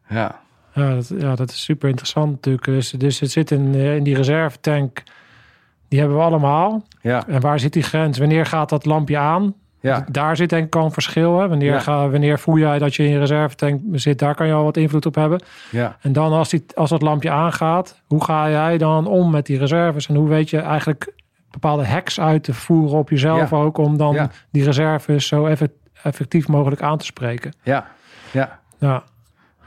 Ja. 0.10 0.42
Ja, 0.74 0.94
dat, 0.94 1.12
ja, 1.18 1.36
dat 1.36 1.50
is 1.50 1.64
super 1.64 1.90
interessant 1.90 2.32
natuurlijk. 2.32 2.66
Dus, 2.66 2.90
dus 2.90 3.20
het 3.20 3.32
zit 3.32 3.52
in, 3.52 3.74
eh, 3.76 3.96
in 3.96 4.04
die 4.04 4.16
reservetank. 4.16 5.04
Die 5.88 6.00
hebben 6.00 6.18
we 6.18 6.24
allemaal. 6.24 6.88
Ja. 7.02 7.28
En 7.28 7.42
waar 7.42 7.60
zit 7.60 7.74
die 7.74 7.84
grens? 7.84 8.18
Wanneer 8.18 8.46
gaat 8.46 8.70
dat 8.70 8.86
lampje 8.86 9.18
aan? 9.18 9.54
Ja. 9.84 10.06
Daar 10.12 10.36
zit 10.36 10.50
denk 10.50 10.66
ik 10.66 10.76
al 10.76 10.86
een 10.86 10.92
verschil. 10.92 11.40
Hè? 11.40 11.48
Wanneer, 11.48 11.72
Ja. 11.74 11.80
ga, 11.80 12.10
wanneer 12.10 12.40
voel 12.40 12.58
jij 12.58 12.80
dat 12.80 12.96
je 12.96 13.04
in 13.04 13.10
je 13.10 13.20
reservetank 13.20 13.82
zit? 13.92 14.20
Daar 14.20 14.36
kan 14.36 14.48
je 14.48 14.54
al 14.54 14.64
wat 14.64 14.78
invloed 14.78 15.06
op 15.06 15.16
hebben. 15.16 15.42
Ja. 15.72 15.98
En 16.02 16.14
dan 16.14 16.32
als, 16.34 16.50
die, 16.50 16.66
als 16.76 16.90
dat 16.90 17.02
lampje 17.02 17.30
aangaat, 17.32 18.02
hoe 18.08 18.24
ga 18.24 18.50
jij 18.50 18.78
dan 18.78 19.08
om 19.08 19.32
met 19.32 19.46
die 19.46 19.58
reserves? 19.58 20.08
En 20.08 20.16
hoe 20.16 20.28
weet 20.28 20.50
je 20.50 20.60
eigenlijk 20.60 21.14
bepaalde 21.52 21.86
hacks 21.88 22.20
uit 22.20 22.44
te 22.44 22.54
voeren 22.54 22.98
op 22.98 23.10
jezelf 23.10 23.50
Ja. 23.50 23.58
ook... 23.58 23.78
om 23.78 23.98
dan 23.98 24.30
die 24.52 24.64
reserves 24.64 25.28
zo 25.28 25.46
effe- 25.46 25.72
effectief 26.04 26.48
mogelijk 26.48 26.82
aan 26.82 26.98
te 26.98 27.06
spreken? 27.06 27.54
Ja. 27.64 27.88
Ja. 28.32 28.60
Ja. 28.78 29.04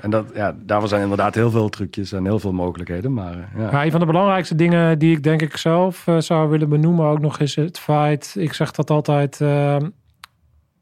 En 0.01 0.11
dat, 0.11 0.27
ja, 0.35 0.55
daarvoor 0.59 0.89
zijn 0.89 1.03
inderdaad 1.03 1.35
heel 1.35 1.51
veel 1.51 1.69
trucjes 1.69 2.13
en 2.13 2.25
heel 2.25 2.39
veel 2.39 2.53
mogelijkheden. 2.53 3.13
Maar 3.15 3.33
eh, 3.33 3.61
ja. 3.63 3.71
Ja, 3.71 3.85
een 3.85 3.91
van 3.91 4.01
de 4.01 4.07
belangrijkste 4.07 4.55
dingen 4.55 4.99
die 4.99 5.17
ik 5.17 5.23
denk 5.23 5.43
ik 5.43 5.57
zelf 5.57 6.07
eh, 6.07 6.19
zou 6.19 6.49
willen 6.51 6.69
benoemen 6.69 7.07
ook 7.07 7.21
nog 7.21 7.39
is 7.39 7.57
het 7.57 7.79
feit, 7.79 8.35
ik 8.39 8.53
zeg 8.53 8.71
dat 8.71 8.91
altijd, 8.91 9.41
eh, 9.41 9.77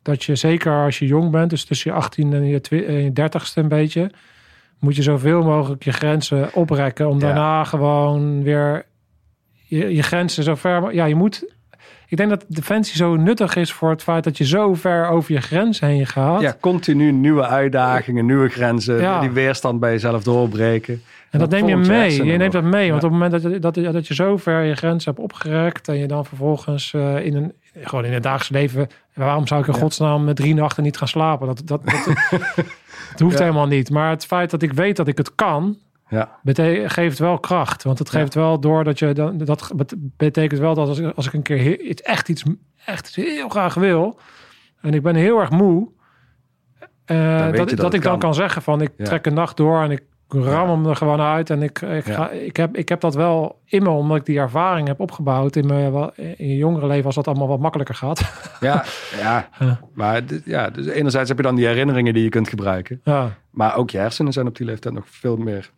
dat 0.05 0.25
je 0.25 0.35
zeker 0.37 0.85
als 0.85 0.99
je 0.99 1.07
jong 1.07 1.31
bent, 1.31 1.51
dus 1.51 1.65
tussen 1.65 1.91
je 1.91 1.97
18 1.97 2.33
en 2.33 2.45
je, 2.45 2.61
en 2.87 3.03
je 3.03 3.11
30ste 3.11 3.55
een 3.55 3.69
beetje, 3.69 4.11
moet 4.79 4.97
je 4.97 5.03
zoveel 5.03 5.43
mogelijk 5.43 5.85
je 5.85 5.93
grenzen 5.93 6.49
oprekken 6.55 7.09
om 7.09 7.19
Ja. 7.21 7.27
daarna 7.27 7.65
gewoon 7.65 8.43
weer 8.43 8.85
je, 9.67 9.95
je 9.95 10.03
grenzen 10.03 10.43
zo 10.43 10.55
ver, 10.55 10.95
ja, 10.95 11.05
je 11.05 11.15
moet 11.15 11.53
ik 12.09 12.17
denk 12.17 12.31
dat 12.31 12.45
defensie 12.49 12.97
zo 12.97 13.17
nuttig 13.17 13.57
is 13.57 13.73
voor 13.73 13.91
het 13.91 14.03
feit 14.03 14.25
dat 14.25 14.39
je 14.39 14.45
zo 14.47 14.75
ver 14.75 15.09
over 15.09 15.33
je 15.33 15.41
grens 15.41 15.81
heen 15.81 16.07
gaat. 16.07 16.41
Ja, 16.41 16.57
continu 16.61 17.13
nieuwe 17.13 17.47
uitdagingen, 17.47 18.27
nieuwe 18.27 18.49
grenzen, 18.49 19.01
Ja. 19.01 19.21
die 19.21 19.31
weerstand 19.31 19.81
bij 19.81 19.91
jezelf 19.91 20.23
doorbreken. 20.23 21.03
En 21.31 21.39
dat 21.39 21.51
neem 21.51 21.69
je 21.69 21.77
mee. 21.77 22.25
Je 22.25 22.37
neemt 22.37 22.53
dat 22.53 22.65
mee. 22.65 22.91
Want 22.91 23.05
op 23.05 23.11
het 23.11 23.21
moment 23.21 23.43
dat 23.43 23.53
je, 23.53 23.59
dat, 23.59 23.75
dat 23.75 24.07
je 24.07 24.15
zo 24.15 24.37
ver 24.37 24.63
je 24.63 24.75
grens 24.75 25.05
hebt 25.05 25.19
opgerekt 25.19 25.89
en 25.89 25.99
je 25.99 26.07
dan 26.07 26.27
vervolgens 26.27 26.95
eh, 26.95 27.25
in 27.27 27.35
een 27.37 27.53
gewoon 27.75 28.05
in 28.05 28.13
het 28.13 28.23
dagelijks 28.23 28.49
leven, 28.49 28.89
waarom 29.15 29.47
zou 29.47 29.61
ik 29.61 29.67
in 29.67 29.75
godsnaam 29.75 30.25
met 30.25 30.37
drie 30.37 30.55
nachten 30.55 30.83
niet 30.83 30.97
gaan 30.97 31.09
slapen? 31.09 31.47
Dat, 31.47 31.63
dat, 31.65 31.85
dat, 31.85 32.05
het 33.11 33.21
hoeft 33.21 33.39
helemaal 33.39 33.67
niet. 33.67 33.91
Maar 33.91 34.11
het 34.11 34.27
feit 34.27 34.51
dat 34.51 34.63
ik 34.63 34.73
weet 34.73 34.97
dat 34.97 35.09
ik 35.09 35.19
het 35.19 35.35
kan, 35.35 35.79
Ja, 36.09 36.39
bete- 36.43 36.85
geeft 36.87 37.19
wel 37.19 37.39
kracht. 37.39 37.83
Want 37.83 37.99
het 37.99 38.11
Ja. 38.13 38.19
geeft 38.19 38.35
wel 38.35 38.61
door 38.61 38.85
dat 38.85 38.99
je 38.99 39.13
dan 39.13 39.39
dat 39.39 39.73
bet- 39.77 39.95
betekent 39.99 40.61
wel 40.61 40.75
dat 40.75 40.89
als 40.89 40.99
ik, 40.99 41.17
als 41.17 41.27
ik 41.27 41.33
een 41.33 41.43
keer 41.43 41.59
he- 41.63 41.77
iets, 41.79 42.03
echt 42.03 42.29
iets 42.29 42.43
echt 42.85 43.15
heel 43.15 43.49
graag 43.49 43.75
wil 43.75 44.19
en 44.81 44.95
ik 44.95 45.03
ben 45.03 45.15
heel 45.15 45.41
erg 45.41 45.51
moe, 45.51 45.89
eh, 47.05 47.53
dat, 47.53 47.71
dat 47.71 47.95
ik 47.95 48.03
dan 48.03 48.11
kan. 48.11 48.19
kan 48.19 48.35
zeggen 48.35 48.63
van 48.63 48.81
ik 48.81 48.91
Ja. 48.97 49.05
trek 49.05 49.27
een 49.27 49.35
nacht 49.35 49.57
door 49.57 49.83
en 49.83 49.91
ik 49.91 50.03
ram 50.43 50.69
hem 50.69 50.87
er 50.87 50.97
gewoon 50.97 51.21
uit 51.21 51.51
en 51.51 51.63
ik, 51.63 51.81
ik, 51.81 52.05
ga, 52.05 52.31
ik, 52.31 52.57
heb, 52.57 52.77
ik 52.77 52.89
heb 52.89 53.01
dat 53.01 53.15
wel 53.15 53.59
in 53.65 53.83
me 53.83 53.89
omdat 53.89 54.17
ik 54.17 54.25
die 54.25 54.39
ervaring 54.39 54.87
heb 54.87 55.01
opgebouwd 55.01 55.57
in 55.57 55.67
mijn 55.67 56.11
in 56.17 56.49
je 56.49 56.57
jongere 56.57 56.87
leven 56.87 57.05
als 57.05 57.15
dat 57.15 57.29
allemaal 57.29 57.49
wat 57.49 57.61
makkelijker 57.61 57.95
gaat. 57.95 58.21
ja, 58.61 58.85
ja. 59.19 59.49
Maar 59.93 60.23
ja, 60.45 60.71
dus 60.71 60.87
enerzijds 60.87 61.29
heb 61.29 61.39
je 61.39 61.45
dan 61.45 61.55
die 61.55 61.67
herinneringen 61.67 62.15
die 62.15 62.23
je 62.23 62.29
kunt 62.29 62.49
gebruiken. 62.49 63.01
ja. 63.05 63.37
Maar 63.51 63.77
ook 63.77 63.91
je 63.91 63.99
hersenen 63.99 64.33
zijn 64.33 64.47
op 64.47 64.57
die 64.57 64.67
leeftijd 64.67 64.95
nog 64.95 65.05
veel 65.09 65.37
meer, 65.37 65.71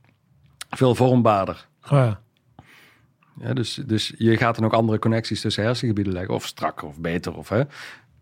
veel 0.71 0.95
vormbaarder. 0.95 1.67
Ja. 1.91 2.21
Ja, 3.41 3.53
dus, 3.53 3.75
dus 3.87 4.13
je 4.19 4.37
gaat 4.37 4.57
dan 4.57 4.65
ook 4.65 4.73
andere 4.73 4.99
connecties 4.99 5.41
tussen 5.41 5.65
hersengebieden 5.65 6.13
leggen. 6.13 6.35
Of 6.35 6.47
strakker 6.47 6.89
of 6.89 6.99
beter. 6.99 7.37
Of, 7.37 7.49
hè. 7.49 7.63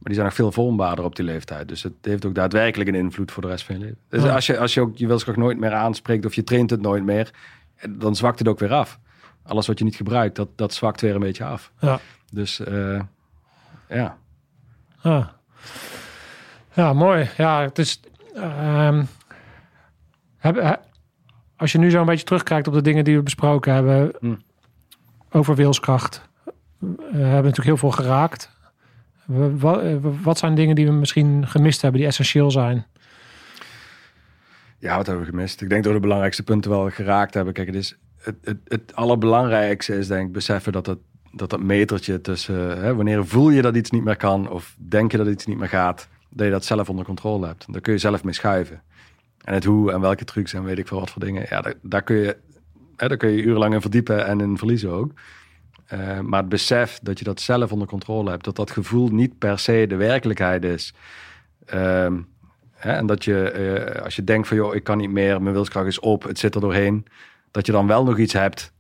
Maar 0.05 0.13
die 0.13 0.23
zijn 0.23 0.27
nog 0.27 0.35
veel 0.35 0.53
vormbaarder 0.65 1.05
op 1.05 1.17
die 1.17 1.25
leeftijd. 1.25 1.69
Dus 1.69 1.83
het 1.83 1.93
heeft 2.03 2.25
ook 2.25 2.35
daadwerkelijk 2.35 2.89
een 2.89 2.95
invloed 2.95 3.33
voor 3.33 3.43
de 3.43 3.49
rest 3.49 3.65
van 3.65 3.75
je 3.79 3.81
leven. 3.81 3.99
Dus 4.09 4.23
Ja. 4.23 4.35
als, 4.35 4.47
je, 4.47 4.59
als 4.59 4.75
je 4.75 4.81
ook 4.81 4.97
je 4.97 5.07
wilskracht 5.07 5.39
nooit 5.39 5.59
meer 5.59 5.73
aanspreekt 5.73 6.27
of 6.27 6.35
je 6.35 6.45
traint 6.45 6.71
het 6.71 6.81
nooit 6.81 7.05
meer, 7.05 7.31
dan 7.89 8.17
zwakt 8.17 8.39
het 8.39 8.49
ook 8.49 8.59
weer 8.59 8.73
af. 8.73 8.99
Alles 9.43 9.67
wat 9.67 9.79
je 9.79 9.85
niet 9.85 9.97
gebruikt, 9.97 10.37
dat, 10.37 10.49
dat 10.57 10.75
zwakt 10.75 11.01
weer 11.01 11.15
een 11.15 11.21
beetje 11.21 11.45
af. 11.45 11.73
Ja. 11.81 11.99
Dus 12.31 12.61
eh, 12.61 13.01
ja. 13.89 14.17
Ja. 15.03 15.33
ja, 16.73 16.93
mooi. 16.93 17.29
Ja, 17.37 17.61
het 17.63 17.79
is. 17.79 18.01
ehm, 18.35 19.05
heb, 20.37 20.81
als 21.57 21.73
je 21.73 21.79
nu 21.79 21.91
zo 21.91 22.01
een 22.01 22.07
beetje 22.07 22.25
terugkijkt 22.25 22.67
op 22.67 22.75
de 22.75 22.83
dingen 22.83 23.05
die 23.05 23.17
we 23.17 23.23
besproken 23.23 23.75
hebben 23.75 24.13
Hm. 24.21 24.35
over 25.31 25.55
wilskracht, 25.55 26.29
we 26.79 26.97
hebben 27.13 27.31
natuurlijk 27.31 27.65
heel 27.67 27.77
veel 27.77 27.91
geraakt. 27.91 28.53
We- 29.27 30.01
Wat, 30.23 30.39
zijn 30.39 30.55
dingen 30.55 30.75
die 30.75 30.87
we 30.87 30.93
misschien 30.93 31.47
gemist 31.49 31.83
hebben, 31.83 32.01
die 32.01 32.09
essentieel 32.09 32.51
zijn? 32.51 32.87
Ja, 34.79 34.97
wat 34.97 35.07
hebben 35.07 35.25
we 35.25 35.31
gemist? 35.31 35.61
Ik 35.61 35.69
denk 35.69 35.83
dat 35.83 35.93
we 35.93 35.99
de 35.99 36.03
belangrijkste 36.05 36.43
punten 36.43 36.71
wel 36.71 36.91
geraakt 36.91 37.35
hebben. 37.35 37.53
Kijk, 37.55 37.75
het, 37.75 37.97
het, 38.19 38.37
het, 38.43 38.59
het 38.65 38.95
allerbelangrijkste 38.95 39.99
is 39.99 40.07
denk 40.07 40.27
ik 40.27 40.33
beseffen 40.33 40.73
dat 40.73 40.85
dat 40.85 40.99
dat 41.37 41.63
metertje 41.63 42.21
tussen... 42.21 42.83
Hè, 42.83 42.95
wanneer 42.95 43.27
voel 43.27 43.51
je 43.51 43.63
dat 43.63 43.77
iets 43.77 43.91
niet 43.91 44.05
meer 44.05 44.17
kan 44.17 44.49
of 44.49 44.77
denk 44.79 45.11
je 45.11 45.17
dat 45.17 45.27
iets 45.27 45.47
niet 45.47 45.59
meer 45.59 45.69
gaat... 45.69 46.09
dat 46.31 46.47
je 46.47 46.53
dat 46.53 46.65
zelf 46.65 46.89
onder 46.89 47.05
controle 47.05 47.47
hebt. 47.47 47.73
Daar 47.73 47.81
kun 47.81 47.93
je 47.93 47.99
zelf 47.99 48.25
mee 48.25 48.35
schuiven. 48.35 48.83
En 49.45 49.55
het 49.55 49.65
hoe 49.65 49.93
en 49.93 50.01
welke 50.01 50.25
trucs 50.25 50.53
en 50.53 50.65
weet 50.65 50.79
ik 50.79 50.87
veel 50.89 50.99
wat 51.01 51.11
voor 51.11 51.25
dingen. 51.25 51.47
Ja, 51.51 51.61
daar, 51.61 51.75
daar, 51.83 52.03
kun, 52.03 52.17
je, 52.17 52.37
hè, 52.97 53.09
daar 53.09 53.17
kun 53.17 53.31
je 53.31 53.43
urenlang 53.43 53.75
in 53.75 53.81
verdiepen 53.81 54.27
en 54.27 54.41
in 54.41 54.59
verliezen 54.59 54.91
ook. 54.91 55.13
Eh, 55.87 56.21
maar 56.21 56.41
het 56.41 56.49
besef 56.49 56.99
dat 57.03 57.19
je 57.19 57.25
dat 57.25 57.41
zelf 57.41 57.73
onder 57.73 57.89
controle 57.89 58.31
hebt... 58.31 58.45
dat 58.45 58.57
dat 58.57 58.71
gevoel 58.71 59.09
niet 59.09 59.39
per 59.39 59.59
se 59.59 59.85
de 59.89 59.97
werkelijkheid 59.97 60.65
is... 60.65 60.95
Ehm, 61.67 62.15
Hè, 62.85 62.93
en 62.93 63.07
dat 63.07 63.25
je, 63.25 63.51
eh, 63.51 64.03
als 64.03 64.17
je 64.17 64.25
denkt 64.25 64.49
van, 64.49 64.57
joh, 64.57 64.75
ik 64.75 64.85
kan 64.85 64.99
niet 64.99 65.11
meer, 65.11 65.43
mijn 65.43 65.55
wilskracht 65.55 65.87
is 65.87 66.01
op, 66.01 66.23
het 66.23 66.39
zit 66.39 66.55
er 66.55 66.61
doorheen. 66.61 67.07
Dat 67.51 67.67
je 67.67 67.73
dan 67.73 67.87
wel 67.87 68.05
nog 68.05 68.19
iets 68.19 68.33
hebt. 68.33 68.73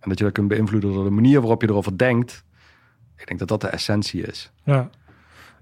En 0.00 0.08
dat 0.08 0.18
je 0.18 0.24
dat 0.24 0.32
kunt 0.32 0.48
beïnvloeden 0.48 0.92
door 0.92 1.04
de 1.04 1.10
manier 1.10 1.40
waarop 1.40 1.62
je 1.62 1.68
erover 1.68 1.98
denkt. 1.98 2.44
Ik 3.16 3.26
denk 3.26 3.38
dat 3.38 3.48
dat 3.48 3.60
de 3.60 3.66
essentie 3.66 4.22
is. 4.22 4.50
Ja. 4.64 4.90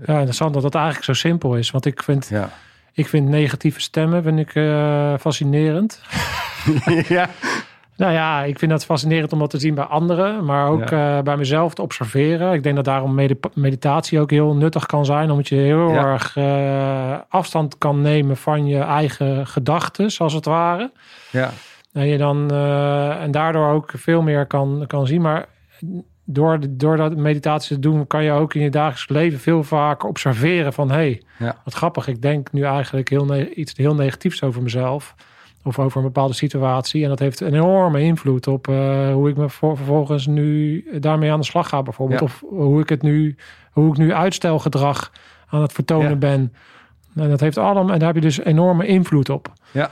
ja, 0.07 0.15
interessant 0.15 0.55
dat 0.55 0.63
dat 0.63 0.75
eigenlijk 0.75 1.05
zo 1.05 1.13
simpel 1.13 1.57
is. 1.57 1.71
Want 1.71 1.87
ik 1.87 2.03
vind, 2.03 2.29
Ja. 2.29 2.51
ik 2.93 3.09
vind 3.09 3.29
negatieve 3.29 3.81
stemmen 3.81 4.23
vind 4.23 4.39
ik, 4.39 4.55
eh, 4.55 5.15
fascinerend. 5.19 6.01
ja. 7.09 7.29
Nou 8.03 8.15
ja, 8.15 8.43
ik 8.43 8.59
vind 8.59 8.71
dat 8.71 8.85
fascinerend 8.85 9.33
om 9.33 9.39
dat 9.39 9.51
te 9.51 9.59
zien 9.59 9.75
bij 9.75 9.85
anderen, 9.85 10.45
maar 10.45 10.67
ook 10.69 10.91
eh, 10.91 11.21
bij 11.21 11.37
mezelf 11.37 11.75
te 11.75 11.83
observeren. 11.83 12.53
Ik 12.53 12.63
denk 12.63 12.77
dat 12.77 12.85
daarom 12.85 13.15
medi- 13.15 13.39
meditatie 13.55 14.21
ook 14.21 14.31
heel 14.31 14.55
nuttig 14.55 14.87
kan 14.87 15.05
zijn, 15.05 15.31
omdat 15.31 15.49
je 15.49 15.55
heel 15.57 15.89
Ja. 15.93 16.05
erg 16.05 16.37
eh, 16.37 17.19
afstand 17.29 17.79
kan 17.79 18.01
nemen 18.01 18.37
van 18.37 18.67
je 18.67 18.79
eigen 18.79 19.47
gedachten, 19.47 20.11
als 20.19 20.33
het 20.33 20.45
ware. 20.45 20.93
Ja. 21.31 21.51
En 21.93 22.07
je 22.07 22.19
dan 22.19 22.51
eh, 22.51 23.23
en 23.23 23.31
daardoor 23.31 23.69
ook 23.71 23.93
veel 23.97 24.23
meer 24.23 24.47
kan, 24.47 24.85
kan 24.87 25.07
zien. 25.07 25.21
Maar 25.21 25.47
door, 26.25 26.59
door 26.71 26.97
dat 26.97 27.17
meditatie 27.17 27.75
te 27.75 27.81
doen, 27.81 28.07
kan 28.07 28.25
je 28.25 28.33
ook 28.33 28.55
in 28.55 28.63
je 28.63 28.71
dagelijks 28.71 29.09
leven 29.09 29.39
veel 29.41 29.63
vaker 29.65 30.09
observeren 30.09 30.73
van 30.73 30.89
hé, 30.89 30.95
hey, 30.95 31.23
Ja. 31.39 31.57
wat 31.65 31.75
grappig, 31.75 32.07
ik 32.07 32.23
denk 32.23 32.53
nu 32.53 32.63
eigenlijk 32.63 33.09
heel 33.09 33.37
iets 33.55 33.73
heel 33.77 33.95
negatiefs 33.95 34.43
over 34.43 34.63
mezelf. 34.63 35.15
Of 35.65 35.79
over 35.79 35.97
een 35.97 36.07
bepaalde 36.07 36.35
situatie. 36.35 37.03
En 37.03 37.09
dat 37.09 37.19
heeft 37.19 37.41
een 37.41 37.55
enorme 37.55 38.01
invloed 38.03 38.47
op 38.47 38.69
eh, 38.69 39.13
hoe 39.13 39.29
ik 39.29 39.37
me 39.37 39.49
voor, 39.49 39.77
vervolgens 39.77 40.27
nu 40.27 40.85
daarmee 41.01 41.33
aan 41.33 41.41
de 41.41 41.47
slag 41.47 41.69
ga, 41.69 41.83
bijvoorbeeld. 41.83 42.21
Ja. 42.21 42.27
Of 42.27 42.43
hoe 42.49 42.81
ik 42.81 42.89
het 42.89 43.03
nu, 43.03 43.37
hoe 43.73 43.91
ik 43.93 43.97
nu 43.97 44.13
uitstelgedrag 44.13 45.13
aan 45.47 45.63
het 45.63 45.73
vertonen 45.73 46.09
Ja. 46.11 46.17
ben. 46.17 46.53
En 47.15 47.29
dat 47.31 47.41
heeft 47.41 47.59
allemaal, 47.59 47.93
en 47.93 47.99
daar 47.99 48.07
heb 48.07 48.15
je 48.15 48.21
dus 48.29 48.39
enorme 48.45 48.87
invloed 48.87 49.29
op. 49.29 49.53
Ja. 49.71 49.91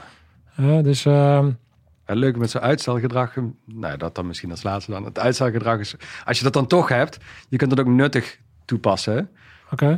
Dus 0.81 1.03
Het 1.03 2.17
leuke 2.19 2.39
met 2.39 2.49
zo'n 2.49 2.61
uitstelgedrag, 2.61 3.33
nou 3.65 3.97
dat 3.97 4.15
dan 4.15 4.27
misschien 4.27 4.51
als 4.51 4.63
laatste 4.63 4.91
dan. 4.91 5.05
Het 5.05 5.19
uitstelgedrag 5.19 5.79
is, 5.79 5.95
als 6.25 6.37
je 6.37 6.43
dat 6.43 6.53
dan 6.53 6.67
toch 6.67 6.87
hebt, 6.89 7.17
je 7.49 7.57
kunt 7.57 7.71
het 7.71 7.79
ook 7.79 7.87
nuttig 7.87 8.39
toepassen. 8.65 9.29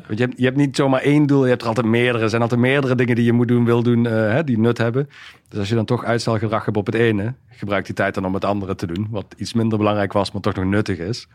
Want 0.07 0.19
je 0.19 0.25
hebt, 0.25 0.37
je 0.37 0.45
hebt 0.45 0.57
niet 0.57 0.75
zomaar 0.75 1.01
één 1.01 1.25
doel, 1.25 1.43
je 1.43 1.49
hebt 1.49 1.61
er 1.61 1.67
altijd 1.67 1.85
meerdere. 1.87 2.23
Er 2.23 2.29
zijn 2.29 2.41
altijd 2.41 2.59
meerdere 2.61 2.95
dingen 2.95 3.15
die 3.15 3.25
je 3.25 3.33
moet 3.33 3.47
doen, 3.47 3.65
wil 3.65 3.83
doen, 3.83 4.05
eh, 4.05 4.11
hè, 4.13 4.43
die 4.43 4.59
nut 4.59 4.77
hebben. 4.77 5.09
Dus 5.49 5.59
als 5.59 5.69
je 5.69 5.75
dan 5.75 5.85
toch 5.85 6.03
uitstelgedrag 6.03 6.65
hebt 6.65 6.77
op 6.77 6.85
het 6.85 6.95
ene, 6.95 7.33
gebruik 7.49 7.85
die 7.85 7.95
tijd 7.95 8.13
dan 8.13 8.25
om 8.25 8.33
het 8.33 8.45
andere 8.45 8.75
te 8.75 8.87
doen. 8.87 9.07
Wat 9.09 9.25
iets 9.37 9.53
minder 9.53 9.77
belangrijk 9.77 10.13
was, 10.13 10.31
maar 10.31 10.41
toch 10.41 10.55
nog 10.55 10.65
nuttig 10.65 10.97
is. 10.97 11.27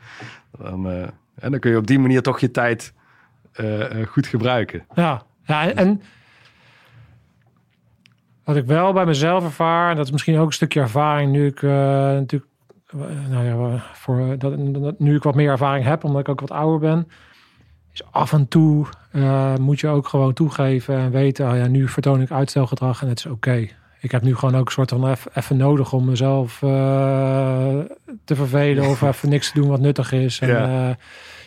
Dan, 0.59 0.91
eh, 0.91 1.03
en 1.35 1.51
dan 1.51 1.61
kun 1.61 1.71
je 1.71 1.77
op 1.77 1.87
die 1.87 1.99
manier 1.99 2.23
toch 2.23 2.41
je 2.41 2.51
tijd 2.51 2.93
eh, 3.53 3.85
goed 4.07 4.27
gebruiken. 4.27 4.85
Ja, 4.95 5.23
ja 5.45 5.73
en, 5.73 6.03
wat 8.45 8.57
ik 8.57 8.65
wel 8.67 8.93
bij 8.93 9.05
mezelf 9.07 9.45
ervaar, 9.45 9.91
en 9.91 9.97
dat 9.97 10.07
is 10.07 10.13
misschien 10.13 10.39
ook 10.39 10.47
een 10.47 10.53
stukje 10.53 10.81
ervaring 10.81 11.33
nu 11.33 11.47
ik 11.47 11.63
natuurlijk, 11.63 12.51
nou 13.29 13.45
ja, 13.45 13.83
voor, 13.93 14.39
dat, 14.39 14.55
dat- 14.75 14.99
nu 14.99 15.15
ik 15.17 15.23
wat 15.23 15.35
meer 15.35 15.51
ervaring 15.51 15.85
heb, 15.85 16.05
omdat 16.05 16.21
ik 16.21 16.29
ook 16.29 16.41
wat 16.41 16.51
ouder 16.51 16.79
ben, 16.79 17.09
is 18.01 18.07
af 18.11 18.33
en 18.33 18.49
toe 18.49 18.87
eh, 19.13 19.55
moet 19.61 19.81
je 19.81 19.89
ook 19.89 20.09
gewoon 20.09 20.33
toegeven 20.33 20.97
en 20.97 21.11
weten, 21.11 21.51
oh 21.51 21.57
ja, 21.57 21.67
nu 21.67 21.89
vertoon 21.89 22.21
ik 22.21 22.31
uitstelgedrag 22.31 23.03
en 23.03 23.09
het 23.09 23.19
is 23.19 23.27
oké. 23.27 23.67
Ik 24.01 24.11
heb 24.11 24.23
nu 24.23 24.35
gewoon 24.37 24.57
ook 24.57 24.67
een 24.67 24.73
soort 24.73 24.91
van 24.91 25.17
even 25.35 25.57
nodig 25.57 25.93
om 25.93 26.05
mezelf 26.05 26.63
eh, 26.63 26.69
te 28.25 28.35
vervelen 28.35 28.85
of 28.89 29.03
even 29.13 29.29
niks 29.29 29.53
te 29.53 29.61
doen 29.61 29.69
wat 29.69 29.81
nuttig 29.81 30.13
is. 30.13 30.39
En, 30.41 30.49
Ja. 30.49 30.89
eh, 30.89 30.95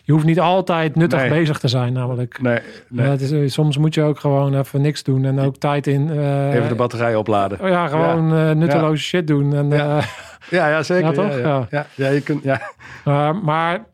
je 0.04 0.12
hoeft 0.12 0.26
niet 0.26 0.40
altijd 0.40 0.96
nuttig 0.96 1.20
Nee. 1.20 1.30
bezig 1.30 1.60
te 1.60 1.68
zijn, 1.68 1.94
namelijk. 1.94 2.42
Nee, 2.42 2.60
nee. 2.90 3.06
Ja, 3.06 3.12
het 3.12 3.22
is, 3.22 3.32
eh, 3.32 3.40
soms 3.48 3.78
moet 3.78 3.94
je 3.94 4.02
ook 4.04 4.20
gewoon 4.20 4.60
even 4.60 4.82
niks 4.82 5.04
doen 5.04 5.26
en 5.26 5.40
ook 5.40 5.58
tijd 5.58 5.88
in. 5.88 6.10
Even 6.52 6.68
de 6.68 6.76
batterij 6.76 7.16
opladen. 7.16 7.62
oh 7.62 7.68
ja, 7.68 7.88
gewoon 7.88 8.36
eh, 8.36 8.52
nutteloze 8.52 9.04
shit 9.04 9.28
doen. 9.28 9.56
En, 9.56 9.70
Ja. 9.70 10.00
Ja, 10.50 10.68
ja 10.70 10.84
zeker. 10.84 11.06
Ja, 11.08 11.12
toch? 11.12 11.32
Ja, 11.32 11.38
ja. 11.38 11.48
Ja. 11.48 11.68
Ja, 11.70 11.86
ja, 11.96 12.10
je 12.10 12.22
kunt, 12.22 12.44
ja. 12.44 12.62
maar 13.44 13.86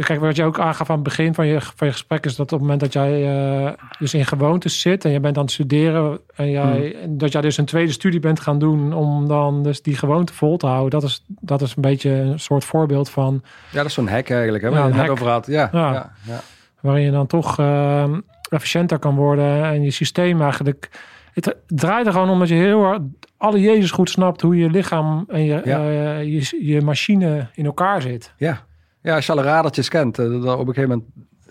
kijk, 0.00 0.20
wat 0.20 0.36
je 0.36 0.44
ook 0.44 0.58
aangaf 0.58 0.88
aan 0.90 0.94
het 0.94 1.04
begin 1.04 1.34
van 1.34 1.46
je, 1.46 1.60
van 1.60 1.86
je 1.86 1.92
gesprek 1.92 2.24
is 2.24 2.36
dat 2.36 2.46
op 2.46 2.50
het 2.52 2.60
moment 2.60 2.80
dat 2.80 2.92
jij 2.92 3.36
eh, 3.66 3.72
dus 3.98 4.14
in 4.14 4.26
gewoontes 4.26 4.80
zit 4.80 5.04
en 5.04 5.10
je 5.10 5.20
bent 5.20 5.36
aan 5.36 5.42
het 5.42 5.52
studeren 5.52 6.18
en 6.34 6.50
jij, 6.50 6.96
Hmm. 7.02 7.18
dat 7.18 7.32
jij 7.32 7.40
dus 7.40 7.56
een 7.56 7.64
tweede 7.64 7.92
studie 7.92 8.20
bent 8.20 8.40
gaan 8.40 8.58
doen 8.58 8.92
om 8.92 9.28
dan 9.28 9.62
dus 9.62 9.82
die 9.82 9.96
gewoonte 9.96 10.32
vol 10.34 10.56
te 10.56 10.66
houden, 10.66 11.00
dat 11.00 11.08
is, 11.08 11.24
dat 11.26 11.62
is 11.62 11.76
een 11.76 11.82
beetje 11.82 12.10
een 12.10 12.40
soort 12.40 12.64
voorbeeld 12.64 13.10
van 13.10 13.42
ja, 13.70 13.76
dat 13.76 13.86
is 13.86 13.94
zo'n 13.94 14.08
hack 14.08 14.30
eigenlijk, 14.30 14.64
hè, 14.64 14.70
Ja, 14.70 14.86
je 14.86 14.92
het 14.92 15.08
over 15.10 15.28
had. 15.28 15.46
Ja, 15.46 15.68
Ja. 15.72 15.92
ja. 15.92 16.12
Ja, 16.26 16.40
waarin 16.80 17.04
je 17.04 17.10
dan 17.10 17.26
toch 17.26 17.58
eh, 17.58 18.04
efficiënter 18.48 18.98
kan 18.98 19.14
worden 19.14 19.64
en 19.64 19.82
je 19.82 19.90
systeem 19.90 20.42
eigenlijk. 20.42 20.90
Het 21.32 21.56
draait 21.66 22.06
er 22.06 22.12
gewoon 22.12 22.30
om 22.30 22.38
dat 22.38 22.48
je 22.48 22.54
heel 22.54 22.82
hard 22.82 23.00
alle 23.36 23.60
Jezus 23.60 23.90
goed 23.90 24.10
snapt 24.10 24.40
hoe 24.40 24.56
je 24.56 24.70
lichaam 24.70 25.24
en 25.28 25.44
je, 25.44 25.60
Ja. 25.64 25.78
eh, 25.88 26.22
je, 26.22 26.58
je 26.66 26.80
machine 26.80 27.46
in 27.54 27.64
elkaar 27.64 28.02
zit. 28.02 28.32
ja. 28.36 28.65
Ja, 29.06 29.14
als 29.14 29.26
je 29.26 29.32
alle 29.32 29.42
radertjes 29.42 29.88
kent, 29.88 30.18
eh, 30.18 30.24
dan 30.26 30.36
op 30.48 30.68
een 30.68 30.74
gegeven 30.74 30.88
moment 30.88 31.04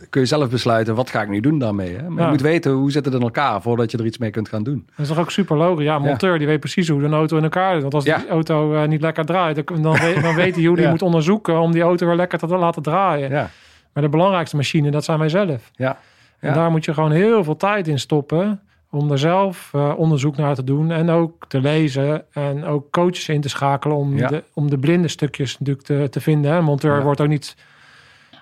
kun 0.09 0.21
je 0.21 0.27
zelf 0.27 0.49
besluiten, 0.49 0.95
wat 0.95 1.09
ga 1.09 1.21
ik 1.21 1.29
nu 1.29 1.39
doen 1.39 1.59
daarmee? 1.59 1.95
Hè? 1.95 2.09
Maar 2.09 2.17
Ja. 2.17 2.23
je 2.23 2.29
moet 2.31 2.41
weten, 2.41 2.71
hoe 2.71 2.91
zit 2.91 3.05
het 3.05 3.13
in 3.13 3.21
elkaar 3.21 3.61
voordat 3.61 3.91
je 3.91 3.97
er 3.97 4.05
iets 4.05 4.17
mee 4.17 4.29
kunt 4.29 4.49
gaan 4.49 4.63
doen. 4.63 4.83
Dat 4.87 4.99
is 4.99 5.07
toch 5.07 5.19
ook 5.19 5.31
super 5.31 5.57
logisch. 5.57 5.85
Ja, 5.85 5.99
monteur 5.99 6.37
die 6.37 6.47
weet 6.47 6.59
precies 6.59 6.87
hoe 6.89 7.03
een 7.03 7.13
auto 7.13 7.37
in 7.37 7.43
elkaar 7.43 7.71
zit. 7.73 7.81
Want 7.81 7.93
als 7.93 8.03
Ja. 8.05 8.17
die 8.17 8.27
auto 8.27 8.75
eh, 8.75 8.87
niet 8.87 9.01
lekker 9.01 9.25
draait, 9.25 9.67
dan, 9.67 9.81
dan, 9.81 9.99
weet, 9.99 10.21
dan 10.21 10.35
weet 10.35 10.55
hij 10.55 10.63
hoe 10.65 10.87
moet 10.89 11.01
onderzoeken 11.01 11.59
om 11.59 11.71
die 11.71 11.81
auto 11.81 12.05
weer 12.07 12.15
lekker 12.15 12.39
te 12.39 12.47
laten 12.47 12.81
draaien. 12.81 13.29
Ja, 13.29 13.49
Maar 13.93 14.03
de 14.03 14.09
belangrijkste 14.09 14.55
machine, 14.55 14.91
dat 14.91 15.03
zijn 15.03 15.19
wij 15.19 15.29
zelf. 15.29 15.71
Ja. 15.73 15.97
En 16.39 16.53
daar 16.53 16.71
moet 16.71 16.85
je 16.85 16.93
gewoon 16.93 17.11
heel 17.11 17.43
veel 17.43 17.57
tijd 17.57 17.87
in 17.87 17.99
stoppen 17.99 18.59
om 18.95 19.11
er 19.11 19.19
zelf 19.19 19.69
eh, 19.73 19.93
onderzoek 19.97 20.37
naar 20.37 20.55
te 20.55 20.63
doen 20.63 20.91
en 20.91 21.09
ook 21.09 21.45
te 21.47 21.59
lezen 21.61 22.23
en 22.33 22.63
ook 22.65 22.91
coaches 22.91 23.29
in 23.29 23.41
te 23.41 23.49
schakelen 23.49 23.97
om, 23.97 24.17
Ja. 24.17 24.27
de, 24.27 24.43
om 24.53 24.69
de 24.69 24.77
blinde 24.79 25.07
stukjes 25.07 25.59
natuurlijk 25.59 25.85
te, 25.85 26.07
te 26.09 26.21
vinden. 26.21 26.51
Een 26.53 26.63
monteur 26.63 26.97
Ja. 26.97 27.03
wordt 27.03 27.21
ook 27.21 27.27
niet 27.27 27.55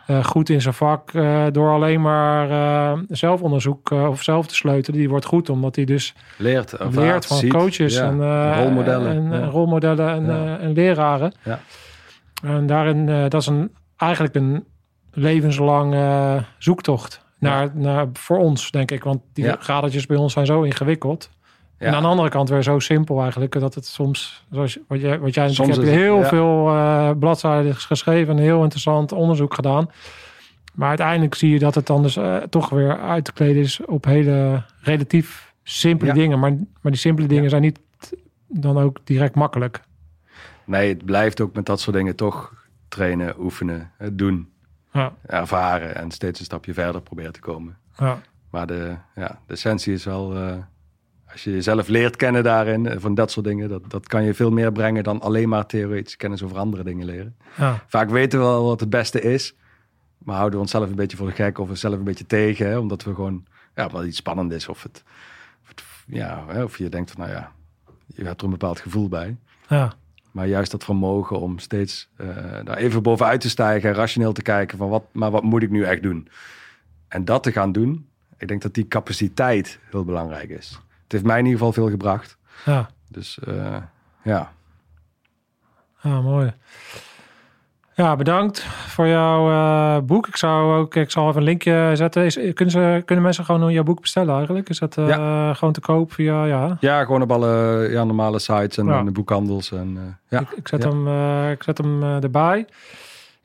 eh, 0.07 0.23
goed 0.23 0.49
in 0.49 0.61
zijn 0.61 0.73
vak 0.73 1.13
eh, 1.13 1.45
door 1.51 1.71
alleen 1.71 2.01
maar 2.01 2.47
zelfonderzoek 3.09 3.91
of 3.91 4.23
zelf 4.23 4.47
te 4.47 4.55
sleutelen. 4.55 4.99
Die 4.99 5.09
wordt 5.09 5.25
goed 5.25 5.49
omdat 5.49 5.75
hij 5.75 5.85
dus 5.85 6.13
Leert, 6.37 6.75
van 7.25 7.37
ziet. 7.37 7.53
coaches 7.53 7.93
Ja. 7.95 8.03
en 8.03 8.53
rolmodellen. 8.63 9.31
en, 9.33 9.49
rolmodellen 9.49 10.09
en, 10.29 10.59
en 10.59 10.73
leraren. 10.73 11.33
Ja. 11.43 11.59
En 12.43 12.65
daarin, 12.65 13.05
dat 13.29 13.41
is 13.41 13.47
een, 13.47 13.71
eigenlijk 13.97 14.35
een 14.35 14.65
levenslange 15.11 16.43
zoektocht 16.57 17.22
naar, 17.43 17.71
naar, 17.73 18.07
voor 18.13 18.37
ons, 18.37 18.71
denk 18.71 18.91
ik. 18.91 19.03
Want 19.03 19.21
die 19.33 19.45
Ja. 19.45 19.55
gradertjes 19.59 20.05
bij 20.05 20.17
ons 20.17 20.33
zijn 20.33 20.45
zo 20.45 20.61
ingewikkeld. 20.61 21.29
Ja. 21.79 21.85
En 21.87 21.93
aan 21.95 22.01
de 22.01 22.07
andere 22.07 22.29
kant 22.29 22.49
weer 22.49 22.63
zo 22.63 22.79
simpel 22.79 23.21
eigenlijk, 23.21 23.59
dat 23.59 23.75
het 23.75 23.85
soms, 23.85 24.45
zoals 24.51 24.77
wat 24.87 25.01
jij, 25.01 25.19
wat 25.19 25.33
jij 25.33 25.49
Soms 25.49 25.77
het- 25.77 25.85
heel 25.87 26.19
ja. 26.19 26.27
veel 26.27 26.69
eh, 26.69 27.09
bladzijden 27.19 27.75
geschreven 27.75 28.37
en 28.37 28.43
heel 28.43 28.61
interessant 28.63 29.11
onderzoek 29.11 29.53
gedaan. 29.53 29.89
Maar 30.73 30.87
uiteindelijk 30.89 31.35
zie 31.35 31.49
je 31.49 31.59
dat 31.59 31.75
het 31.75 31.87
dan 31.87 32.01
dus 32.03 32.15
eh, 32.17 32.37
toch 32.37 32.69
weer 32.69 32.99
uit 32.99 33.25
te 33.25 33.33
kleden 33.33 33.61
is 33.61 33.85
op 33.85 34.05
hele 34.05 34.63
relatief 34.81 35.53
simpele 35.63 36.13
dingen. 36.13 36.39
Maar, 36.39 36.51
maar 36.51 36.91
die 36.91 36.95
simpele 37.01 37.27
dingen 37.27 37.49
zijn 37.49 37.61
niet 37.61 37.79
dan 38.47 38.77
ook 38.77 38.99
direct 39.03 39.35
makkelijk. 39.35 39.81
Nee, 40.65 40.89
het 40.89 41.05
blijft 41.05 41.41
ook 41.41 41.55
met 41.55 41.65
dat 41.65 41.79
soort 41.79 41.95
dingen 41.95 42.15
toch 42.15 42.53
trainen, 42.87 43.35
oefenen, 43.39 43.91
doen, 44.11 44.49
Ja, 44.93 45.13
ervaren 45.25 45.95
en 45.95 46.11
steeds 46.11 46.39
een 46.39 46.45
stapje 46.45 46.73
verder 46.73 47.01
proberen 47.01 47.33
te 47.33 47.39
komen. 47.39 47.77
ja, 47.97 48.21
Maar 48.49 48.67
de, 48.67 48.95
ja, 49.15 49.39
de 49.47 49.53
essentie 49.53 49.93
is 49.93 50.03
wel, 50.05 50.35
eh, 50.35 50.55
als 51.31 51.43
je 51.43 51.51
jezelf 51.51 51.87
leert 51.87 52.15
kennen 52.15 52.43
daarin, 52.43 52.85
eh, 52.87 52.99
van 52.99 53.15
dat 53.15 53.31
soort 53.31 53.45
dingen, 53.45 53.69
dat, 53.69 53.89
dat 53.89 54.07
kan 54.07 54.23
je 54.23 54.33
veel 54.33 54.51
meer 54.51 54.71
brengen 54.71 55.03
dan 55.03 55.21
alleen 55.21 55.49
maar 55.49 55.65
theoretische 55.65 56.17
kennis 56.17 56.43
over 56.43 56.57
andere 56.57 56.83
dingen 56.83 57.05
leren. 57.05 57.35
ja, 57.57 57.83
Vaak 57.87 58.09
weten 58.09 58.39
we 58.39 58.45
wel 58.45 58.65
wat 58.65 58.79
het 58.79 58.89
beste 58.89 59.21
is, 59.21 59.55
maar 60.17 60.35
houden 60.35 60.55
we 60.55 60.63
onszelf 60.65 60.89
een 60.89 60.95
beetje 60.95 61.17
voor 61.17 61.27
de 61.27 61.33
gek 61.33 61.57
of 61.57 61.69
onszelf 61.69 61.93
een 61.93 62.03
beetje 62.03 62.25
tegen, 62.25 62.67
hè, 62.67 62.77
omdat 62.77 63.03
we 63.03 63.13
gewoon, 63.13 63.45
ja, 63.75 63.89
wat 63.89 64.05
iets 64.05 64.17
spannend 64.17 64.51
is 64.51 64.67
of 64.67 64.83
het, 64.83 65.03
of, 65.61 65.67
het, 65.67 65.83
ja, 66.07 66.45
of 66.63 66.77
je 66.77 66.89
denkt 66.89 67.11
van, 67.11 67.21
nou 67.21 67.33
ja, 67.33 67.51
je 68.05 68.23
hebt 68.23 68.39
er 68.39 68.45
een 68.45 68.51
bepaald 68.51 68.79
gevoel 68.79 69.07
bij. 69.09 69.37
ja, 69.67 69.93
Maar 70.33 70.47
juist 70.47 70.71
dat 70.71 70.83
vermogen 70.83 71.39
om 71.39 71.59
steeds 71.59 72.09
eh, 72.15 72.27
daar 72.63 72.77
even 72.77 73.03
bovenuit 73.03 73.41
te 73.41 73.49
stijgen 73.49 73.89
en 73.89 73.95
rationeel 73.95 74.33
te 74.33 74.41
kijken 74.41 74.77
van 74.77 74.89
wat, 74.89 75.03
maar 75.11 75.31
wat 75.31 75.43
moet 75.43 75.63
ik 75.63 75.69
nu 75.69 75.83
echt 75.83 76.03
doen? 76.03 76.27
En 77.07 77.25
dat 77.25 77.43
te 77.43 77.51
gaan 77.51 77.71
doen, 77.71 78.07
ik 78.37 78.47
denk 78.47 78.61
dat 78.61 78.73
die 78.73 78.87
capaciteit 78.87 79.79
heel 79.89 80.03
belangrijk 80.05 80.49
is. 80.49 80.69
Het 81.03 81.11
heeft 81.11 81.23
mij 81.23 81.39
in 81.39 81.45
ieder 81.45 81.59
geval 81.59 81.73
veel 81.73 81.89
gebracht. 81.89 82.37
ja. 82.65 82.89
Dus 83.09 83.39
eh, 83.39 83.81
ja, 84.23 84.53
Ja, 86.01 86.21
mooi. 86.21 86.53
Ja, 87.95 88.15
bedankt 88.15 88.59
voor 88.63 89.07
jouw 89.07 89.49
eh, 89.49 90.03
boek. 90.03 90.27
Ik 90.27 90.35
zou 90.35 90.77
ook, 90.77 90.95
ik 90.95 91.11
zal 91.11 91.27
even 91.27 91.37
een 91.39 91.47
linkje 91.47 91.91
zetten. 91.93 92.25
Is, 92.25 92.33
kunnen, 92.33 92.69
ze, 92.69 93.01
kunnen 93.05 93.23
mensen 93.23 93.45
gewoon 93.45 93.71
jouw 93.73 93.83
boek 93.83 94.01
bestellen 94.01 94.35
eigenlijk? 94.35 94.69
Is 94.69 94.79
dat 94.79 94.97
eh, 94.97 95.55
gewoon 95.55 95.73
te 95.73 95.81
koop 95.81 96.13
via, 96.13 96.45
ja? 96.45 96.77
ja 96.79 97.03
gewoon 97.03 97.21
op 97.21 97.31
alle 97.31 97.87
ja, 97.91 98.03
normale 98.03 98.39
sites 98.39 98.77
en, 98.77 98.85
Ja. 98.85 98.97
en 98.97 99.05
de 99.05 99.11
boekhandels. 99.11 99.71
En, 99.71 99.97
eh, 99.97 100.03
ja. 100.29 100.39
Ik, 100.39 100.51
ik 100.51 100.67
zet 100.67 100.83
hem, 100.83 101.07
ik 101.51 101.63
zet 101.63 101.77
hem 101.77 102.03
erbij. 102.03 102.65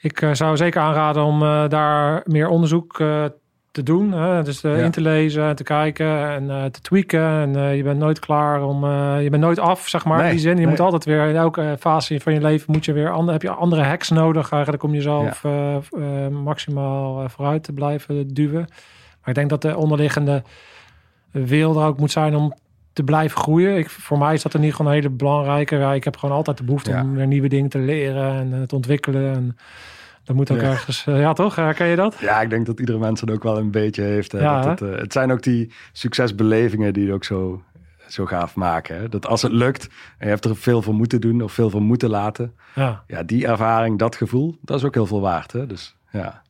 Ik 0.00 0.28
zou 0.32 0.56
zeker 0.56 0.80
aanraden 0.80 1.24
om 1.24 1.40
daar 1.68 2.22
meer 2.24 2.48
onderzoek 2.48 3.00
eh, 3.00 3.24
te 3.70 3.82
doen. 3.82 4.12
Hè? 4.12 4.42
Dus 4.42 4.64
eh, 4.64 4.76
Ja. 4.76 4.84
in 4.84 4.90
te 4.90 5.00
lezen 5.00 5.48
en 5.48 5.56
te 5.56 5.62
kijken 5.62 6.30
en 6.30 6.50
eh, 6.50 6.64
te 6.64 6.80
tweaken. 6.80 7.20
En 7.20 7.56
eh, 7.56 7.76
je 7.76 7.82
bent 7.82 7.98
nooit 7.98 8.18
klaar 8.18 8.62
om... 8.62 8.84
je 9.20 9.28
bent 9.30 9.42
nooit 9.42 9.58
af, 9.58 9.88
zeg 9.88 10.04
maar, 10.04 10.24
in 10.24 10.30
die 10.30 10.38
zin. 10.38 10.50
Je 10.50 10.56
nee. 10.56 10.66
moet 10.66 10.80
altijd 10.80 11.04
weer... 11.04 11.28
In 11.28 11.36
elke 11.36 11.76
fase 11.80 12.20
van 12.20 12.32
je 12.32 12.40
leven 12.40 12.72
moet 12.72 12.84
je 12.84 12.92
weer... 12.92 13.10
Ander, 13.10 13.32
heb 13.32 13.42
je 13.42 13.50
andere 13.50 13.82
hacks 13.82 14.08
nodig 14.08 14.50
eigenlijk 14.52 14.82
om 14.82 14.94
jezelf 14.94 15.42
maximaal 16.30 17.28
vooruit 17.28 17.62
te 17.62 17.72
blijven 17.72 18.34
duwen. 18.34 18.66
Maar 19.20 19.28
ik 19.28 19.34
denk 19.34 19.50
dat 19.50 19.62
de 19.62 19.76
onderliggende 19.76 20.42
wil 21.30 21.80
er 21.80 21.86
ook 21.86 21.98
moet 21.98 22.10
zijn 22.10 22.34
om 22.36 22.54
te 22.92 23.02
blijven 23.02 23.38
groeien. 23.38 23.76
Ik, 23.76 23.90
voor 23.90 24.18
mij 24.18 24.34
is 24.34 24.42
dat 24.42 24.54
in 24.54 24.60
ieder 24.60 24.76
geval 24.76 24.92
een 24.92 24.98
hele 24.98 25.14
belangrijke. 25.14 25.76
Ja, 25.76 25.92
ik 25.92 26.04
heb 26.04 26.16
gewoon 26.16 26.36
altijd 26.36 26.58
de 26.58 26.64
behoefte 26.64 27.00
om 27.02 27.14
weer 27.14 27.26
nieuwe 27.26 27.48
dingen 27.48 27.70
te 27.70 27.78
leren 27.78 28.32
en 28.32 28.66
te 28.66 28.74
ontwikkelen. 28.74 29.34
En 29.34 29.56
dat 30.28 30.36
moet 30.36 30.50
ook 30.50 30.60
Ja. 30.60 30.70
ergens... 30.70 31.06
eh, 31.06 31.20
ja, 31.20 31.32
toch? 31.32 31.56
Herken 31.56 31.86
je 31.86 31.96
dat? 31.96 32.16
ja, 32.20 32.40
ik 32.40 32.50
denk 32.50 32.66
dat 32.66 32.80
iedere 32.80 32.98
mens 32.98 33.20
het 33.20 33.30
ook 33.30 33.42
wel 33.42 33.58
een 33.58 33.70
beetje 33.70 34.02
heeft. 34.02 34.32
Hè? 34.32 34.38
Ja, 34.38 34.60
dat 34.62 34.80
het, 34.80 34.90
eh, 34.90 35.00
het 35.00 35.12
zijn 35.12 35.32
ook 35.32 35.42
die 35.42 35.72
succesbelevingen 35.92 36.92
die 36.92 37.04
het 37.04 37.14
ook 37.14 37.24
zo, 37.24 37.62
zo 38.08 38.26
gaaf 38.26 38.54
maken. 38.54 38.96
Hè? 38.96 39.08
Dat 39.08 39.26
als 39.26 39.42
het 39.42 39.52
lukt 39.52 39.88
en 40.18 40.26
je 40.26 40.32
hebt 40.32 40.44
er 40.44 40.56
veel 40.56 40.82
voor 40.82 40.94
moeten 40.94 41.20
doen 41.20 41.42
of 41.42 41.52
veel 41.52 41.70
voor 41.70 41.82
moeten 41.82 42.10
laten... 42.10 42.54
Ja, 42.74 43.02
ja, 43.06 43.22
die 43.22 43.46
ervaring, 43.46 43.98
dat 43.98 44.16
gevoel, 44.16 44.58
dat 44.60 44.78
is 44.78 44.84
ook 44.84 44.94
heel 44.94 45.06
veel 45.06 45.20
waard. 45.20 45.52
Hè? 45.52 45.66
Dus 45.66 45.96
ja, 46.10 46.42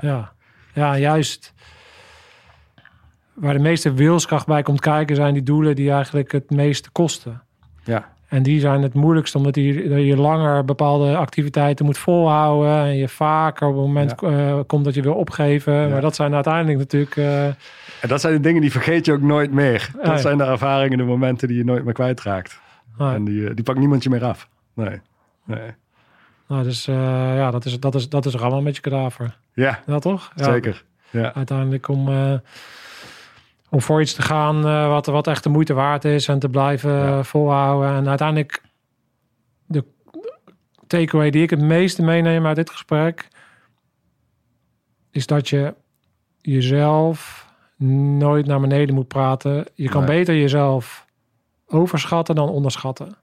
ja. 0.00 0.32
Ja, 0.72 0.98
juist... 0.98 1.52
Waar 3.32 3.52
de 3.52 3.58
meeste 3.60 3.92
wilskracht 3.92 4.46
bij 4.46 4.62
komt 4.62 4.80
kijken... 4.80 5.16
zijn 5.16 5.34
die 5.34 5.42
doelen 5.42 5.76
die 5.76 5.90
eigenlijk 5.92 6.32
het 6.32 6.50
meeste 6.50 6.90
kosten. 6.90 7.42
ja, 7.84 8.11
En 8.32 8.42
die 8.42 8.60
zijn 8.60 8.82
het 8.82 8.94
moeilijkst, 8.94 9.34
omdat 9.34 9.54
je, 9.54 9.88
dat 9.88 9.98
je 10.04 10.16
langer 10.16 10.64
bepaalde 10.64 11.16
activiteiten 11.16 11.84
moet 11.84 11.98
volhouden. 11.98 12.76
En 12.76 12.96
je 12.96 13.08
vaker 13.08 13.66
op 13.68 13.74
het 13.74 13.82
moment 13.86 14.22
eh, 14.22 14.58
komt 14.66 14.84
dat 14.84 14.94
je 14.94 15.02
wil 15.02 15.14
opgeven. 15.14 15.90
Maar 15.90 16.00
dat 16.00 16.14
zijn 16.14 16.34
uiteindelijk 16.34 16.78
natuurlijk. 16.78 17.16
eh, 17.16 17.44
en 17.46 18.08
dat 18.08 18.20
zijn 18.20 18.34
de 18.34 18.40
dingen 18.40 18.60
die 18.60 18.70
vergeet 18.70 19.06
je 19.06 19.12
ook 19.12 19.20
nooit 19.20 19.52
meer. 19.52 19.90
Dat 19.96 20.04
Nee. 20.06 20.18
zijn 20.18 20.38
de 20.38 20.44
ervaringen, 20.44 20.98
de 20.98 21.04
momenten 21.04 21.48
die 21.48 21.56
je 21.56 21.64
nooit 21.64 21.84
meer 21.84 21.92
kwijtraakt. 21.92 22.60
En 22.98 23.24
die, 23.24 23.48
eh, 23.48 23.54
die 23.54 23.64
pakt 23.64 23.78
niemand 23.78 24.02
je 24.02 24.10
meer 24.10 24.24
af. 24.24 24.48
Nee, 24.74 25.00
nee. 25.44 25.70
nou, 26.48 26.62
dus 26.62 26.84
ja, 26.84 27.50
dat 27.50 27.64
is, 27.64 27.80
dat 27.80 27.94
is, 27.94 28.08
dat 28.08 28.26
is 28.26 28.34
rammen 28.34 28.62
met 28.62 28.74
je 28.76 28.82
kadaver. 28.82 29.36
Ja, 29.52 29.80
Ja, 29.86 29.98
toch? 29.98 30.32
Ja, 30.36 30.44
zeker. 30.44 30.84
Ja, 31.10 31.34
Uiteindelijk 31.34 31.88
om, 31.88 32.08
om 33.72 33.80
voor 33.80 34.00
iets 34.00 34.14
te 34.14 34.22
gaan 34.22 34.66
eh, 34.66 34.88
wat, 34.88 35.06
wat 35.06 35.26
echt 35.26 35.42
de 35.42 35.48
moeite 35.48 35.74
waard 35.74 36.04
is. 36.04 36.28
En 36.28 36.38
te 36.38 36.48
blijven 36.48 36.92
Ja. 36.92 37.22
volhouden. 37.22 37.90
En 37.96 38.08
uiteindelijk 38.08 38.62
de 39.66 39.84
takeaway 40.86 41.30
die 41.30 41.42
ik 41.42 41.50
het 41.50 41.60
meeste 41.60 42.02
meeneem 42.02 42.46
uit 42.46 42.56
dit 42.56 42.70
gesprek. 42.70 43.28
Is 45.10 45.26
dat 45.26 45.48
je 45.48 45.74
jezelf 46.40 47.46
nooit 48.18 48.46
naar 48.46 48.60
beneden 48.60 48.94
moet 48.94 49.08
praten. 49.08 49.66
Je 49.74 49.88
kan 49.88 50.04
Nee. 50.04 50.16
beter 50.18 50.34
jezelf 50.36 51.06
overschatten 51.66 52.34
dan 52.34 52.48
onderschatten. 52.48 53.14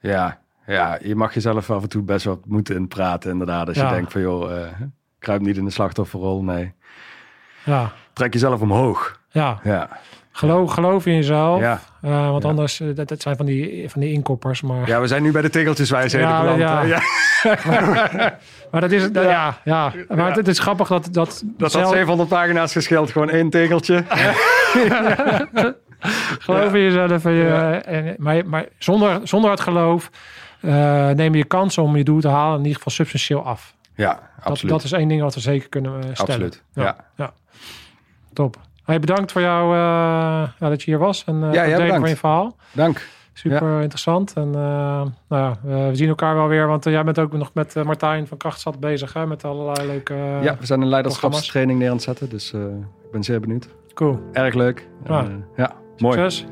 ja, 0.00 0.40
ja, 0.66 0.98
je 1.02 1.14
mag 1.14 1.34
jezelf 1.34 1.70
af 1.70 1.82
en 1.82 1.88
toe 1.88 2.02
best 2.02 2.24
wel 2.24 2.40
moeten 2.46 2.76
inpraten 2.76 3.30
inderdaad. 3.30 3.68
Als 3.68 3.76
Ja. 3.76 3.88
je 3.88 3.94
denkt 3.94 4.12
van 4.12 4.20
joh, 4.20 4.62
eh, 4.62 4.80
kruip 5.18 5.40
niet 5.40 5.56
in 5.56 5.64
de 5.64 5.70
slachtofferrol. 5.70 6.42
Nee, 6.44 6.72
Ja, 7.64 7.92
trek 8.12 8.32
jezelf 8.32 8.60
omhoog. 8.60 9.18
ja. 9.30 9.60
Ja, 9.62 9.88
Geloof, 10.34 10.70
geloof 10.72 11.06
in 11.06 11.14
jezelf. 11.14 11.60
ja. 11.60 11.80
Eh, 12.02 12.30
want 12.30 12.42
Ja. 12.42 12.48
anders, 12.48 12.80
eh, 12.80 12.88
dat, 12.94 13.08
dat 13.08 13.22
zijn 13.22 13.36
van 13.36 13.46
die, 13.46 13.90
van 13.90 14.00
die 14.00 14.12
inkoppers. 14.12 14.60
Maar 14.62 14.88
ja 14.88 15.00
we 15.00 15.06
zijn 15.06 15.22
nu 15.22 15.32
bij 15.32 15.42
de 15.42 15.50
tegeltjeswijsheden 15.50 16.28
Ja, 16.28 16.40
beland. 16.40 16.58
ja. 16.60 16.82
ja. 16.82 17.00
Maar 18.70 18.80
dat 18.80 18.90
is, 18.90 19.08
ja, 19.12 19.20
ja, 19.22 19.56
ja. 19.64 19.92
Maar 20.08 20.34
het, 20.36 20.48
is 20.48 20.58
grappig 20.58 20.88
dat 20.88 21.08
dat, 21.10 21.42
Dat 21.44 21.70
zelf- 21.72 21.84
had 21.84 21.92
700 21.92 22.28
pagina's 22.28 22.72
gescheeld, 22.72 23.10
gewoon 23.10 23.30
één 23.30 23.50
tegeltje. 23.50 24.04
geloof 26.38 26.74
in 26.74 26.80
jezelf. 26.80 27.24
En 27.24 27.32
je, 27.32 27.48
en, 27.84 28.14
maar 28.18 28.46
maar 28.46 28.64
zonder, 28.78 29.20
zonder 29.24 29.50
het 29.50 29.60
geloof 29.60 30.10
eh, 30.60 31.08
neem 31.08 31.34
je 31.34 31.44
kansen 31.44 31.82
om 31.82 31.96
je 31.96 32.04
doel 32.04 32.20
te 32.20 32.28
halen 32.28 32.52
in 32.58 32.62
ieder 32.64 32.76
geval 32.76 32.92
substantieel 32.92 33.42
af. 33.44 33.74
Ja, 33.94 34.08
Dat, 34.08 34.20
absoluut. 34.44 34.72
dat 34.74 34.84
is 34.84 34.92
één 34.92 35.08
ding 35.08 35.20
wat 35.22 35.34
we 35.34 35.40
zeker 35.40 35.68
kunnen 35.68 35.92
eh, 35.92 35.98
stellen. 36.00 36.18
Absoluut, 36.20 36.62
Ja. 36.74 36.96
Ja. 38.34 38.42
Top. 38.42 38.56
Hey, 38.84 39.00
bedankt 39.00 39.32
voor 39.32 39.40
jou 39.40 39.64
eh, 39.74 39.78
ja, 40.58 40.68
dat 40.68 40.82
je 40.82 40.90
hier 40.90 40.98
was 41.00 41.24
en 41.24 41.34
uh, 41.42 41.52
jij 41.52 41.68
het 41.70 41.76
delen 41.80 42.00
van 42.00 42.08
je 42.08 42.16
verhaal. 42.16 42.56
Dank. 42.72 43.08
Super 43.32 43.80
interessant. 43.80 44.32
En 44.32 44.46
eh, 44.46 44.52
nou 44.52 45.10
ja, 45.28 45.50
eh, 45.66 45.88
we 45.88 45.94
zien 45.96 46.08
elkaar 46.08 46.34
wel 46.34 46.48
weer. 46.48 46.66
Want 46.66 46.86
eh, 46.86 46.92
jij 46.92 47.04
bent 47.04 47.18
ook 47.18 47.32
nog 47.32 47.50
met 47.54 47.76
eh, 47.76 47.84
Martijn 47.84 48.26
van 48.26 48.36
Krachtzat 48.36 48.80
bezig. 48.80 49.12
Hè, 49.12 49.26
met 49.26 49.44
allerlei 49.44 49.86
leuke... 49.86 50.14
eh, 50.14 50.42
ja, 50.42 50.56
we 50.60 50.66
zijn 50.66 50.80
een 50.80 50.88
leiderschapstraining 50.88 51.78
neer 51.78 51.88
aan 51.88 51.94
het 51.94 52.02
zetten, 52.04 52.28
dus 52.28 52.52
eh, 52.52 52.60
ik 53.04 53.10
ben 53.12 53.22
zeer 53.24 53.40
benieuwd. 53.40 53.68
Cool. 53.94 54.20
Erg 54.32 54.54
leuk. 54.54 54.88
Ja. 55.08 55.20
eh, 55.22 55.28
ja, 55.56 55.72
mooi. 55.98 56.18
Succes. 56.18 56.46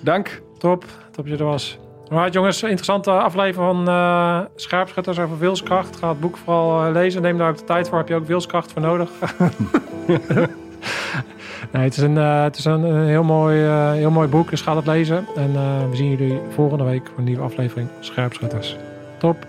Dank. 0.00 0.42
Top, 0.58 0.84
top 1.12 1.26
dat 1.26 1.38
je 1.38 1.44
er 1.44 1.50
was. 1.50 1.78
Alright 2.10 2.32
jongens, 2.32 2.62
interessante 2.62 3.10
aflevering 3.10 3.54
van 3.54 3.88
eh 3.88 4.40
Scherpschutters 4.56 5.18
over 5.18 5.38
wilskracht. 5.38 5.96
Ga 5.96 6.08
het 6.08 6.20
boek 6.20 6.36
vooral 6.36 6.84
eh, 6.86 6.92
lezen. 6.92 7.22
Neem 7.22 7.38
daar 7.38 7.48
ook 7.50 7.58
de 7.58 7.64
tijd 7.64 7.88
voor. 7.88 7.98
Heb 7.98 8.08
je 8.08 8.14
ook 8.14 8.26
wilskracht 8.26 8.72
voor 8.72 8.82
nodig? 8.82 9.10
nee, 11.72 11.82
het 11.84 11.96
is 11.96 12.02
een, 12.02 12.18
eh, 12.18 12.42
het 12.42 12.56
is 12.56 12.64
een, 12.64 12.82
een 12.82 13.06
heel, 13.06 13.24
mooi, 13.24 13.64
eh, 13.64 13.92
heel 13.92 14.10
mooi 14.10 14.28
boek, 14.28 14.50
dus 14.50 14.60
ga 14.60 14.76
het 14.76 14.86
lezen. 14.86 15.26
En 15.36 15.50
eh, 15.54 15.88
we 15.90 15.96
zien 15.96 16.10
jullie 16.10 16.40
volgende 16.54 16.84
week 16.84 17.06
voor 17.06 17.18
een 17.18 17.24
nieuwe 17.24 17.42
aflevering 17.42 17.88
Scherpschutters. 18.00 18.76
Top, 19.18 19.46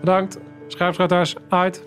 bedankt. 0.00 0.38
Scherpschutters, 0.66 1.34
uit. 1.48 1.82